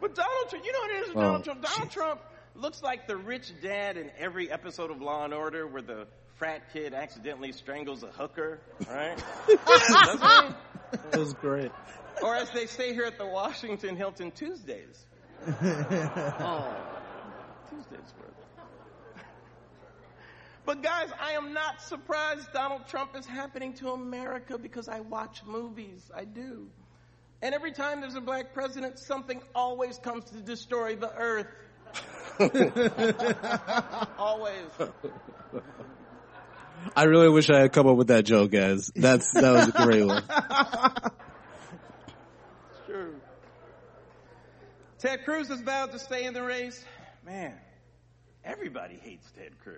But 0.00 0.14
Donald 0.16 0.48
Trump, 0.50 0.64
you 0.64 0.72
know 0.72 0.78
what 0.80 0.90
it 0.90 1.00
is 1.02 1.08
with 1.08 1.16
Donald 1.16 1.40
Oh, 1.42 1.44
Trump? 1.44 1.62
Donald 1.62 1.90
Trump 1.90 2.20
looks 2.56 2.82
like 2.82 3.06
the 3.06 3.16
rich 3.16 3.52
dad 3.62 3.96
in 3.96 4.10
every 4.18 4.50
episode 4.50 4.90
of 4.90 5.00
Law 5.00 5.24
and 5.24 5.32
Order 5.32 5.64
where 5.66 5.82
the 5.82 6.06
frat 6.36 6.72
kid 6.72 6.94
accidentally 6.94 7.52
strangles 7.52 8.02
a 8.02 8.08
hooker, 8.08 8.60
right? 8.88 9.16
That 9.46 11.18
was 11.18 11.34
great. 11.34 11.70
Or 12.22 12.34
as 12.34 12.50
they 12.50 12.66
say 12.66 12.92
here 12.92 13.04
at 13.04 13.18
the 13.18 13.26
Washington 13.26 13.96
Hilton, 13.96 14.30
Tuesdays. 14.30 15.06
oh, 15.48 16.76
Tuesdays, 17.70 18.12
brother. 18.18 18.32
But 20.64 20.82
guys, 20.82 21.08
I 21.20 21.32
am 21.32 21.52
not 21.52 21.82
surprised 21.82 22.52
Donald 22.52 22.86
Trump 22.86 23.16
is 23.16 23.26
happening 23.26 23.72
to 23.74 23.90
America 23.90 24.58
because 24.58 24.88
I 24.88 25.00
watch 25.00 25.42
movies. 25.44 26.08
I 26.14 26.24
do. 26.24 26.68
And 27.40 27.54
every 27.54 27.72
time 27.72 28.00
there's 28.00 28.14
a 28.14 28.20
black 28.20 28.54
president, 28.54 29.00
something 29.00 29.42
always 29.54 29.98
comes 29.98 30.26
to 30.26 30.36
destroy 30.36 30.94
the 30.94 31.12
earth. 31.12 31.48
always. 34.18 34.66
I 36.96 37.04
really 37.04 37.28
wish 37.28 37.50
I 37.50 37.60
had 37.60 37.72
come 37.72 37.86
up 37.86 37.96
with 37.96 38.08
that 38.08 38.24
joke, 38.24 38.50
guys. 38.50 38.90
That's 38.94 39.32
that 39.32 39.52
was 39.52 39.68
a 39.68 39.72
great 39.72 40.04
one. 40.04 40.22
True. 42.86 43.14
Ted 44.98 45.24
Cruz 45.24 45.48
has 45.48 45.60
vowed 45.60 45.92
to 45.92 45.98
stay 45.98 46.24
in 46.24 46.34
the 46.34 46.42
race. 46.42 46.84
Man, 47.24 47.54
everybody 48.44 48.96
hates 48.96 49.30
Ted 49.32 49.58
Cruz. 49.62 49.76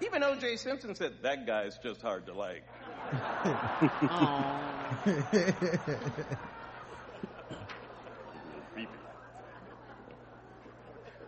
Even 0.00 0.22
O.J. 0.22 0.56
Simpson 0.56 0.94
said 0.94 1.12
that 1.22 1.46
guy's 1.46 1.78
just 1.78 2.02
hard 2.02 2.26
to 2.26 2.34
like. 2.34 2.64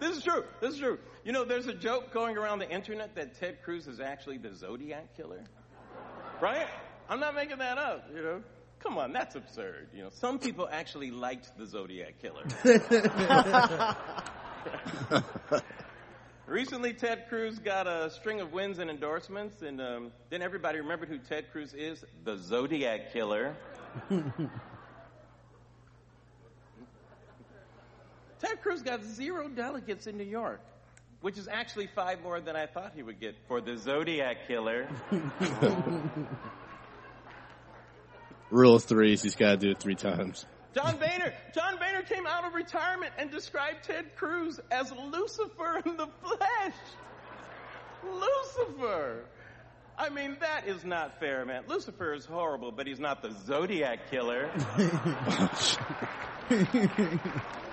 This 0.01 0.17
is 0.17 0.23
true. 0.23 0.45
This 0.61 0.75
is 0.75 0.81
true. 0.81 0.99
You 1.25 1.33
know, 1.33 1.45
there's 1.45 1.67
a 1.67 1.75
joke 1.75 2.13
going 2.13 2.37
around 2.37 2.61
the 2.61 2.71
internet 2.71 3.15
that 3.17 3.39
Ted 3.39 3.63
Cruz 3.63 3.87
is 3.87 4.01
actually 4.01 4.39
the 4.39 4.55
Zodiac 4.55 5.17
killer. 5.17 5.43
Right? 6.41 6.67
I'm 7.09 7.21
not 7.21 7.35
making 7.35 7.59
that 7.59 7.79
up, 7.79 8.11
you 8.15 8.23
know. 8.23 8.43
Come 8.81 8.99
on, 8.99 9.13
that's 9.13 9.35
absurd. 9.35 9.89
You 9.95 10.03
know, 10.03 10.11
some 10.11 10.39
people 10.39 10.69
actually 10.71 11.11
liked 11.11 11.57
the 11.57 11.67
Zodiac 11.67 12.21
killer. 12.21 12.45
Recently, 16.47 16.93
Ted 16.93 17.25
Cruz 17.29 17.59
got 17.59 17.89
a 17.89 18.09
string 18.11 18.41
of 18.41 18.53
wins 18.53 18.79
and 18.79 18.89
endorsements, 18.89 19.63
and 19.63 19.81
um, 19.81 20.13
then 20.31 20.43
everybody 20.43 20.79
remembered 20.79 21.09
who 21.09 21.19
Ted 21.19 21.47
Cruz 21.51 21.75
is 21.75 22.05
the 22.23 22.37
Zodiac 22.37 23.13
Killer. 23.13 23.57
Ted 28.47 28.63
Cruz 28.63 28.83
got 28.83 29.03
zero 29.03 29.49
delegates 29.49 30.07
in 30.07 30.17
New 30.17 30.25
York, 30.25 30.61
which 31.21 31.37
is 31.37 31.49
actually 31.49 31.89
five 31.89 32.23
more 32.23 32.41
than 32.41 32.55
I 32.55 32.67
thought 32.67 32.93
he 32.95 33.03
would 33.03 33.19
get 33.19 33.35
for 33.49 33.61
the 33.61 33.77
Zodiac 33.77 34.47
Killer. 34.47 34.89
Rule 38.51 38.77
of 38.77 38.85
threes. 38.85 39.23
He's 39.23 39.35
got 39.35 39.51
to 39.53 39.57
do 39.57 39.71
it 39.73 39.81
three 39.81 39.97
times. 39.97 40.47
John 40.75 40.97
Boehner, 40.99 41.35
John 41.55 41.77
Boehner 41.79 42.03
came 42.03 42.25
out 42.27 42.45
of 42.45 42.55
retirement 42.55 43.13
and 43.19 43.33
described 43.33 43.83
Ted 43.83 44.15
Cruz 44.15 44.61
as 44.71 44.93
Lucifer 44.93 45.83
in 45.85 45.97
the 45.97 46.07
flesh. 46.23 46.75
Lucifer. 48.05 49.25
I 49.99 50.11
mean, 50.11 50.37
that 50.41 50.69
is 50.69 50.85
not 50.85 51.19
fair, 51.19 51.45
man. 51.45 51.65
Lucifer 51.67 52.13
is 52.13 52.27
horrible, 52.27 52.71
but 52.71 52.87
he's 52.87 53.01
not 53.01 53.23
the 53.23 53.33
Zodiac 53.47 54.09
killer. 54.11 54.51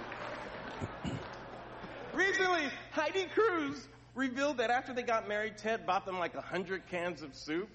Recently, 2.14 2.70
Heidi 2.92 3.26
Cruz 3.34 3.88
revealed 4.16 4.58
that 4.58 4.70
after 4.70 4.94
they 4.94 5.04
got 5.04 5.28
married, 5.28 5.58
Ted 5.58 5.86
bought 5.86 6.06
them 6.06 6.20
like 6.20 6.36
a 6.36 6.42
hundred 6.42 6.88
cans 6.88 7.22
of 7.24 7.36
soup. 7.36 7.70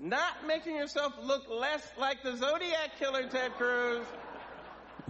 Not 0.00 0.46
making 0.46 0.74
yourself 0.76 1.12
look 1.22 1.48
less 1.48 1.86
like 1.98 2.22
the 2.22 2.36
Zodiac 2.36 2.98
killer, 2.98 3.28
Ted 3.28 3.52
Cruz. 3.52 4.04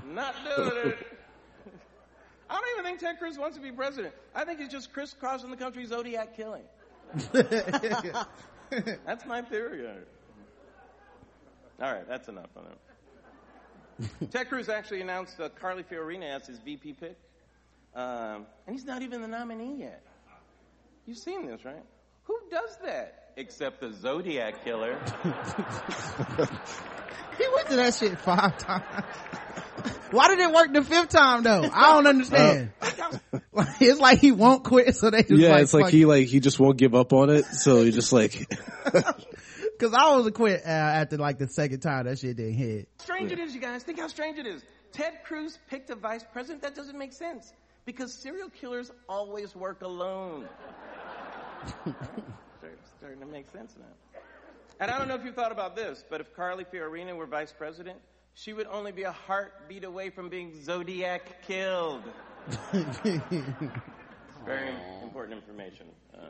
Not 0.07 0.35
doing 0.45 0.89
it. 0.89 0.99
I 2.51 2.55
don't 2.55 2.69
even 2.79 2.85
think 2.85 3.01
Ted 3.01 3.19
Cruz 3.19 3.39
wants 3.39 3.57
to 3.57 3.63
be 3.63 3.73
president. 3.73 4.15
I 4.35 4.45
think 4.45 4.61
he's 4.61 4.69
just 4.69 4.93
crisscrossing 4.93 5.51
the 5.51 5.57
country 5.57 5.87
Zodiac 5.87 6.37
killing. 6.37 6.65
that's 9.07 9.25
my 9.27 9.41
theory 9.43 9.87
on 9.87 9.95
it. 9.95 10.09
All 11.81 11.93
right, 11.93 12.07
that's 12.07 12.29
enough 12.29 12.51
on 12.57 12.67
it. 12.67 14.31
Ted 14.31 14.49
Cruz 14.49 14.69
actually 14.69 15.01
announced 15.01 15.41
uh, 15.41 15.49
Carly 15.49 15.83
Fiorina 15.83 16.25
as 16.25 16.47
his 16.47 16.59
VP 16.59 16.93
pick. 16.95 17.17
Um, 17.95 18.47
and 18.67 18.75
he's 18.75 18.85
not 18.85 19.03
even 19.03 19.23
the 19.23 19.29
nominee 19.29 19.77
yet. 19.79 20.03
You've 21.07 21.19
seen 21.19 21.47
this, 21.47 21.65
right? 21.65 21.83
Who 22.25 22.39
does 22.51 22.77
that? 22.85 23.33
Except 23.37 23.81
the 23.81 23.93
Zodiac 23.93 24.65
killer. 24.65 24.99
he 27.39 27.47
went 27.55 27.69
to 27.69 27.77
that 27.77 27.95
shit 27.99 28.19
five 28.19 28.59
times. 28.59 28.85
Why 30.11 30.29
did 30.29 30.39
it 30.39 30.53
work 30.53 30.73
the 30.73 30.83
fifth 30.83 31.11
time 31.11 31.43
though? 31.43 31.69
I 31.73 31.93
don't 31.95 32.07
understand. 32.07 32.71
Uh, 32.81 32.89
it's 33.81 34.01
like 34.01 34.19
he 34.21 34.33
won't 34.33 34.65
quit, 34.65 34.97
so 34.97 35.11
they 35.11 35.23
just 35.23 35.35
yeah, 35.35 35.51
like, 35.51 35.63
it's 35.63 35.75
like 35.75 35.93
he 35.93 36.05
like 36.07 36.29
he 36.29 36.41
just 36.41 36.59
won't 36.59 36.79
give 36.79 36.95
up 36.95 37.13
on 37.13 37.31
it. 37.31 37.45
So 37.45 37.83
he 37.83 37.91
just 37.91 38.13
like. 38.13 38.49
Cause 39.79 39.93
I 39.93 40.17
was 40.17 40.25
a 40.27 40.31
quit 40.31 40.63
uh, 40.65 40.69
after 40.69 41.17
like 41.17 41.39
the 41.39 41.49
second 41.49 41.81
time 41.81 42.07
that 42.07 42.21
shit 42.21 42.37
didn't 42.37 42.55
hit. 42.55 42.89
Strange 42.99 43.33
it 43.33 43.41
is, 43.41 43.55
you 43.55 43.61
guys. 43.61 43.83
Think 43.83 43.99
how 43.99 44.07
strange 44.07 44.39
it 44.39 44.47
is. 44.47 44.63
Ted 44.93 45.25
Cruz 45.25 45.59
picked 45.69 45.91
a 45.91 45.97
vice 45.97 46.25
president. 46.33 46.63
That 46.63 46.77
doesn't 46.77 46.97
make 46.97 47.13
sense 47.13 47.53
because 47.85 48.13
serial 48.13 48.49
killers 48.49 48.91
always 49.09 49.55
work 49.55 49.83
alone. 49.83 50.49
starting 52.99 53.21
to 53.21 53.27
make 53.27 53.49
sense 53.51 53.75
now. 53.79 54.21
And 54.81 54.91
I 54.91 54.99
don't 54.99 55.07
know 55.09 55.15
if 55.15 55.25
you 55.25 55.33
thought 55.33 55.53
about 55.53 55.77
this, 55.77 56.03
but 56.09 56.23
if 56.23 56.35
Carly 56.35 56.65
Fiorina 56.65 57.15
were 57.15 57.27
vice 57.27 57.53
president, 57.53 57.99
she 58.33 58.55
would 58.55 58.67
only 58.67 58.93
be 58.93 59.03
a 59.03 59.13
heartbeat 59.13 59.85
away 59.85 60.09
from 60.11 60.31
being 60.31 60.65
Zodiac 60.65 61.47
killed. 61.47 62.03
Very 62.73 63.21
important 65.03 65.39
information. 65.39 65.87
Uh, 66.15 66.29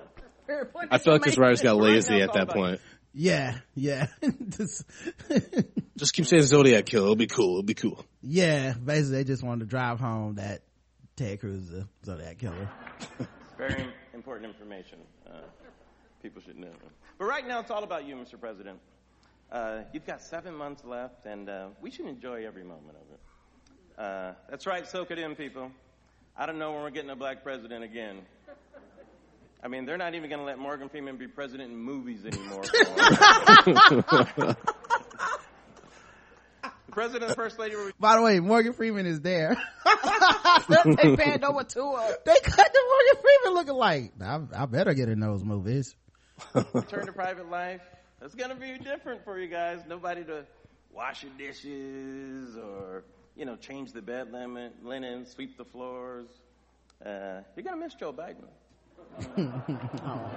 I 0.91 0.99
feel 0.99 1.13
like 1.15 1.23
this 1.23 1.39
writer's 1.39 1.63
got 1.63 1.77
lazy 1.77 2.21
at 2.21 2.35
that 2.35 2.51
point. 2.51 2.81
Yeah, 3.13 3.57
yeah. 3.75 4.09
just, 4.49 4.85
just 5.97 6.13
keep 6.13 6.27
saying 6.27 6.43
Zodiac 6.43 6.85
kill. 6.87 7.05
It'll 7.05 7.17
be 7.17 7.29
cool. 7.29 7.53
It'll 7.53 7.63
be 7.63 7.75
cool. 7.75 8.05
Yeah, 8.21 8.73
basically 8.73 9.19
they 9.19 9.25
just 9.25 9.45
wanted 9.45 9.61
to 9.61 9.67
drive 9.67 10.01
home 10.01 10.35
that 10.35 10.63
Ted 11.17 11.39
Cruz 11.39 11.69
is 11.69 11.73
a 11.73 11.89
Zodiac 12.05 12.39
killer. 12.39 12.69
Very 13.59 13.87
important 14.13 14.47
information. 14.51 14.99
Uh, 15.27 15.43
people 16.23 16.43
should 16.43 16.59
know. 16.59 16.73
But 17.19 17.27
right 17.27 17.47
now, 17.47 17.61
it's 17.61 17.71
all 17.71 17.85
about 17.85 18.05
you, 18.05 18.17
Mr. 18.17 18.41
President. 18.41 18.81
Uh, 19.53 19.83
you've 19.93 20.07
got 20.07 20.21
seven 20.21 20.55
months 20.55 20.83
left, 20.85 21.27
and 21.27 21.49
uh, 21.49 21.69
we 21.81 21.93
should 21.93 22.07
enjoy 22.07 22.45
every 22.45 22.65
moment 22.65 22.97
of 22.97 23.13
it. 23.13 23.21
Uh, 23.97 24.33
that's 24.51 24.67
right, 24.67 24.89
soak 24.89 25.13
it 25.13 25.21
in, 25.21 25.37
people. 25.37 25.71
I 26.37 26.47
don't 26.47 26.59
know 26.59 26.73
when 26.73 26.83
we're 26.83 26.91
getting 26.91 27.11
a 27.11 27.17
black 27.17 27.45
president 27.45 27.85
again. 27.85 28.23
I 29.63 29.69
mean, 29.69 29.87
they're 29.87 29.97
not 29.97 30.17
even 30.17 30.29
going 30.29 30.41
to 30.41 30.45
let 30.45 30.59
Morgan 30.59 30.89
Freeman 30.89 31.17
be 31.17 31.29
president 31.29 31.71
in 31.71 31.77
movies 31.77 32.27
anymore. 32.27 32.65
the 36.95 37.01
president 37.01 37.25
and 37.25 37.37
first 37.37 37.59
lady 37.59 37.77
were. 37.77 37.93
By 37.99 38.17
the 38.17 38.23
way, 38.23 38.41
Morgan 38.41 38.73
Freeman 38.73 39.07
is 39.07 39.21
there. 39.21 39.57
they 39.85 41.17
panned 41.17 41.45
over 41.45 41.65
to 41.65 41.97
her. 41.97 42.17
They 42.25 42.37
cut 42.43 42.73
the 42.73 42.81
Morgan 42.89 43.23
Freeman 43.23 43.55
looking 43.55 43.75
like, 43.75 44.13
I, 44.23 44.63
I 44.63 44.67
better 44.67 44.95
get 44.95 45.09
in 45.09 45.21
those 45.21 45.45
movies. 45.45 45.95
Return 46.73 47.07
to 47.07 47.13
private 47.13 47.51
life. 47.51 47.83
It's 48.23 48.35
gonna 48.35 48.55
be 48.55 48.79
different 48.79 49.25
for 49.25 49.39
you 49.39 49.49
guys. 49.49 49.81
Nobody 49.87 50.25
to 50.25 50.45
wash 50.93 51.23
your 51.23 51.33
dishes 51.37 52.57
or 52.57 53.05
you 53.37 53.45
know 53.45 53.57
change 53.57 53.93
the 53.93 54.03
bed 54.03 54.33
linen, 54.33 54.73
linen 54.83 55.27
sweep 55.27 55.57
the 55.59 55.65
floors. 55.65 56.27
Uh, 57.05 57.41
you're 57.55 57.65
gonna 57.65 57.77
miss 57.77 57.95
Joe 57.95 58.13
Biden. 58.13 58.49
oh 60.07 60.31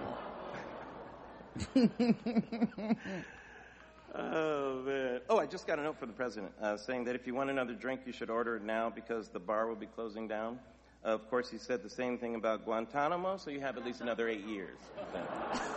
man! 4.17 5.21
Oh, 5.29 5.37
I 5.37 5.45
just 5.45 5.67
got 5.67 5.79
a 5.79 5.83
note 5.83 5.99
from 5.99 6.09
the 6.09 6.13
president 6.13 6.53
uh, 6.61 6.77
saying 6.77 7.05
that 7.05 7.15
if 7.15 7.27
you 7.27 7.33
want 7.33 7.49
another 7.49 7.73
drink, 7.73 8.01
you 8.05 8.13
should 8.13 8.29
order 8.29 8.55
it 8.55 8.63
now 8.63 8.89
because 8.89 9.29
the 9.29 9.39
bar 9.39 9.67
will 9.67 9.75
be 9.75 9.85
closing 9.85 10.27
down. 10.27 10.59
Uh, 11.05 11.09
of 11.09 11.29
course, 11.29 11.49
he 11.49 11.57
said 11.57 11.83
the 11.83 11.89
same 11.89 12.17
thing 12.17 12.35
about 12.35 12.65
Guantanamo, 12.65 13.37
so 13.37 13.49
you 13.49 13.59
have 13.61 13.77
at 13.77 13.85
least 13.85 14.01
another 14.01 14.27
eight 14.27 14.45
years. 14.45 14.77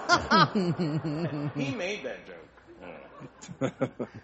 he 1.54 1.70
made 1.70 2.02
that 2.04 2.26
joke. 2.26 3.70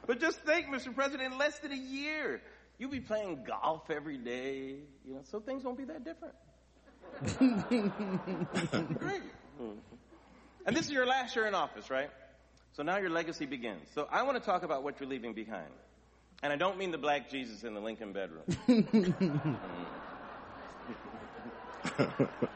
but 0.06 0.20
just 0.20 0.40
think, 0.40 0.66
Mr. 0.68 0.94
President, 0.94 1.32
in 1.32 1.38
less 1.38 1.58
than 1.58 1.72
a 1.72 1.76
year, 1.76 2.40
you'll 2.78 2.90
be 2.90 3.00
playing 3.00 3.44
golf 3.46 3.90
every 3.90 4.16
day, 4.16 4.76
you 5.06 5.14
know, 5.14 5.20
so 5.24 5.38
things 5.40 5.64
won't 5.64 5.78
be 5.78 5.84
that 5.84 6.04
different. 6.04 6.34
Great. 8.98 9.22
And 10.66 10.76
this 10.76 10.86
is 10.86 10.92
your 10.92 11.06
last 11.06 11.36
year 11.36 11.46
in 11.46 11.54
office, 11.54 11.90
right? 11.90 12.10
So 12.76 12.82
now 12.82 12.98
your 12.98 13.08
legacy 13.08 13.46
begins. 13.46 13.88
So 13.94 14.06
I 14.12 14.22
want 14.24 14.36
to 14.36 14.44
talk 14.44 14.62
about 14.62 14.82
what 14.82 15.00
you're 15.00 15.08
leaving 15.08 15.32
behind. 15.32 15.70
And 16.42 16.52
I 16.52 16.56
don't 16.56 16.76
mean 16.76 16.90
the 16.90 16.98
black 16.98 17.30
Jesus 17.30 17.64
in 17.64 17.72
the 17.72 17.80
Lincoln 17.80 18.12
bedroom. 18.12 18.42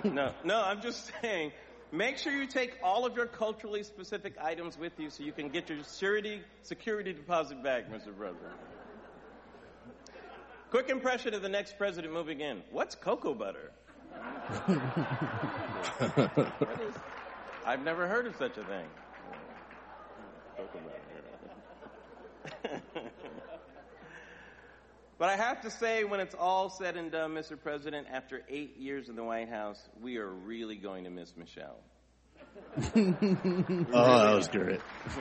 no, 0.04 0.34
no, 0.44 0.62
I'm 0.62 0.82
just 0.82 1.10
saying, 1.22 1.52
make 1.90 2.18
sure 2.18 2.34
you 2.34 2.46
take 2.46 2.76
all 2.82 3.06
of 3.06 3.16
your 3.16 3.24
culturally 3.24 3.82
specific 3.82 4.34
items 4.38 4.76
with 4.78 4.92
you 5.00 5.08
so 5.08 5.22
you 5.22 5.32
can 5.32 5.48
get 5.48 5.70
your 5.70 5.82
security, 5.82 6.42
security 6.64 7.14
deposit 7.14 7.62
back, 7.62 7.90
Mr. 7.90 8.14
President. 8.14 8.52
Quick 10.70 10.90
impression 10.90 11.32
of 11.32 11.40
the 11.40 11.48
next 11.48 11.78
president 11.78 12.12
moving 12.12 12.42
in. 12.42 12.62
What's 12.70 12.94
cocoa 12.94 13.32
butter? 13.32 13.72
I've 17.66 17.82
never 17.82 18.06
heard 18.06 18.26
of 18.26 18.36
such 18.36 18.58
a 18.58 18.64
thing. 18.64 18.84
Butter. 22.62 22.82
But 25.20 25.28
I 25.28 25.36
have 25.36 25.61
to 25.61 25.70
say, 25.70 26.04
when 26.04 26.18
it's 26.18 26.34
all 26.34 26.70
said 26.70 26.96
and 26.96 27.12
done, 27.12 27.34
Mr. 27.34 27.61
President, 27.61 28.06
after 28.11 28.40
eight 28.48 28.78
years 28.78 29.11
in 29.11 29.16
the 29.16 29.22
White 29.22 29.50
House, 29.50 29.78
we 30.00 30.16
are 30.16 30.30
really 30.30 30.76
going 30.76 31.04
to 31.04 31.11
miss 31.11 31.34
Michelle. 31.36 31.76
oh, 32.96 33.12
that 33.92 34.34
was 34.34 34.48
great. 34.48 34.80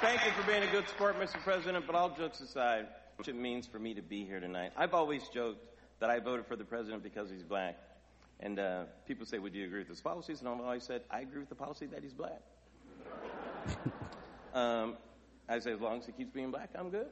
Thank 0.00 0.24
you 0.24 0.32
for 0.32 0.42
being 0.44 0.64
a 0.64 0.72
good 0.72 0.88
sport, 0.88 1.20
Mr. 1.20 1.38
President, 1.44 1.86
but 1.86 1.94
all 1.94 2.10
jokes 2.10 2.40
aside, 2.40 2.88
what 3.14 3.28
it 3.28 3.36
means 3.36 3.64
for 3.64 3.78
me 3.78 3.94
to 3.94 4.02
be 4.02 4.24
here 4.24 4.40
tonight. 4.40 4.72
I've 4.76 4.92
always 4.92 5.22
joked 5.28 5.64
that 6.00 6.10
I 6.10 6.18
voted 6.18 6.46
for 6.46 6.56
the 6.56 6.64
president 6.64 7.04
because 7.04 7.30
he's 7.30 7.44
black. 7.44 7.76
And 8.40 8.58
uh, 8.58 8.84
people 9.06 9.26
say, 9.26 9.38
would 9.38 9.54
you 9.54 9.64
agree 9.64 9.80
with 9.80 9.88
his 9.88 10.00
policies? 10.00 10.40
And 10.40 10.48
I've 10.48 10.60
always 10.60 10.84
said, 10.84 11.02
I 11.10 11.20
agree 11.20 11.40
with 11.40 11.48
the 11.48 11.54
policy 11.54 11.86
that 11.86 12.02
he's 12.02 12.14
black. 12.14 12.40
um, 14.54 14.96
I 15.48 15.58
say, 15.58 15.72
as 15.72 15.80
long 15.80 15.98
as 15.98 16.06
he 16.06 16.12
keeps 16.12 16.30
being 16.30 16.50
black, 16.50 16.70
I'm 16.78 16.90
good. 16.90 17.08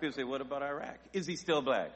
People 0.00 0.14
say, 0.14 0.24
what 0.24 0.40
about 0.40 0.62
Iraq? 0.62 0.98
Is 1.12 1.26
he 1.26 1.36
still 1.36 1.62
black? 1.62 1.90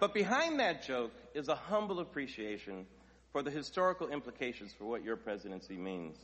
But 0.00 0.12
behind 0.12 0.60
that 0.60 0.86
joke 0.86 1.12
is 1.34 1.48
a 1.48 1.54
humble 1.54 2.00
appreciation 2.00 2.86
for 3.32 3.42
the 3.42 3.50
historical 3.50 4.08
implications 4.08 4.72
for 4.72 4.84
what 4.84 5.02
your 5.02 5.16
presidency 5.16 5.76
means. 5.76 6.18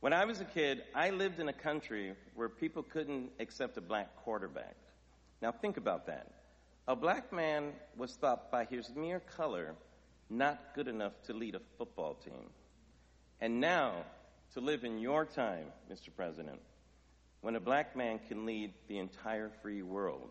When 0.00 0.12
I 0.12 0.24
was 0.24 0.40
a 0.40 0.44
kid, 0.44 0.82
I 0.94 1.10
lived 1.10 1.40
in 1.40 1.48
a 1.48 1.52
country 1.52 2.14
where 2.34 2.48
people 2.48 2.82
couldn't 2.82 3.30
accept 3.40 3.76
a 3.76 3.80
black 3.80 4.14
quarterback. 4.16 4.76
Now 5.40 5.52
think 5.52 5.76
about 5.76 6.06
that. 6.06 6.30
A 6.88 6.94
black 6.94 7.32
man 7.32 7.72
was 7.96 8.12
thought 8.14 8.52
by 8.52 8.64
his 8.64 8.94
mere 8.94 9.18
color 9.18 9.74
not 10.30 10.60
good 10.74 10.86
enough 10.86 11.14
to 11.26 11.32
lead 11.32 11.56
a 11.56 11.60
football 11.78 12.14
team. 12.14 12.50
And 13.40 13.60
now, 13.60 14.04
to 14.54 14.60
live 14.60 14.84
in 14.84 14.98
your 14.98 15.24
time, 15.24 15.66
Mr. 15.92 16.10
President, 16.14 16.60
when 17.40 17.56
a 17.56 17.60
black 17.60 17.96
man 17.96 18.20
can 18.28 18.46
lead 18.46 18.72
the 18.86 18.98
entire 18.98 19.50
free 19.62 19.82
world. 19.82 20.30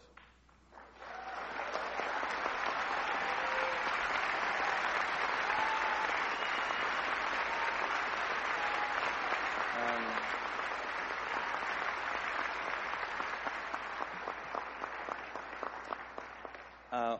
Um, 9.77 10.03
uh, 16.91 17.17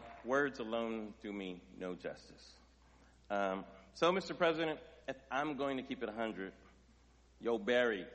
words 0.55 0.59
alone 0.59 1.13
do 1.21 1.31
me 1.31 1.61
no 1.79 1.93
justice. 1.95 2.53
Um, 3.29 3.63
so, 3.93 4.11
Mr. 4.11 4.37
President, 4.37 4.79
if 5.07 5.15
I'm 5.31 5.55
going 5.57 5.77
to 5.77 5.83
keep 5.83 6.03
it 6.03 6.07
100, 6.07 6.51
yo, 7.39 7.57
Barry, 7.57 8.05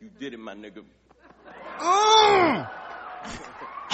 you 0.00 0.10
did 0.20 0.34
it, 0.34 0.38
my 0.38 0.54
nigga. 0.54 0.82
Mm. 1.78 2.68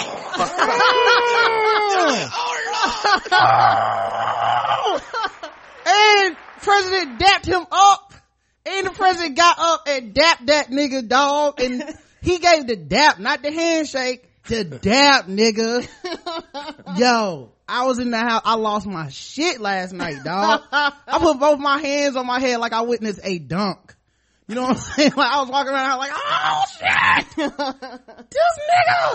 and 5.85 6.37
President 6.61 7.19
dapped 7.19 7.45
him 7.45 7.65
up. 7.71 8.13
And 8.63 8.85
the 8.85 8.91
president 8.91 9.35
got 9.35 9.57
up 9.57 9.87
and 9.87 10.13
dapped 10.13 10.45
that 10.45 10.69
nigga 10.69 11.07
dog. 11.07 11.59
And 11.59 11.83
he 12.21 12.37
gave 12.37 12.67
the 12.67 12.75
dap, 12.75 13.17
not 13.17 13.41
the 13.41 13.51
handshake. 13.51 14.23
The 14.47 14.65
dap, 14.65 15.25
nigga. 15.25 15.87
Yo, 16.97 17.49
I 17.71 17.85
was 17.85 17.99
in 17.99 18.11
the 18.11 18.17
house. 18.17 18.41
I 18.43 18.55
lost 18.55 18.85
my 18.85 19.07
shit 19.09 19.61
last 19.61 19.93
night, 19.93 20.23
dog. 20.25 20.61
I 20.71 21.19
put 21.19 21.39
both 21.39 21.57
my 21.57 21.79
hands 21.79 22.17
on 22.17 22.27
my 22.27 22.39
head 22.39 22.59
like 22.59 22.73
I 22.73 22.81
witnessed 22.81 23.21
a 23.23 23.39
dunk. 23.39 23.95
You 24.47 24.55
know 24.55 24.63
what 24.63 24.71
I'm 24.71 24.77
saying? 24.77 25.13
Like 25.15 25.31
I 25.31 25.39
was 25.39 25.49
walking 25.49 25.71
around 25.71 25.97
like, 25.97 26.11
oh 26.13 26.63
shit! 26.77 27.35
this 28.29 28.59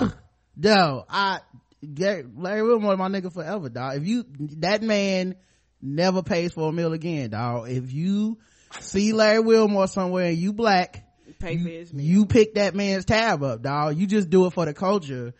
nigga! 0.01 0.15
Yo, 0.59 1.05
I, 1.11 1.41
Larry 1.83 2.63
Wilmore, 2.63 2.97
my 2.97 3.09
nigga 3.09 3.31
forever, 3.31 3.69
dog. 3.69 3.99
If 3.99 4.07
you, 4.07 4.25
that 4.61 4.83
man 4.83 5.37
never 5.83 6.23
pays 6.23 6.53
for 6.53 6.71
a 6.71 6.73
meal 6.73 6.95
again, 6.95 7.31
dog. 7.31 7.69
If 7.69 7.93
you 7.93 8.39
see 8.81 9.13
Larry 9.13 9.41
Wilmore 9.41 9.89
somewhere 9.89 10.29
and 10.29 10.39
you 10.39 10.55
black, 10.55 11.05
Pay 11.39 11.59
for 11.59 11.69
his 11.69 11.93
meal. 11.93 12.07
you 12.07 12.25
pick 12.25 12.55
that 12.55 12.75
man's 12.75 13.05
tab 13.05 13.43
up, 13.43 13.61
dog. 13.61 13.99
You 13.99 14.07
just 14.07 14.31
do 14.31 14.47
it 14.47 14.55
for 14.55 14.65
the 14.65 14.73
culture. 14.73 15.35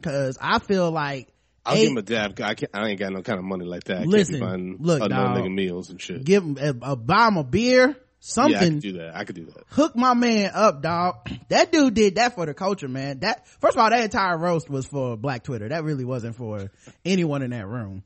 Cause 0.00 0.38
I 0.40 0.58
feel 0.60 0.90
like, 0.90 1.33
I'll 1.66 1.76
eight- 1.76 1.82
give 1.82 1.90
him 1.90 1.98
a 1.98 2.02
dab. 2.02 2.40
I, 2.40 2.54
can't, 2.54 2.70
I 2.74 2.88
ain't 2.88 2.98
got 2.98 3.12
no 3.12 3.22
kind 3.22 3.38
of 3.38 3.44
money 3.44 3.64
like 3.64 3.84
that. 3.84 4.02
I 4.02 4.04
Listen, 4.04 4.40
can't 4.40 4.78
be 4.78 4.84
look, 4.84 5.00
dog. 5.00 5.38
nigga 5.38 5.54
meals 5.54 5.90
and 5.90 6.00
shit. 6.00 6.24
give 6.24 6.42
him, 6.42 6.58
a, 6.60 6.92
a, 6.92 6.96
buy 6.96 7.28
him 7.28 7.36
a 7.36 7.44
beer, 7.44 7.86
yeah, 7.88 7.92
I 7.92 7.96
something. 8.18 8.58
could 8.58 8.82
do 8.82 8.92
that. 8.94 9.16
I 9.16 9.24
could 9.24 9.36
do 9.36 9.44
that. 9.46 9.64
hook 9.70 9.96
my 9.96 10.14
man 10.14 10.50
up, 10.54 10.82
dog. 10.82 11.30
That 11.48 11.70
dude 11.70 11.94
did 11.94 12.16
that 12.16 12.34
for 12.34 12.46
the 12.46 12.54
culture, 12.54 12.88
man. 12.88 13.20
That 13.20 13.46
first 13.60 13.76
of 13.76 13.82
all, 13.82 13.90
that 13.90 14.02
entire 14.02 14.36
roast 14.36 14.68
was 14.68 14.86
for 14.86 15.16
Black 15.16 15.44
Twitter. 15.44 15.68
That 15.68 15.84
really 15.84 16.04
wasn't 16.04 16.36
for 16.36 16.70
anyone 17.04 17.42
in 17.42 17.50
that 17.50 17.66
room. 17.66 18.02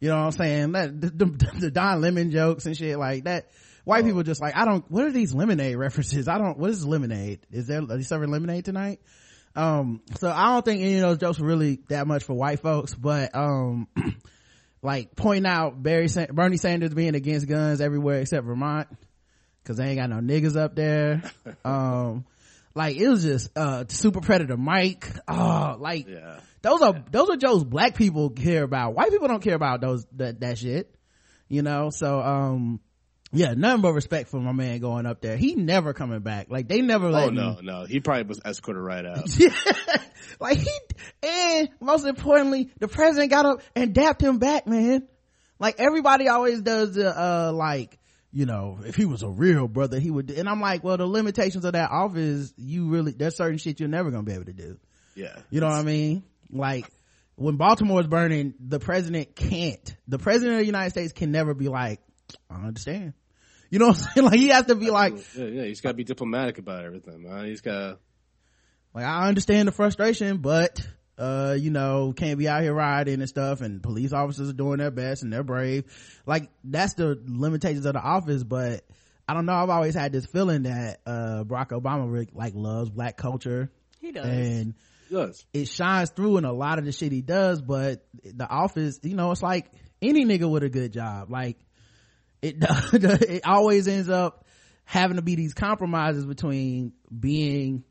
You 0.00 0.10
know 0.10 0.16
what 0.16 0.26
I'm 0.26 0.32
saying? 0.32 0.72
That 0.72 1.00
the, 1.00 1.10
the, 1.10 1.50
the 1.60 1.70
Don 1.70 2.02
Lemon 2.02 2.30
jokes 2.30 2.66
and 2.66 2.76
shit 2.76 2.98
like 2.98 3.24
that. 3.24 3.48
White 3.84 4.04
oh. 4.04 4.06
people 4.06 4.22
just 4.22 4.40
like 4.40 4.56
I 4.56 4.64
don't. 4.64 4.84
What 4.90 5.04
are 5.04 5.12
these 5.12 5.34
lemonade 5.34 5.76
references? 5.76 6.28
I 6.28 6.38
don't. 6.38 6.58
What 6.58 6.70
is 6.70 6.84
lemonade? 6.86 7.40
Is 7.50 7.66
there 7.66 7.82
are 7.82 8.02
serving 8.02 8.30
lemonade 8.30 8.64
tonight? 8.64 9.00
Um. 9.56 10.02
So 10.18 10.30
I 10.30 10.46
don't 10.46 10.64
think 10.64 10.82
any 10.82 10.96
of 10.96 11.02
those 11.02 11.18
jokes 11.18 11.38
were 11.38 11.46
really 11.46 11.80
that 11.88 12.06
much 12.06 12.24
for 12.24 12.34
white 12.34 12.60
folks, 12.60 12.94
but 12.94 13.34
um. 13.34 13.88
Like 14.82 15.16
point 15.16 15.46
out 15.46 15.82
Barry 15.82 16.08
Sa- 16.08 16.26
Bernie 16.30 16.58
Sanders 16.58 16.92
being 16.92 17.14
against 17.14 17.48
guns 17.48 17.80
everywhere 17.80 18.20
except 18.20 18.44
Vermont 18.44 18.86
because 19.62 19.78
they 19.78 19.86
ain't 19.86 19.98
got 19.98 20.10
no 20.10 20.16
niggas 20.16 20.56
up 20.58 20.74
there. 20.76 21.22
um, 21.64 22.26
like 22.74 22.94
it 22.98 23.08
was 23.08 23.22
just 23.22 23.48
uh 23.56 23.84
super 23.88 24.20
predator 24.20 24.58
Mike. 24.58 25.10
Oh, 25.26 25.76
like 25.80 26.06
Yeah. 26.06 26.38
those 26.60 26.82
are 26.82 27.02
those 27.10 27.30
are 27.30 27.36
jokes 27.38 27.64
black 27.64 27.94
people 27.96 28.28
care 28.28 28.62
about. 28.62 28.92
White 28.94 29.10
people 29.10 29.26
don't 29.26 29.42
care 29.42 29.54
about 29.54 29.80
those 29.80 30.04
that 30.16 30.40
that 30.40 30.58
shit. 30.58 30.94
You 31.48 31.62
know, 31.62 31.88
so 31.88 32.20
um 32.20 32.80
yeah, 33.34 33.54
nothing 33.54 33.82
but 33.82 33.92
respect 33.92 34.28
for 34.30 34.40
my 34.40 34.52
man 34.52 34.78
going 34.80 35.06
up 35.06 35.20
there. 35.20 35.36
He 35.36 35.54
never 35.54 35.92
coming 35.92 36.20
back. 36.20 36.46
Like 36.50 36.68
they 36.68 36.80
never 36.80 37.10
let 37.10 37.24
Oh 37.24 37.28
him- 37.28 37.34
no, 37.34 37.58
no. 37.62 37.84
He 37.84 38.00
probably 38.00 38.24
was 38.24 38.40
escorted 38.44 38.82
right 38.82 39.04
out. 39.04 39.28
like 40.40 40.58
he 40.58 40.70
and 41.22 41.68
most 41.80 42.06
importantly, 42.06 42.70
the 42.78 42.88
president 42.88 43.30
got 43.30 43.46
up 43.46 43.62
and 43.74 43.94
dapped 43.94 44.20
him 44.22 44.38
back, 44.38 44.66
man. 44.66 45.06
Like 45.58 45.76
everybody 45.78 46.28
always 46.28 46.62
does 46.62 46.94
the 46.94 47.08
uh 47.08 47.52
like 47.52 47.98
you 48.32 48.46
know, 48.46 48.80
if 48.84 48.96
he 48.96 49.04
was 49.04 49.22
a 49.22 49.28
real 49.28 49.68
brother, 49.68 50.00
he 50.00 50.10
would. 50.10 50.28
And 50.30 50.48
I'm 50.48 50.60
like, 50.60 50.82
well, 50.82 50.96
the 50.96 51.06
limitations 51.06 51.64
of 51.64 51.74
that 51.74 51.92
office, 51.92 52.52
you 52.56 52.88
really, 52.88 53.12
there's 53.12 53.36
certain 53.36 53.58
shit 53.58 53.78
you're 53.78 53.88
never 53.88 54.10
gonna 54.10 54.24
be 54.24 54.32
able 54.32 54.46
to 54.46 54.52
do. 54.52 54.76
Yeah. 55.14 55.36
You 55.50 55.60
know 55.60 55.68
what 55.68 55.76
I 55.76 55.82
mean? 55.84 56.24
Like 56.50 56.86
when 57.36 57.56
Baltimore's 57.56 58.08
burning, 58.08 58.54
the 58.58 58.80
president 58.80 59.36
can't. 59.36 59.96
The 60.08 60.18
president 60.18 60.54
of 60.54 60.58
the 60.60 60.66
United 60.66 60.90
States 60.90 61.12
can 61.12 61.30
never 61.30 61.54
be 61.54 61.68
like, 61.68 62.00
I 62.50 62.56
understand. 62.56 63.12
You 63.74 63.80
know 63.80 63.88
what 63.88 63.96
I'm 63.98 64.02
saying? 64.14 64.24
Like 64.30 64.38
he 64.38 64.48
has 64.50 64.66
to 64.66 64.76
be 64.76 64.90
like, 64.90 65.14
Yeah, 65.36 65.46
yeah. 65.46 65.64
He's 65.64 65.80
got 65.80 65.88
to 65.90 65.94
be 65.94 66.04
diplomatic 66.04 66.58
about 66.58 66.84
everything, 66.84 67.24
man. 67.24 67.46
He's 67.46 67.60
got. 67.60 67.98
like 68.94 69.04
I 69.04 69.26
understand 69.26 69.66
the 69.66 69.72
frustration, 69.72 70.36
but 70.36 70.80
uh, 71.18 71.56
you 71.58 71.70
know, 71.70 72.12
can't 72.16 72.38
be 72.38 72.46
out 72.48 72.62
here 72.62 72.72
riding 72.72 73.20
and 73.20 73.28
stuff 73.28 73.62
and 73.62 73.82
police 73.82 74.12
officers 74.12 74.48
are 74.50 74.52
doing 74.52 74.78
their 74.78 74.92
best 74.92 75.24
and 75.24 75.32
they're 75.32 75.42
brave. 75.42 75.84
Like 76.24 76.50
that's 76.62 76.94
the 76.94 77.20
limitations 77.26 77.84
of 77.84 77.94
the 77.94 78.00
office, 78.00 78.44
but 78.44 78.84
I 79.28 79.34
don't 79.34 79.44
know. 79.46 79.54
I've 79.54 79.70
always 79.70 79.94
had 79.96 80.12
this 80.12 80.26
feeling 80.26 80.62
that 80.64 81.00
uh 81.04 81.42
Barack 81.44 81.70
Obama 81.70 82.08
really, 82.12 82.28
like 82.32 82.52
loves 82.54 82.90
black 82.90 83.16
culture 83.16 83.72
He 84.00 84.12
does. 84.12 84.24
and 84.24 84.74
He 85.08 85.14
does. 85.16 85.44
it 85.52 85.66
shines 85.66 86.10
through 86.10 86.36
in 86.36 86.44
a 86.44 86.52
lot 86.52 86.78
of 86.78 86.84
the 86.84 86.92
shit 86.92 87.10
he 87.10 87.22
does, 87.22 87.60
but 87.60 88.06
the 88.22 88.48
office, 88.48 89.00
you 89.02 89.16
know, 89.16 89.32
it's 89.32 89.42
like 89.42 89.70
any 90.00 90.24
nigga 90.24 90.48
with 90.48 90.62
a 90.62 90.68
good 90.68 90.92
job. 90.92 91.28
Like 91.28 91.58
it, 92.44 92.56
it 92.92 93.46
always 93.46 93.88
ends 93.88 94.08
up 94.08 94.44
having 94.84 95.16
to 95.16 95.22
be 95.22 95.34
these 95.34 95.54
compromises 95.54 96.26
between 96.26 96.92
being 97.18 97.84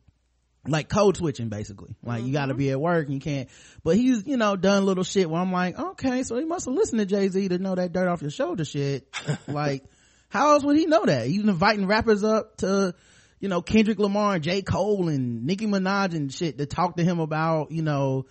like 0.66 0.88
code 0.88 1.18
switching 1.18 1.50
basically. 1.50 1.96
Like 2.04 2.24
you 2.24 2.32
gotta 2.32 2.54
be 2.54 2.70
at 2.72 2.80
work 2.80 3.06
and 3.06 3.14
you 3.14 3.20
can't, 3.20 3.50
but 3.84 3.98
he's, 3.98 4.26
you 4.26 4.38
know, 4.38 4.56
done 4.56 4.86
little 4.86 5.04
shit 5.04 5.30
where 5.30 5.42
I'm 5.42 5.52
like, 5.52 5.78
okay, 5.78 6.24
so 6.24 6.38
he 6.38 6.46
must 6.46 6.66
have 6.66 6.74
listened 6.74 7.00
to 7.00 7.06
Jay-Z 7.06 7.50
to 7.50 7.58
know 7.58 7.76
that 7.76 7.92
dirt 7.92 8.08
off 8.08 8.22
your 8.22 8.32
shoulder 8.32 8.64
shit. 8.64 9.08
like, 9.48 9.84
how 10.30 10.52
else 10.54 10.64
would 10.64 10.78
he 10.78 10.86
know 10.86 11.06
that? 11.06 11.28
He's 11.28 11.44
inviting 11.44 11.88
rappers 11.88 12.24
up 12.24 12.58
to, 12.58 12.96
you 13.40 13.50
know, 13.50 13.62
Kendrick 13.62 14.00
Lamar 14.00 14.36
and 14.36 14.44
J. 14.44 14.62
Cole 14.62 15.10
and 15.10 15.46
Nicki 15.46 15.68
Minaj 15.68 16.16
and 16.16 16.34
shit 16.34 16.58
to 16.60 16.66
talk 16.66 16.98
to 16.98 17.04
him 17.04 17.20
about, 17.20 17.72
you 17.72 17.82
know, 17.82 18.26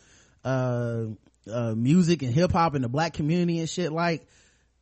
uh, 0.44 1.04
uh, 1.52 1.74
music 1.76 2.22
and 2.22 2.32
hip 2.32 2.52
hop 2.52 2.74
and 2.74 2.84
the 2.84 2.88
black 2.88 3.12
community 3.12 3.58
and 3.58 3.68
shit. 3.68 3.92
Like, 3.92 4.26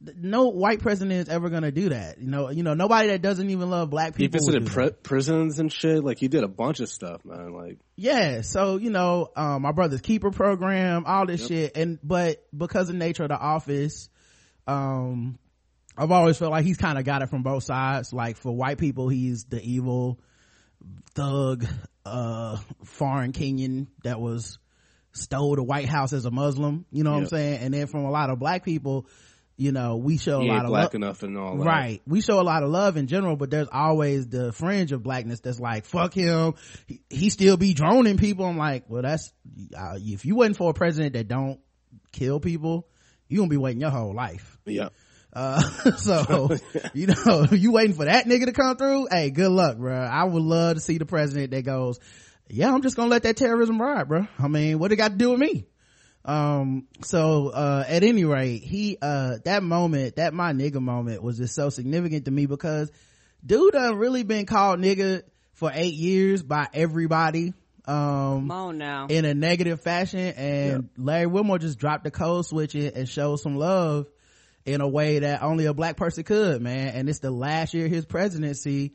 no 0.00 0.48
white 0.48 0.80
president 0.80 1.20
is 1.20 1.28
ever 1.28 1.50
gonna 1.50 1.70
do 1.70 1.90
that. 1.90 2.18
You 2.18 2.28
know, 2.28 2.50
you 2.50 2.62
know, 2.62 2.74
nobody 2.74 3.08
that 3.08 3.22
doesn't 3.22 3.50
even 3.50 3.68
love 3.70 3.90
black 3.90 4.14
people. 4.14 4.38
He 4.40 4.46
visited 4.46 4.66
that. 4.66 5.02
prisons 5.02 5.58
and 5.58 5.70
shit. 5.72 6.02
Like 6.02 6.18
he 6.18 6.28
did 6.28 6.42
a 6.42 6.48
bunch 6.48 6.80
of 6.80 6.88
stuff, 6.88 7.24
man. 7.24 7.52
Like 7.52 7.78
Yeah, 7.96 8.40
so 8.40 8.76
you 8.76 8.90
know, 8.90 9.28
um, 9.36 9.62
my 9.62 9.72
brother's 9.72 10.00
keeper 10.00 10.30
program, 10.30 11.04
all 11.06 11.26
this 11.26 11.46
shit, 11.46 11.76
and 11.76 11.98
but 12.02 12.44
because 12.56 12.88
of 12.88 12.94
the 12.94 12.98
nature 12.98 13.24
of 13.24 13.28
the 13.28 13.38
office, 13.38 14.08
um, 14.66 15.38
I've 15.96 16.10
always 16.10 16.38
felt 16.38 16.50
like 16.50 16.64
he's 16.64 16.78
kind 16.78 16.98
of 16.98 17.04
got 17.04 17.22
it 17.22 17.28
from 17.28 17.42
both 17.42 17.64
sides. 17.64 18.12
Like 18.12 18.38
for 18.38 18.54
white 18.54 18.78
people, 18.78 19.08
he's 19.08 19.44
the 19.44 19.62
evil 19.62 20.18
thug, 21.14 21.66
uh, 22.06 22.56
foreign 22.84 23.32
Kenyan 23.32 23.88
that 24.04 24.18
was 24.18 24.58
stole 25.12 25.56
the 25.56 25.62
White 25.62 25.88
House 25.88 26.12
as 26.12 26.24
a 26.24 26.30
Muslim. 26.30 26.86
You 26.90 27.04
know 27.04 27.12
what 27.12 27.22
I'm 27.22 27.26
saying? 27.26 27.58
And 27.60 27.74
then 27.74 27.86
from 27.86 28.04
a 28.04 28.10
lot 28.10 28.30
of 28.30 28.38
black 28.38 28.64
people, 28.64 29.06
you 29.60 29.72
know, 29.72 29.96
we 29.96 30.16
show 30.16 30.40
he 30.40 30.48
a 30.48 30.52
lot 30.52 30.64
of 30.64 30.70
black 30.70 30.94
lo- 30.94 30.96
enough 30.96 31.22
and 31.22 31.36
all 31.36 31.58
that. 31.58 31.64
Right. 31.64 32.00
We 32.06 32.22
show 32.22 32.40
a 32.40 32.42
lot 32.42 32.62
of 32.62 32.70
love 32.70 32.96
in 32.96 33.08
general, 33.08 33.36
but 33.36 33.50
there's 33.50 33.68
always 33.70 34.26
the 34.26 34.54
fringe 34.54 34.90
of 34.90 35.02
blackness 35.02 35.40
that's 35.40 35.60
like, 35.60 35.84
fuck 35.84 36.14
him. 36.14 36.54
He, 36.86 37.02
he 37.10 37.28
still 37.28 37.58
be 37.58 37.74
droning 37.74 38.16
people. 38.16 38.46
I'm 38.46 38.56
like, 38.56 38.84
well, 38.88 39.02
that's, 39.02 39.30
uh, 39.76 39.98
if 39.98 40.24
you 40.24 40.34
wasn't 40.34 40.56
for 40.56 40.70
a 40.70 40.72
president 40.72 41.12
that 41.12 41.28
don't 41.28 41.60
kill 42.10 42.40
people, 42.40 42.88
you 43.28 43.36
gonna 43.36 43.50
be 43.50 43.58
waiting 43.58 43.82
your 43.82 43.90
whole 43.90 44.14
life. 44.14 44.56
Yeah. 44.64 44.88
Uh, 45.30 45.60
so, 45.98 46.56
you 46.94 47.08
know, 47.08 47.46
you 47.52 47.70
waiting 47.70 47.94
for 47.94 48.06
that 48.06 48.24
nigga 48.24 48.46
to 48.46 48.52
come 48.52 48.78
through? 48.78 49.08
Hey, 49.10 49.28
good 49.28 49.50
luck, 49.50 49.76
bro. 49.76 49.94
I 49.94 50.24
would 50.24 50.42
love 50.42 50.76
to 50.76 50.80
see 50.80 50.96
the 50.96 51.04
president 51.04 51.50
that 51.50 51.66
goes, 51.66 52.00
yeah, 52.48 52.72
I'm 52.72 52.80
just 52.80 52.96
gonna 52.96 53.10
let 53.10 53.24
that 53.24 53.36
terrorism 53.36 53.78
ride, 53.78 54.08
bro. 54.08 54.26
I 54.38 54.48
mean, 54.48 54.78
what 54.78 54.90
it 54.90 54.96
got 54.96 55.10
to 55.10 55.16
do 55.18 55.32
with 55.32 55.38
me? 55.38 55.66
Um, 56.24 56.86
so, 57.02 57.48
uh, 57.48 57.84
at 57.88 58.02
any 58.02 58.24
rate, 58.24 58.62
he, 58.62 58.98
uh, 59.00 59.38
that 59.44 59.62
moment, 59.62 60.16
that 60.16 60.34
my 60.34 60.52
nigga 60.52 60.80
moment 60.80 61.22
was 61.22 61.38
just 61.38 61.54
so 61.54 61.70
significant 61.70 62.26
to 62.26 62.30
me 62.30 62.46
because 62.46 62.90
dude 63.44 63.72
done 63.72 63.96
really 63.96 64.22
been 64.22 64.44
called 64.46 64.80
nigga 64.80 65.22
for 65.54 65.70
eight 65.72 65.94
years 65.94 66.42
by 66.42 66.68
everybody. 66.74 67.54
Um, 67.86 67.96
Come 67.96 68.50
on 68.50 68.78
now. 68.78 69.06
in 69.08 69.24
a 69.24 69.32
negative 69.34 69.80
fashion 69.80 70.20
and 70.36 70.90
larry 70.98 71.26
wilmore 71.26 71.58
just 71.58 71.78
dropped 71.78 72.04
the 72.04 72.10
code 72.10 72.44
switch 72.44 72.74
and 72.74 72.92
and 72.94 73.08
showed 73.08 73.36
some 73.36 73.56
love 73.56 74.06
in 74.66 74.82
a 74.82 74.86
way 74.86 75.20
that 75.20 75.42
only 75.42 75.64
a 75.64 75.72
black 75.74 75.96
person 75.96 76.22
could 76.22 76.60
man 76.60 76.88
and 76.94 77.08
it's 77.08 77.20
the 77.20 77.30
last 77.30 77.72
year 77.72 77.86
of 77.86 77.90
his 77.90 78.04
presidency 78.04 78.92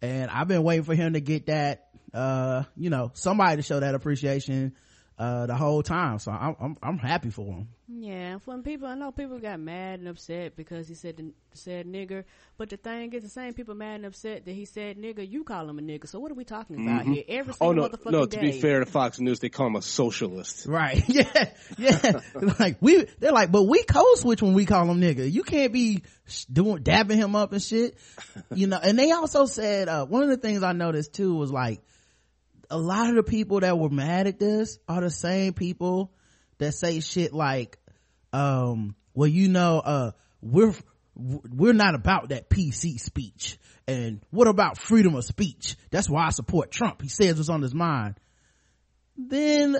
and 0.00 0.30
i've 0.30 0.46
been 0.46 0.62
waiting 0.62 0.84
for 0.84 0.94
him 0.94 1.14
to 1.14 1.20
get 1.20 1.46
that 1.46 1.88
uh 2.14 2.62
you 2.76 2.88
know 2.90 3.10
somebody 3.14 3.56
to 3.56 3.62
show 3.62 3.80
that 3.80 3.96
appreciation 3.96 4.72
uh, 5.18 5.46
the 5.46 5.54
whole 5.56 5.82
time. 5.82 6.18
So 6.18 6.30
I'm, 6.30 6.56
I'm, 6.60 6.76
I'm 6.82 6.98
happy 6.98 7.30
for 7.30 7.46
him. 7.46 7.68
Yeah, 7.90 8.38
when 8.44 8.62
people, 8.62 8.86
I 8.86 8.94
know 8.94 9.10
people 9.12 9.38
got 9.38 9.58
mad 9.58 9.98
and 9.98 10.08
upset 10.08 10.54
because 10.56 10.86
he 10.86 10.94
said 10.94 11.16
the, 11.16 11.32
said 11.54 11.86
nigger, 11.86 12.24
but 12.58 12.68
the 12.68 12.76
thing 12.76 13.12
is, 13.14 13.22
the 13.22 13.30
same 13.30 13.54
people 13.54 13.74
mad 13.74 13.96
and 13.96 14.06
upset 14.06 14.44
that 14.44 14.52
he 14.52 14.66
said 14.66 14.98
nigger, 14.98 15.28
you 15.28 15.42
call 15.42 15.68
him 15.68 15.78
a 15.78 15.82
nigger. 15.82 16.06
So 16.06 16.20
what 16.20 16.30
are 16.30 16.34
we 16.34 16.44
talking 16.44 16.86
about 16.86 17.06
here? 17.06 17.24
Every 17.26 17.54
Oh 17.60 17.70
single 17.70 17.88
no, 17.88 17.96
motherfucking 17.96 18.12
no. 18.12 18.26
day. 18.26 18.36
To 18.36 18.42
be 18.42 18.60
fair 18.60 18.80
to 18.80 18.86
Fox 18.86 19.18
News, 19.18 19.40
they 19.40 19.48
call 19.48 19.68
him 19.68 19.76
a 19.76 19.82
socialist. 19.82 20.66
Right. 20.66 21.02
Yeah. 21.08 21.50
Yeah. 21.78 22.20
like 22.60 22.76
we, 22.80 23.06
they're 23.18 23.32
like, 23.32 23.50
but 23.50 23.62
we 23.62 23.82
code 23.82 24.18
switch 24.18 24.42
when 24.42 24.52
we 24.52 24.66
call 24.66 24.88
him 24.88 25.00
nigga. 25.00 25.30
You 25.30 25.42
can't 25.42 25.72
be 25.72 26.02
doing, 26.52 26.82
dabbing 26.82 27.16
him 27.16 27.34
up 27.34 27.52
and 27.52 27.62
shit. 27.62 27.96
You 28.54 28.66
know, 28.66 28.78
and 28.80 28.98
they 28.98 29.10
also 29.10 29.46
said, 29.46 29.88
uh, 29.88 30.04
one 30.06 30.22
of 30.22 30.28
the 30.28 30.36
things 30.36 30.62
I 30.62 30.72
noticed 30.72 31.14
too 31.14 31.34
was 31.34 31.50
like, 31.50 31.80
a 32.70 32.78
lot 32.78 33.08
of 33.08 33.16
the 33.16 33.22
people 33.22 33.60
that 33.60 33.78
were 33.78 33.90
mad 33.90 34.26
at 34.26 34.38
this 34.38 34.78
are 34.88 35.00
the 35.00 35.10
same 35.10 35.52
people 35.52 36.12
that 36.58 36.72
say 36.72 37.00
shit 37.00 37.32
like, 37.32 37.78
um, 38.32 38.94
well, 39.14 39.28
you 39.28 39.48
know, 39.48 39.78
uh, 39.78 40.10
we're, 40.40 40.74
we're 41.14 41.72
not 41.72 41.94
about 41.94 42.28
that 42.28 42.50
PC 42.50 43.00
speech. 43.00 43.58
And 43.86 44.20
what 44.30 44.48
about 44.48 44.76
freedom 44.78 45.14
of 45.14 45.24
speech? 45.24 45.76
That's 45.90 46.10
why 46.10 46.26
I 46.26 46.30
support 46.30 46.70
Trump. 46.70 47.00
He 47.00 47.08
says 47.08 47.36
what's 47.36 47.48
on 47.48 47.62
his 47.62 47.74
mind. 47.74 48.16
Then 49.16 49.76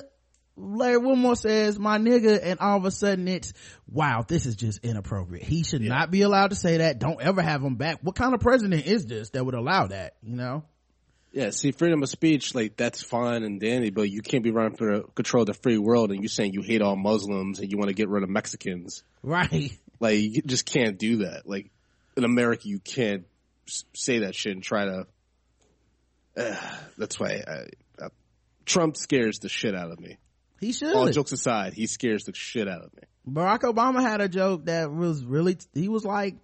Larry 0.56 0.98
Wilmore 0.98 1.36
says, 1.36 1.78
my 1.78 1.98
nigga, 1.98 2.40
and 2.42 2.58
all 2.58 2.78
of 2.78 2.84
a 2.84 2.90
sudden 2.90 3.28
it's, 3.28 3.52
wow, 3.86 4.24
this 4.26 4.46
is 4.46 4.56
just 4.56 4.84
inappropriate. 4.84 5.44
He 5.44 5.62
should 5.62 5.82
not 5.82 6.10
be 6.10 6.22
allowed 6.22 6.50
to 6.50 6.56
say 6.56 6.78
that. 6.78 6.98
Don't 6.98 7.20
ever 7.20 7.42
have 7.42 7.62
him 7.62 7.76
back. 7.76 7.98
What 8.02 8.16
kind 8.16 8.34
of 8.34 8.40
president 8.40 8.86
is 8.86 9.06
this 9.06 9.30
that 9.30 9.44
would 9.44 9.54
allow 9.54 9.88
that, 9.88 10.14
you 10.22 10.36
know? 10.36 10.64
Yeah, 11.38 11.50
see, 11.50 11.70
freedom 11.70 12.02
of 12.02 12.08
speech, 12.08 12.52
like 12.52 12.76
that's 12.76 13.00
fine 13.00 13.44
and 13.44 13.60
dandy, 13.60 13.90
but 13.90 14.10
you 14.10 14.22
can't 14.22 14.42
be 14.42 14.50
running 14.50 14.76
for 14.76 14.96
the 14.96 15.02
control 15.14 15.42
of 15.42 15.46
the 15.46 15.54
free 15.54 15.78
world 15.78 16.10
and 16.10 16.20
you're 16.20 16.28
saying 16.28 16.52
you 16.52 16.62
hate 16.62 16.82
all 16.82 16.96
Muslims 16.96 17.60
and 17.60 17.70
you 17.70 17.78
want 17.78 17.90
to 17.90 17.94
get 17.94 18.08
rid 18.08 18.24
of 18.24 18.28
Mexicans. 18.28 19.04
Right. 19.22 19.70
Like, 20.00 20.18
you 20.18 20.42
just 20.42 20.66
can't 20.66 20.98
do 20.98 21.18
that. 21.18 21.42
Like, 21.44 21.70
in 22.16 22.24
America, 22.24 22.66
you 22.66 22.80
can't 22.80 23.24
say 23.94 24.20
that 24.20 24.34
shit 24.34 24.52
and 24.52 24.64
try 24.64 24.86
to. 24.86 25.06
Uh, 26.36 26.56
that's 26.98 27.20
why 27.20 27.44
I, 27.46 28.04
I, 28.04 28.08
Trump 28.64 28.96
scares 28.96 29.38
the 29.38 29.48
shit 29.48 29.76
out 29.76 29.92
of 29.92 30.00
me. 30.00 30.18
He 30.58 30.72
should. 30.72 30.92
All 30.92 31.08
jokes 31.08 31.30
aside, 31.30 31.72
he 31.72 31.86
scares 31.86 32.24
the 32.24 32.34
shit 32.34 32.66
out 32.66 32.82
of 32.82 32.92
me. 32.94 33.02
Barack 33.28 33.60
Obama 33.60 34.00
had 34.00 34.20
a 34.20 34.28
joke 34.28 34.64
that 34.64 34.90
was 34.90 35.24
really, 35.24 35.56
he 35.72 35.88
was 35.88 36.04
like, 36.04 36.34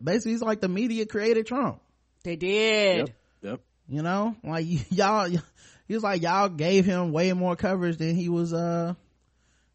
basically 0.00 0.32
he's 0.32 0.42
like 0.42 0.60
the 0.60 0.68
media 0.68 1.04
created 1.04 1.48
Trump. 1.48 1.80
They 2.22 2.36
did. 2.36 2.98
Yep. 2.98 3.08
Yep. 3.42 3.60
You 3.88 4.02
know, 4.02 4.36
like 4.42 4.66
y'all, 4.90 5.28
he 5.28 5.94
was 5.94 6.02
like 6.02 6.22
y'all 6.22 6.48
gave 6.48 6.84
him 6.84 7.12
way 7.12 7.32
more 7.32 7.56
coverage 7.56 7.98
than 7.98 8.14
he 8.14 8.28
was, 8.28 8.52
uh, 8.52 8.94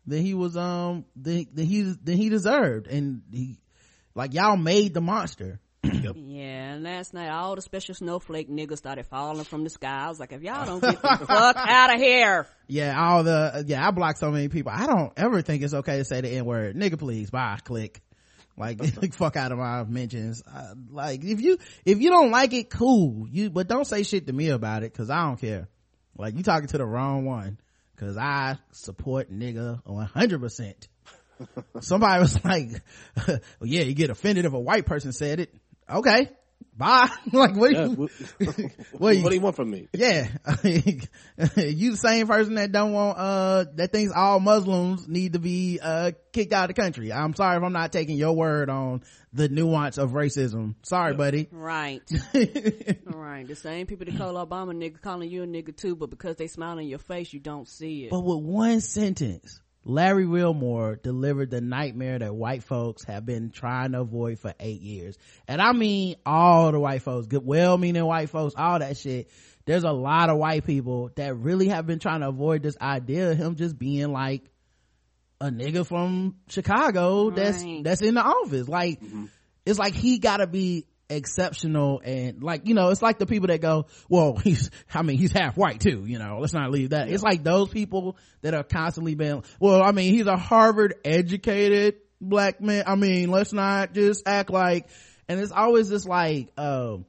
than 0.06 0.22
he 0.22 0.34
was, 0.34 0.58
um, 0.58 1.06
than, 1.16 1.48
than 1.54 1.66
he, 1.66 1.82
than 1.82 2.18
he 2.18 2.30
deserved. 2.30 2.88
And 2.88 3.22
he, 3.32 3.60
like 4.14 4.34
y'all 4.34 4.58
made 4.58 4.94
the 4.94 5.02
monster. 5.02 5.60
Yeah, 6.14 6.74
and 6.74 6.84
last 6.84 7.14
night 7.14 7.30
all 7.30 7.56
the 7.56 7.62
special 7.62 7.94
snowflake 7.94 8.50
niggas 8.50 8.78
started 8.78 9.06
falling 9.06 9.44
from 9.44 9.64
the 9.64 9.70
sky. 9.70 10.06
I 10.06 10.10
was 10.10 10.20
like, 10.20 10.32
if 10.32 10.42
y'all 10.42 10.66
don't 10.66 10.82
get 10.82 11.02
the 11.02 11.08
fuck 11.28 11.56
out 11.58 11.94
of 11.94 12.00
here. 12.00 12.48
Yeah, 12.68 13.00
all 13.00 13.24
the, 13.24 13.64
yeah, 13.68 13.86
I 13.86 13.92
block 13.92 14.18
so 14.18 14.32
many 14.32 14.48
people. 14.48 14.72
I 14.74 14.88
don't 14.88 15.14
ever 15.18 15.42
think 15.42 15.62
it's 15.62 15.74
okay 15.74 15.98
to 15.98 16.06
say 16.06 16.22
the 16.22 16.30
N 16.30 16.46
word. 16.46 16.76
Nigga, 16.76 16.98
please, 16.98 17.30
bye, 17.30 17.60
click. 17.64 18.02
Like, 18.58 19.14
fuck 19.14 19.38
out 19.38 19.52
of 19.52 19.58
my 19.58 19.84
mentions. 19.86 20.44
Uh, 20.46 20.76
like, 20.92 21.24
if 21.24 21.42
you, 21.42 21.58
if 21.84 22.00
you 22.00 22.10
don't 22.10 22.32
like 22.32 22.54
it, 22.54 22.70
cool. 22.70 23.28
You, 23.28 23.50
but 23.50 23.68
don't 23.68 23.86
say 23.86 24.04
shit 24.04 24.28
to 24.28 24.34
me 24.34 24.50
about 24.50 24.84
it, 24.84 24.94
cause 24.94 25.10
I 25.10 25.24
don't 25.26 25.40
care. 25.40 25.68
Like, 26.18 26.36
you 26.36 26.44
talking 26.44 26.68
to 26.68 26.78
the 26.78 26.86
wrong 26.86 27.26
one. 27.26 27.60
Cause 27.98 28.18
I 28.18 28.58
support 28.72 29.32
nigga 29.32 29.84
100%. 29.84 30.88
Somebody 31.82 32.20
was 32.20 32.44
like, 32.44 32.70
well, 33.28 33.40
yeah, 33.62 33.82
you 33.82 33.94
get 33.94 34.10
offended 34.10 34.46
if 34.46 34.54
a 34.54 34.60
white 34.60 34.86
person 34.86 35.14
said 35.14 35.40
it. 35.40 35.54
Okay. 35.90 36.30
Bye. 36.82 37.10
like, 37.32 37.56
what 37.56 37.70
do 37.72 37.76
Yeah, 37.78 37.86
you, 37.86 37.92
what, 37.96 38.12
what 38.98 39.12
do 39.12 39.18
you- 39.18 39.24
what 39.24 39.30
do 39.30 39.36
you 39.36 39.42
want 39.42 39.56
from 39.56 39.70
me? 39.72 39.88
yeah 39.94 40.28
you 40.64 41.92
the 41.92 41.98
same 41.98 42.28
person 42.28 42.56
that 42.56 42.72
don't 42.72 42.92
want 42.94 43.18
uh 43.18 43.66
that 43.76 43.92
thinks 43.92 44.14
all 44.16 44.40
muslims 44.40 45.08
need 45.08 45.34
to 45.34 45.40
be 45.40 45.80
uh 45.82 46.12
kicked 46.34 46.54
out 46.54 46.70
of 46.70 46.76
the 46.76 46.82
country 46.82 47.12
i'm 47.14 47.34
sorry 47.36 47.58
if 47.58 47.64
i'm 47.64 47.74
not 47.74 47.92
taking 47.92 48.18
your 48.18 48.34
word 48.34 48.70
on 48.70 49.02
the 49.34 49.48
nuance 49.50 49.98
of 49.98 50.12
racism 50.12 50.76
sorry 50.84 51.14
buddy 51.14 51.48
Right. 51.52 52.02
right. 53.06 53.48
The 53.48 53.56
same 53.56 53.86
people 53.88 54.06
that 54.06 54.18
call 54.18 54.34
Obama 54.34 54.74
nigga 54.74 55.02
calling 55.02 55.30
you 55.30 55.44
a 55.44 55.48
nigga 55.48 55.76
too, 55.76 55.96
but 55.96 56.10
because 56.10 56.36
they 56.36 56.48
smile 56.48 56.78
in 56.80 56.88
your 56.88 57.00
face, 57.00 57.32
you 57.32 57.40
don't 57.40 57.68
see 57.68 58.06
it. 58.06 58.10
but 58.12 58.22
with 58.24 58.40
one 58.44 58.82
sentence 58.82 59.60
larry 59.84 60.26
wilmore 60.26 60.96
delivered 60.96 61.50
the 61.50 61.62
nightmare 61.62 62.20
that 62.20 62.36
white 62.36 62.64
folks 62.64 63.04
have 63.06 63.26
been 63.26 63.50
trying 63.50 63.94
to 63.94 64.02
avoid 64.02 64.38
for 64.38 64.54
eight 64.60 64.82
years 64.82 65.18
and 65.48 65.62
i 65.62 65.72
mean 65.72 66.16
all 66.26 66.72
the 66.72 66.80
white 66.80 67.02
folks 67.02 67.28
good 67.28 67.46
well-meaning 67.46 68.06
white 68.06 68.30
folks 68.30 68.54
all 68.58 68.78
that 68.80 68.96
shit 68.96 69.30
there's 69.66 69.84
a 69.84 69.92
lot 69.92 70.30
of 70.30 70.38
white 70.38 70.66
people 70.66 71.10
that 71.16 71.36
really 71.36 71.68
have 71.70 71.86
been 71.86 72.00
trying 72.00 72.22
to 72.22 72.28
avoid 72.28 72.64
this 72.64 72.78
idea 72.82 73.32
of 73.32 73.38
him 73.38 73.56
just 73.56 73.78
being 73.78 74.12
like 74.12 74.44
a 75.40 75.50
nigga 75.50 75.86
from 75.86 76.36
Chicago 76.48 77.32
that's 77.32 77.64
Right. 77.64 77.84
that's 77.84 78.02
in 78.02 78.14
the 78.14 78.22
office. 78.22 78.68
Like 78.68 79.02
mm-hmm. 79.02 79.26
it's 79.66 79.80
like 79.80 79.96
he 79.96 80.20
gotta 80.20 80.48
be 80.48 80.86
exceptional 81.12 82.02
and 82.04 82.42
like, 82.44 82.68
you 82.68 82.74
know, 82.74 82.90
it's 82.90 83.02
like 83.02 83.20
the 83.20 83.26
people 83.26 83.48
that 83.48 83.62
go, 83.62 83.86
well, 84.10 84.36
he's 84.44 84.70
I 84.94 85.02
mean, 85.02 85.18
he's 85.18 85.32
half 85.32 85.58
white 85.58 85.80
too, 85.80 86.06
you 86.06 86.20
know, 86.20 86.40
let's 86.40 86.54
not 86.54 86.72
leave 86.72 86.92
that. 86.92 87.10
It's 87.10 87.24
like 87.24 87.44
those 87.44 87.70
people 87.70 88.18
that 88.42 88.54
are 88.54 88.64
constantly 88.64 89.16
been 89.16 89.44
well, 89.60 89.84
I 89.84 89.92
mean, 89.92 90.14
he's 90.14 90.28
a 90.28 90.38
Harvard 90.38 90.96
educated 91.06 91.96
black 92.20 92.62
man. 92.62 92.84
I 92.88 92.96
mean, 92.96 93.30
let's 93.32 93.54
not 93.54 93.94
just 93.94 94.28
act 94.28 94.50
like 94.50 94.88
and 95.28 95.40
it's 95.40 95.52
always 95.52 95.90
just 95.90 96.08
like 96.08 96.52
um 96.58 97.06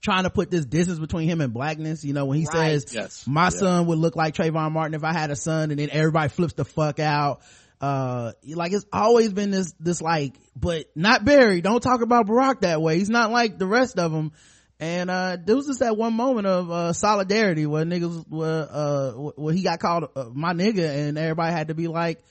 trying 0.00 0.24
to 0.24 0.30
put 0.30 0.50
this 0.50 0.66
distance 0.66 0.98
between 0.98 1.26
him 1.28 1.40
and 1.40 1.54
blackness. 1.54 2.04
You 2.04 2.12
know, 2.12 2.26
when 2.26 2.38
he 2.38 2.44
Right. 2.44 2.80
says, 2.82 2.92
Yes. 2.94 3.24
my 3.26 3.44
Yeah. 3.44 3.48
son 3.48 3.86
would 3.86 3.98
look 3.98 4.16
like 4.16 4.34
Trayvon 4.34 4.72
Martin 4.72 4.94
if 4.94 5.02
I 5.02 5.14
had 5.14 5.30
a 5.30 5.36
son 5.36 5.70
and 5.70 5.80
then 5.80 5.88
everybody 5.90 6.28
flips 6.28 6.52
the 6.52 6.64
fuck 6.66 7.00
out. 7.00 7.40
Uh, 7.84 8.32
like 8.46 8.72
it's 8.72 8.86
always 8.90 9.30
been 9.34 9.50
this, 9.50 9.74
this 9.78 10.00
like, 10.00 10.32
but 10.56 10.86
not 10.94 11.22
Barry. 11.26 11.60
Don't 11.60 11.82
talk 11.82 12.00
about 12.00 12.26
Barack 12.26 12.62
that 12.62 12.80
way. 12.80 12.96
He's 12.96 13.10
not 13.10 13.30
like 13.30 13.58
the 13.58 13.66
rest 13.66 13.98
of 13.98 14.10
them. 14.10 14.32
And, 14.80 15.10
uh, 15.10 15.36
there 15.44 15.54
was 15.54 15.66
just 15.66 15.80
that 15.80 15.94
one 15.94 16.14
moment 16.14 16.46
of, 16.46 16.70
uh, 16.70 16.92
solidarity 16.94 17.66
where 17.66 17.84
niggas 17.84 18.26
were, 18.26 18.68
uh, 18.70 19.10
where 19.36 19.52
he 19.52 19.62
got 19.62 19.80
called, 19.80 20.08
uh, 20.16 20.30
my 20.32 20.54
nigga 20.54 21.08
and 21.08 21.18
everybody 21.18 21.52
had 21.52 21.68
to 21.68 21.74
be 21.74 21.86
like, 21.88 22.24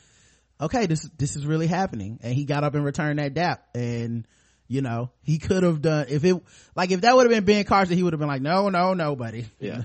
okay, 0.59 0.87
this, 0.87 1.07
this 1.19 1.35
is 1.35 1.45
really 1.45 1.67
happening. 1.67 2.17
And 2.23 2.33
he 2.33 2.45
got 2.45 2.63
up 2.63 2.73
and 2.73 2.83
returned 2.83 3.19
that 3.19 3.35
dap. 3.35 3.67
And, 3.75 4.25
you 4.67 4.81
know, 4.81 5.11
he 5.21 5.37
could 5.37 5.61
have 5.61 5.83
done, 5.83 6.07
if 6.09 6.25
it, 6.25 6.35
like 6.75 6.89
if 6.89 7.01
that 7.01 7.15
would 7.15 7.25
have 7.25 7.31
been 7.31 7.45
Ben 7.45 7.63
Carson, 7.63 7.95
he 7.95 8.01
would 8.01 8.13
have 8.13 8.19
been 8.19 8.27
like, 8.27 8.41
no, 8.41 8.69
no, 8.69 8.95
no, 8.95 9.15
buddy. 9.15 9.45
Yeah. 9.59 9.83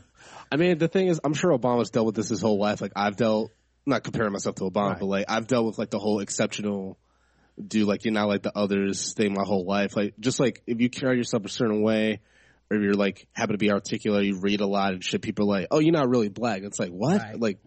I 0.51 0.57
mean, 0.57 0.79
the 0.79 0.89
thing 0.89 1.09
is, 1.09 1.21
I'm 1.23 1.35
sure 1.35 1.51
Obama's 1.57 1.91
dealt 1.91 2.07
with 2.07 2.15
this 2.15 2.31
his 2.31 2.41
whole 2.41 2.59
life. 2.59 2.81
Like 2.81 2.93
I've 2.97 3.17
dealt, 3.17 3.53
not 3.89 4.05
comparing 4.05 4.33
myself 4.33 4.57
to 4.57 4.65
Obama, 4.65 4.91
Right. 4.91 5.01
but 5.01 5.07
like 5.07 5.25
I've 5.29 5.47
dealt 5.47 5.67
with 5.67 5.79
like 5.79 5.91
the 5.91 5.99
whole 5.99 6.21
exceptional 6.21 6.99
dude, 7.67 7.89
like 7.89 8.05
you're 8.05 8.15
not 8.15 8.29
like 8.29 8.43
the 8.43 8.57
others 8.57 9.15
thing 9.15 9.35
my 9.35 9.45
whole 9.45 9.65
life. 9.67 9.97
Like 9.97 10.15
just 10.21 10.39
like 10.41 10.63
if 10.67 10.81
you 10.81 10.89
carry 10.91 11.17
yourself 11.17 11.45
a 11.45 11.49
certain 11.49 11.83
way, 11.83 12.21
or 12.71 12.77
if 12.77 12.83
you're 12.83 12.95
like 12.95 13.27
happen 13.33 13.55
to 13.55 13.59
be 13.59 13.71
articulate, 13.73 14.27
you 14.27 14.39
read 14.41 14.61
a 14.61 14.67
lot 14.67 14.93
and 14.93 15.03
shit. 15.03 15.23
People 15.23 15.47
are 15.47 15.61
like, 15.61 15.69
oh, 15.71 15.79
you're 15.81 15.93
not 15.93 16.09
really 16.09 16.29
black. 16.29 16.63
It's 16.63 16.79
like 16.79 16.91
what? 16.91 17.21
Right. 17.21 17.41
Like, 17.41 17.59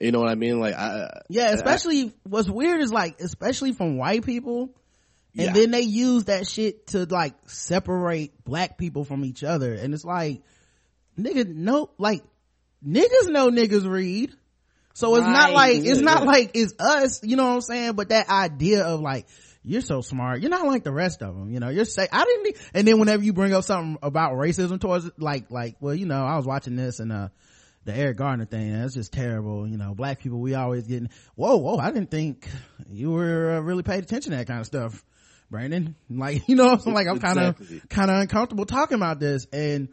you 0.00 0.12
know 0.12 0.20
what 0.20 0.30
I 0.30 0.34
mean? 0.34 0.58
Like, 0.58 0.74
I, 0.74 1.10
Yeah, 1.28 1.50
especially 1.50 2.12
what's 2.24 2.48
weird 2.48 2.80
is 2.80 2.90
like, 2.92 3.20
especially 3.20 3.72
from 3.72 3.98
white 3.98 4.24
people. 4.24 4.74
And 5.36 5.46
Yeah. 5.46 5.52
then 5.52 5.70
they 5.70 5.82
use 5.82 6.24
that 6.24 6.46
shit 6.48 6.88
to 6.88 7.04
like 7.04 7.34
separate 7.46 8.42
black 8.44 8.78
people 8.78 9.04
from 9.04 9.24
each 9.24 9.44
other. 9.44 9.74
And 9.74 9.94
it's 9.94 10.04
like, 10.04 10.42
nigga, 11.18 11.46
no, 11.46 11.90
like, 11.98 12.24
niggas 12.84 13.28
know 13.28 13.50
niggas 13.50 13.88
read. 13.88 14.32
So 14.94 15.14
it's 15.16 15.26
not 15.26 15.52
like, 15.52 15.76
it's 15.84 16.00
not 16.00 16.24
like 16.24 16.50
it's 16.54 16.74
us, 16.78 17.22
you 17.22 17.36
know 17.36 17.46
what 17.46 17.54
I'm 17.54 17.60
saying? 17.62 17.92
But 17.92 18.08
that 18.10 18.28
idea 18.28 18.84
of 18.84 19.00
like, 19.00 19.26
you're 19.62 19.82
so 19.82 20.00
smart. 20.00 20.40
You're 20.40 20.50
not 20.50 20.66
like 20.66 20.84
the 20.84 20.92
rest 20.92 21.22
of 21.22 21.34
them. 21.34 21.50
You 21.52 21.60
know, 21.60 21.68
you're 21.68 21.84
say, 21.84 22.08
I 22.10 22.24
didn't, 22.24 22.46
e-" 22.48 22.60
and 22.74 22.88
then 22.88 22.98
whenever 22.98 23.22
you 23.22 23.32
bring 23.32 23.52
up 23.52 23.64
something 23.64 23.98
about 24.02 24.32
racism 24.32 24.80
towards, 24.80 25.10
like, 25.18 25.50
like, 25.50 25.76
well, 25.80 25.94
you 25.94 26.06
know, 26.06 26.24
I 26.24 26.36
was 26.36 26.46
watching 26.46 26.76
this 26.76 26.98
and, 26.98 27.12
uh, 27.12 27.28
the 27.84 27.94
Eric 27.94 28.18
Garner 28.18 28.44
thing, 28.44 28.72
that's 28.78 28.94
just 28.94 29.12
terrible. 29.12 29.66
You 29.66 29.76
know, 29.78 29.94
black 29.94 30.20
people, 30.20 30.38
we 30.38 30.54
always 30.54 30.86
getting, 30.86 31.08
whoa, 31.34 31.56
whoa, 31.56 31.78
I 31.78 31.90
didn't 31.90 32.10
think 32.10 32.46
you 32.90 33.10
were 33.10 33.52
uh, 33.56 33.60
really 33.60 33.82
paid 33.82 34.02
attention 34.02 34.32
to 34.32 34.38
that 34.38 34.46
kind 34.46 34.60
of 34.60 34.66
stuff, 34.66 35.02
Brandon. 35.50 35.94
Like, 36.10 36.42
you 36.48 36.56
know, 36.56 36.78
I'm 36.84 36.92
like, 36.92 37.06
I'm 37.06 37.20
kind 37.20 37.38
of, 37.38 37.60
Exactly. 37.60 37.82
kind 37.88 38.10
of 38.10 38.16
uncomfortable 38.18 38.66
talking 38.66 38.96
about 38.96 39.18
this. 39.20 39.46
And, 39.52 39.88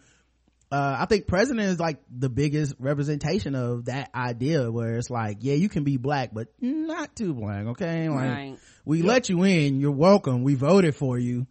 uh, 0.71 0.97
I 0.99 1.05
think 1.05 1.27
president 1.27 1.67
is 1.67 1.79
like 1.79 1.99
the 2.09 2.29
biggest 2.29 2.75
representation 2.79 3.55
of 3.55 3.85
that 3.85 4.09
idea 4.13 4.69
where 4.71 4.95
it's 4.97 5.09
like, 5.09 5.37
yeah, 5.41 5.53
you 5.53 5.69
can 5.69 5.83
be 5.83 5.97
black, 5.97 6.31
but 6.33 6.47
not 6.61 7.15
too 7.15 7.33
black, 7.33 7.65
okay? 7.67 8.09
Like, 8.09 8.17
Right. 8.29 8.57
we 8.85 9.01
let 9.01 9.29
you 9.29 9.43
in, 9.43 9.79
you're 9.79 9.91
welcome, 9.91 10.43
we 10.43 10.55
voted 10.55 10.95
for 10.95 11.17
you. 11.17 11.47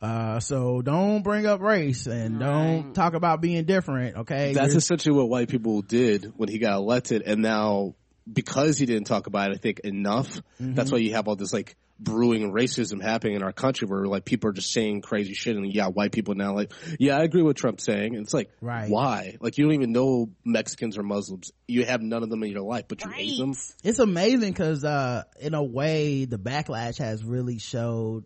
Uh, 0.00 0.38
so 0.38 0.80
don't 0.82 1.22
bring 1.22 1.44
up 1.46 1.60
race 1.60 2.06
and 2.06 2.38
don't 2.38 2.92
talk 2.94 3.14
about 3.14 3.40
being 3.40 3.64
different, 3.64 4.16
okay? 4.18 4.52
that's 4.52 4.68
You're- 4.68 4.78
essentially 4.78 5.16
what 5.16 5.28
white 5.28 5.48
people 5.48 5.82
did 5.82 6.32
when 6.36 6.48
he 6.48 6.58
got 6.58 6.76
elected, 6.76 7.22
and 7.22 7.42
now 7.42 7.94
because 8.30 8.78
he 8.78 8.86
didn't 8.86 9.06
talk 9.06 9.26
about 9.26 9.50
it, 9.50 9.54
I 9.54 9.58
think 9.58 9.80
enough. 9.80 10.40
That's 10.60 10.90
why 10.92 10.98
you 10.98 11.14
have 11.14 11.28
all 11.28 11.36
this 11.36 11.52
like 11.52 11.76
brewing 12.00 12.52
racism 12.52 13.02
happening 13.02 13.34
in 13.34 13.42
our 13.42 13.52
country 13.52 13.88
where 13.88 14.04
like 14.06 14.24
people 14.24 14.48
are 14.50 14.52
just 14.52 14.70
saying 14.72 15.00
crazy 15.00 15.34
shit 15.34 15.56
and 15.56 15.72
yeah, 15.74 15.88
white 15.88 16.12
people 16.12 16.34
now 16.34 16.54
like, 16.54 16.72
yeah, 16.98 17.16
I 17.16 17.22
agree 17.24 17.42
with 17.42 17.56
Trump 17.56 17.80
saying. 17.80 18.14
And 18.14 18.24
it's 18.24 18.32
like, 18.34 18.50
Right. 18.60 18.88
why? 18.88 19.36
Like 19.40 19.58
you 19.58 19.64
don't 19.64 19.74
even 19.74 19.90
know 19.92 20.30
Mexicans 20.44 20.96
or 20.96 21.02
Muslims. 21.02 21.50
You 21.66 21.84
have 21.84 22.00
none 22.00 22.22
of 22.22 22.30
them 22.30 22.42
in 22.44 22.52
your 22.52 22.62
life, 22.62 22.84
but 22.86 23.02
you 23.04 23.10
hate 23.10 23.38
them. 23.38 23.54
it's 23.82 23.98
amazing 23.98 24.52
because 24.52 24.84
uh 24.84 25.24
in 25.40 25.54
a 25.54 25.62
way 25.64 26.24
the 26.24 26.38
backlash 26.38 26.98
has 26.98 27.24
really 27.24 27.58
showed 27.58 28.24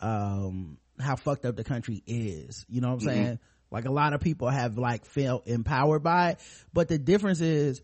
um 0.00 0.76
how 1.00 1.16
fucked 1.16 1.44
up 1.46 1.56
the 1.56 1.64
country 1.64 2.02
is 2.06 2.64
you 2.68 2.80
know 2.80 2.88
what 2.88 2.94
i'm 2.94 3.00
saying 3.00 3.38
like 3.70 3.84
a 3.86 3.90
lot 3.90 4.12
of 4.12 4.20
people 4.20 4.48
have 4.48 4.78
like 4.78 5.04
felt 5.04 5.46
empowered 5.46 6.02
by 6.02 6.30
it 6.30 6.38
but 6.72 6.88
the 6.88 6.98
difference 6.98 7.40
is 7.40 7.82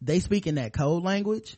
they 0.00 0.20
speak 0.20 0.46
in 0.46 0.56
that 0.56 0.72
code 0.72 1.02
language 1.02 1.56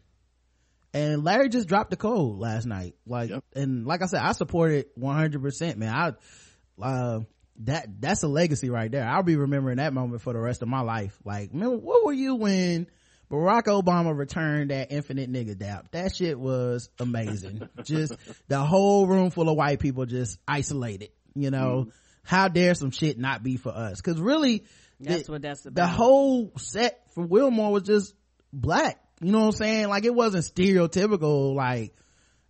and 0.95 1.25
larry 1.25 1.49
just 1.49 1.69
dropped 1.69 1.91
the 1.91 1.97
code 1.97 2.39
last 2.39 2.67
night 2.67 2.95
like 3.07 3.31
Yep. 3.31 3.45
and 3.55 3.87
like 3.87 4.03
i 4.03 4.07
said 4.07 4.21
i 4.21 4.33
support 4.33 4.73
it 4.73 4.99
100% 4.99 5.77
man 5.77 5.95
i 5.95 6.85
uh 6.85 7.21
that 7.61 7.87
that's 8.01 8.23
a 8.23 8.29
legacy 8.29 8.71
right 8.71 8.91
there 8.91 9.07
i'll 9.07 9.23
be 9.23 9.37
remembering 9.37 9.77
that 9.77 9.93
moment 9.93 10.23
for 10.23 10.33
the 10.33 10.41
rest 10.41 10.63
of 10.63 10.69
my 10.69 10.81
life 10.81 11.17
like 11.25 11.53
man 11.55 11.81
what 11.83 12.05
were 12.05 12.13
you 12.13 12.35
when 12.35 12.87
Barack 13.31 13.63
Obama 13.63 14.15
returned 14.15 14.71
that 14.71 14.93
infinite 14.93 15.33
nigga 15.33 15.57
dap. 15.57 15.91
That 15.93 16.15
shit 16.15 16.39
was 16.39 16.91
amazing. 17.01 17.67
just 17.83 18.13
the 18.49 18.59
whole 18.59 19.07
room 19.07 19.31
full 19.31 19.49
of 19.49 19.57
white 19.57 19.81
people 19.81 20.05
just 20.05 20.39
isolated. 20.47 21.09
You 21.35 21.51
know, 21.51 21.87
how 22.25 22.49
dare 22.49 22.75
some 22.75 22.91
shit 22.91 23.19
not 23.19 23.43
be 23.43 23.57
for 23.57 23.71
us? 23.71 24.03
Cause 24.03 24.21
really, 24.21 24.65
That's 25.01 25.25
the, 25.25 25.33
what 25.33 25.41
that's 25.41 25.63
the 25.63 25.87
whole 25.87 26.53
set 26.59 27.11
for 27.15 27.25
Wilmore 27.25 27.73
was 27.73 27.85
just 27.85 28.15
black. 28.53 28.99
You 29.21 29.31
know 29.33 29.41
what 29.41 29.47
I'm 29.47 29.53
saying? 29.53 29.89
Like 29.89 30.05
it 30.05 30.15
wasn't 30.15 30.45
stereotypical 30.45 31.55
like 31.55 31.95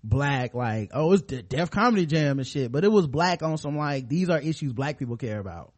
black, 0.05 0.55
like, 0.55 0.91
oh, 0.95 1.13
it's 1.13 1.23
the 1.23 1.43
Def 1.43 1.71
Comedy 1.71 2.07
Jam 2.07 2.39
and 2.39 2.47
shit, 2.47 2.73
but 2.73 2.85
it 2.85 2.89
was 2.91 3.07
black 3.07 3.43
on 3.43 3.57
some 3.59 3.77
like, 3.77 4.09
these 4.09 4.31
are 4.31 4.41
issues 4.41 4.73
black 4.73 4.99
people 4.99 5.17
care 5.17 5.39
about. 5.39 5.73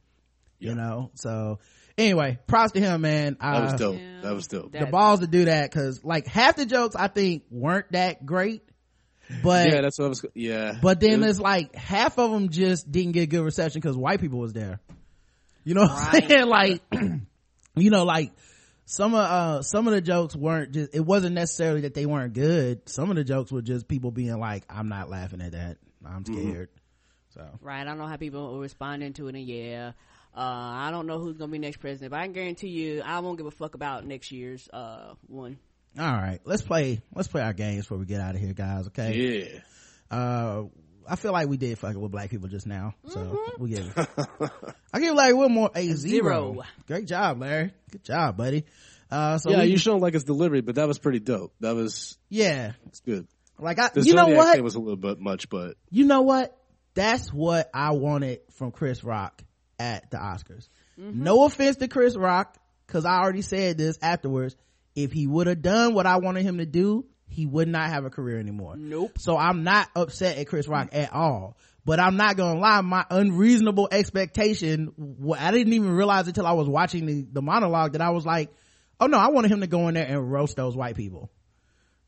You 0.58 0.74
know? 0.74 1.10
So 1.14 1.58
anyway, 1.98 2.38
props 2.46 2.72
to 2.72 2.80
him, 2.80 3.02
man. 3.02 3.36
That 3.40 3.62
was 3.64 3.72
Uh, 3.74 3.76
dope. 3.76 3.98
Yeah. 3.98 4.20
That 4.22 4.34
was 4.34 4.46
dope. 4.46 4.72
the 4.72 4.78
That- 4.78 4.90
balls 4.90 5.20
to 5.20 5.26
do 5.26 5.44
that 5.46 5.70
because 5.70 6.02
like 6.04 6.26
half 6.26 6.56
the 6.56 6.64
jokes 6.64 6.96
I 6.96 7.08
think 7.08 7.42
weren't 7.50 7.92
that 7.92 8.24
great, 8.24 8.62
but 9.42 9.68
yeah, 9.70 9.80
that's 9.82 9.98
what 9.98 10.06
I 10.06 10.08
was, 10.08 10.24
yeah. 10.34 10.78
but 10.80 11.00
then 11.00 11.14
It 11.14 11.18
was- 11.18 11.28
it's 11.30 11.40
like 11.40 11.74
half 11.74 12.18
of 12.18 12.30
them 12.30 12.48
just 12.50 12.90
didn't 12.90 13.12
get 13.12 13.28
good 13.30 13.42
reception 13.44 13.80
because 13.80 13.96
white 13.96 14.20
people 14.20 14.38
was 14.38 14.52
there. 14.52 14.80
You 15.64 15.74
know 15.74 15.82
what 15.82 15.92
I'm 15.92 16.28
saying? 16.28 16.46
Like, 16.48 16.82
you 17.76 17.90
know, 17.90 18.04
like 18.04 18.32
some 18.86 19.14
of 19.14 19.20
uh 19.20 19.62
some 19.62 19.86
of 19.88 19.94
the 19.94 20.00
jokes 20.00 20.36
weren't 20.36 20.72
just. 20.72 20.94
It 20.94 21.00
wasn't 21.00 21.34
necessarily 21.34 21.82
that 21.82 21.94
they 21.94 22.06
weren't 22.06 22.32
good. 22.34 22.88
Some 22.88 23.10
of 23.10 23.16
the 23.16 23.24
jokes 23.24 23.50
were 23.50 23.62
just 23.62 23.88
people 23.88 24.10
being 24.10 24.38
like, 24.38 24.64
"I'm 24.68 24.88
not 24.88 25.08
laughing 25.10 25.40
at 25.40 25.52
that. 25.52 25.78
I'm 26.04 26.24
scared." 26.24 26.68
So 27.34 27.46
Right. 27.60 27.80
I 27.80 27.84
don't 27.84 27.98
know 27.98 28.06
how 28.06 28.16
people 28.16 28.54
are 28.56 28.60
responding 28.60 29.12
to 29.14 29.28
it, 29.28 29.34
and 29.34 29.44
yeah. 29.44 29.92
Uh, 30.36 30.40
I 30.40 30.90
don't 30.90 31.06
know 31.06 31.18
who's 31.20 31.36
gonna 31.36 31.52
be 31.52 31.58
next 31.58 31.76
president, 31.78 32.10
but 32.10 32.18
I 32.18 32.24
can 32.24 32.32
guarantee 32.32 32.68
you, 32.68 33.02
I 33.04 33.20
won't 33.20 33.36
give 33.38 33.46
a 33.46 33.52
fuck 33.52 33.74
about 33.76 34.04
next 34.04 34.32
year's 34.32 34.68
uh 34.72 35.14
one. 35.28 35.58
all 35.98 36.12
right, 36.12 36.40
let's 36.44 36.62
play. 36.62 37.00
Let's 37.14 37.28
play 37.28 37.40
our 37.42 37.52
games 37.52 37.84
before 37.84 37.98
we 37.98 38.06
get 38.06 38.20
out 38.20 38.34
of 38.34 38.40
here, 38.40 38.52
guys. 38.52 38.88
Okay. 38.88 39.60
yeah. 40.10 40.16
uh 40.16 40.64
I 41.08 41.16
feel 41.16 41.32
like 41.32 41.48
we 41.48 41.56
did 41.56 41.78
fucking 41.78 42.00
with 42.00 42.10
black 42.12 42.30
people 42.30 42.48
just 42.48 42.66
now, 42.66 42.94
so 43.08 43.20
Mm-hmm. 43.20 43.62
we 43.62 43.70
give. 43.70 43.92
It. 43.96 44.50
I 44.92 45.00
give 45.00 45.14
Larry 45.14 45.32
Wilmore 45.34 45.70
a 45.74 45.86
zero. 45.92 46.52
zero. 46.54 46.62
Great 46.86 47.06
job, 47.06 47.40
Larry. 47.40 47.72
Good 47.90 48.04
job, 48.04 48.36
buddy. 48.36 48.64
Uh, 49.10 49.38
so 49.38 49.50
yeah, 49.50 49.60
we- 49.60 49.66
you 49.70 49.78
shouldn't 49.78 50.02
like 50.02 50.14
his 50.14 50.24
delivery, 50.24 50.60
but 50.60 50.76
that 50.76 50.88
was 50.88 50.98
pretty 50.98 51.20
dope. 51.20 51.52
That 51.60 51.74
was, 51.74 52.16
yeah, 52.28 52.72
it's 52.86 53.00
good. 53.00 53.26
like 53.58 53.78
I, 53.78 53.88
The 53.90 54.02
you 54.02 54.14
know 54.14 54.28
what, 54.28 54.54
thing 54.54 54.64
was 54.64 54.74
a 54.74 54.80
little 54.80 54.96
bit 54.96 55.20
much, 55.20 55.48
but 55.48 55.76
you 55.90 56.04
know 56.04 56.22
what? 56.22 56.56
That's 56.94 57.32
what 57.32 57.68
I 57.74 57.90
wanted 57.92 58.40
from 58.52 58.70
Chris 58.70 59.02
Rock 59.04 59.42
at 59.78 60.10
the 60.10 60.16
Oscars. 60.16 60.68
Mm-hmm. 60.98 61.22
No 61.24 61.44
offense 61.44 61.76
to 61.78 61.88
Chris 61.88 62.16
Rock, 62.16 62.56
cause 62.86 63.04
I 63.04 63.18
already 63.18 63.42
said 63.42 63.78
this 63.78 63.98
afterwards. 64.00 64.54
If 64.94 65.10
he 65.12 65.26
would 65.26 65.48
have 65.48 65.60
done 65.60 65.92
what 65.94 66.06
I 66.06 66.18
wanted 66.18 66.44
him 66.44 66.58
to 66.58 66.66
do, 66.66 67.04
he 67.34 67.46
would 67.46 67.68
not 67.68 67.90
have 67.90 68.04
a 68.04 68.10
career 68.10 68.38
anymore. 68.38 68.76
Nope. 68.76 69.18
So 69.18 69.36
I'm 69.36 69.64
not 69.64 69.88
upset 69.96 70.38
at 70.38 70.46
Chris 70.46 70.68
Rock 70.68 70.90
at 70.92 71.12
all. 71.12 71.56
But 71.84 72.00
I'm 72.00 72.16
not 72.16 72.36
gonna 72.36 72.58
lie, 72.58 72.80
my 72.80 73.04
unreasonable 73.10 73.88
expectation, 73.90 74.92
I 75.38 75.50
didn't 75.50 75.74
even 75.74 75.90
realize 75.90 76.26
until 76.28 76.46
I 76.46 76.52
was 76.52 76.66
watching 76.66 77.04
the, 77.04 77.26
the 77.30 77.42
monologue 77.42 77.92
that 77.92 78.00
I 78.00 78.10
was 78.10 78.24
like, 78.24 78.54
oh 79.00 79.06
no, 79.06 79.18
I 79.18 79.28
wanted 79.28 79.50
him 79.50 79.60
to 79.60 79.66
go 79.66 79.88
in 79.88 79.94
there 79.94 80.06
and 80.06 80.32
roast 80.32 80.56
those 80.56 80.74
white 80.74 80.96
people. 80.96 81.30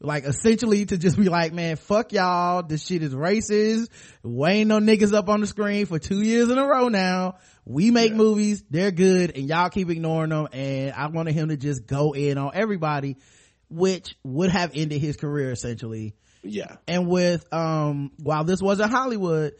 Like 0.00 0.24
essentially 0.24 0.84
to 0.86 0.96
just 0.96 1.18
be 1.18 1.28
like, 1.28 1.52
man, 1.52 1.76
fuck 1.76 2.12
y'all. 2.12 2.62
This 2.62 2.86
shit 2.86 3.02
is 3.02 3.14
racist. 3.14 3.88
We 4.22 4.48
ain't 4.48 4.68
no 4.68 4.78
niggas 4.78 5.12
up 5.12 5.28
on 5.28 5.40
the 5.40 5.46
screen 5.46 5.86
for 5.86 5.98
two 5.98 6.22
years 6.22 6.50
in 6.50 6.58
a 6.58 6.66
row 6.66 6.88
now. 6.88 7.36
We 7.64 7.90
make 7.90 8.14
movies. 8.14 8.62
They're 8.70 8.90
good 8.92 9.36
and 9.36 9.48
y'all 9.48 9.70
keep 9.70 9.90
ignoring 9.90 10.30
them. 10.30 10.48
And 10.52 10.92
I 10.92 11.08
wanted 11.08 11.34
him 11.34 11.48
to 11.48 11.56
just 11.56 11.86
go 11.86 12.12
in 12.12 12.38
on 12.38 12.52
everybody, 12.54 13.16
which 13.68 14.16
would 14.24 14.50
have 14.50 14.72
ended 14.74 15.00
his 15.00 15.16
career 15.16 15.50
essentially 15.50 16.14
yeah. 16.42 16.76
and 16.86 17.08
with 17.08 17.52
um 17.52 18.10
while 18.22 18.44
this 18.44 18.60
wasn't 18.62 18.90
hollywood 18.90 19.52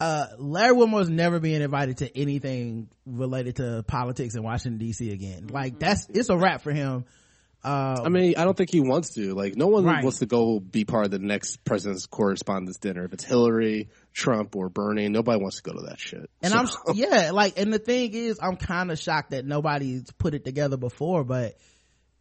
uh 0.00 0.26
larry 0.38 0.72
wilmore's 0.74 1.10
never 1.10 1.38
being 1.38 1.60
invited 1.62 1.98
to 1.98 2.18
anything 2.18 2.88
related 3.06 3.56
to 3.56 3.84
politics 3.86 4.34
in 4.34 4.42
washington 4.42 4.84
dc 4.86 5.12
again 5.12 5.46
like 5.48 5.78
that's 5.78 6.06
it's 6.10 6.28
a 6.30 6.36
wrap 6.36 6.62
for 6.62 6.72
him 6.72 7.04
uh 7.64 8.02
I 8.04 8.08
mean, 8.08 8.34
I 8.36 8.42
don't 8.42 8.56
think 8.56 8.72
he 8.72 8.80
wants 8.80 9.14
to. 9.14 9.34
Like, 9.34 9.54
no 9.54 9.68
one 9.68 9.84
Right. 9.84 10.02
wants 10.02 10.18
to 10.18 10.26
go 10.26 10.58
be 10.58 10.84
part 10.84 11.04
of 11.04 11.12
the 11.12 11.20
next 11.20 11.62
president's 11.64 12.06
correspondence 12.06 12.78
dinner. 12.78 13.04
If 13.04 13.12
it's 13.12 13.22
Hillary, 13.22 13.88
Trump, 14.12 14.56
or 14.56 14.68
Bernie, 14.68 15.08
nobody 15.08 15.40
wants 15.40 15.58
to 15.58 15.62
go 15.62 15.72
to 15.78 15.86
that 15.86 16.00
shit. 16.00 16.28
and 16.42 16.52
So- 16.52 16.76
i'm 16.88 16.96
yeah 16.96 17.30
like 17.30 17.60
and 17.60 17.72
the 17.72 17.78
thing 17.78 18.14
is 18.14 18.40
i'm 18.42 18.56
kind 18.56 18.90
of 18.90 18.98
shocked 18.98 19.30
that 19.30 19.44
nobody's 19.46 20.10
put 20.18 20.34
it 20.34 20.44
together 20.44 20.76
before 20.76 21.22
but 21.22 21.54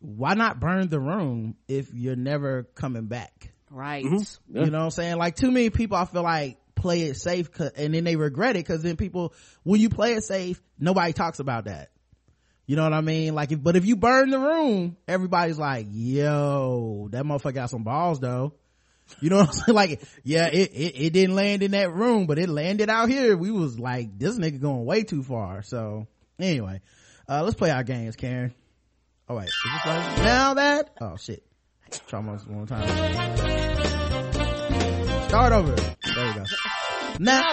why 0.02 0.34
not 0.34 0.60
burn 0.60 0.90
the 0.90 0.99
room 0.99 1.56
if 1.68 1.94
you're 1.94 2.15
never 2.15 2.64
coming 2.76 3.06
back 3.06 3.52
Right. 3.72 4.03
Yeah. 4.49 4.65
You 4.65 4.69
know 4.69 4.80
what 4.80 4.84
I'm 4.86 4.91
saying? 4.91 5.15
Like 5.15 5.36
too 5.36 5.49
many 5.49 5.69
people, 5.69 5.98
I 5.98 6.06
feel 6.06 6.23
like 6.23 6.57
play 6.76 7.03
it 7.03 7.15
safe 7.15 7.49
and 7.78 7.94
then 7.94 8.03
they 8.03 8.18
regret 8.18 8.56
it 8.56 8.65
because 8.65 8.84
then 8.84 8.98
people, 8.98 9.34
when 9.64 9.80
you 9.80 9.90
play 9.90 10.14
it 10.14 10.23
safe, 10.23 10.61
nobody 10.78 11.14
talks 11.14 11.40
about 11.40 11.65
that. 11.65 11.90
You 12.68 12.76
know 12.76 12.84
what 12.84 12.94
I 12.94 13.02
mean? 13.02 13.34
Like 13.34 13.52
if, 13.52 13.64
but 13.64 13.76
if 13.78 13.86
you 13.86 13.95
burn 13.95 14.30
the 14.30 14.40
room, 14.40 14.98
everybody's 15.07 15.57
like, 15.57 15.88
yo, 15.90 17.07
that 17.11 17.23
motherfucker 17.23 17.53
got 17.53 17.69
some 17.69 17.84
balls 17.84 18.19
though. 18.19 18.53
You 19.22 19.30
know 19.30 19.38
what 19.40 19.48
I'm 19.48 19.53
saying? 19.53 19.76
Like, 19.76 20.02
yeah, 20.23 20.48
it, 20.48 20.72
it, 20.73 21.06
it 21.06 21.14
didn't 21.14 21.36
land 21.36 21.64
in 21.64 21.72
that 21.72 21.94
room, 21.94 22.28
but 22.28 22.40
it 22.40 22.49
landed 22.49 22.90
out 22.90 23.10
here. 23.10 23.38
We 23.38 23.52
was 23.52 23.80
like, 23.80 24.19
this 24.19 24.38
nigga 24.38 24.60
going 24.60 24.86
way 24.86 25.03
too 25.03 25.23
far. 25.23 25.64
So 25.64 26.07
anyway, 26.40 26.82
uh, 27.28 27.44
let's 27.44 27.56
play 27.56 27.72
our 27.72 27.84
games, 27.84 28.18
Karen. 28.18 28.53
This 29.39 29.85
right? 29.85 30.17
now 30.17 30.53
that? 30.55 30.89
Oh 30.99 31.15
shit. 31.17 31.43
Try 32.07 32.19
one 32.19 32.37
one 32.37 32.67
time. 32.67 32.87
Start 35.29 35.53
over. 35.53 35.75
There 35.75 36.27
we 36.27 36.33
go. 36.33 36.43
Now, 37.19 37.43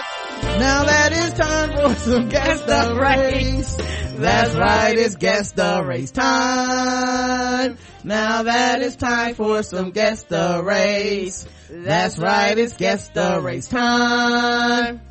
now 0.41 0.83
that 0.85 1.11
it's 1.11 1.37
time 1.37 1.71
for 1.73 1.95
some 1.95 2.29
guess 2.29 2.61
the 2.61 2.95
race. 2.99 3.75
That's 4.17 4.55
right, 4.55 4.97
it's 4.97 5.15
guess 5.15 5.51
the 5.53 5.83
race 5.85 6.11
time. 6.11 7.77
Now 8.03 8.43
that 8.43 8.81
it's 8.81 8.95
time 8.95 9.35
for 9.35 9.63
some 9.63 9.91
guess 9.91 10.23
the 10.23 10.61
race. 10.63 11.47
That's 11.69 12.17
right, 12.17 12.57
it's 12.57 12.75
guess 12.75 13.09
the 13.09 13.39
race 13.41 13.67
time. 13.67 15.01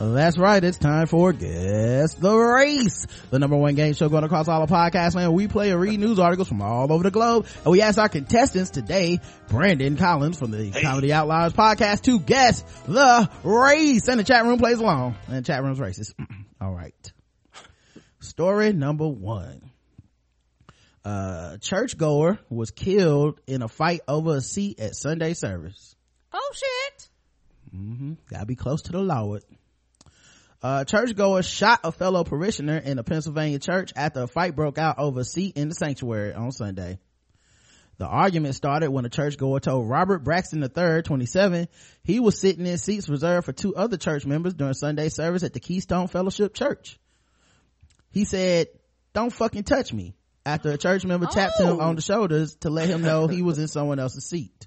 That's 0.00 0.38
right, 0.38 0.62
it's 0.62 0.78
time 0.78 1.08
for 1.08 1.32
Guess 1.32 2.14
the 2.14 2.32
Race, 2.32 3.08
the 3.30 3.40
number 3.40 3.56
one 3.56 3.74
game 3.74 3.94
show 3.94 4.08
going 4.08 4.22
across 4.22 4.46
all 4.46 4.62
of 4.62 4.70
podcast 4.70 5.16
land. 5.16 5.34
We 5.34 5.48
play 5.48 5.70
and 5.70 5.80
read 5.80 5.98
news 5.98 6.20
articles 6.20 6.46
from 6.46 6.62
all 6.62 6.92
over 6.92 7.02
the 7.02 7.10
globe, 7.10 7.46
and 7.64 7.72
we 7.72 7.82
ask 7.82 7.98
our 7.98 8.08
contestants 8.08 8.70
today, 8.70 9.18
Brandon 9.48 9.96
Collins 9.96 10.38
from 10.38 10.52
the 10.52 10.70
Comedy 10.70 11.12
Outliers 11.12 11.52
podcast, 11.52 12.02
to 12.02 12.20
guess 12.20 12.62
the 12.86 13.28
race. 13.42 14.06
And 14.06 14.20
the 14.20 14.24
chat 14.24 14.44
room 14.44 14.58
plays 14.58 14.78
along, 14.78 15.16
and 15.26 15.38
the 15.38 15.42
chat 15.42 15.64
room's 15.64 15.80
racist. 15.80 16.14
all 16.60 16.72
right. 16.72 17.12
Story 18.20 18.72
number 18.72 19.08
one. 19.08 19.68
Uh, 21.04 21.56
churchgoer 21.56 22.38
was 22.50 22.70
killed 22.70 23.40
in 23.48 23.62
a 23.62 23.68
fight 23.68 24.02
over 24.06 24.36
a 24.36 24.40
seat 24.40 24.78
at 24.78 24.94
Sunday 24.94 25.34
service. 25.34 25.96
Oh 26.32 26.52
shit. 26.54 27.08
Gotta 28.30 28.46
be 28.46 28.54
close 28.56 28.82
to 28.82 28.92
the 28.92 29.00
Lord. 29.00 29.42
Uh, 30.60 30.84
churchgoer 30.84 31.42
shot 31.42 31.80
a 31.84 31.92
fellow 31.92 32.24
parishioner 32.24 32.78
in 32.78 32.98
a 32.98 33.04
Pennsylvania 33.04 33.58
church 33.60 33.92
after 33.94 34.22
a 34.22 34.26
fight 34.26 34.56
broke 34.56 34.76
out 34.78 34.98
over 34.98 35.20
a 35.20 35.24
seat 35.24 35.56
in 35.56 35.68
the 35.68 35.74
sanctuary 35.74 36.34
on 36.34 36.50
Sunday. 36.50 36.98
The 37.98 38.06
argument 38.06 38.54
started 38.54 38.90
when 38.90 39.04
a 39.04 39.08
churchgoer 39.08 39.60
told 39.60 39.88
Robert 39.88 40.22
Braxton 40.24 40.62
III, 40.62 41.02
27, 41.02 41.68
he 42.04 42.20
was 42.20 42.38
sitting 42.40 42.66
in 42.66 42.78
seats 42.78 43.08
reserved 43.08 43.44
for 43.46 43.52
two 43.52 43.74
other 43.74 43.96
church 43.96 44.24
members 44.24 44.54
during 44.54 44.74
Sunday 44.74 45.08
service 45.08 45.42
at 45.42 45.52
the 45.52 45.60
Keystone 45.60 46.06
Fellowship 46.06 46.54
Church. 46.54 46.98
He 48.10 48.24
said, 48.24 48.68
don't 49.14 49.32
fucking 49.32 49.64
touch 49.64 49.92
me 49.92 50.14
after 50.46 50.70
a 50.70 50.78
church 50.78 51.04
member 51.04 51.26
tapped 51.26 51.58
him 51.58 51.66
Oh. 51.66 51.80
on 51.80 51.96
the 51.96 52.02
shoulders 52.02 52.54
to 52.60 52.70
let 52.70 52.88
him 52.88 53.02
know 53.02 53.26
he 53.26 53.42
was 53.42 53.58
in 53.58 53.68
someone 53.68 53.98
else's 53.98 54.28
seat. 54.28 54.66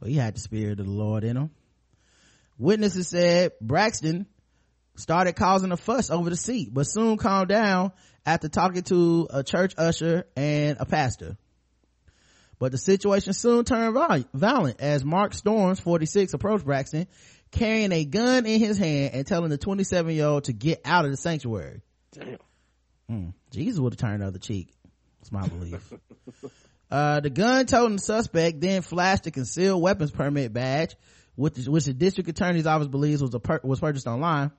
Well, 0.00 0.08
he 0.08 0.16
had 0.16 0.34
the 0.36 0.40
spirit 0.40 0.78
of 0.80 0.86
the 0.86 0.92
Lord 0.92 1.24
in 1.24 1.36
him. 1.36 1.50
Witnesses 2.58 3.08
said 3.08 3.52
Braxton 3.60 4.26
started 5.00 5.34
causing 5.34 5.72
a 5.72 5.76
fuss 5.76 6.10
over 6.10 6.30
the 6.30 6.36
seat, 6.36 6.72
but 6.72 6.84
soon 6.84 7.16
calmed 7.16 7.48
down 7.48 7.92
after 8.24 8.48
talking 8.48 8.82
to 8.82 9.26
a 9.30 9.42
church 9.42 9.74
usher 9.76 10.26
and 10.36 10.76
a 10.80 10.86
pastor. 10.86 11.36
But 12.58 12.72
the 12.72 12.78
situation 12.78 13.32
soon 13.32 13.64
turned 13.64 13.96
violent 14.34 14.80
as 14.80 15.02
Mark 15.02 15.32
Storms, 15.32 15.80
46, 15.80 16.34
approached 16.34 16.64
Braxton 16.64 17.06
carrying 17.50 17.92
a 17.92 18.04
gun 18.04 18.46
in 18.46 18.60
his 18.60 18.78
hand 18.78 19.14
and 19.14 19.26
telling 19.26 19.50
the 19.50 19.58
27 19.58 20.14
year 20.14 20.26
old 20.26 20.44
to 20.44 20.52
get 20.52 20.82
out 20.84 21.04
of 21.04 21.10
the 21.10 21.16
sanctuary. 21.16 21.80
Damn. 22.12 22.38
Mm, 23.10 23.34
Jesus 23.50 23.80
would 23.80 23.94
have 23.94 23.98
turned 23.98 24.22
the 24.22 24.26
other 24.26 24.38
cheek. 24.38 24.72
That's 25.18 25.32
my 25.32 25.48
belief. 25.48 25.92
uh, 26.90 27.20
the 27.20 27.30
gun 27.30 27.66
toting 27.66 27.98
suspect 27.98 28.60
then 28.60 28.82
flashed 28.82 29.26
a 29.26 29.30
concealed 29.30 29.82
weapons 29.82 30.10
permit 30.10 30.52
badge, 30.52 30.94
which, 31.34 31.56
which 31.66 31.86
the 31.86 31.92
district 31.92 32.28
attorney's 32.28 32.66
office 32.66 32.88
believes 32.88 33.22
was 33.22 33.34
a 33.34 33.40
per- 33.40 33.60
was 33.64 33.80
purchased 33.80 34.06
online. 34.06 34.52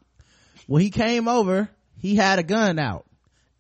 When 0.68 0.82
he 0.82 0.90
came 0.90 1.28
over, 1.28 1.70
he 1.98 2.16
had 2.16 2.40
a 2.40 2.44
gun 2.44 2.80
out, 2.80 3.06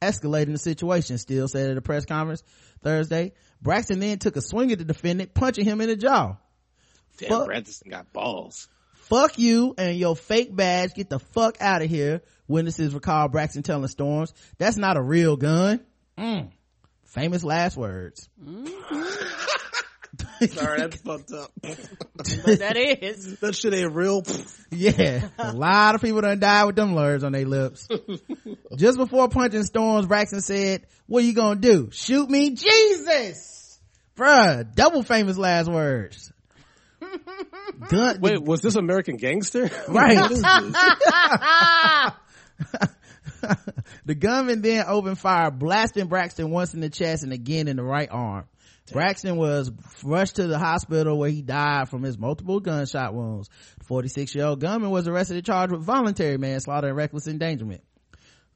escalating 0.01 0.53
the 0.53 0.57
situation. 0.57 1.17
Steele 1.17 1.47
said 1.47 1.71
at 1.71 1.77
a 1.77 1.81
press 1.81 2.05
conference 2.05 2.43
Thursday. 2.83 3.33
Braxton 3.61 3.99
then 3.99 4.17
took 4.19 4.35
a 4.35 4.41
swing 4.41 4.71
at 4.71 4.79
the 4.79 4.85
defendant, 4.85 5.33
punching 5.33 5.65
him 5.65 5.81
in 5.81 5.89
the 5.89 5.95
jaw. 5.95 6.37
Damn, 7.17 7.29
Fuck. 7.29 7.45
Branson 7.45 7.89
got 7.89 8.11
balls. 8.13 8.67
Fuck 8.93 9.37
you 9.37 9.75
and 9.77 9.97
your 9.97 10.15
fake 10.15 10.55
badge. 10.55 10.93
Get 10.95 11.09
the 11.09 11.19
fuck 11.19 11.57
out 11.59 11.81
of 11.81 11.89
here. 11.89 12.21
Witnesses 12.47 12.93
recall 12.93 13.27
Braxton 13.27 13.63
telling 13.63 13.87
Storms, 13.87 14.33
that's 14.57 14.77
not 14.77 14.97
a 14.97 15.01
real 15.01 15.37
gun. 15.37 15.81
Mm. 16.17 16.51
Famous 17.05 17.43
last 17.43 17.75
words. 17.77 18.29
Sorry, 20.49 20.79
that's 20.79 20.97
fucked 20.97 21.31
up. 21.31 21.51
But 21.61 22.59
that 22.59 22.75
is. 22.77 23.39
that 23.41 23.55
shit 23.55 23.73
ain't 23.73 23.93
real. 23.93 24.23
Yeah. 24.71 25.27
A 25.37 25.53
lot 25.53 25.95
of 25.95 26.01
people 26.01 26.21
done 26.21 26.39
died 26.39 26.65
with 26.65 26.75
them 26.75 26.95
words 26.95 27.23
on 27.23 27.31
their 27.33 27.45
lips. 27.45 27.87
Just 28.75 28.97
before 28.97 29.29
punching 29.29 29.63
Storms, 29.63 30.07
Braxton 30.07 30.41
said, 30.41 30.87
what 31.05 31.23
you 31.23 31.33
gonna 31.33 31.59
do? 31.59 31.89
Shoot 31.91 32.29
me? 32.29 32.51
Jesus! 32.51 33.79
Bruh, 34.15 34.73
double 34.73 35.03
famous 35.03 35.37
last 35.37 35.69
words. 35.69 36.31
Gun, 37.89 38.19
Wait, 38.21 38.41
was 38.41 38.61
this 38.61 38.75
American 38.75 39.17
Gangster? 39.17 39.69
Right. 39.87 40.17
What 40.17 40.31
is 40.31 40.41
this? 40.41 40.73
the 44.05 44.15
gunman 44.15 44.61
then 44.61 44.85
opened 44.87 45.19
fire, 45.19 45.51
blasting 45.51 46.07
Braxton 46.07 46.49
once 46.49 46.73
in 46.73 46.79
the 46.79 46.89
chest 46.89 47.23
and 47.23 47.33
again 47.33 47.67
in 47.67 47.77
the 47.77 47.83
right 47.83 48.09
arm. 48.11 48.45
Braxton 48.91 49.37
was 49.37 49.71
rushed 50.03 50.35
to 50.37 50.47
the 50.47 50.59
hospital 50.59 51.17
where 51.17 51.29
he 51.29 51.41
died 51.41 51.89
from 51.89 52.03
his 52.03 52.17
multiple 52.17 52.59
gunshot 52.59 53.13
wounds. 53.13 53.49
The 53.79 53.85
46 53.85 54.35
year 54.35 54.45
old 54.45 54.59
gunman 54.59 54.89
was 54.89 55.07
arrested 55.07 55.37
and 55.37 55.45
charged 55.45 55.71
with 55.71 55.81
voluntary 55.81 56.37
manslaughter 56.37 56.87
and 56.87 56.97
reckless 56.97 57.27
endangerment. 57.27 57.81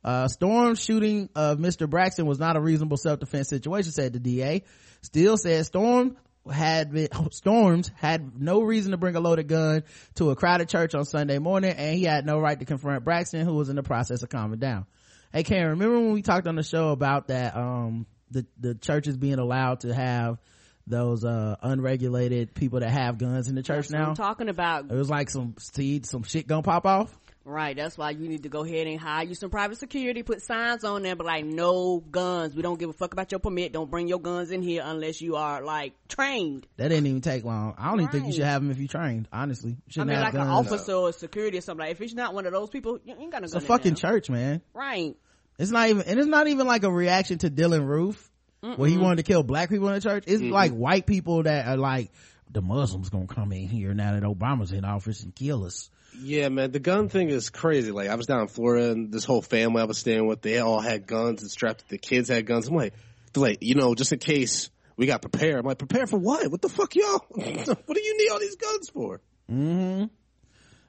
Uh, 0.03 0.27
shooting 0.75 1.29
of 1.35 1.57
Mr. 1.57 1.89
Braxton 1.89 2.27
was 2.27 2.37
not 2.37 2.55
a 2.55 2.61
reasonable 2.61 2.97
self-defense 2.97 3.49
situation, 3.49 3.91
said 3.91 4.13
the 4.13 4.19
DA. 4.19 4.63
Steele 5.01 5.37
said 5.37 5.65
Storm 5.65 6.17
had 6.51 6.91
been, 6.91 7.07
Storms 7.31 7.91
had 7.95 8.39
no 8.39 8.61
reason 8.61 8.91
to 8.91 8.97
bring 8.97 9.15
a 9.15 9.19
loaded 9.19 9.47
gun 9.47 9.83
to 10.15 10.29
a 10.29 10.35
crowded 10.35 10.69
church 10.69 10.93
on 10.93 11.05
Sunday 11.05 11.39
morning 11.39 11.71
and 11.71 11.95
he 11.97 12.03
had 12.03 12.25
no 12.25 12.39
right 12.39 12.59
to 12.59 12.65
confront 12.65 13.03
Braxton 13.03 13.45
who 13.45 13.55
was 13.55 13.69
in 13.69 13.75
the 13.75 13.83
process 13.83 14.21
of 14.21 14.29
calming 14.29 14.59
down. 14.59 14.85
Hey 15.33 15.43
Karen, 15.43 15.71
remember 15.71 15.99
when 15.99 16.13
we 16.13 16.21
talked 16.21 16.47
on 16.47 16.55
the 16.55 16.63
show 16.63 16.89
about 16.89 17.27
that, 17.27 17.55
um, 17.55 18.05
the, 18.31 18.45
the 18.59 18.75
churches 18.75 19.17
being 19.17 19.39
allowed 19.39 19.81
to 19.81 19.93
have 19.93 20.39
those, 20.87 21.25
uh, 21.25 21.55
unregulated 21.61 22.53
people 22.53 22.81
that 22.81 22.91
have 22.91 23.17
guns 23.17 23.47
in 23.47 23.55
the 23.55 23.63
church 23.63 23.87
That's 23.87 23.93
what 23.93 23.99
now? 23.99 24.09
I'm 24.09 24.15
talking 24.15 24.49
about. 24.49 24.91
It 24.91 24.95
was 24.95 25.09
like 25.09 25.29
some 25.29 25.55
seed, 25.59 26.05
some 26.05 26.23
shit 26.23 26.47
gonna 26.47 26.61
pop 26.61 26.85
off. 26.85 27.17
Right, 27.47 27.77
that's 27.77 27.95
why 27.95 28.09
you 28.09 28.27
need 28.27 28.41
to 28.43 28.49
go 28.49 28.63
ahead 28.63 28.87
and 28.87 28.99
hire 28.99 29.23
you 29.23 29.35
some 29.35 29.51
private 29.51 29.77
security, 29.77 30.23
put 30.23 30.41
signs 30.41 30.83
on 30.83 31.03
there, 31.03 31.15
but 31.15 31.27
like 31.27 31.45
no 31.45 31.99
guns. 31.99 32.55
We 32.55 32.63
don't 32.63 32.79
give 32.79 32.89
a 32.89 32.93
fuck 32.93 33.13
about 33.13 33.31
your 33.31 33.37
permit. 33.37 33.71
Don't 33.71 33.89
bring 33.89 34.07
your 34.07 34.19
guns 34.19 34.49
in 34.49 34.63
here 34.63 34.81
unless 34.83 35.21
you 35.21 35.35
are 35.35 35.63
like 35.63 35.93
trained. 36.07 36.65
That 36.77 36.87
didn't 36.87 37.05
even 37.05 37.21
take 37.21 37.43
long. 37.43 37.75
I 37.77 37.91
don't 37.91 38.01
even 38.01 38.11
think 38.11 38.25
you 38.25 38.33
should 38.33 38.45
have 38.45 38.63
them 38.63 38.71
if 38.71 38.79
you 38.79 38.87
trained. 38.87 39.27
Honestly, 39.31 39.77
you 39.91 40.01
I 40.01 40.05
mean, 40.05 40.19
like 40.19 40.33
an 40.33 40.39
officer 40.39 40.93
or 40.93 41.13
security 41.13 41.59
or 41.59 41.61
something. 41.61 41.85
Like 41.85 41.91
if 41.91 42.01
it's 42.01 42.15
not 42.15 42.33
one 42.33 42.47
of 42.47 42.51
those 42.51 42.71
people, 42.71 42.97
you 43.05 43.13
ain't 43.13 43.31
got 43.31 43.43
no 43.43 43.45
It's 43.45 43.53
a 43.53 43.61
fucking 43.61 43.93
church, 43.93 44.27
man. 44.27 44.63
Right. 44.73 45.15
It's 45.57 45.71
not 45.71 45.89
even, 45.89 46.01
and 46.03 46.19
it's 46.19 46.27
not 46.27 46.47
even 46.47 46.67
like 46.67 46.83
a 46.83 46.91
reaction 46.91 47.37
to 47.39 47.49
Dylann 47.49 47.85
Roof, 47.87 48.29
where 48.61 48.89
he 48.89 48.97
wanted 48.97 49.17
to 49.17 49.23
kill 49.23 49.43
black 49.43 49.69
people 49.69 49.87
in 49.89 49.95
the 49.95 50.01
church. 50.01 50.23
It's 50.27 50.41
like 50.41 50.71
white 50.73 51.05
people 51.05 51.43
that 51.43 51.67
are 51.67 51.77
like, 51.77 52.11
the 52.51 52.61
Muslims 52.61 53.09
gonna 53.09 53.27
come 53.27 53.51
in 53.51 53.67
here 53.67 53.93
now 53.93 54.13
that 54.13 54.23
Obama's 54.23 54.71
in 54.71 54.85
office 54.85 55.23
and 55.23 55.35
kill 55.35 55.65
us. 55.65 55.89
Yeah, 56.17 56.47
man, 56.49 56.71
the 56.71 56.79
gun 56.79 57.09
thing 57.09 57.29
is 57.29 57.49
crazy. 57.49 57.91
Like, 57.91 58.07
I 58.09 58.15
was 58.15 58.25
down 58.25 58.41
in 58.41 58.47
Florida 58.47 58.91
and 58.91 59.11
this 59.11 59.25
whole 59.25 59.41
family 59.41 59.81
I 59.81 59.85
was 59.85 59.97
staying 59.97 60.25
with, 60.27 60.41
they 60.41 60.59
all 60.59 60.79
had 60.79 61.05
guns 61.07 61.41
and 61.41 61.51
strapped, 61.51 61.87
the 61.89 61.97
kids 61.97 62.29
had 62.29 62.45
guns. 62.45 62.67
I'm 62.67 62.75
like, 62.75 62.93
they're 63.33 63.41
like, 63.43 63.57
you 63.61 63.75
know, 63.75 63.93
just 63.95 64.13
in 64.13 64.19
case 64.19 64.69
we 64.95 65.05
got 65.07 65.21
prepared. 65.21 65.55
I'm 65.59 65.65
like, 65.65 65.77
prepare 65.77 66.07
for 66.07 66.17
what? 66.17 66.49
What 66.49 66.61
the 66.61 66.69
fuck, 66.69 66.95
y'all? 66.95 67.19
what 67.29 67.45
do 67.93 68.01
you 68.01 68.17
need 68.17 68.29
all 68.29 68.39
these 68.39 68.55
guns 68.55 68.89
for? 68.89 69.19
Mm-hmm. 69.51 70.05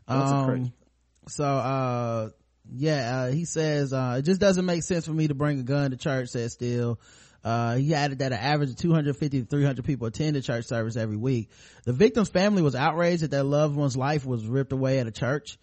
That's 0.06 0.30
Um, 0.32 0.46
crazy. 0.46 0.72
so, 1.28 1.44
uh, 1.44 2.28
yeah, 2.74 3.18
uh, 3.18 3.30
he 3.30 3.44
says, 3.44 3.92
uh, 3.92 4.16
it 4.18 4.22
just 4.22 4.40
doesn't 4.40 4.64
make 4.64 4.82
sense 4.82 5.06
for 5.06 5.12
me 5.12 5.28
to 5.28 5.34
bring 5.34 5.60
a 5.60 5.62
gun 5.62 5.90
to 5.90 5.96
church, 5.96 6.28
says 6.28 6.52
Steele. 6.52 6.98
Uh, 7.44 7.76
he 7.76 7.94
added 7.94 8.18
that 8.18 8.32
an 8.32 8.38
average 8.38 8.70
of 8.70 8.76
250 8.76 9.42
to 9.42 9.46
300 9.46 9.84
people 9.84 10.08
attend 10.08 10.34
the 10.34 10.42
church 10.42 10.64
service 10.64 10.96
every 10.96 11.16
week. 11.16 11.50
The 11.84 11.92
victim's 11.92 12.28
family 12.28 12.60
was 12.60 12.74
outraged 12.74 13.22
that 13.22 13.30
their 13.30 13.44
loved 13.44 13.76
one's 13.76 13.96
life 13.96 14.26
was 14.26 14.44
ripped 14.44 14.72
away 14.72 14.98
at 14.98 15.06
a 15.06 15.12
church. 15.12 15.58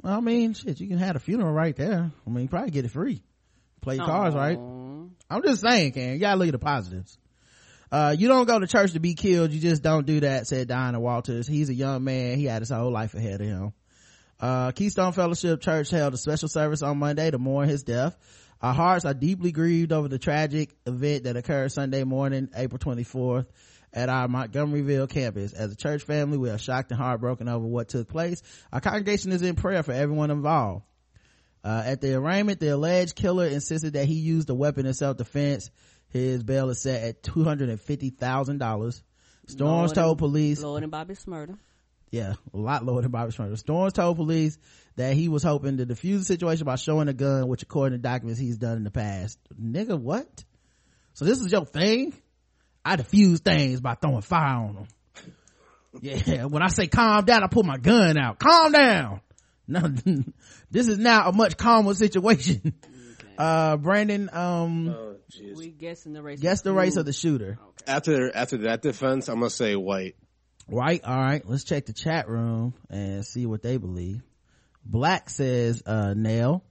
Well, 0.00 0.14
I 0.14 0.20
mean, 0.20 0.54
shit, 0.54 0.78
you 0.78 0.86
can 0.86 0.98
have 0.98 1.16
a 1.16 1.18
funeral 1.18 1.52
right 1.52 1.74
there. 1.74 2.12
I 2.24 2.30
mean, 2.30 2.44
you 2.44 2.48
probably 2.48 2.70
get 2.70 2.84
it 2.84 2.92
free. 2.92 3.24
Play 3.80 3.96
your 3.96 4.06
cards, 4.06 4.36
right? 4.36 4.58
I'm 5.30 5.42
just 5.42 5.60
saying, 5.60 5.92
Ken, 5.92 6.12
you 6.12 6.18
gotta 6.20 6.38
look 6.38 6.48
at 6.48 6.52
the 6.52 6.58
positives. 6.58 7.18
Uh, 7.90 8.14
you 8.16 8.28
don't 8.28 8.46
go 8.46 8.58
to 8.58 8.66
church 8.66 8.92
to 8.92 9.00
be 9.00 9.14
killed. 9.14 9.50
You 9.50 9.60
just 9.60 9.82
don't 9.82 10.06
do 10.06 10.20
that, 10.20 10.46
said 10.46 10.68
Diana 10.68 11.00
Walters. 11.00 11.48
He's 11.48 11.68
a 11.68 11.74
young 11.74 12.04
man. 12.04 12.38
He 12.38 12.44
had 12.44 12.62
his 12.62 12.70
whole 12.70 12.92
life 12.92 13.14
ahead 13.14 13.40
of 13.40 13.46
him. 13.46 13.72
Uh, 14.40 14.70
Keystone 14.72 15.12
Fellowship 15.12 15.60
Church 15.60 15.90
held 15.90 16.14
a 16.14 16.16
special 16.16 16.48
service 16.48 16.82
on 16.82 16.98
Monday 16.98 17.30
to 17.30 17.38
mourn 17.38 17.68
his 17.68 17.82
death. 17.82 18.16
Our 18.60 18.74
hearts 18.74 19.04
are 19.04 19.14
deeply 19.14 19.52
grieved 19.52 19.92
over 19.92 20.08
the 20.08 20.18
tragic 20.18 20.74
event 20.86 21.24
that 21.24 21.36
occurred 21.36 21.72
Sunday 21.72 22.04
morning, 22.04 22.48
April 22.54 22.78
24th 22.78 23.46
at 23.92 24.08
our 24.08 24.28
Montgomeryville 24.28 25.08
campus. 25.08 25.52
As 25.52 25.72
a 25.72 25.76
church 25.76 26.02
family, 26.02 26.38
we 26.38 26.50
are 26.50 26.58
shocked 26.58 26.90
and 26.90 27.00
heartbroken 27.00 27.48
over 27.48 27.66
what 27.66 27.88
took 27.88 28.08
place. 28.08 28.42
Our 28.72 28.80
congregation 28.80 29.32
is 29.32 29.42
in 29.42 29.54
prayer 29.54 29.82
for 29.82 29.92
everyone 29.92 30.30
involved. 30.30 30.84
Uh, 31.64 31.82
at 31.84 32.00
the 32.00 32.14
arraignment, 32.14 32.60
the 32.60 32.68
alleged 32.68 33.14
killer 33.14 33.46
insisted 33.46 33.94
that 33.94 34.06
he 34.06 34.14
used 34.14 34.48
a 34.50 34.54
weapon 34.54 34.86
in 34.86 34.94
self-defense. 34.94 35.70
His 36.08 36.42
bail 36.42 36.70
is 36.70 36.80
set 36.80 37.02
at 37.02 37.22
$250,000. 37.22 39.02
Storms 39.46 39.60
Lord 39.60 39.94
told 39.94 40.18
police 40.18 40.62
Lord 40.62 40.82
and 40.82 40.92
Bobby. 40.92 41.14
Yeah, 42.10 42.34
a 42.54 42.56
lot 42.56 42.84
lower 42.84 43.02
than 43.02 43.10
Bobby 43.10 43.32
Shmurda. 43.32 43.58
Storms 43.58 43.92
told 43.92 44.16
police 44.16 44.58
that 44.96 45.14
he 45.14 45.28
was 45.28 45.42
hoping 45.42 45.76
to 45.76 45.86
defuse 45.86 46.20
the 46.20 46.24
situation 46.24 46.64
by 46.64 46.76
showing 46.76 47.08
a 47.08 47.12
gun, 47.12 47.48
which 47.48 47.62
according 47.62 47.98
to 47.98 48.02
documents 48.02 48.40
he's 48.40 48.56
done 48.56 48.78
in 48.78 48.84
the 48.84 48.90
past. 48.90 49.38
Nigga, 49.60 49.98
what? 49.98 50.44
So 51.14 51.24
this 51.24 51.40
is 51.40 51.52
your 51.52 51.66
thing? 51.66 52.14
I 52.84 52.96
defuse 52.96 53.40
things 53.40 53.80
by 53.80 53.94
throwing 53.94 54.22
fire 54.22 54.56
on 54.56 54.74
them. 54.74 54.86
Yeah, 56.00 56.44
when 56.44 56.62
I 56.62 56.68
say 56.68 56.86
calm 56.86 57.24
down, 57.24 57.42
I 57.42 57.48
pull 57.48 57.62
my 57.64 57.76
gun 57.76 58.16
out. 58.16 58.38
Calm 58.38 58.72
down. 58.72 59.20
No, 59.66 59.80
this 60.70 60.88
is 60.88 60.98
now 60.98 61.28
a 61.28 61.32
much 61.32 61.56
calmer 61.56 61.92
situation. 61.94 62.72
Uh, 63.36 63.76
Brandon, 63.76 64.30
um, 64.32 64.88
Oh. 64.88 65.14
We 65.56 65.70
guessing 65.70 66.14
the 66.14 66.22
race. 66.22 66.40
guess 66.40 66.62
the 66.62 66.72
race 66.72 66.96
of 66.96 67.04
the 67.04 67.12
shooter. 67.12 67.58
After, 67.86 68.34
after 68.34 68.56
that 68.58 68.80
defense, 68.80 69.28
I'm 69.28 69.40
gonna 69.40 69.50
say 69.50 69.76
white. 69.76 70.16
White, 70.68 71.04
all 71.04 71.16
right. 71.16 71.42
Let's 71.48 71.64
check 71.64 71.86
the 71.86 71.92
chat 71.92 72.28
room 72.28 72.74
and 72.90 73.24
see 73.24 73.46
what 73.46 73.62
they 73.62 73.78
believe. 73.78 74.22
Black 74.84 75.30
says, 75.30 75.82
uh, 75.86 76.14
nail. 76.14 76.64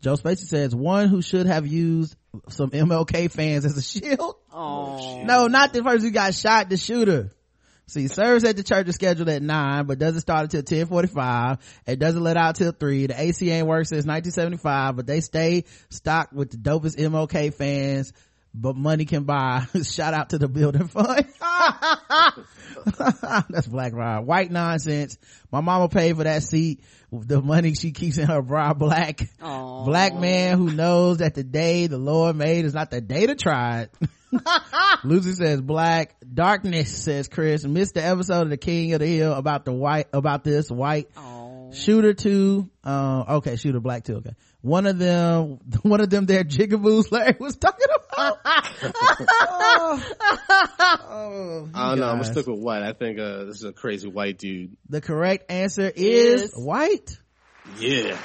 Joe 0.00 0.14
Spacey 0.14 0.46
says, 0.46 0.74
one 0.74 1.08
who 1.08 1.22
should 1.22 1.46
have 1.46 1.66
used 1.66 2.16
some 2.48 2.70
MLK 2.70 3.30
fans 3.30 3.64
as 3.64 3.76
a 3.76 3.82
shield. 3.82 4.36
Oh, 4.52 5.22
No, 5.24 5.46
not 5.46 5.72
the 5.72 5.82
person 5.82 6.08
who 6.08 6.10
got 6.12 6.34
shot, 6.34 6.68
the 6.68 6.76
shooter. 6.76 7.30
See, 7.88 8.08
service 8.08 8.42
at 8.44 8.56
the 8.56 8.64
church 8.64 8.88
is 8.88 8.96
scheduled 8.96 9.28
at 9.28 9.42
9, 9.42 9.86
but 9.86 10.00
doesn't 10.00 10.22
start 10.22 10.52
until 10.52 10.58
1045. 10.58 11.58
It 11.86 12.00
doesn't 12.00 12.22
let 12.22 12.36
out 12.36 12.56
till 12.56 12.72
3. 12.72 13.06
The 13.06 13.20
AC 13.20 13.48
ain't 13.48 13.68
worked 13.68 13.88
since 13.88 14.04
1975, 14.04 14.96
but 14.96 15.06
they 15.06 15.20
stay 15.20 15.64
stocked 15.90 16.32
with 16.32 16.50
the 16.50 16.56
dopest 16.56 16.96
MLK 16.96 17.54
fans 17.54 18.12
but 18.58 18.74
money 18.74 19.04
can 19.04 19.24
buy. 19.24 19.66
Shout 19.82 20.14
out 20.14 20.30
to 20.30 20.38
the 20.38 20.48
building 20.48 20.88
fund. 20.88 21.26
That's 23.50 23.66
black 23.66 23.92
ride. 23.92 24.20
White 24.20 24.50
nonsense. 24.50 25.18
My 25.52 25.60
mama 25.60 25.88
paid 25.88 26.16
for 26.16 26.24
that 26.24 26.42
seat. 26.42 26.80
With 27.10 27.28
the 27.28 27.40
money 27.40 27.74
she 27.74 27.92
keeps 27.92 28.18
in 28.18 28.26
her 28.26 28.42
bra 28.42 28.72
black. 28.72 29.18
Aww. 29.40 29.84
Black 29.84 30.14
man 30.14 30.58
who 30.58 30.72
knows 30.72 31.18
that 31.18 31.34
the 31.34 31.44
day 31.44 31.86
the 31.86 31.98
Lord 31.98 32.34
made 32.34 32.64
is 32.64 32.74
not 32.74 32.90
the 32.90 33.00
day 33.00 33.26
to 33.26 33.34
try 33.34 33.82
it. 33.82 33.94
Lucy 35.04 35.32
says 35.32 35.60
black. 35.60 36.16
Darkness 36.32 37.04
says 37.04 37.28
Chris. 37.28 37.64
Missed 37.64 37.94
the 37.94 38.04
episode 38.04 38.42
of 38.42 38.50
the 38.50 38.56
King 38.56 38.94
of 38.94 39.00
the 39.00 39.06
Hill 39.06 39.34
about 39.34 39.64
the 39.64 39.72
white, 39.72 40.08
about 40.12 40.42
this 40.42 40.70
white. 40.70 41.14
Aww. 41.14 41.74
Shooter 41.74 42.14
two, 42.14 42.70
uh, 42.84 43.36
okay, 43.36 43.56
shooter 43.56 43.80
black 43.80 44.04
two, 44.04 44.16
okay. 44.16 44.34
One 44.66 44.86
of 44.86 44.98
them, 44.98 45.60
one 45.82 46.00
of 46.00 46.10
them 46.10 46.26
there 46.26 46.42
jigaboos 46.42 47.12
Larry 47.12 47.36
was 47.40 47.56
talking 47.56 47.86
about. 48.12 48.38
oh, 48.44 50.02
oh, 51.08 51.68
I 51.72 51.90
don't 51.90 52.00
know. 52.00 52.08
I'm 52.08 52.24
stuck 52.24 52.48
with 52.48 52.58
white. 52.58 52.82
I 52.82 52.92
think 52.92 53.20
uh, 53.20 53.44
this 53.44 53.58
is 53.58 53.62
a 53.64 53.72
crazy 53.72 54.08
white 54.08 54.38
dude. 54.38 54.76
The 54.88 55.00
correct 55.00 55.52
answer 55.52 55.88
is, 55.94 56.42
Is- 56.42 56.52
white. 56.56 57.16
Yeah. 57.78 58.18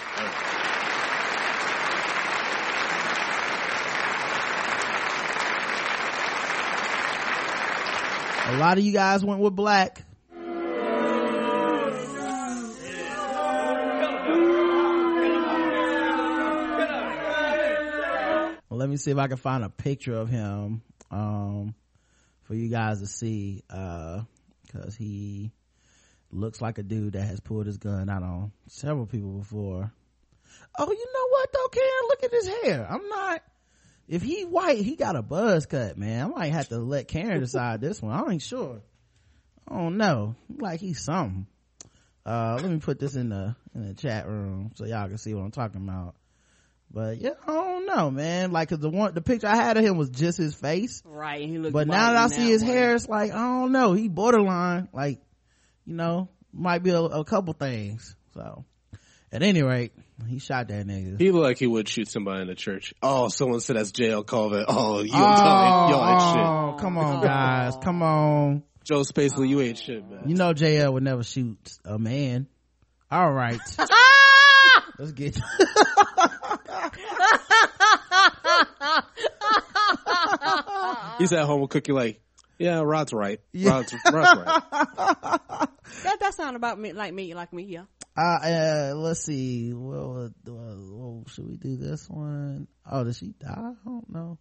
A 8.47 8.57
lot 8.57 8.80
of 8.80 8.84
you 8.84 8.93
guys 8.93 9.23
went 9.23 9.41
with 9.41 9.55
black. 9.55 10.03
Let 18.81 18.89
me 18.89 18.97
see 18.97 19.11
if 19.11 19.17
I 19.19 19.27
can 19.27 19.37
find 19.37 19.63
a 19.63 19.69
picture 19.69 20.15
of 20.17 20.27
him, 20.27 20.81
um, 21.11 21.75
for 22.45 22.55
you 22.55 22.67
guys 22.67 22.99
to 22.99 23.05
see, 23.05 23.61
uh, 23.69 24.21
cause 24.73 24.95
he 24.95 25.51
looks 26.31 26.61
like 26.61 26.79
a 26.79 26.83
dude 26.83 27.13
that 27.13 27.21
has 27.21 27.39
pulled 27.39 27.67
his 27.67 27.77
gun 27.77 28.09
out 28.09 28.23
on 28.23 28.51
several 28.67 29.05
people 29.05 29.33
before. 29.33 29.91
Oh, 30.79 30.91
you 30.91 31.05
know 31.13 31.27
what 31.29 31.53
though, 31.53 31.67
Karen? 31.67 32.07
Look 32.07 32.23
at 32.23 32.31
his 32.31 32.47
hair. 32.47 32.87
I'm 32.89 33.07
not, 33.07 33.43
if 34.07 34.23
he 34.23 34.45
white, 34.45 34.79
he 34.79 34.95
got 34.95 35.15
a 35.15 35.21
buzz 35.21 35.67
cut, 35.67 35.95
man. 35.95 36.25
I 36.25 36.27
might 36.29 36.51
have 36.51 36.69
to 36.69 36.79
let 36.79 37.07
Karen 37.07 37.39
decide 37.41 37.81
this 37.81 38.01
one. 38.01 38.13
I 38.13 38.31
ain't 38.31 38.41
sure. 38.41 38.81
I 39.67 39.77
don't 39.77 39.97
know. 39.97 40.35
Like 40.57 40.79
he's 40.79 41.03
something. 41.03 41.45
Uh, 42.25 42.57
let 42.59 42.71
me 42.71 42.79
put 42.79 42.97
this 42.97 43.15
in 43.15 43.29
the, 43.29 43.55
in 43.75 43.89
the 43.89 43.93
chat 43.93 44.27
room 44.27 44.71
so 44.73 44.85
y'all 44.85 45.07
can 45.07 45.19
see 45.19 45.35
what 45.35 45.43
I'm 45.43 45.51
talking 45.51 45.87
about. 45.87 46.15
But 46.93 47.22
yeah, 47.22 47.31
I 47.47 47.53
don't 47.53 47.85
know, 47.85 48.11
man. 48.11 48.51
Like, 48.51 48.69
cause 48.69 48.80
the 48.80 48.89
one, 48.89 49.13
the 49.13 49.22
picture 49.22 49.47
I 49.47 49.55
had 49.55 49.77
of 49.77 49.84
him 49.85 49.97
was 49.97 50.09
just 50.09 50.38
his 50.38 50.53
face. 50.53 51.01
Right, 51.05 51.47
he 51.47 51.57
looks 51.57 51.73
But 51.73 51.88
now 51.88 52.11
that 52.11 52.18
I 52.18 52.23
in 52.26 52.30
see 52.30 52.47
his 52.49 52.61
one. 52.61 52.72
hair, 52.72 52.95
it's 52.95 53.07
like, 53.07 53.31
I 53.31 53.38
don't 53.38 53.72
know. 53.72 53.93
He 53.93 54.09
borderline, 54.09 54.89
like, 54.91 55.22
you 55.85 55.95
know, 55.95 56.30
might 56.51 56.84
be 56.84 56.89
a, 56.89 56.99
a 56.99 57.23
couple 57.23 57.53
things. 57.53 58.15
So, 58.34 58.65
at 59.31 59.41
any 59.41 59.63
rate, 59.63 59.93
he 60.27 60.39
shot 60.39 60.68
that 60.68 60.85
nigga. 60.85 61.19
He 61.19 61.31
looked 61.31 61.43
like 61.45 61.57
he 61.57 61.68
would 61.68 61.88
shoot 61.88 62.09
somebody 62.09 62.41
in 62.41 62.47
the 62.47 62.55
church. 62.55 62.93
Oh, 63.01 63.30
someone 63.30 63.61
said 63.61 63.77
that's 63.77 63.91
JL 63.91 64.26
Colvin. 64.26 64.65
Oh, 64.68 65.01
you 65.01 65.11
oh, 65.13 65.18
don't 65.18 65.38
tell 65.38 65.88
me. 65.88 65.93
Yo, 65.93 66.11
ain't 66.11 66.22
shit. 66.22 66.45
oh, 66.45 66.77
come 66.77 66.97
on, 66.97 67.23
guys. 67.23 67.73
Come 67.81 68.03
on. 68.03 68.63
Joe 68.84 69.01
Spacely, 69.01 69.47
you 69.47 69.61
ain't 69.61 69.77
shit, 69.77 70.09
man. 70.09 70.23
You 70.27 70.35
know 70.35 70.53
JL 70.53 70.91
would 70.93 71.03
never 71.03 71.23
shoot 71.23 71.57
a 71.85 71.97
man. 71.97 72.47
All 73.09 73.31
right. 73.31 73.59
Let's 74.97 75.13
get 75.13 75.39
He's 81.18 81.34
at 81.34 81.45
home 81.45 81.61
with 81.61 81.69
Cookie 81.69 81.91
like, 81.91 82.22
yeah, 82.57 82.81
Rod's 82.81 83.13
right. 83.13 83.39
Yeah. 83.53 83.72
Rod's, 83.72 83.93
Rod's 84.11 84.45
right. 84.45 85.68
That 86.03 86.19
that 86.19 86.34
sound 86.34 86.55
about 86.55 86.80
me 86.80 86.93
like 86.93 87.13
me, 87.13 87.34
like 87.34 87.51
me, 87.53 87.63
yeah. 87.63 87.84
uh, 88.18 88.22
uh 88.22 88.93
let's 88.95 89.23
see. 89.26 89.73
Well, 89.73 90.31
uh, 90.47 90.51
well, 90.51 91.23
should 91.27 91.47
we 91.47 91.57
do 91.57 91.76
this 91.76 92.09
one? 92.09 92.68
Oh, 92.89 93.03
did 93.03 93.15
she 93.15 93.34
die? 93.39 93.49
I 93.49 93.73
don't 93.84 94.09
know. 94.09 94.38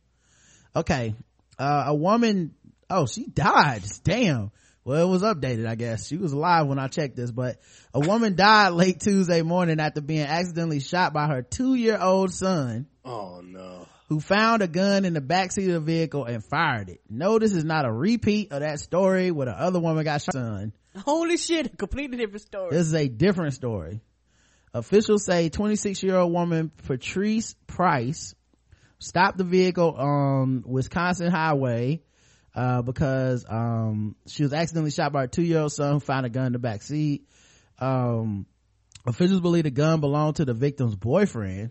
Okay. 0.75 1.15
Uh, 1.59 1.85
a 1.89 1.95
woman, 1.95 2.55
oh, 2.89 3.07
she 3.07 3.27
died. 3.27 3.83
Damn. 4.05 4.53
Well, 4.85 5.07
it 5.07 5.11
was 5.11 5.23
updated, 5.23 5.67
I 5.67 5.75
guess. 5.75 6.07
She 6.07 6.17
was 6.17 6.33
alive 6.33 6.67
when 6.67 6.79
I 6.79 6.89
checked 6.89 7.17
this, 7.17 7.31
but 7.31 7.59
a 7.93 8.01
woman 8.01 8.35
died 8.35 8.73
late 8.73 9.01
Tuesday 9.01 9.43
morning 9.43 9.79
after 9.79 10.01
being 10.01 10.27
accidentally 10.27 10.81
shot 10.81 11.13
by 11.13 11.27
her 11.27 11.43
two 11.43 11.75
year 11.75 11.99
old 12.01 12.33
son. 12.33 12.87
Oh, 13.05 13.43
no. 13.45 13.87
Who 14.11 14.19
found 14.19 14.61
a 14.61 14.67
gun 14.67 15.05
in 15.05 15.15
the 15.15 15.21
backseat 15.21 15.69
of 15.69 15.73
the 15.73 15.81
vehicle 15.81 16.25
and 16.25 16.45
fired 16.45 16.89
it. 16.89 17.01
No, 17.09 17.39
this 17.39 17.53
is 17.53 17.65
not 17.65 17.87
a 17.87 17.93
repeat 17.93 18.51
of 18.51 18.61
that 18.61 18.81
story 18.81 19.31
where 19.31 19.47
the 19.47 19.53
other 19.53 19.79
woman 19.79 20.03
got 20.03 20.21
shot. 20.21 20.35
Son. 20.35 20.73
Holy 20.97 21.37
shit, 21.37 21.67
a 21.67 21.77
completely 21.77 22.17
different 22.17 22.43
story. 22.43 22.71
This 22.73 22.89
is 22.89 22.95
a 22.95 23.07
different 23.07 23.55
story. 23.55 24.01
Officials 24.75 25.25
say 25.25 25.49
26 25.49 26.03
year 26.03 26.17
old 26.17 26.33
woman 26.33 26.73
Patrice 26.89 27.55
Price 27.69 28.35
stopped 28.99 29.39
the 29.39 29.45
vehicle 29.45 29.93
on 29.93 30.65
Wisconsin 30.67 31.31
highway, 31.31 32.03
uh, 32.53 32.83
because, 32.83 33.47
um, 33.49 34.17
she 34.27 34.43
was 34.43 34.53
accidentally 34.53 34.91
shot 34.91 35.13
by 35.13 35.21
her 35.23 35.27
two 35.29 35.43
year 35.43 35.61
old 35.61 35.73
son 35.73 35.95
who 35.95 36.01
found 36.01 36.27
a 36.27 36.31
gun 36.31 36.47
in 36.47 36.53
the 36.53 36.59
back 36.59 36.83
seat. 36.83 37.29
Um, 37.79 38.47
officials 39.07 39.41
believe 39.41 39.65
the 39.65 39.71
gun 39.71 40.01
belonged 40.01 40.37
to 40.37 40.45
the 40.45 40.55
victim's 40.55 40.97
boyfriend. 40.97 41.71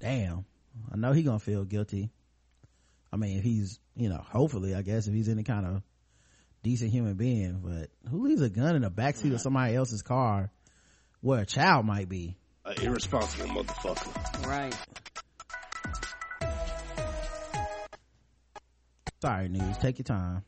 Damn. 0.00 0.46
I 0.92 0.96
know 0.96 1.12
he 1.12 1.22
gonna 1.22 1.38
feel 1.38 1.64
guilty. 1.64 2.10
I 3.12 3.16
mean, 3.16 3.38
if 3.38 3.44
he's, 3.44 3.78
you 3.94 4.08
know, 4.08 4.18
hopefully, 4.18 4.74
I 4.74 4.82
guess, 4.82 5.06
if 5.06 5.14
he's 5.14 5.28
any 5.28 5.44
kind 5.44 5.66
of 5.66 5.82
decent 6.62 6.90
human 6.90 7.14
being, 7.14 7.60
but 7.64 7.90
who 8.10 8.26
leaves 8.26 8.42
a 8.42 8.50
gun 8.50 8.74
in 8.74 8.82
the 8.82 8.90
backseat 8.90 9.32
of 9.32 9.40
somebody 9.40 9.74
else's 9.76 10.02
car 10.02 10.50
where 11.20 11.40
a 11.40 11.46
child 11.46 11.86
might 11.86 12.08
be? 12.08 12.36
An 12.64 12.80
irresponsible 12.82 13.46
motherfucker. 13.46 14.46
Right. 14.46 14.74
Sorry, 19.20 19.48
news. 19.48 19.78
Take 19.78 19.98
your 19.98 20.04
time. 20.04 20.44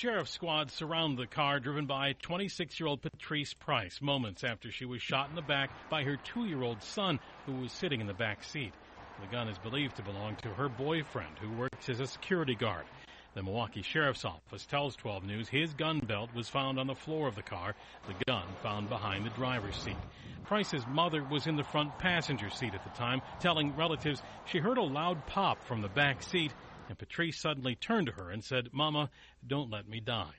Sheriff 0.00 0.30
squads 0.30 0.72
surround 0.72 1.18
the 1.18 1.26
car 1.26 1.60
driven 1.60 1.84
by 1.84 2.14
26 2.22 2.80
year 2.80 2.86
old 2.86 3.02
Patrice 3.02 3.52
Price 3.52 4.00
moments 4.00 4.42
after 4.42 4.70
she 4.70 4.86
was 4.86 5.02
shot 5.02 5.28
in 5.28 5.34
the 5.34 5.42
back 5.42 5.68
by 5.90 6.04
her 6.04 6.16
two 6.16 6.46
year 6.46 6.62
old 6.62 6.82
son 6.82 7.20
who 7.44 7.52
was 7.52 7.70
sitting 7.70 8.00
in 8.00 8.06
the 8.06 8.14
back 8.14 8.42
seat. 8.42 8.72
The 9.18 9.26
gun 9.26 9.46
is 9.46 9.58
believed 9.58 9.96
to 9.96 10.02
belong 10.02 10.36
to 10.36 10.54
her 10.54 10.70
boyfriend 10.70 11.38
who 11.38 11.50
works 11.50 11.90
as 11.90 12.00
a 12.00 12.06
security 12.06 12.54
guard. 12.54 12.86
The 13.34 13.42
Milwaukee 13.42 13.82
Sheriff's 13.82 14.24
Office 14.24 14.64
tells 14.64 14.96
12 14.96 15.24
News 15.24 15.48
his 15.50 15.74
gun 15.74 15.98
belt 15.98 16.32
was 16.32 16.48
found 16.48 16.78
on 16.78 16.86
the 16.86 16.94
floor 16.94 17.28
of 17.28 17.34
the 17.34 17.42
car, 17.42 17.74
the 18.06 18.14
gun 18.26 18.56
found 18.62 18.88
behind 18.88 19.26
the 19.26 19.30
driver's 19.30 19.76
seat. 19.76 19.98
Price's 20.46 20.86
mother 20.86 21.22
was 21.22 21.46
in 21.46 21.56
the 21.56 21.62
front 21.62 21.98
passenger 21.98 22.48
seat 22.48 22.74
at 22.74 22.82
the 22.84 22.98
time, 22.98 23.20
telling 23.38 23.76
relatives 23.76 24.22
she 24.44 24.60
heard 24.60 24.78
a 24.78 24.82
loud 24.82 25.26
pop 25.26 25.62
from 25.62 25.82
the 25.82 25.90
back 25.90 26.22
seat 26.22 26.54
and 26.90 26.98
Patrice 26.98 27.38
suddenly 27.38 27.76
turned 27.76 28.08
to 28.08 28.12
her 28.12 28.30
and 28.30 28.42
said, 28.42 28.68
Mama, 28.72 29.10
don't 29.46 29.70
let 29.70 29.88
me 29.88 30.00
die. 30.00 30.34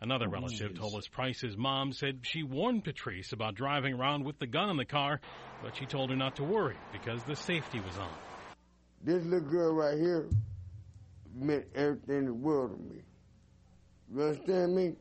Another 0.00 0.24
oh, 0.28 0.30
relative 0.30 0.74
told 0.74 0.94
us 0.94 1.06
Price's 1.06 1.58
mom 1.58 1.92
said 1.92 2.20
she 2.22 2.42
warned 2.42 2.84
Patrice 2.84 3.32
about 3.32 3.54
driving 3.54 3.92
around 3.92 4.24
with 4.24 4.38
the 4.38 4.46
gun 4.46 4.70
in 4.70 4.78
the 4.78 4.86
car, 4.86 5.20
but 5.62 5.76
she 5.76 5.84
told 5.84 6.08
her 6.08 6.16
not 6.16 6.36
to 6.36 6.42
worry 6.42 6.76
because 6.90 7.22
the 7.24 7.36
safety 7.36 7.80
was 7.80 7.98
on. 7.98 8.08
This 9.04 9.22
little 9.24 9.46
girl 9.46 9.74
right 9.74 9.98
here 9.98 10.26
meant 11.34 11.66
everything 11.74 12.16
in 12.16 12.24
the 12.24 12.34
world 12.34 12.78
to 12.78 12.94
me. 12.94 13.02
You 14.10 14.22
understand 14.22 14.74
me? 14.74 14.94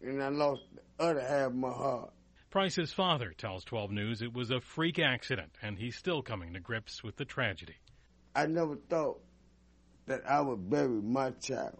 And 0.00 0.22
I 0.22 0.28
lost 0.28 0.62
the 0.74 1.04
other 1.04 1.20
half 1.20 1.48
of 1.48 1.54
my 1.54 1.68
heart. 1.68 2.12
Price's 2.48 2.94
father 2.94 3.34
tells 3.36 3.62
12 3.64 3.90
News 3.90 4.22
it 4.22 4.32
was 4.32 4.50
a 4.50 4.60
freak 4.62 4.98
accident 4.98 5.50
and 5.60 5.78
he's 5.78 5.96
still 5.96 6.22
coming 6.22 6.54
to 6.54 6.60
grips 6.60 7.04
with 7.04 7.16
the 7.16 7.26
tragedy. 7.26 7.76
I 8.34 8.46
never 8.46 8.76
thought 8.88 9.20
that 10.08 10.28
I 10.28 10.40
would 10.40 10.68
bury 10.68 10.88
my 10.88 11.30
child. 11.30 11.78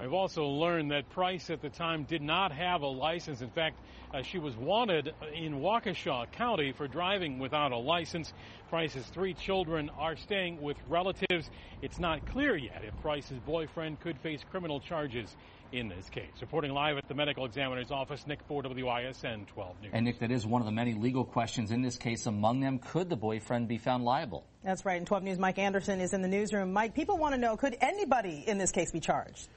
I've 0.00 0.12
also 0.12 0.46
learned 0.46 0.92
that 0.92 1.10
Price 1.10 1.50
at 1.50 1.60
the 1.60 1.70
time 1.70 2.04
did 2.04 2.22
not 2.22 2.52
have 2.52 2.82
a 2.82 2.86
license. 2.86 3.40
In 3.40 3.50
fact, 3.50 3.80
uh, 4.14 4.22
she 4.22 4.38
was 4.38 4.56
wanted 4.56 5.12
in 5.34 5.54
Waukesha 5.60 6.30
County 6.30 6.72
for 6.72 6.86
driving 6.86 7.40
without 7.40 7.72
a 7.72 7.76
license. 7.76 8.32
Price's 8.70 9.04
three 9.06 9.34
children 9.34 9.90
are 9.98 10.16
staying 10.16 10.62
with 10.62 10.76
relatives. 10.88 11.50
It's 11.82 11.98
not 11.98 12.24
clear 12.26 12.56
yet 12.56 12.84
if 12.84 12.94
Price's 13.02 13.40
boyfriend 13.40 13.98
could 14.00 14.18
face 14.20 14.44
criminal 14.48 14.78
charges 14.78 15.36
in 15.72 15.88
this 15.88 16.08
case. 16.08 16.30
Reporting 16.40 16.72
live 16.72 16.96
at 16.96 17.08
the 17.08 17.14
medical 17.14 17.44
examiner's 17.44 17.90
office, 17.90 18.26
Nick 18.26 18.42
Ford, 18.48 18.64
WISN 18.66 19.46
12 19.46 19.82
News. 19.82 19.90
And 19.92 20.04
Nick, 20.04 20.18
that 20.20 20.30
is 20.30 20.46
one 20.46 20.62
of 20.62 20.66
the 20.66 20.72
many 20.72 20.94
legal 20.94 21.24
questions 21.24 21.70
in 21.70 21.82
this 21.82 21.96
case. 21.96 22.26
Among 22.26 22.60
them, 22.60 22.78
could 22.78 23.08
the 23.08 23.16
boyfriend 23.16 23.68
be 23.68 23.78
found 23.78 24.04
liable? 24.04 24.44
That's 24.64 24.84
right. 24.84 24.96
And 24.96 25.06
12 25.06 25.22
News 25.22 25.38
Mike 25.38 25.58
Anderson 25.58 26.00
is 26.00 26.12
in 26.12 26.22
the 26.22 26.28
newsroom. 26.28 26.72
Mike, 26.72 26.94
people 26.94 27.18
want 27.18 27.34
to 27.34 27.40
know, 27.40 27.56
could 27.56 27.76
anybody 27.80 28.44
in 28.46 28.58
this 28.58 28.70
case 28.70 28.90
be 28.90 29.00
charged? 29.00 29.48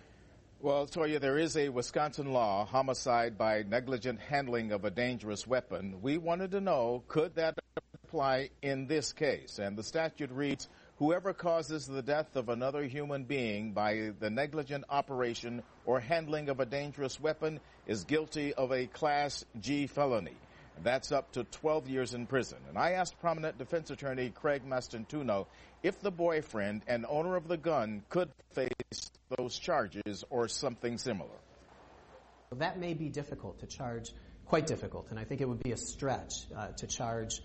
Well, 0.59 0.85
Toya, 0.85 1.19
there 1.19 1.39
is 1.39 1.57
a 1.57 1.69
Wisconsin 1.69 2.33
law, 2.33 2.65
homicide 2.65 3.35
by 3.35 3.63
negligent 3.63 4.19
handling 4.19 4.71
of 4.71 4.85
a 4.85 4.91
dangerous 4.91 5.47
weapon. 5.47 6.01
We 6.03 6.17
wanted 6.19 6.51
to 6.51 6.61
know, 6.61 7.03
could 7.07 7.33
that 7.35 7.57
apply 8.03 8.49
in 8.61 8.85
this 8.85 9.11
case. 9.13 9.57
And 9.57 9.77
the 9.77 9.83
statute 9.83 10.29
reads, 10.29 10.67
whoever 11.01 11.33
causes 11.33 11.87
the 11.87 12.03
death 12.03 12.35
of 12.35 12.47
another 12.47 12.83
human 12.83 13.23
being 13.23 13.71
by 13.71 14.11
the 14.19 14.29
negligent 14.29 14.85
operation 14.87 15.63
or 15.83 15.99
handling 15.99 16.47
of 16.47 16.59
a 16.59 16.65
dangerous 16.65 17.19
weapon 17.19 17.59
is 17.87 18.03
guilty 18.03 18.53
of 18.53 18.71
a 18.71 18.85
Class 18.85 19.43
G 19.59 19.87
felony. 19.87 20.37
That's 20.83 21.11
up 21.11 21.31
to 21.31 21.43
12 21.43 21.89
years 21.89 22.13
in 22.13 22.27
prison. 22.27 22.59
And 22.69 22.77
I 22.77 22.91
asked 22.91 23.19
prominent 23.19 23.57
defense 23.57 23.89
attorney 23.89 24.29
Craig 24.29 24.61
Mastantuono 24.63 25.47
if 25.81 25.99
the 26.01 26.11
boyfriend 26.11 26.83
and 26.87 27.07
owner 27.09 27.35
of 27.35 27.47
the 27.47 27.57
gun 27.57 28.03
could 28.09 28.29
face 28.51 29.09
those 29.35 29.57
charges 29.57 30.23
or 30.29 30.47
something 30.47 30.99
similar. 30.99 31.39
That 32.51 32.79
may 32.79 32.93
be 32.93 33.09
difficult 33.09 33.57
to 33.61 33.65
charge, 33.65 34.11
quite 34.45 34.67
difficult, 34.67 35.07
and 35.09 35.17
I 35.17 35.23
think 35.23 35.41
it 35.41 35.49
would 35.49 35.63
be 35.63 35.71
a 35.71 35.77
stretch 35.77 36.45
uh, 36.55 36.67
to 36.67 36.85
charge 36.85 37.41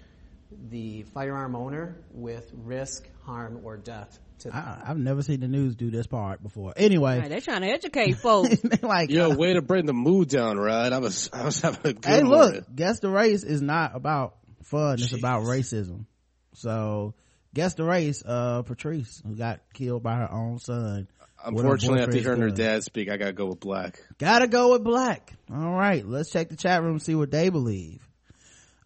the 0.71 1.03
firearm 1.15 1.55
owner 1.57 1.97
with 2.13 2.51
risk, 2.55 3.09
harm, 3.25 3.61
or 3.65 3.77
death. 3.77 4.19
To 4.41 4.55
I, 4.55 4.83
have 4.87 4.99
never 4.99 5.23
seen 5.23 5.41
the 5.41 5.49
news 5.49 5.77
do 5.77 5.91
this 5.91 6.07
part 6.07 6.43
before. 6.43 6.75
Anyway, 6.77 7.21
right, 7.21 7.29
they're 7.29 7.41
trying 7.41 7.63
to 7.63 7.69
educate 7.69 8.13
folks. 8.23 8.57
like, 8.83 9.11
yo, 9.11 9.35
way 9.35 9.55
to 9.55 9.63
bring 9.63 9.87
the 9.87 9.95
mood 9.95 10.29
down, 10.29 10.59
right? 10.59 10.93
I 10.93 10.99
was, 10.99 11.31
I 11.33 11.45
was 11.45 11.61
having 11.61 11.81
a 11.85 11.93
good. 11.95 12.05
Hey, 12.05 12.23
look, 12.23 12.53
morning. 12.53 12.67
guess 12.75 13.01
the 13.01 13.09
race 13.09 13.45
is 13.45 13.63
not 13.63 13.97
about 13.97 14.37
fun; 14.65 14.99
Jeez. 14.99 15.05
it's 15.05 15.13
about 15.15 15.45
racism. 15.45 16.05
So, 16.53 17.15
guess 17.55 17.75
the 17.75 17.85
race, 17.85 18.23
uh, 18.27 18.63
Patrice, 18.63 19.23
who 19.27 19.37
got 19.37 19.61
killed 19.73 20.03
by 20.03 20.17
her 20.17 20.31
own 20.31 20.59
son. 20.59 21.09
Unfortunately, 21.43 22.03
after 22.03 22.19
hearing 22.19 22.41
her 22.41 22.51
dad 22.51 22.83
speak, 22.83 23.11
I 23.11 23.17
gotta 23.17 23.33
go 23.33 23.47
with 23.47 23.61
black. 23.61 24.03
Gotta 24.19 24.49
go 24.49 24.73
with 24.73 24.85
black. 24.85 25.33
All 25.51 25.73
right, 25.73 26.07
let's 26.07 26.31
check 26.31 26.49
the 26.49 26.57
chat 26.57 26.83
room, 26.83 26.99
see 26.99 27.15
what 27.15 27.31
they 27.31 27.49
believe. 27.49 28.06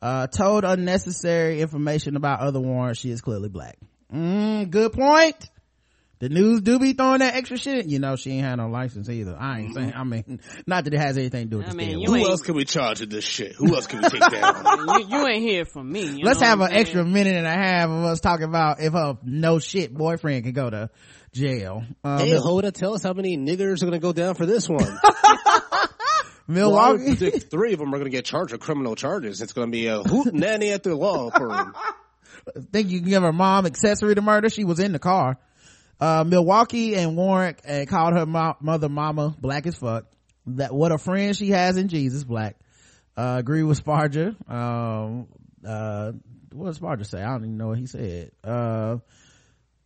Uh, 0.02 0.26
told 0.26 0.64
unnecessary 0.64 1.60
information 1.60 2.16
about 2.16 2.40
other 2.40 2.60
warrants. 2.60 3.00
She 3.00 3.10
is 3.10 3.20
clearly 3.20 3.48
black. 3.48 3.78
Mm, 4.12 4.70
good 4.70 4.92
point. 4.92 5.36
The 6.20 6.28
news 6.28 6.60
do 6.60 6.78
be 6.78 6.92
throwing 6.92 7.20
that 7.20 7.34
extra 7.34 7.56
shit. 7.56 7.86
You 7.86 7.98
know, 7.98 8.14
she 8.14 8.32
ain't 8.32 8.44
had 8.44 8.56
no 8.56 8.68
license 8.68 9.08
either. 9.08 9.34
I 9.40 9.60
ain't 9.60 9.74
saying, 9.74 9.94
I 9.94 10.04
mean, 10.04 10.40
not 10.66 10.84
that 10.84 10.92
it 10.92 11.00
has 11.00 11.16
anything 11.16 11.46
to 11.46 11.50
do 11.50 11.56
with 11.58 11.70
I 11.70 11.72
mean, 11.72 12.04
Who 12.04 12.28
else 12.28 12.42
can 12.42 12.54
we 12.54 12.66
charge 12.66 13.00
with 13.00 13.10
this 13.10 13.24
shit? 13.24 13.54
Who 13.54 13.74
else 13.74 13.86
can 13.86 14.02
we 14.02 14.08
take 14.10 14.30
down? 14.30 14.64
you, 15.00 15.06
you, 15.08 15.26
ain't 15.26 15.42
here 15.42 15.64
for 15.64 15.82
me. 15.82 16.22
Let's 16.22 16.42
have 16.42 16.60
an 16.60 16.72
extra 16.72 17.06
minute 17.06 17.36
and 17.36 17.46
a 17.46 17.50
half 17.50 17.88
of 17.88 18.04
us 18.04 18.20
talking 18.20 18.44
about 18.44 18.80
if 18.80 18.92
her 18.92 19.16
no 19.22 19.60
shit 19.60 19.94
boyfriend 19.94 20.44
can 20.44 20.52
go 20.52 20.68
to 20.68 20.90
jail. 21.32 21.84
Um, 22.04 22.18
hey, 22.18 22.32
Hoda, 22.32 22.70
tell 22.70 22.92
us 22.92 23.02
how 23.02 23.14
many 23.14 23.38
niggers 23.38 23.82
are 23.82 23.86
going 23.86 23.92
to 23.92 23.98
go 23.98 24.12
down 24.12 24.34
for 24.34 24.44
this 24.44 24.68
one. 24.68 24.84
Milwaukee. 26.50 27.16
Well, 27.20 27.40
three 27.40 27.72
of 27.72 27.78
them 27.78 27.88
are 27.88 27.98
going 27.98 28.10
to 28.10 28.16
get 28.16 28.24
charged 28.24 28.52
with 28.52 28.60
criminal 28.60 28.96
charges. 28.96 29.40
It's 29.40 29.52
going 29.52 29.68
to 29.68 29.72
be 29.72 29.86
a 29.86 30.02
hoot 30.02 30.34
nanny 30.34 30.70
at 30.70 30.82
the 30.82 30.94
law 30.94 31.30
firm. 31.30 31.74
Think 32.72 32.90
you 32.90 33.00
can 33.00 33.08
give 33.08 33.22
her 33.22 33.32
mom 33.32 33.66
accessory 33.66 34.14
to 34.14 34.22
murder? 34.22 34.48
She 34.48 34.64
was 34.64 34.80
in 34.80 34.92
the 34.92 34.98
car. 34.98 35.38
Uh, 36.00 36.24
Milwaukee 36.26 36.96
and 36.96 37.16
Warren 37.16 37.56
and 37.64 37.86
called 37.86 38.14
her 38.14 38.26
mo- 38.26 38.56
mother 38.60 38.88
mama 38.88 39.36
black 39.38 39.66
as 39.66 39.76
fuck. 39.76 40.06
That 40.46 40.74
what 40.74 40.90
a 40.90 40.98
friend 40.98 41.36
she 41.36 41.50
has 41.50 41.76
in 41.76 41.88
Jesus 41.88 42.24
black. 42.24 42.56
Uh, 43.16 43.36
agree 43.38 43.62
with 43.62 43.84
Sparger. 43.84 44.34
Um, 44.50 45.28
uh, 45.66 46.12
what 46.52 46.72
did 46.72 46.82
Sparger 46.82 47.06
say? 47.06 47.22
I 47.22 47.26
don't 47.26 47.44
even 47.44 47.58
know 47.58 47.68
what 47.68 47.78
he 47.78 47.86
said. 47.86 48.30
Uh, 48.42 48.96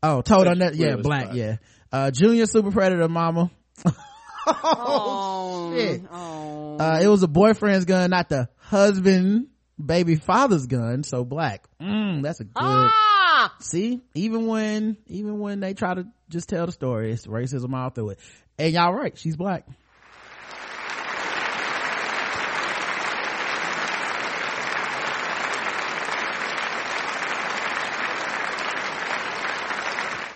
oh, 0.03 0.23
told 0.23 0.47
on 0.47 0.61
that. 0.61 0.77
Yeah, 0.77 0.97
black. 0.97 1.35
Yeah. 1.35 1.57
Uh, 1.93 2.11
junior 2.13 2.47
super 2.47 2.71
predator 2.71 3.09
mama. 3.09 3.51
oh, 4.65 5.75
shit. 5.75 6.03
Oh. 6.11 6.77
Uh, 6.79 7.01
it 7.03 7.09
was 7.09 7.23
a 7.23 7.29
boyfriend's 7.29 7.85
gun, 7.85 8.11
not 8.11 8.29
the 8.29 8.49
husband, 8.59 9.49
baby 9.85 10.17
father's 10.17 10.67
gun. 10.67 11.03
So 11.03 11.25
black. 11.25 11.67
Mm, 11.81 12.23
that's 12.23 12.41
a 12.41 12.45
good. 12.45 12.53
Ah! 12.57 13.55
See, 13.61 14.01
even 14.15 14.47
when, 14.47 14.97
even 15.07 15.39
when 15.39 15.61
they 15.61 15.75
try 15.75 15.95
to 15.95 16.07
just 16.29 16.49
tell 16.49 16.67
the 16.67 16.73
story, 16.73 17.13
it's 17.13 17.27
racism 17.27 17.75
all 17.75 17.91
through 17.91 18.11
it. 18.11 18.19
And 18.59 18.73
y'all 18.73 18.93
right, 18.93 19.17
she's 19.17 19.37
black. 19.37 19.67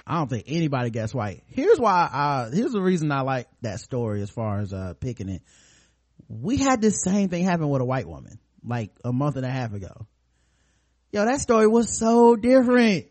I 0.08 0.14
don't 0.14 0.28
think 0.28 0.44
anybody 0.48 0.88
gets 0.88 1.14
white. 1.14 1.42
Here's 1.48 1.78
why, 1.78 2.08
uh, 2.10 2.50
here's 2.50 2.72
the 2.72 2.80
reason 2.80 3.12
I 3.12 3.20
like 3.20 3.46
that 3.60 3.78
story 3.78 4.22
as 4.22 4.30
far 4.30 4.60
as, 4.60 4.72
uh, 4.72 4.94
picking 4.98 5.28
it. 5.28 5.42
We 6.28 6.56
had 6.56 6.80
this 6.80 7.02
same 7.02 7.28
thing 7.28 7.44
happen 7.44 7.68
with 7.68 7.82
a 7.82 7.84
white 7.84 8.08
woman, 8.08 8.38
like 8.64 8.90
a 9.04 9.12
month 9.12 9.36
and 9.36 9.44
a 9.44 9.50
half 9.50 9.74
ago. 9.74 10.06
Yo, 11.12 11.26
that 11.26 11.40
story 11.40 11.66
was 11.66 11.96
so 11.96 12.36
different. 12.36 13.06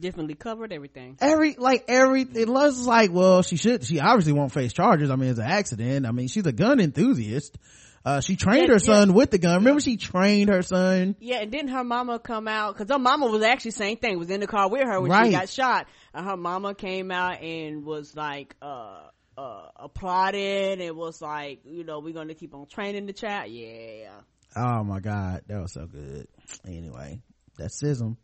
Differently 0.00 0.34
covered 0.34 0.72
everything. 0.72 1.16
Every, 1.20 1.56
like 1.56 1.84
every, 1.88 2.22
it 2.22 2.48
was 2.48 2.86
like, 2.86 3.12
well, 3.12 3.42
she 3.42 3.56
should, 3.56 3.84
she 3.84 4.00
obviously 4.00 4.32
won't 4.32 4.52
face 4.52 4.72
charges. 4.72 5.10
I 5.10 5.16
mean, 5.16 5.30
it's 5.30 5.38
an 5.38 5.46
accident. 5.46 6.06
I 6.06 6.12
mean, 6.12 6.28
she's 6.28 6.46
a 6.46 6.52
gun 6.52 6.80
enthusiast. 6.80 7.58
Uh, 8.04 8.20
she 8.20 8.36
trained 8.36 8.68
yeah, 8.68 8.74
her 8.74 8.78
son 8.78 9.08
yeah. 9.08 9.14
with 9.14 9.30
the 9.30 9.38
gun. 9.38 9.56
Remember 9.56 9.80
she 9.80 9.96
trained 9.96 10.50
her 10.50 10.60
son? 10.62 11.16
Yeah, 11.20 11.38
and 11.38 11.50
didn't 11.50 11.70
her 11.70 11.84
mama 11.84 12.18
come 12.18 12.46
out? 12.46 12.76
Cause 12.76 12.88
her 12.90 12.98
mama 12.98 13.26
was 13.26 13.42
actually 13.42 13.70
same 13.70 13.96
thing, 13.96 14.18
was 14.18 14.28
in 14.28 14.40
the 14.40 14.46
car 14.46 14.68
with 14.68 14.82
her 14.82 15.00
when 15.00 15.10
right. 15.10 15.26
she 15.26 15.32
got 15.32 15.48
shot. 15.48 15.86
And 16.12 16.26
her 16.26 16.36
mama 16.36 16.74
came 16.74 17.10
out 17.10 17.40
and 17.42 17.84
was 17.84 18.14
like, 18.14 18.54
uh, 18.60 19.04
uh, 19.38 19.68
applauded 19.76 20.80
and 20.80 20.96
was 20.96 21.22
like, 21.22 21.60
you 21.64 21.82
know, 21.82 22.00
we're 22.00 22.12
going 22.12 22.28
to 22.28 22.34
keep 22.34 22.54
on 22.54 22.66
training 22.66 23.06
the 23.06 23.14
child. 23.14 23.50
Yeah. 23.50 24.10
Oh 24.54 24.84
my 24.84 25.00
God. 25.00 25.42
That 25.46 25.62
was 25.62 25.72
so 25.72 25.86
good. 25.86 26.28
Anyway, 26.66 27.22
that 27.56 27.70
sism. 27.70 28.16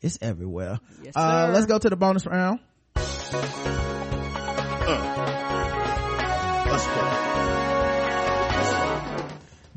It's 0.00 0.18
everywhere. 0.20 0.78
Yes, 1.02 1.14
uh, 1.16 1.50
let's 1.52 1.66
go 1.66 1.78
to 1.78 1.88
the 1.90 1.96
bonus 1.96 2.26
round. 2.26 2.60
Uh, 2.94 3.02
let's 6.68 6.86
go. 6.86 7.65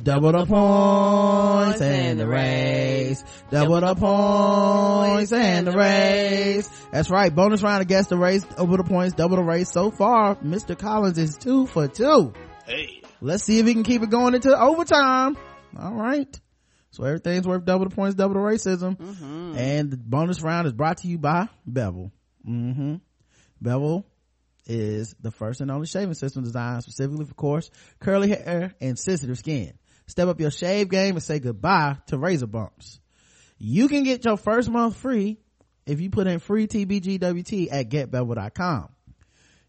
Double 0.02 0.32
the 0.32 0.46
points 0.46 1.82
and 1.82 2.20
the 2.20 2.28
race. 2.28 3.22
Double 3.52 3.82
the 3.82 3.96
points 3.96 5.34
and 5.34 5.68
the 5.68 5.74
race. 5.74 6.70
That's 6.92 7.10
right. 7.10 7.34
Bonus 7.36 7.62
round 7.62 7.82
against 7.82 8.10
the 8.10 8.18
race. 8.18 8.44
Double 8.44 8.78
the 8.78 8.86
points, 8.86 9.14
double 9.16 9.36
the 9.36 9.44
race. 9.44 9.70
So 9.70 9.92
far, 9.92 10.36
Mr. 10.38 10.78
Collins 10.78 11.18
is 11.18 11.36
two 11.36 11.68
for 11.68 11.90
two. 11.90 12.34
Hey. 12.66 13.02
Let's 13.20 13.44
see 13.44 13.60
if 13.60 13.68
he 13.68 13.74
can 13.74 13.84
keep 13.84 14.02
it 14.02 14.10
going 14.10 14.36
into 14.36 14.58
overtime. 14.58 15.38
All 15.78 15.94
right. 15.94 16.40
So 16.92 17.04
everything's 17.04 17.46
worth 17.46 17.66
double 17.66 17.90
the 17.90 17.96
points, 17.96 18.16
double 18.16 18.36
the 18.36 18.40
racism. 18.40 18.96
Mm-hmm. 18.96 19.58
And 19.58 19.92
the 19.92 19.98
bonus 19.98 20.42
round 20.42 20.66
is 20.68 20.74
brought 20.74 21.00
to 21.00 21.10
you 21.10 21.18
by 21.18 21.50
Bevel. 21.66 22.14
Mm-hmm. 22.48 22.96
Bevel 23.62 24.06
is 24.66 25.14
the 25.20 25.32
first 25.32 25.60
and 25.60 25.70
only 25.72 25.88
shaving 25.88 26.14
system 26.14 26.44
designed 26.44 26.84
specifically 26.84 27.26
for 27.26 27.34
coarse, 27.34 27.70
curly 28.00 28.30
hair 28.30 28.74
and 28.80 28.98
sensitive 28.98 29.38
skin. 29.38 29.74
Step 30.10 30.27
up 30.27 30.40
your 30.40 30.49
shave 30.49 30.90
game 30.90 31.14
and 31.14 31.22
say 31.22 31.38
goodbye 31.38 31.95
to 32.07 32.18
razor 32.18 32.48
bumps. 32.48 32.99
You 33.60 33.88
can 33.88 34.03
get 34.03 34.26
your 34.26 34.38
first 34.38 34.68
month 34.68 34.95
free 34.95 35.38
if 35.86 36.02
you 36.02 36.10
put 36.10 36.26
in 36.26 36.40
free 36.40 36.65
TBGWT 36.65 37.68
at 37.72 37.90
getbevel.com. 37.90 38.90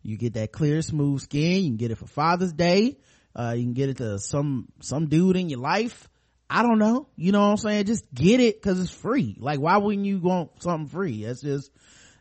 You 0.03 0.17
get 0.17 0.33
that 0.35 0.51
clear, 0.51 0.81
smooth 0.81 1.21
skin. 1.21 1.63
You 1.63 1.69
can 1.69 1.77
get 1.77 1.91
it 1.91 1.99
for 1.99 2.07
Father's 2.07 2.55
Day. 2.55 2.97
Uh, 3.37 3.53
you 3.55 3.65
can 3.65 3.75
get 3.75 3.91
it 3.91 3.99
to 3.99 4.19
some, 4.19 4.69
some 4.81 5.09
dude 5.09 5.37
in 5.37 5.51
your 5.51 5.61
life. 5.61 6.09
I 6.49 6.63
don't 6.63 6.79
know. 6.79 7.09
You 7.17 7.33
know 7.33 7.41
what 7.41 7.51
I'm 7.51 7.57
saying? 7.59 7.85
Just 7.85 8.07
get 8.15 8.41
it 8.41 8.63
cause 8.63 8.81
it's 8.81 8.91
free. 8.91 9.37
Like, 9.39 9.61
why 9.61 9.77
wouldn't 9.77 10.07
you 10.07 10.21
want 10.21 10.63
something 10.63 10.89
free? 10.89 11.25
That's 11.25 11.43
just, 11.43 11.71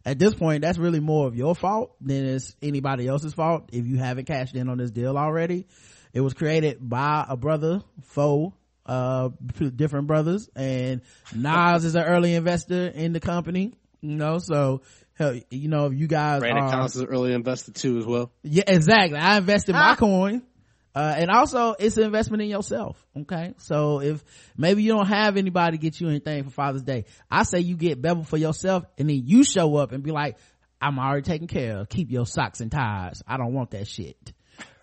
at 0.03 0.19
this 0.19 0.35
point, 0.35 0.63
that's 0.63 0.77
really 0.77 0.99
more 0.99 1.25
of 1.25 1.37
your 1.37 1.55
fault 1.55 1.95
than 2.01 2.25
it's 2.25 2.53
anybody 2.61 3.07
else's 3.07 3.33
fault 3.33 3.69
if 3.71 3.87
you 3.87 3.97
haven't 3.97 4.25
cashed 4.25 4.55
in 4.55 4.67
on 4.67 4.77
this 4.77 4.91
deal 4.91 5.17
already. 5.17 5.67
It 6.13 6.21
was 6.21 6.33
created 6.33 6.77
by 6.81 7.25
a 7.27 7.37
brother, 7.37 7.83
foe, 8.03 8.53
uh, 8.85 9.29
different 9.75 10.07
brothers, 10.07 10.49
and 10.55 11.01
Nas 11.35 11.85
is 11.85 11.95
an 11.95 12.03
early 12.03 12.33
investor 12.33 12.87
in 12.87 13.13
the 13.13 13.19
company. 13.19 13.73
You 14.01 14.15
know, 14.15 14.39
so 14.39 14.81
hell, 15.13 15.39
you 15.49 15.67
know, 15.67 15.85
if 15.87 15.93
you 15.93 16.07
guys 16.07 16.39
Brandon 16.39 16.63
are, 16.63 16.71
Collins 16.71 16.95
is 16.95 17.01
an 17.01 17.07
early 17.07 17.33
investor 17.33 17.71
too, 17.71 17.97
as 17.97 18.05
well. 18.05 18.31
Yeah, 18.43 18.63
exactly. 18.65 19.19
I 19.19 19.37
invested 19.37 19.75
ah. 19.75 19.89
my 19.89 19.95
coin. 19.95 20.43
Uh, 20.95 21.13
and 21.17 21.29
also 21.29 21.75
it's 21.77 21.97
an 21.97 22.03
investment 22.03 22.41
in 22.41 22.49
yourself. 22.49 23.05
Okay. 23.15 23.53
So 23.57 24.01
if 24.01 24.23
maybe 24.57 24.81
you 24.81 24.91
don't 24.91 25.07
have 25.07 25.37
anybody 25.37 25.77
get 25.77 26.01
you 26.01 26.09
anything 26.09 26.43
for 26.43 26.49
Father's 26.49 26.81
Day, 26.81 27.05
I 27.29 27.43
say 27.43 27.59
you 27.59 27.77
get 27.77 28.01
Bevel 28.01 28.23
for 28.23 28.37
yourself 28.37 28.85
and 28.97 29.07
then 29.09 29.21
you 29.23 29.43
show 29.43 29.75
up 29.75 29.91
and 29.91 30.03
be 30.03 30.11
like, 30.11 30.37
I'm 30.81 30.97
already 30.97 31.21
taken 31.21 31.47
care 31.47 31.77
of. 31.77 31.89
Keep 31.89 32.09
your 32.09 32.25
socks 32.25 32.59
and 32.59 32.71
ties. 32.71 33.21
I 33.27 33.37
don't 33.37 33.53
want 33.53 33.71
that 33.71 33.87
shit. 33.87 34.33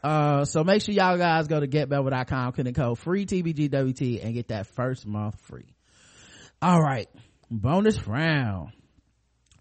Uh, 0.07 0.45
so 0.45 0.63
make 0.63 0.81
sure 0.83 0.95
y'all 0.95 1.19
guys 1.19 1.49
go 1.49 1.59
to 1.59 1.67
getbevel.com, 1.67 2.53
click 2.53 2.75
code 2.77 2.97
free 2.97 3.27
TBGWT 3.27 4.25
and 4.25 4.35
get 4.35 4.49
that 4.49 4.69
first 4.69 5.05
month 5.05 5.35
free. 5.41 5.75
All 6.63 6.81
right. 6.81 7.09
Bonus 7.51 8.07
round. 8.07 8.71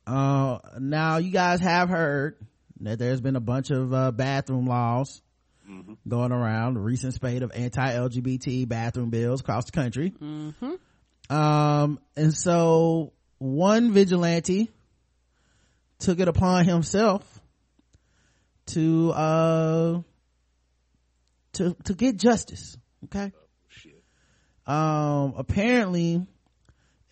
Uh, 0.05 0.59
now 0.79 1.17
you 1.17 1.31
guys 1.31 1.61
have 1.61 1.89
heard 1.89 2.37
that 2.81 2.99
there's 2.99 3.21
been 3.21 3.35
a 3.35 3.39
bunch 3.39 3.71
of, 3.71 3.91
uh, 3.91 4.11
bathroom 4.11 4.67
laws 4.67 5.23
mm-hmm. 5.67 5.93
going 6.07 6.31
around, 6.31 6.75
the 6.75 6.79
recent 6.79 7.15
spate 7.15 7.41
of 7.41 7.51
anti-LGBT 7.51 8.67
bathroom 8.67 9.09
bills 9.09 9.41
across 9.41 9.65
the 9.65 9.71
country. 9.71 10.11
Mm-hmm. 10.11 11.35
Um, 11.35 11.99
and 12.15 12.35
so 12.35 13.13
one 13.39 13.93
vigilante 13.93 14.69
took 15.97 16.19
it 16.19 16.27
upon 16.27 16.65
himself 16.65 17.23
to, 18.67 19.11
uh, 19.11 20.01
to, 21.55 21.75
to 21.85 21.93
get 21.93 22.17
justice. 22.17 22.77
Okay. 23.05 23.31
Um, 24.67 25.35
apparently, 25.37 26.25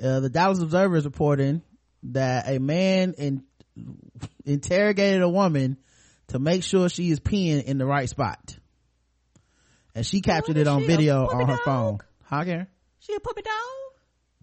uh, 0.04 0.20
the 0.22 0.30
Dallas 0.30 0.60
Observer 0.60 0.96
is 0.96 1.06
reporting 1.06 1.62
that 2.04 2.48
a 2.50 2.60
man 2.60 3.14
in, 3.18 3.44
interrogated 4.46 5.22
a 5.22 5.30
woman 5.30 5.78
to 6.30 6.40
make 6.40 6.64
sure 6.64 6.90
she 6.90 7.12
is 7.12 7.20
peeing 7.20 7.64
in 7.64 7.78
the 7.78 7.86
right 7.86 8.10
spot. 8.10 8.58
And 9.94 10.04
she 10.06 10.22
captured 10.22 10.58
it 10.58 10.68
on 10.68 10.82
she, 10.82 10.88
video 10.88 11.28
on 11.28 11.48
her 11.48 11.56
dog? 11.58 11.66
phone. 11.66 11.98
How 12.24 12.44
Karen? 12.44 12.68
She 13.02 13.14
a 13.14 13.20
puppy 13.20 13.44
dog? 13.44 13.54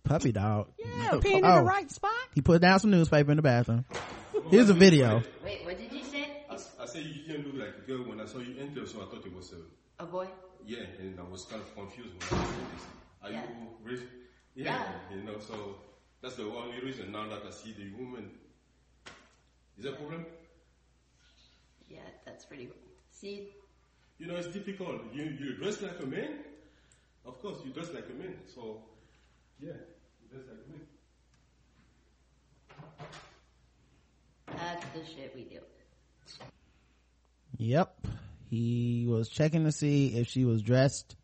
Puppy 0.04 0.32
dog. 0.32 0.68
Yeah, 0.78 1.10
peeing 1.14 1.38
in 1.38 1.44
Oh. 1.44 1.56
the 1.56 1.64
right 1.64 1.90
spot. 1.90 2.12
He 2.34 2.42
put 2.42 2.62
down 2.62 2.78
some 2.78 2.92
newspaper 2.92 3.32
in 3.32 3.36
the 3.38 3.42
bathroom. 3.42 3.84
Here's 4.50 4.70
a 4.70 4.74
video. 4.74 5.22
Wait, 5.44 5.64
what 5.64 5.76
did 5.76 5.92
you 5.92 6.04
say? 6.04 6.44
I, 6.48 6.54
I 6.54 6.86
said 6.86 7.02
you 7.04 7.24
didn't 7.26 7.46
look 7.52 7.66
like 7.66 7.74
a 7.76 7.86
girl 7.86 8.08
when 8.08 8.20
I 8.20 8.26
saw 8.26 8.38
you 8.38 8.54
enter, 8.60 8.86
so 8.86 9.02
I 9.02 9.06
thought 9.06 9.26
it 9.26 9.34
was 9.34 9.52
a. 9.52 9.56
A 10.00 10.06
boy? 10.06 10.26
Yeah, 10.64 10.84
and 10.98 11.20
I 11.20 11.22
was 11.24 11.44
kind 11.44 11.60
of 11.60 11.74
confused 11.74 12.14
when 12.14 12.24
I 12.24 12.44
saw 12.44 12.64
this. 12.72 12.86
Are 13.22 13.30
Yeah. 13.30 13.42
you 13.48 13.68
raised? 13.82 14.04
Yeah, 14.54 14.92
you 15.14 15.22
know, 15.22 15.38
so 15.38 15.76
that's 16.22 16.36
the 16.36 16.44
only 16.44 16.80
reason 16.80 17.12
now 17.12 17.28
that 17.28 17.42
I 17.46 17.50
see 17.50 17.72
the 17.72 17.90
woman. 17.92 18.30
Is 19.76 19.84
that 19.84 19.92
a 19.92 19.96
problem? 19.96 20.24
Yeah, 21.88 22.08
that's 22.24 22.44
pretty. 22.46 22.64
good. 22.66 22.76
See, 23.10 23.50
You 24.18 24.26
know, 24.26 24.36
it's 24.36 24.48
difficult. 24.48 25.00
You, 25.14 25.24
you 25.24 25.54
dress 25.56 25.80
like 25.82 25.98
a 26.02 26.06
man. 26.06 26.44
Of 27.24 27.40
course, 27.40 27.58
you 27.64 27.72
dress 27.72 27.88
like 27.94 28.04
a 28.10 28.12
man. 28.22 28.34
So, 28.54 28.82
yeah, 29.58 29.78
you 30.20 30.28
dress 30.30 30.44
like 30.48 30.60
a 30.66 30.68
man. 30.70 30.86
that's 34.46 34.84
the 34.94 35.04
shit 35.04 35.32
we 35.34 35.44
do. 35.44 35.60
Yep. 37.58 38.06
He 38.50 39.06
was 39.08 39.28
checking 39.28 39.64
to 39.64 39.70
see 39.72 40.08
if 40.08 40.26
she 40.26 40.44
was 40.44 40.60
dressed. 40.60 41.14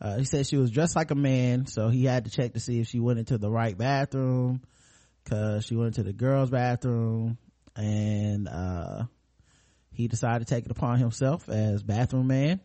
Uh, 0.00 0.18
he 0.18 0.24
said 0.24 0.46
she 0.46 0.56
was 0.56 0.70
dressed 0.70 0.94
like 0.94 1.10
a 1.10 1.16
man, 1.16 1.66
so 1.66 1.88
he 1.88 2.04
had 2.04 2.24
to 2.26 2.30
check 2.30 2.52
to 2.54 2.60
see 2.60 2.78
if 2.78 2.86
she 2.86 3.00
went 3.00 3.18
into 3.18 3.38
the 3.38 3.50
right 3.50 3.76
bathroom, 3.76 4.62
cause 5.24 5.64
she 5.64 5.74
went 5.74 5.88
into 5.96 6.04
the 6.04 6.12
girls' 6.12 6.50
bathroom, 6.50 7.38
and, 7.74 8.46
uh, 8.48 9.04
he 9.92 10.06
decided 10.08 10.46
to 10.46 10.54
take 10.54 10.64
it 10.64 10.70
upon 10.70 10.98
himself 10.98 11.48
as 11.48 11.82
bathroom 11.82 12.26
man 12.28 12.60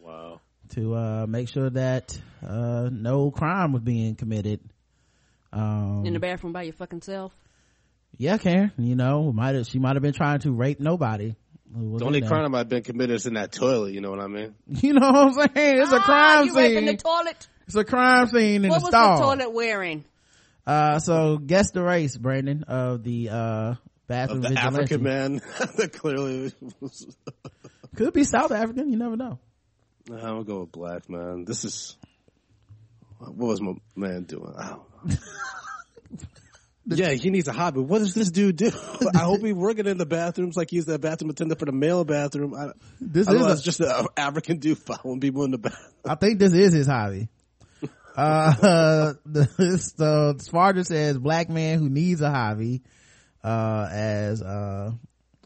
Wow. 0.00 0.40
to, 0.70 0.94
uh, 0.94 1.26
make 1.28 1.48
sure 1.48 1.68
that, 1.70 2.18
uh, 2.46 2.88
no 2.90 3.30
crime 3.30 3.72
was 3.72 3.82
being 3.82 4.14
committed. 4.14 4.60
Um, 5.52 6.04
In 6.06 6.12
the 6.14 6.20
bathroom 6.20 6.52
by 6.52 6.62
your 6.64 6.74
fucking 6.74 7.02
self. 7.02 7.32
yeah, 8.16 8.38
Karen, 8.38 8.72
you 8.78 8.94
know, 8.96 9.32
might 9.32 9.54
have, 9.54 9.66
she 9.66 9.78
might 9.78 9.96
have 9.96 10.02
been 10.02 10.12
trying 10.14 10.38
to 10.40 10.52
rape 10.52 10.80
nobody. 10.80 11.34
Who 11.74 11.98
The 11.98 12.04
only 12.04 12.20
there. 12.20 12.28
crime 12.28 12.54
I've 12.54 12.68
been 12.68 12.82
committed 12.82 13.16
is 13.16 13.26
in 13.26 13.34
that 13.34 13.52
toilet. 13.52 13.92
You 13.94 14.00
know 14.00 14.10
what 14.10 14.20
I 14.20 14.26
mean? 14.26 14.54
You 14.68 14.92
know 14.94 15.10
what 15.12 15.16
I'm 15.16 15.32
saying? 15.54 15.80
It's 15.82 15.92
a 15.92 15.96
Ah, 15.96 16.02
crime 16.04 16.46
you 16.46 16.54
raping 16.56 16.76
scene. 16.76 16.86
the 16.86 16.96
toilet. 16.96 17.48
It's 17.66 17.74
a 17.76 17.84
crime 17.84 18.26
scene 18.28 18.64
in 18.64 18.70
what 18.70 18.80
the 18.80 18.84
was 18.84 18.92
the 18.92 19.24
toilet 19.24 19.52
wearing? 19.52 20.04
Uh, 20.66 20.98
so 20.98 21.38
guess 21.38 21.70
the 21.72 21.82
race, 21.82 22.16
Brandon, 22.16 22.64
of 22.64 23.02
the, 23.04 23.28
uh, 23.30 23.74
bathroom 24.08 24.38
Of 24.38 24.42
the 24.44 24.48
vigilante. 24.50 24.76
African 24.78 25.02
man 25.02 25.34
that 25.76 25.92
clearly 25.92 26.52
was. 26.80 27.06
Could 27.96 28.12
be 28.12 28.24
South 28.24 28.52
African, 28.52 28.90
you 28.90 28.96
never 28.98 29.16
know. 29.16 29.38
I'm 30.10 30.18
gonna 30.20 30.44
go 30.44 30.60
with 30.60 30.72
black 30.72 31.08
man. 31.08 31.44
This 31.44 31.64
is 31.64 31.96
what 33.18 33.34
was 33.36 33.60
my 33.60 33.72
man 33.96 34.24
doing? 34.24 34.54
I 34.58 34.68
don't 34.68 35.08
know. 35.08 35.16
Yeah, 36.86 37.10
he 37.12 37.30
needs 37.30 37.48
a 37.48 37.52
hobby. 37.52 37.80
What 37.80 37.98
does 37.98 38.14
this 38.14 38.30
dude 38.30 38.56
do? 38.56 38.70
I 39.14 39.18
hope 39.20 39.40
he's 39.40 39.54
working 39.54 39.86
in 39.86 39.98
the 39.98 40.06
bathrooms 40.06 40.56
like 40.56 40.70
he's 40.70 40.86
the 40.86 40.98
bathroom 40.98 41.30
attendant 41.30 41.58
for 41.58 41.66
the 41.66 41.72
male 41.72 42.04
bathroom. 42.04 42.54
I, 42.54 42.68
This 43.00 43.28
I 43.28 43.32
is 43.34 43.60
a- 43.60 43.62
just 43.62 43.80
an 43.80 44.06
African 44.16 44.58
dude 44.58 44.78
following 44.78 45.20
people 45.20 45.44
in 45.44 45.50
the 45.50 45.58
bathroom. 45.58 45.92
I 46.04 46.14
think 46.14 46.38
this 46.38 46.52
is 46.52 46.72
his 46.72 46.86
hobby. 46.86 47.28
Uh, 48.16 49.12
the, 49.26 49.78
so 49.94 50.34
Sparta 50.38 50.84
says 50.84 51.18
black 51.18 51.50
man 51.50 51.78
who 51.80 51.90
needs 51.90 52.22
a 52.22 52.30
hobby, 52.30 52.82
uh, 53.44 53.86
as, 53.92 54.40
uh, 54.40 54.92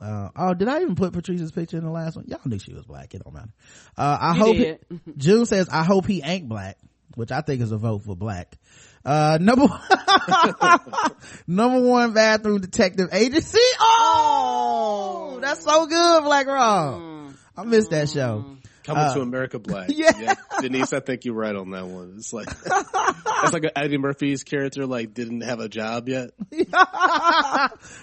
uh, 0.00 0.28
oh, 0.36 0.54
did 0.54 0.68
I 0.68 0.80
even 0.82 0.94
put 0.94 1.12
Patrice's 1.12 1.50
picture 1.50 1.78
in 1.78 1.84
the 1.84 1.90
last 1.90 2.14
one? 2.14 2.26
Y'all 2.28 2.38
knew 2.44 2.60
she 2.60 2.72
was 2.72 2.86
black. 2.86 3.12
It 3.12 3.24
don't 3.24 3.34
matter. 3.34 3.52
Uh, 3.98 4.16
I 4.20 4.34
You 4.36 4.40
hope, 4.40 4.56
he- 4.56 5.00
June 5.16 5.46
says, 5.46 5.68
I 5.68 5.82
hope 5.82 6.06
he 6.06 6.22
ain't 6.22 6.48
black, 6.48 6.78
which 7.16 7.32
I 7.32 7.40
think 7.40 7.60
is 7.60 7.72
a 7.72 7.76
vote 7.76 8.02
for 8.04 8.14
black. 8.14 8.56
Uh, 9.05 9.39
number, 9.40 9.66
number 11.47 11.81
one 11.89 12.12
bathroom 12.12 12.60
detective 12.60 13.09
agency. 13.12 13.59
Oh, 13.81 15.39
that's 15.40 15.64
so 15.64 15.86
good, 15.86 16.24
Black 16.24 16.47
Rob. 16.47 17.32
I 17.56 17.64
missed 17.64 17.90
that 17.90 18.09
show. 18.10 18.56
Coming 18.85 19.02
Uh, 19.05 19.14
to 19.14 19.20
America 19.20 19.59
Black. 19.59 19.89
yeah. 19.93 20.35
Denise, 20.60 20.93
I 20.93 21.01
think 21.01 21.24
you're 21.24 21.35
right 21.35 21.55
on 21.55 21.70
that 21.70 21.86
one. 21.86 22.14
It's 22.16 22.32
like 22.32 22.48
it's 22.51 23.52
like 23.52 23.64
Eddie 23.77 23.98
Murphy's 23.98 24.43
character 24.43 24.86
like 24.86 25.12
didn't 25.14 25.43
have 25.43 25.60
a 25.60 25.68
job 25.68 26.09
yet. 26.09 26.31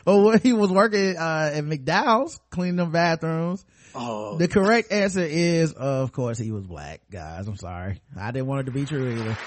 well, 0.05 0.37
he 0.37 0.53
was 0.53 0.71
working 0.71 1.17
uh, 1.17 1.51
at 1.53 1.63
McDowell's 1.63 2.39
cleaning 2.51 2.75
them 2.77 2.91
bathrooms. 2.91 3.65
Oh, 3.95 4.37
The 4.37 4.47
correct 4.47 4.91
answer 4.91 5.23
is, 5.23 5.73
of 5.73 6.11
course, 6.11 6.37
he 6.37 6.51
was 6.51 6.65
black, 6.67 7.01
guys. 7.09 7.47
I'm 7.47 7.57
sorry. 7.57 7.99
I 8.15 8.29
didn't 8.31 8.45
want 8.47 8.61
it 8.61 8.63
to 8.65 8.71
be 8.71 8.85
true 8.85 9.11
either. 9.13 9.37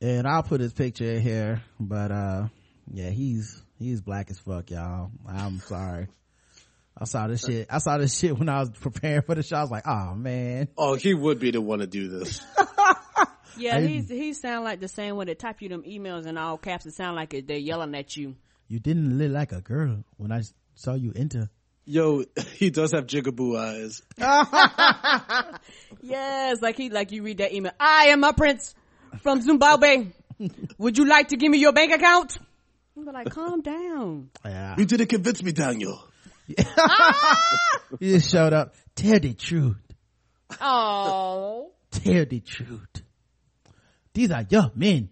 And 0.00 0.26
I'll 0.26 0.42
put 0.42 0.60
his 0.60 0.72
picture 0.72 1.04
in 1.12 1.20
here, 1.20 1.62
but 1.78 2.10
uh 2.10 2.48
yeah, 2.92 3.10
he's 3.10 3.62
he's 3.78 4.00
black 4.00 4.30
as 4.30 4.38
fuck, 4.38 4.70
y'all. 4.70 5.10
I'm 5.28 5.58
sorry. 5.60 6.08
I 6.98 7.04
saw 7.04 7.28
this 7.28 7.44
shit. 7.44 7.66
I 7.70 7.78
saw 7.78 7.98
this 7.98 8.18
shit 8.18 8.36
when 8.38 8.48
I 8.48 8.60
was 8.60 8.70
preparing 8.70 9.22
for 9.22 9.34
the 9.34 9.42
show. 9.42 9.56
I 9.56 9.60
was 9.62 9.70
like, 9.70 9.86
oh 9.86 10.14
man. 10.14 10.68
oh, 10.76 10.94
he 10.96 11.14
would 11.14 11.38
be 11.38 11.50
the 11.50 11.60
one 11.60 11.78
to 11.80 11.86
do 11.86 12.08
this. 12.08 12.40
Yeah, 13.58 13.76
I- 13.76 13.80
he's 13.86 14.08
he 14.08 14.32
sound 14.32 14.64
like 14.64 14.80
the 14.80 14.88
same 14.88 15.16
when 15.16 15.26
they 15.26 15.34
type 15.34 15.60
you 15.60 15.68
them 15.68 15.82
emails 15.82 16.24
in 16.26 16.38
all 16.38 16.56
caps. 16.56 16.86
It 16.86 16.94
sound 16.94 17.16
like 17.16 17.34
it, 17.34 17.46
they're 17.46 17.58
yelling 17.58 17.94
at 17.94 18.16
you. 18.16 18.36
You 18.68 18.78
didn't 18.78 19.18
look 19.18 19.30
like 19.32 19.52
a 19.52 19.60
girl 19.60 20.02
when 20.16 20.32
I 20.32 20.42
saw 20.76 20.94
you 20.94 21.12
enter. 21.14 21.50
Yo, 21.84 22.24
he 22.54 22.70
does 22.70 22.92
have 22.92 23.06
jigaboo 23.06 23.58
eyes. 23.58 24.02
Yes, 26.02 26.62
like 26.62 26.76
he 26.76 26.88
like 26.88 27.12
you 27.12 27.22
read 27.22 27.38
that 27.38 27.52
email. 27.52 27.72
I 27.78 28.06
am 28.06 28.24
a 28.24 28.32
prince 28.32 28.74
from 29.22 29.40
Zimbabwe. 29.42 30.08
Would 30.78 30.98
you 30.98 31.06
like 31.06 31.28
to 31.28 31.36
give 31.36 31.50
me 31.50 31.58
your 31.58 31.72
bank 31.72 31.92
account? 31.92 32.38
I'm 32.96 33.04
like, 33.04 33.30
calm 33.30 33.62
down. 33.62 34.30
Yeah. 34.44 34.74
You 34.78 34.84
didn't 34.84 35.08
convince 35.08 35.42
me, 35.42 35.52
Daniel. 35.52 36.02
you 36.48 36.56
just 38.14 38.30
showed 38.30 38.52
up. 38.52 38.74
Tell 38.94 39.18
the 39.20 39.34
truth. 39.34 39.76
Oh, 40.60 41.70
Tell 41.90 42.24
the 42.24 42.40
truth. 42.40 43.02
These 44.14 44.30
are 44.30 44.44
young 44.48 44.72
men. 44.74 45.10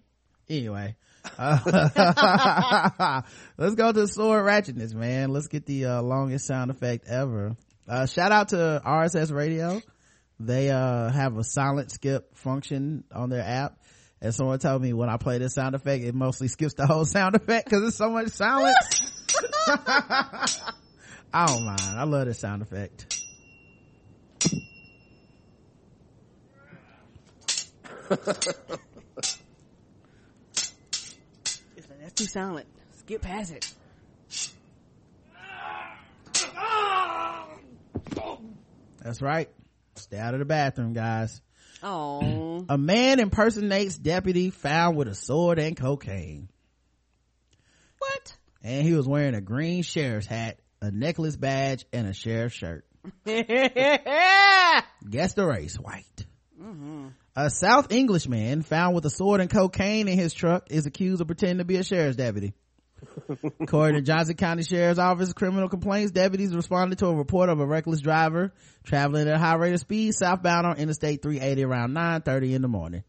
Anyway. 0.48 0.96
uh, 1.38 3.22
let's 3.58 3.74
go 3.74 3.92
to 3.92 4.08
sword 4.08 4.44
ratchetness, 4.44 4.94
man. 4.94 5.30
Let's 5.30 5.48
get 5.48 5.66
the 5.66 5.86
uh, 5.86 6.02
longest 6.02 6.46
sound 6.46 6.70
effect 6.70 7.06
ever. 7.06 7.56
Uh, 7.86 8.06
shout 8.06 8.32
out 8.32 8.48
to 8.48 8.82
RSS 8.84 9.32
Radio. 9.32 9.82
They 10.40 10.70
uh, 10.70 11.10
have 11.10 11.36
a 11.36 11.44
silent 11.44 11.90
skip 11.90 12.36
function 12.36 13.04
on 13.12 13.28
their 13.30 13.42
app. 13.42 13.78
And 14.20 14.34
someone 14.34 14.58
told 14.58 14.82
me 14.82 14.92
when 14.92 15.08
I 15.08 15.16
play 15.16 15.38
this 15.38 15.54
sound 15.54 15.74
effect, 15.74 16.04
it 16.04 16.14
mostly 16.14 16.48
skips 16.48 16.74
the 16.74 16.86
whole 16.86 17.04
sound 17.06 17.36
effect 17.36 17.66
because 17.66 17.82
there's 17.82 17.94
so 17.94 18.10
much 18.10 18.28
silence. 18.28 19.12
I 21.32 21.46
don't 21.46 21.64
mind. 21.64 21.80
I 21.80 22.04
love 22.04 22.26
this 22.26 22.38
sound 22.38 22.62
effect. 22.62 23.14
that's 32.00 32.14
too 32.14 32.26
silent. 32.26 32.66
Skip 32.92 33.22
past 33.22 33.52
it. 33.52 33.74
That's 39.02 39.22
right. 39.22 39.48
Stay 39.94 40.18
out 40.18 40.34
of 40.34 40.40
the 40.40 40.44
bathroom, 40.44 40.92
guys. 40.92 41.40
Oh, 41.82 42.64
A 42.68 42.76
man 42.76 43.20
impersonates 43.20 43.96
deputy 43.96 44.50
found 44.50 44.96
with 44.96 45.08
a 45.08 45.14
sword 45.14 45.58
and 45.58 45.76
cocaine. 45.76 46.48
what? 47.98 48.36
And 48.62 48.86
he 48.86 48.94
was 48.94 49.06
wearing 49.06 49.34
a 49.34 49.40
green 49.40 49.82
sheriff's 49.82 50.26
hat, 50.26 50.58
a 50.82 50.90
necklace 50.90 51.36
badge, 51.36 51.86
and 51.92 52.08
a 52.08 52.12
sheriff's 52.12 52.56
shirt. 52.56 52.84
Guess 53.24 53.44
the 55.34 55.46
race, 55.46 55.76
white. 55.76 56.26
Mm-hmm. 56.60 57.08
A 57.36 57.50
South 57.50 57.92
Englishman 57.92 58.62
found 58.62 58.96
with 58.96 59.06
a 59.06 59.10
sword 59.10 59.40
and 59.40 59.48
cocaine 59.48 60.08
in 60.08 60.18
his 60.18 60.34
truck 60.34 60.66
is 60.70 60.86
accused 60.86 61.20
of 61.20 61.28
pretending 61.28 61.58
to 61.58 61.64
be 61.64 61.76
a 61.76 61.84
sheriff's 61.84 62.16
deputy. 62.16 62.52
According 63.60 63.96
to 63.96 64.02
Johnson 64.02 64.36
County 64.36 64.62
Sheriff's 64.62 64.98
Office 64.98 65.32
criminal 65.32 65.68
complaints, 65.68 66.12
deputies 66.12 66.54
responded 66.54 66.98
to 66.98 67.06
a 67.06 67.14
report 67.14 67.48
of 67.48 67.60
a 67.60 67.66
reckless 67.66 68.00
driver 68.00 68.52
traveling 68.84 69.28
at 69.28 69.34
a 69.34 69.38
high 69.38 69.54
rate 69.54 69.74
of 69.74 69.80
speed 69.80 70.14
southbound 70.14 70.66
on 70.66 70.76
Interstate 70.78 71.22
380 71.22 71.64
around 71.64 71.94
9.30 71.94 72.54
in 72.54 72.62
the 72.62 72.68
morning. 72.68 73.04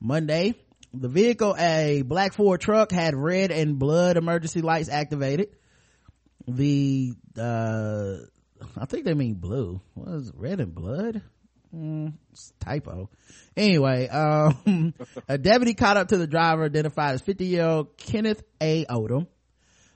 Monday, 0.00 0.54
the 0.92 1.08
vehicle, 1.08 1.54
a 1.58 2.02
black 2.02 2.34
Ford 2.34 2.60
truck, 2.60 2.90
had 2.90 3.14
red 3.14 3.50
and 3.50 3.78
blood 3.78 4.16
emergency 4.16 4.62
lights 4.62 4.88
activated. 4.88 5.48
The, 6.48 7.14
uh, 7.38 8.16
I 8.76 8.86
think 8.86 9.04
they 9.04 9.14
mean 9.14 9.34
blue. 9.34 9.80
What 9.94 10.08
is 10.14 10.28
it, 10.28 10.34
red 10.36 10.60
and 10.60 10.74
blood? 10.74 11.22
Mm, 11.74 12.14
typo. 12.60 13.10
Anyway, 13.56 14.08
um, 14.08 14.94
a 15.28 15.38
deputy 15.38 15.74
caught 15.74 15.96
up 15.96 16.08
to 16.08 16.16
the 16.16 16.26
driver 16.26 16.64
identified 16.64 17.14
as 17.14 17.22
50 17.22 17.44
year 17.46 17.64
old 17.64 17.96
Kenneth 17.96 18.42
A. 18.60 18.84
Odom. 18.86 19.26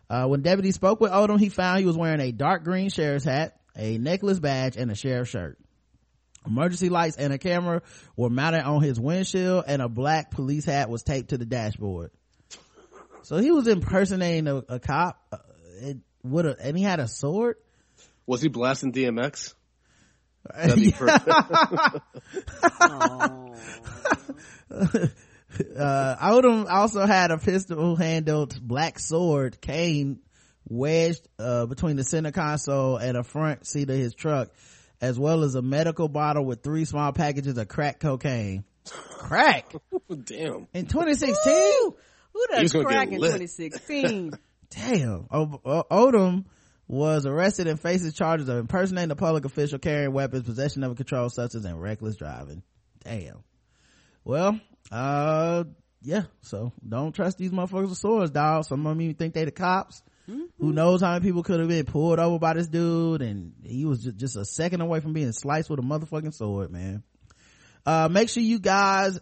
Uh, 0.09 0.27
when 0.27 0.43
deputy 0.43 0.73
spoke 0.73 1.01
with 1.01 1.13
Odom, 1.13 1.39
he 1.39 1.49
found 1.49 1.79
he 1.79 1.87
was 1.87 1.97
wearing 1.97 2.21
a 2.21 2.33
dark 2.33 2.65
green 2.65 2.91
sheriff's 2.91 3.25
hat, 3.25 3.61
a 3.77 3.97
necklace 3.99 4.41
badge, 4.41 4.77
and 4.77 4.91
a 4.91 4.95
sheriff's 4.95 5.31
shirt. 5.31 5.59
Emergency 6.47 6.89
lights 6.89 7.17
and 7.17 7.33
a 7.33 7.39
camera 7.39 7.83
were 8.17 8.31
mounted 8.31 8.63
on 8.63 8.83
his 8.83 8.99
windshield 8.99 9.65
and 9.67 9.83
a 9.83 9.89
black 9.89 10.31
police 10.31 10.65
hat 10.65 10.89
was 10.89 11.03
taped 11.03 11.31
to 11.31 11.39
the 11.39 11.45
dashboard. 11.45 12.11
So 13.23 13.37
he 13.37 13.51
was 13.51 13.67
impersonating 13.67 14.49
a, 14.49 14.57
a 14.57 14.81
cop 14.81 15.23
uh, 15.31 15.37
it, 15.83 15.99
a, 16.25 16.57
and 16.63 16.77
he 16.77 16.83
had 16.83 16.99
a 16.99 17.07
sword. 17.07 17.57
Was 18.27 18.41
he 18.41 18.49
blasting 18.49 18.93
DMX? 18.93 19.55
uh, 24.71 26.17
Odom 26.31 26.71
also 26.71 27.07
had 27.07 27.31
a 27.31 27.39
pistol 27.39 27.97
handled 27.97 28.59
black 28.61 28.99
sword 28.99 29.61
cane 29.61 30.21
wedged 30.69 31.27
uh, 31.39 31.67
between 31.67 31.97
the 31.97 32.05
center 32.05 32.33
console 32.33 32.97
and 32.97 33.17
a 33.17 33.23
front 33.25 33.67
seat 33.67 33.91
of 33.91 33.97
his 33.97 34.15
truck, 34.15 34.51
as 35.01 35.19
well 35.19 35.43
as 35.43 35.55
a 35.55 35.63
medical 35.63 36.09
bottle 36.09 36.45
with 36.45 36.63
three 36.63 36.85
small 36.85 37.13
packages 37.13 37.57
of 37.59 37.69
crack 37.69 37.99
cocaine. 38.01 38.65
Crack? 38.89 39.73
Damn. 40.25 40.69
In 40.73 40.87
2016? 40.87 41.93
Who 42.33 42.47
does 42.51 42.73
crack 42.73 43.09
in 43.09 43.21
2016? 43.21 44.33
Damn. 44.71 45.27
O- 45.31 45.61
O- 45.65 45.85
Odom 45.91 46.45
was 46.91 47.25
arrested 47.25 47.69
and 47.69 47.81
faces 47.81 48.15
charges 48.15 48.49
of 48.49 48.59
impersonating 48.59 49.13
a 49.13 49.17
public 49.17 49.45
official, 49.45 49.79
carrying 49.79 50.13
weapons, 50.13 50.43
possession 50.43 50.83
of 50.83 50.91
a 50.91 50.95
controlled 50.97 51.33
substance, 51.33 51.65
and 51.65 51.81
reckless 51.81 52.17
driving. 52.17 52.65
Damn. 53.05 53.45
Well, 54.25 54.59
uh, 54.91 55.65
yeah. 56.03 56.25
So 56.43 56.73
don't 56.87 57.13
trust 57.13 57.39
these 57.39 57.53
motherfuckers 57.53 57.91
with 57.91 57.99
swords, 57.99 58.33
dog. 58.33 58.65
Some 58.65 58.85
of 58.85 58.91
them 58.91 59.03
even 59.03 59.15
think 59.15 59.35
they 59.35 59.45
the 59.45 59.53
cops. 59.53 60.03
Who 60.27 60.73
knows 60.73 61.01
how 61.01 61.13
many 61.13 61.25
people 61.25 61.45
could 61.45 61.61
have 61.61 61.69
been 61.69 61.87
pulled 61.87 62.19
over 62.19 62.39
by 62.39 62.55
this 62.55 62.69
dude, 62.69 63.23
and 63.23 63.53
he 63.65 63.85
was 63.85 64.03
just, 64.03 64.17
just 64.17 64.37
a 64.37 64.45
second 64.45 64.81
away 64.81 65.01
from 65.01 65.13
being 65.13 65.33
sliced 65.33 65.71
with 65.71 65.79
a 65.79 65.83
motherfucking 65.83 66.35
sword, 66.35 66.71
man. 66.71 67.03
Uh, 67.87 68.09
make 68.11 68.29
sure 68.29 68.43
you 68.43 68.59
guys 68.59 69.19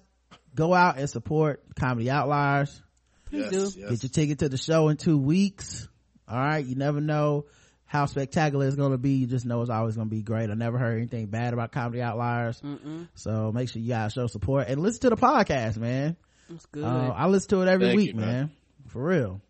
go 0.54 0.74
out 0.74 0.98
and 0.98 1.08
support 1.08 1.62
Comedy 1.78 2.10
Outliers. 2.10 2.82
Please 3.26 3.50
do. 3.50 3.88
Get 3.88 4.02
your 4.02 4.10
ticket 4.10 4.38
to 4.40 4.48
the 4.48 4.56
show 4.58 4.88
in 4.88 4.96
two 4.96 5.18
weeks. 5.18 5.86
All 6.26 6.38
right. 6.38 6.64
You 6.64 6.74
never 6.76 7.00
know 7.00 7.46
how 7.88 8.06
spectacular 8.06 8.66
it's 8.66 8.76
going 8.76 8.92
to 8.92 8.98
be. 8.98 9.14
You 9.14 9.26
just 9.26 9.44
know 9.46 9.60
it's 9.62 9.70
always 9.70 9.96
going 9.96 10.08
to 10.08 10.14
be 10.14 10.22
great. 10.22 10.50
I 10.50 10.54
never 10.54 10.78
heard 10.78 10.96
anything 10.98 11.26
bad 11.26 11.52
about 11.54 11.72
Comedy 11.72 12.00
Outliers. 12.02 12.60
Mm-mm. 12.60 13.08
So 13.14 13.50
make 13.50 13.68
sure 13.70 13.82
you 13.82 13.88
guys 13.88 14.12
show 14.12 14.26
support 14.28 14.68
and 14.68 14.80
listen 14.80 15.00
to 15.00 15.10
the 15.10 15.16
podcast, 15.16 15.78
man. 15.78 16.16
That's 16.48 16.66
good. 16.66 16.84
Uh, 16.84 17.12
I 17.16 17.26
listen 17.26 17.50
to 17.50 17.62
it 17.62 17.68
every 17.68 17.86
Thank 17.88 17.96
week, 17.96 18.08
you, 18.10 18.14
man. 18.14 18.26
man. 18.26 18.50
For 18.88 19.02
real. 19.02 19.40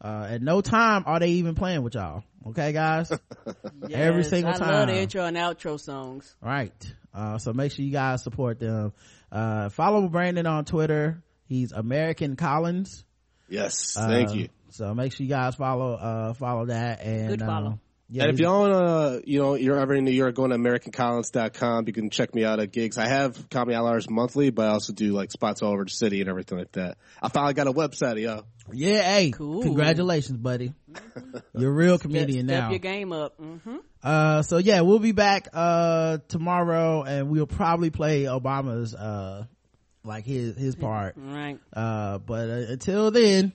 Uh, 0.00 0.28
at 0.30 0.42
no 0.42 0.60
time 0.60 1.02
are 1.06 1.18
they 1.18 1.30
even 1.30 1.54
playing 1.56 1.82
with 1.82 1.94
y'all. 1.94 2.22
Okay, 2.46 2.72
guys? 2.72 3.10
every 3.90 4.22
Yes, 4.22 4.30
single 4.30 4.54
I 4.54 4.56
time. 4.56 4.68
love 4.68 4.86
the 4.88 4.96
intro 4.96 5.24
and 5.24 5.36
outro 5.36 5.78
songs. 5.80 6.36
Right. 6.40 6.94
Uh, 7.12 7.38
so 7.38 7.52
make 7.52 7.72
sure 7.72 7.84
you 7.84 7.90
guys 7.90 8.22
support 8.22 8.60
them. 8.60 8.92
Uh, 9.32 9.70
follow 9.70 10.06
Brandon 10.08 10.46
on 10.46 10.64
Twitter. 10.64 11.22
He's 11.46 11.72
American 11.72 12.36
Collins. 12.36 13.04
Yes. 13.48 13.94
Thank 13.94 14.30
Uh, 14.30 14.34
you. 14.34 14.48
So 14.70 14.94
make 14.94 15.12
sure 15.12 15.24
you 15.24 15.30
guys 15.30 15.54
follow, 15.54 15.94
uh, 15.94 16.34
follow 16.34 16.66
that 16.66 17.00
and, 17.02 17.28
Good 17.28 17.40
follow. 17.40 17.70
uh, 17.70 17.76
yeah, 18.10 18.22
and 18.24 18.32
if 18.32 18.38
he's- 18.38 18.46
y'all 18.46 18.74
uh 18.74 19.20
you 19.24 19.38
know 19.40 19.54
you're 19.54 19.78
ever 19.78 19.94
in 19.94 20.04
New 20.04 20.10
York, 20.12 20.34
going 20.34 20.50
to 20.50 20.56
AmericanCollins.com. 20.56 21.84
You 21.86 21.92
can 21.92 22.10
check 22.10 22.34
me 22.34 22.44
out 22.44 22.60
at 22.60 22.72
gigs. 22.72 22.96
I 22.98 23.06
have 23.08 23.48
Comedy 23.50 23.76
hours 23.76 24.08
monthly, 24.08 24.50
but 24.50 24.66
I 24.66 24.70
also 24.70 24.92
do 24.92 25.12
like 25.12 25.30
spots 25.30 25.62
all 25.62 25.72
over 25.72 25.84
the 25.84 25.90
city 25.90 26.20
and 26.20 26.28
everything 26.30 26.58
like 26.58 26.72
that. 26.72 26.96
I 27.22 27.28
finally 27.28 27.54
got 27.54 27.66
a 27.66 27.72
website, 27.72 28.20
yo. 28.20 28.42
yeah, 28.72 29.02
hey, 29.02 29.30
Cool. 29.30 29.62
congratulations, 29.62 30.38
buddy. 30.38 30.72
You're 31.54 31.70
a 31.70 31.74
real 31.74 31.98
comedian 31.98 32.46
Step 32.48 32.62
now. 32.64 32.70
your 32.70 32.78
game 32.78 33.12
up. 33.12 33.36
hmm 33.38 33.76
Uh, 34.02 34.42
so 34.42 34.58
yeah, 34.58 34.80
we'll 34.82 34.98
be 35.00 35.12
back, 35.12 35.48
uh, 35.52 36.18
tomorrow 36.28 37.02
and 37.02 37.28
we'll 37.28 37.46
probably 37.46 37.90
play 37.90 38.22
Obama's, 38.24 38.94
uh, 38.94 39.44
like 40.04 40.24
his, 40.24 40.56
his 40.56 40.76
part. 40.76 41.14
Right. 41.18 41.58
Uh, 41.72 42.18
but 42.18 42.48
uh, 42.48 42.72
until 42.72 43.10
then, 43.10 43.52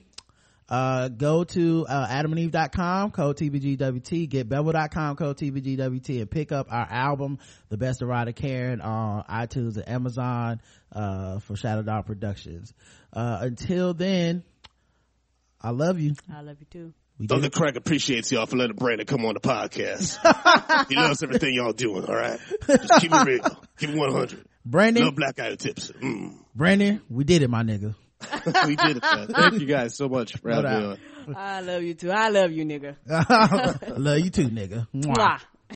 uh, 0.68 1.08
go 1.08 1.44
to, 1.44 1.86
uh, 1.88 2.06
adamandeve.com, 2.08 3.10
code 3.10 3.36
TBGWT, 3.36 4.28
get 4.28 4.48
bevel.com, 4.48 5.16
code 5.16 5.36
TBGWT, 5.36 6.20
and 6.20 6.30
pick 6.30 6.52
up 6.52 6.68
our 6.70 6.86
album, 6.90 7.38
The 7.68 7.76
Best 7.76 8.02
of 8.02 8.08
Ryder 8.08 8.32
Karen 8.32 8.80
on 8.80 9.24
iTunes 9.24 9.76
and 9.76 9.88
Amazon, 9.88 10.60
uh, 10.92 11.40
for 11.40 11.56
Shadow 11.56 11.82
Dog 11.82 12.06
Productions. 12.06 12.72
Uh, 13.12 13.38
until 13.42 13.94
then, 13.94 14.42
I 15.60 15.70
love 15.70 15.98
you. 16.00 16.14
I 16.32 16.40
love 16.40 16.56
you 16.60 16.66
too. 16.70 16.94
We 17.18 17.26
Thunder 17.28 17.48
did. 17.48 17.52
Craig 17.52 17.76
appreciates 17.76 18.32
y'all 18.32 18.46
for 18.46 18.56
letting 18.56 18.76
Brandon 18.76 19.06
come 19.06 19.24
on 19.24 19.34
the 19.34 19.40
podcast. 19.40 20.18
he 20.88 20.96
loves 20.96 21.22
everything 21.22 21.54
y'all 21.54 21.72
doing, 21.72 22.04
all 22.04 22.14
right? 22.14 22.40
Just 22.66 23.00
keep 23.00 23.12
it 23.12 23.24
real. 23.24 23.58
Keep 23.78 23.90
it 23.90 23.96
100. 23.96 24.44
Brandon, 24.64 25.04
No 25.04 25.10
black 25.12 25.38
eye 25.38 25.54
tips. 25.54 25.92
Mm. 25.92 26.38
Brandon, 26.54 27.02
we 27.08 27.22
did 27.24 27.42
it, 27.42 27.50
my 27.50 27.62
nigga. 27.62 27.94
we 28.66 28.76
did 28.76 28.96
it, 28.98 29.02
man. 29.02 29.26
Thank 29.34 29.60
you 29.60 29.66
guys 29.66 29.96
so 29.96 30.08
much 30.08 30.36
for 30.36 30.48
No 30.48 30.62
having 30.62 30.78
me 30.78 30.98
on. 31.26 31.36
I 31.36 31.60
love 31.60 31.82
you 31.82 31.94
too. 31.94 32.10
I 32.10 32.28
love 32.28 32.52
you, 32.52 32.64
nigga. 32.64 32.96
I 33.10 33.74
love 33.96 34.18
you 34.18 34.30
too, 34.30 34.48
nigga. 34.48 34.86
Mwah. 34.94 35.14
Mwah. 35.16 35.40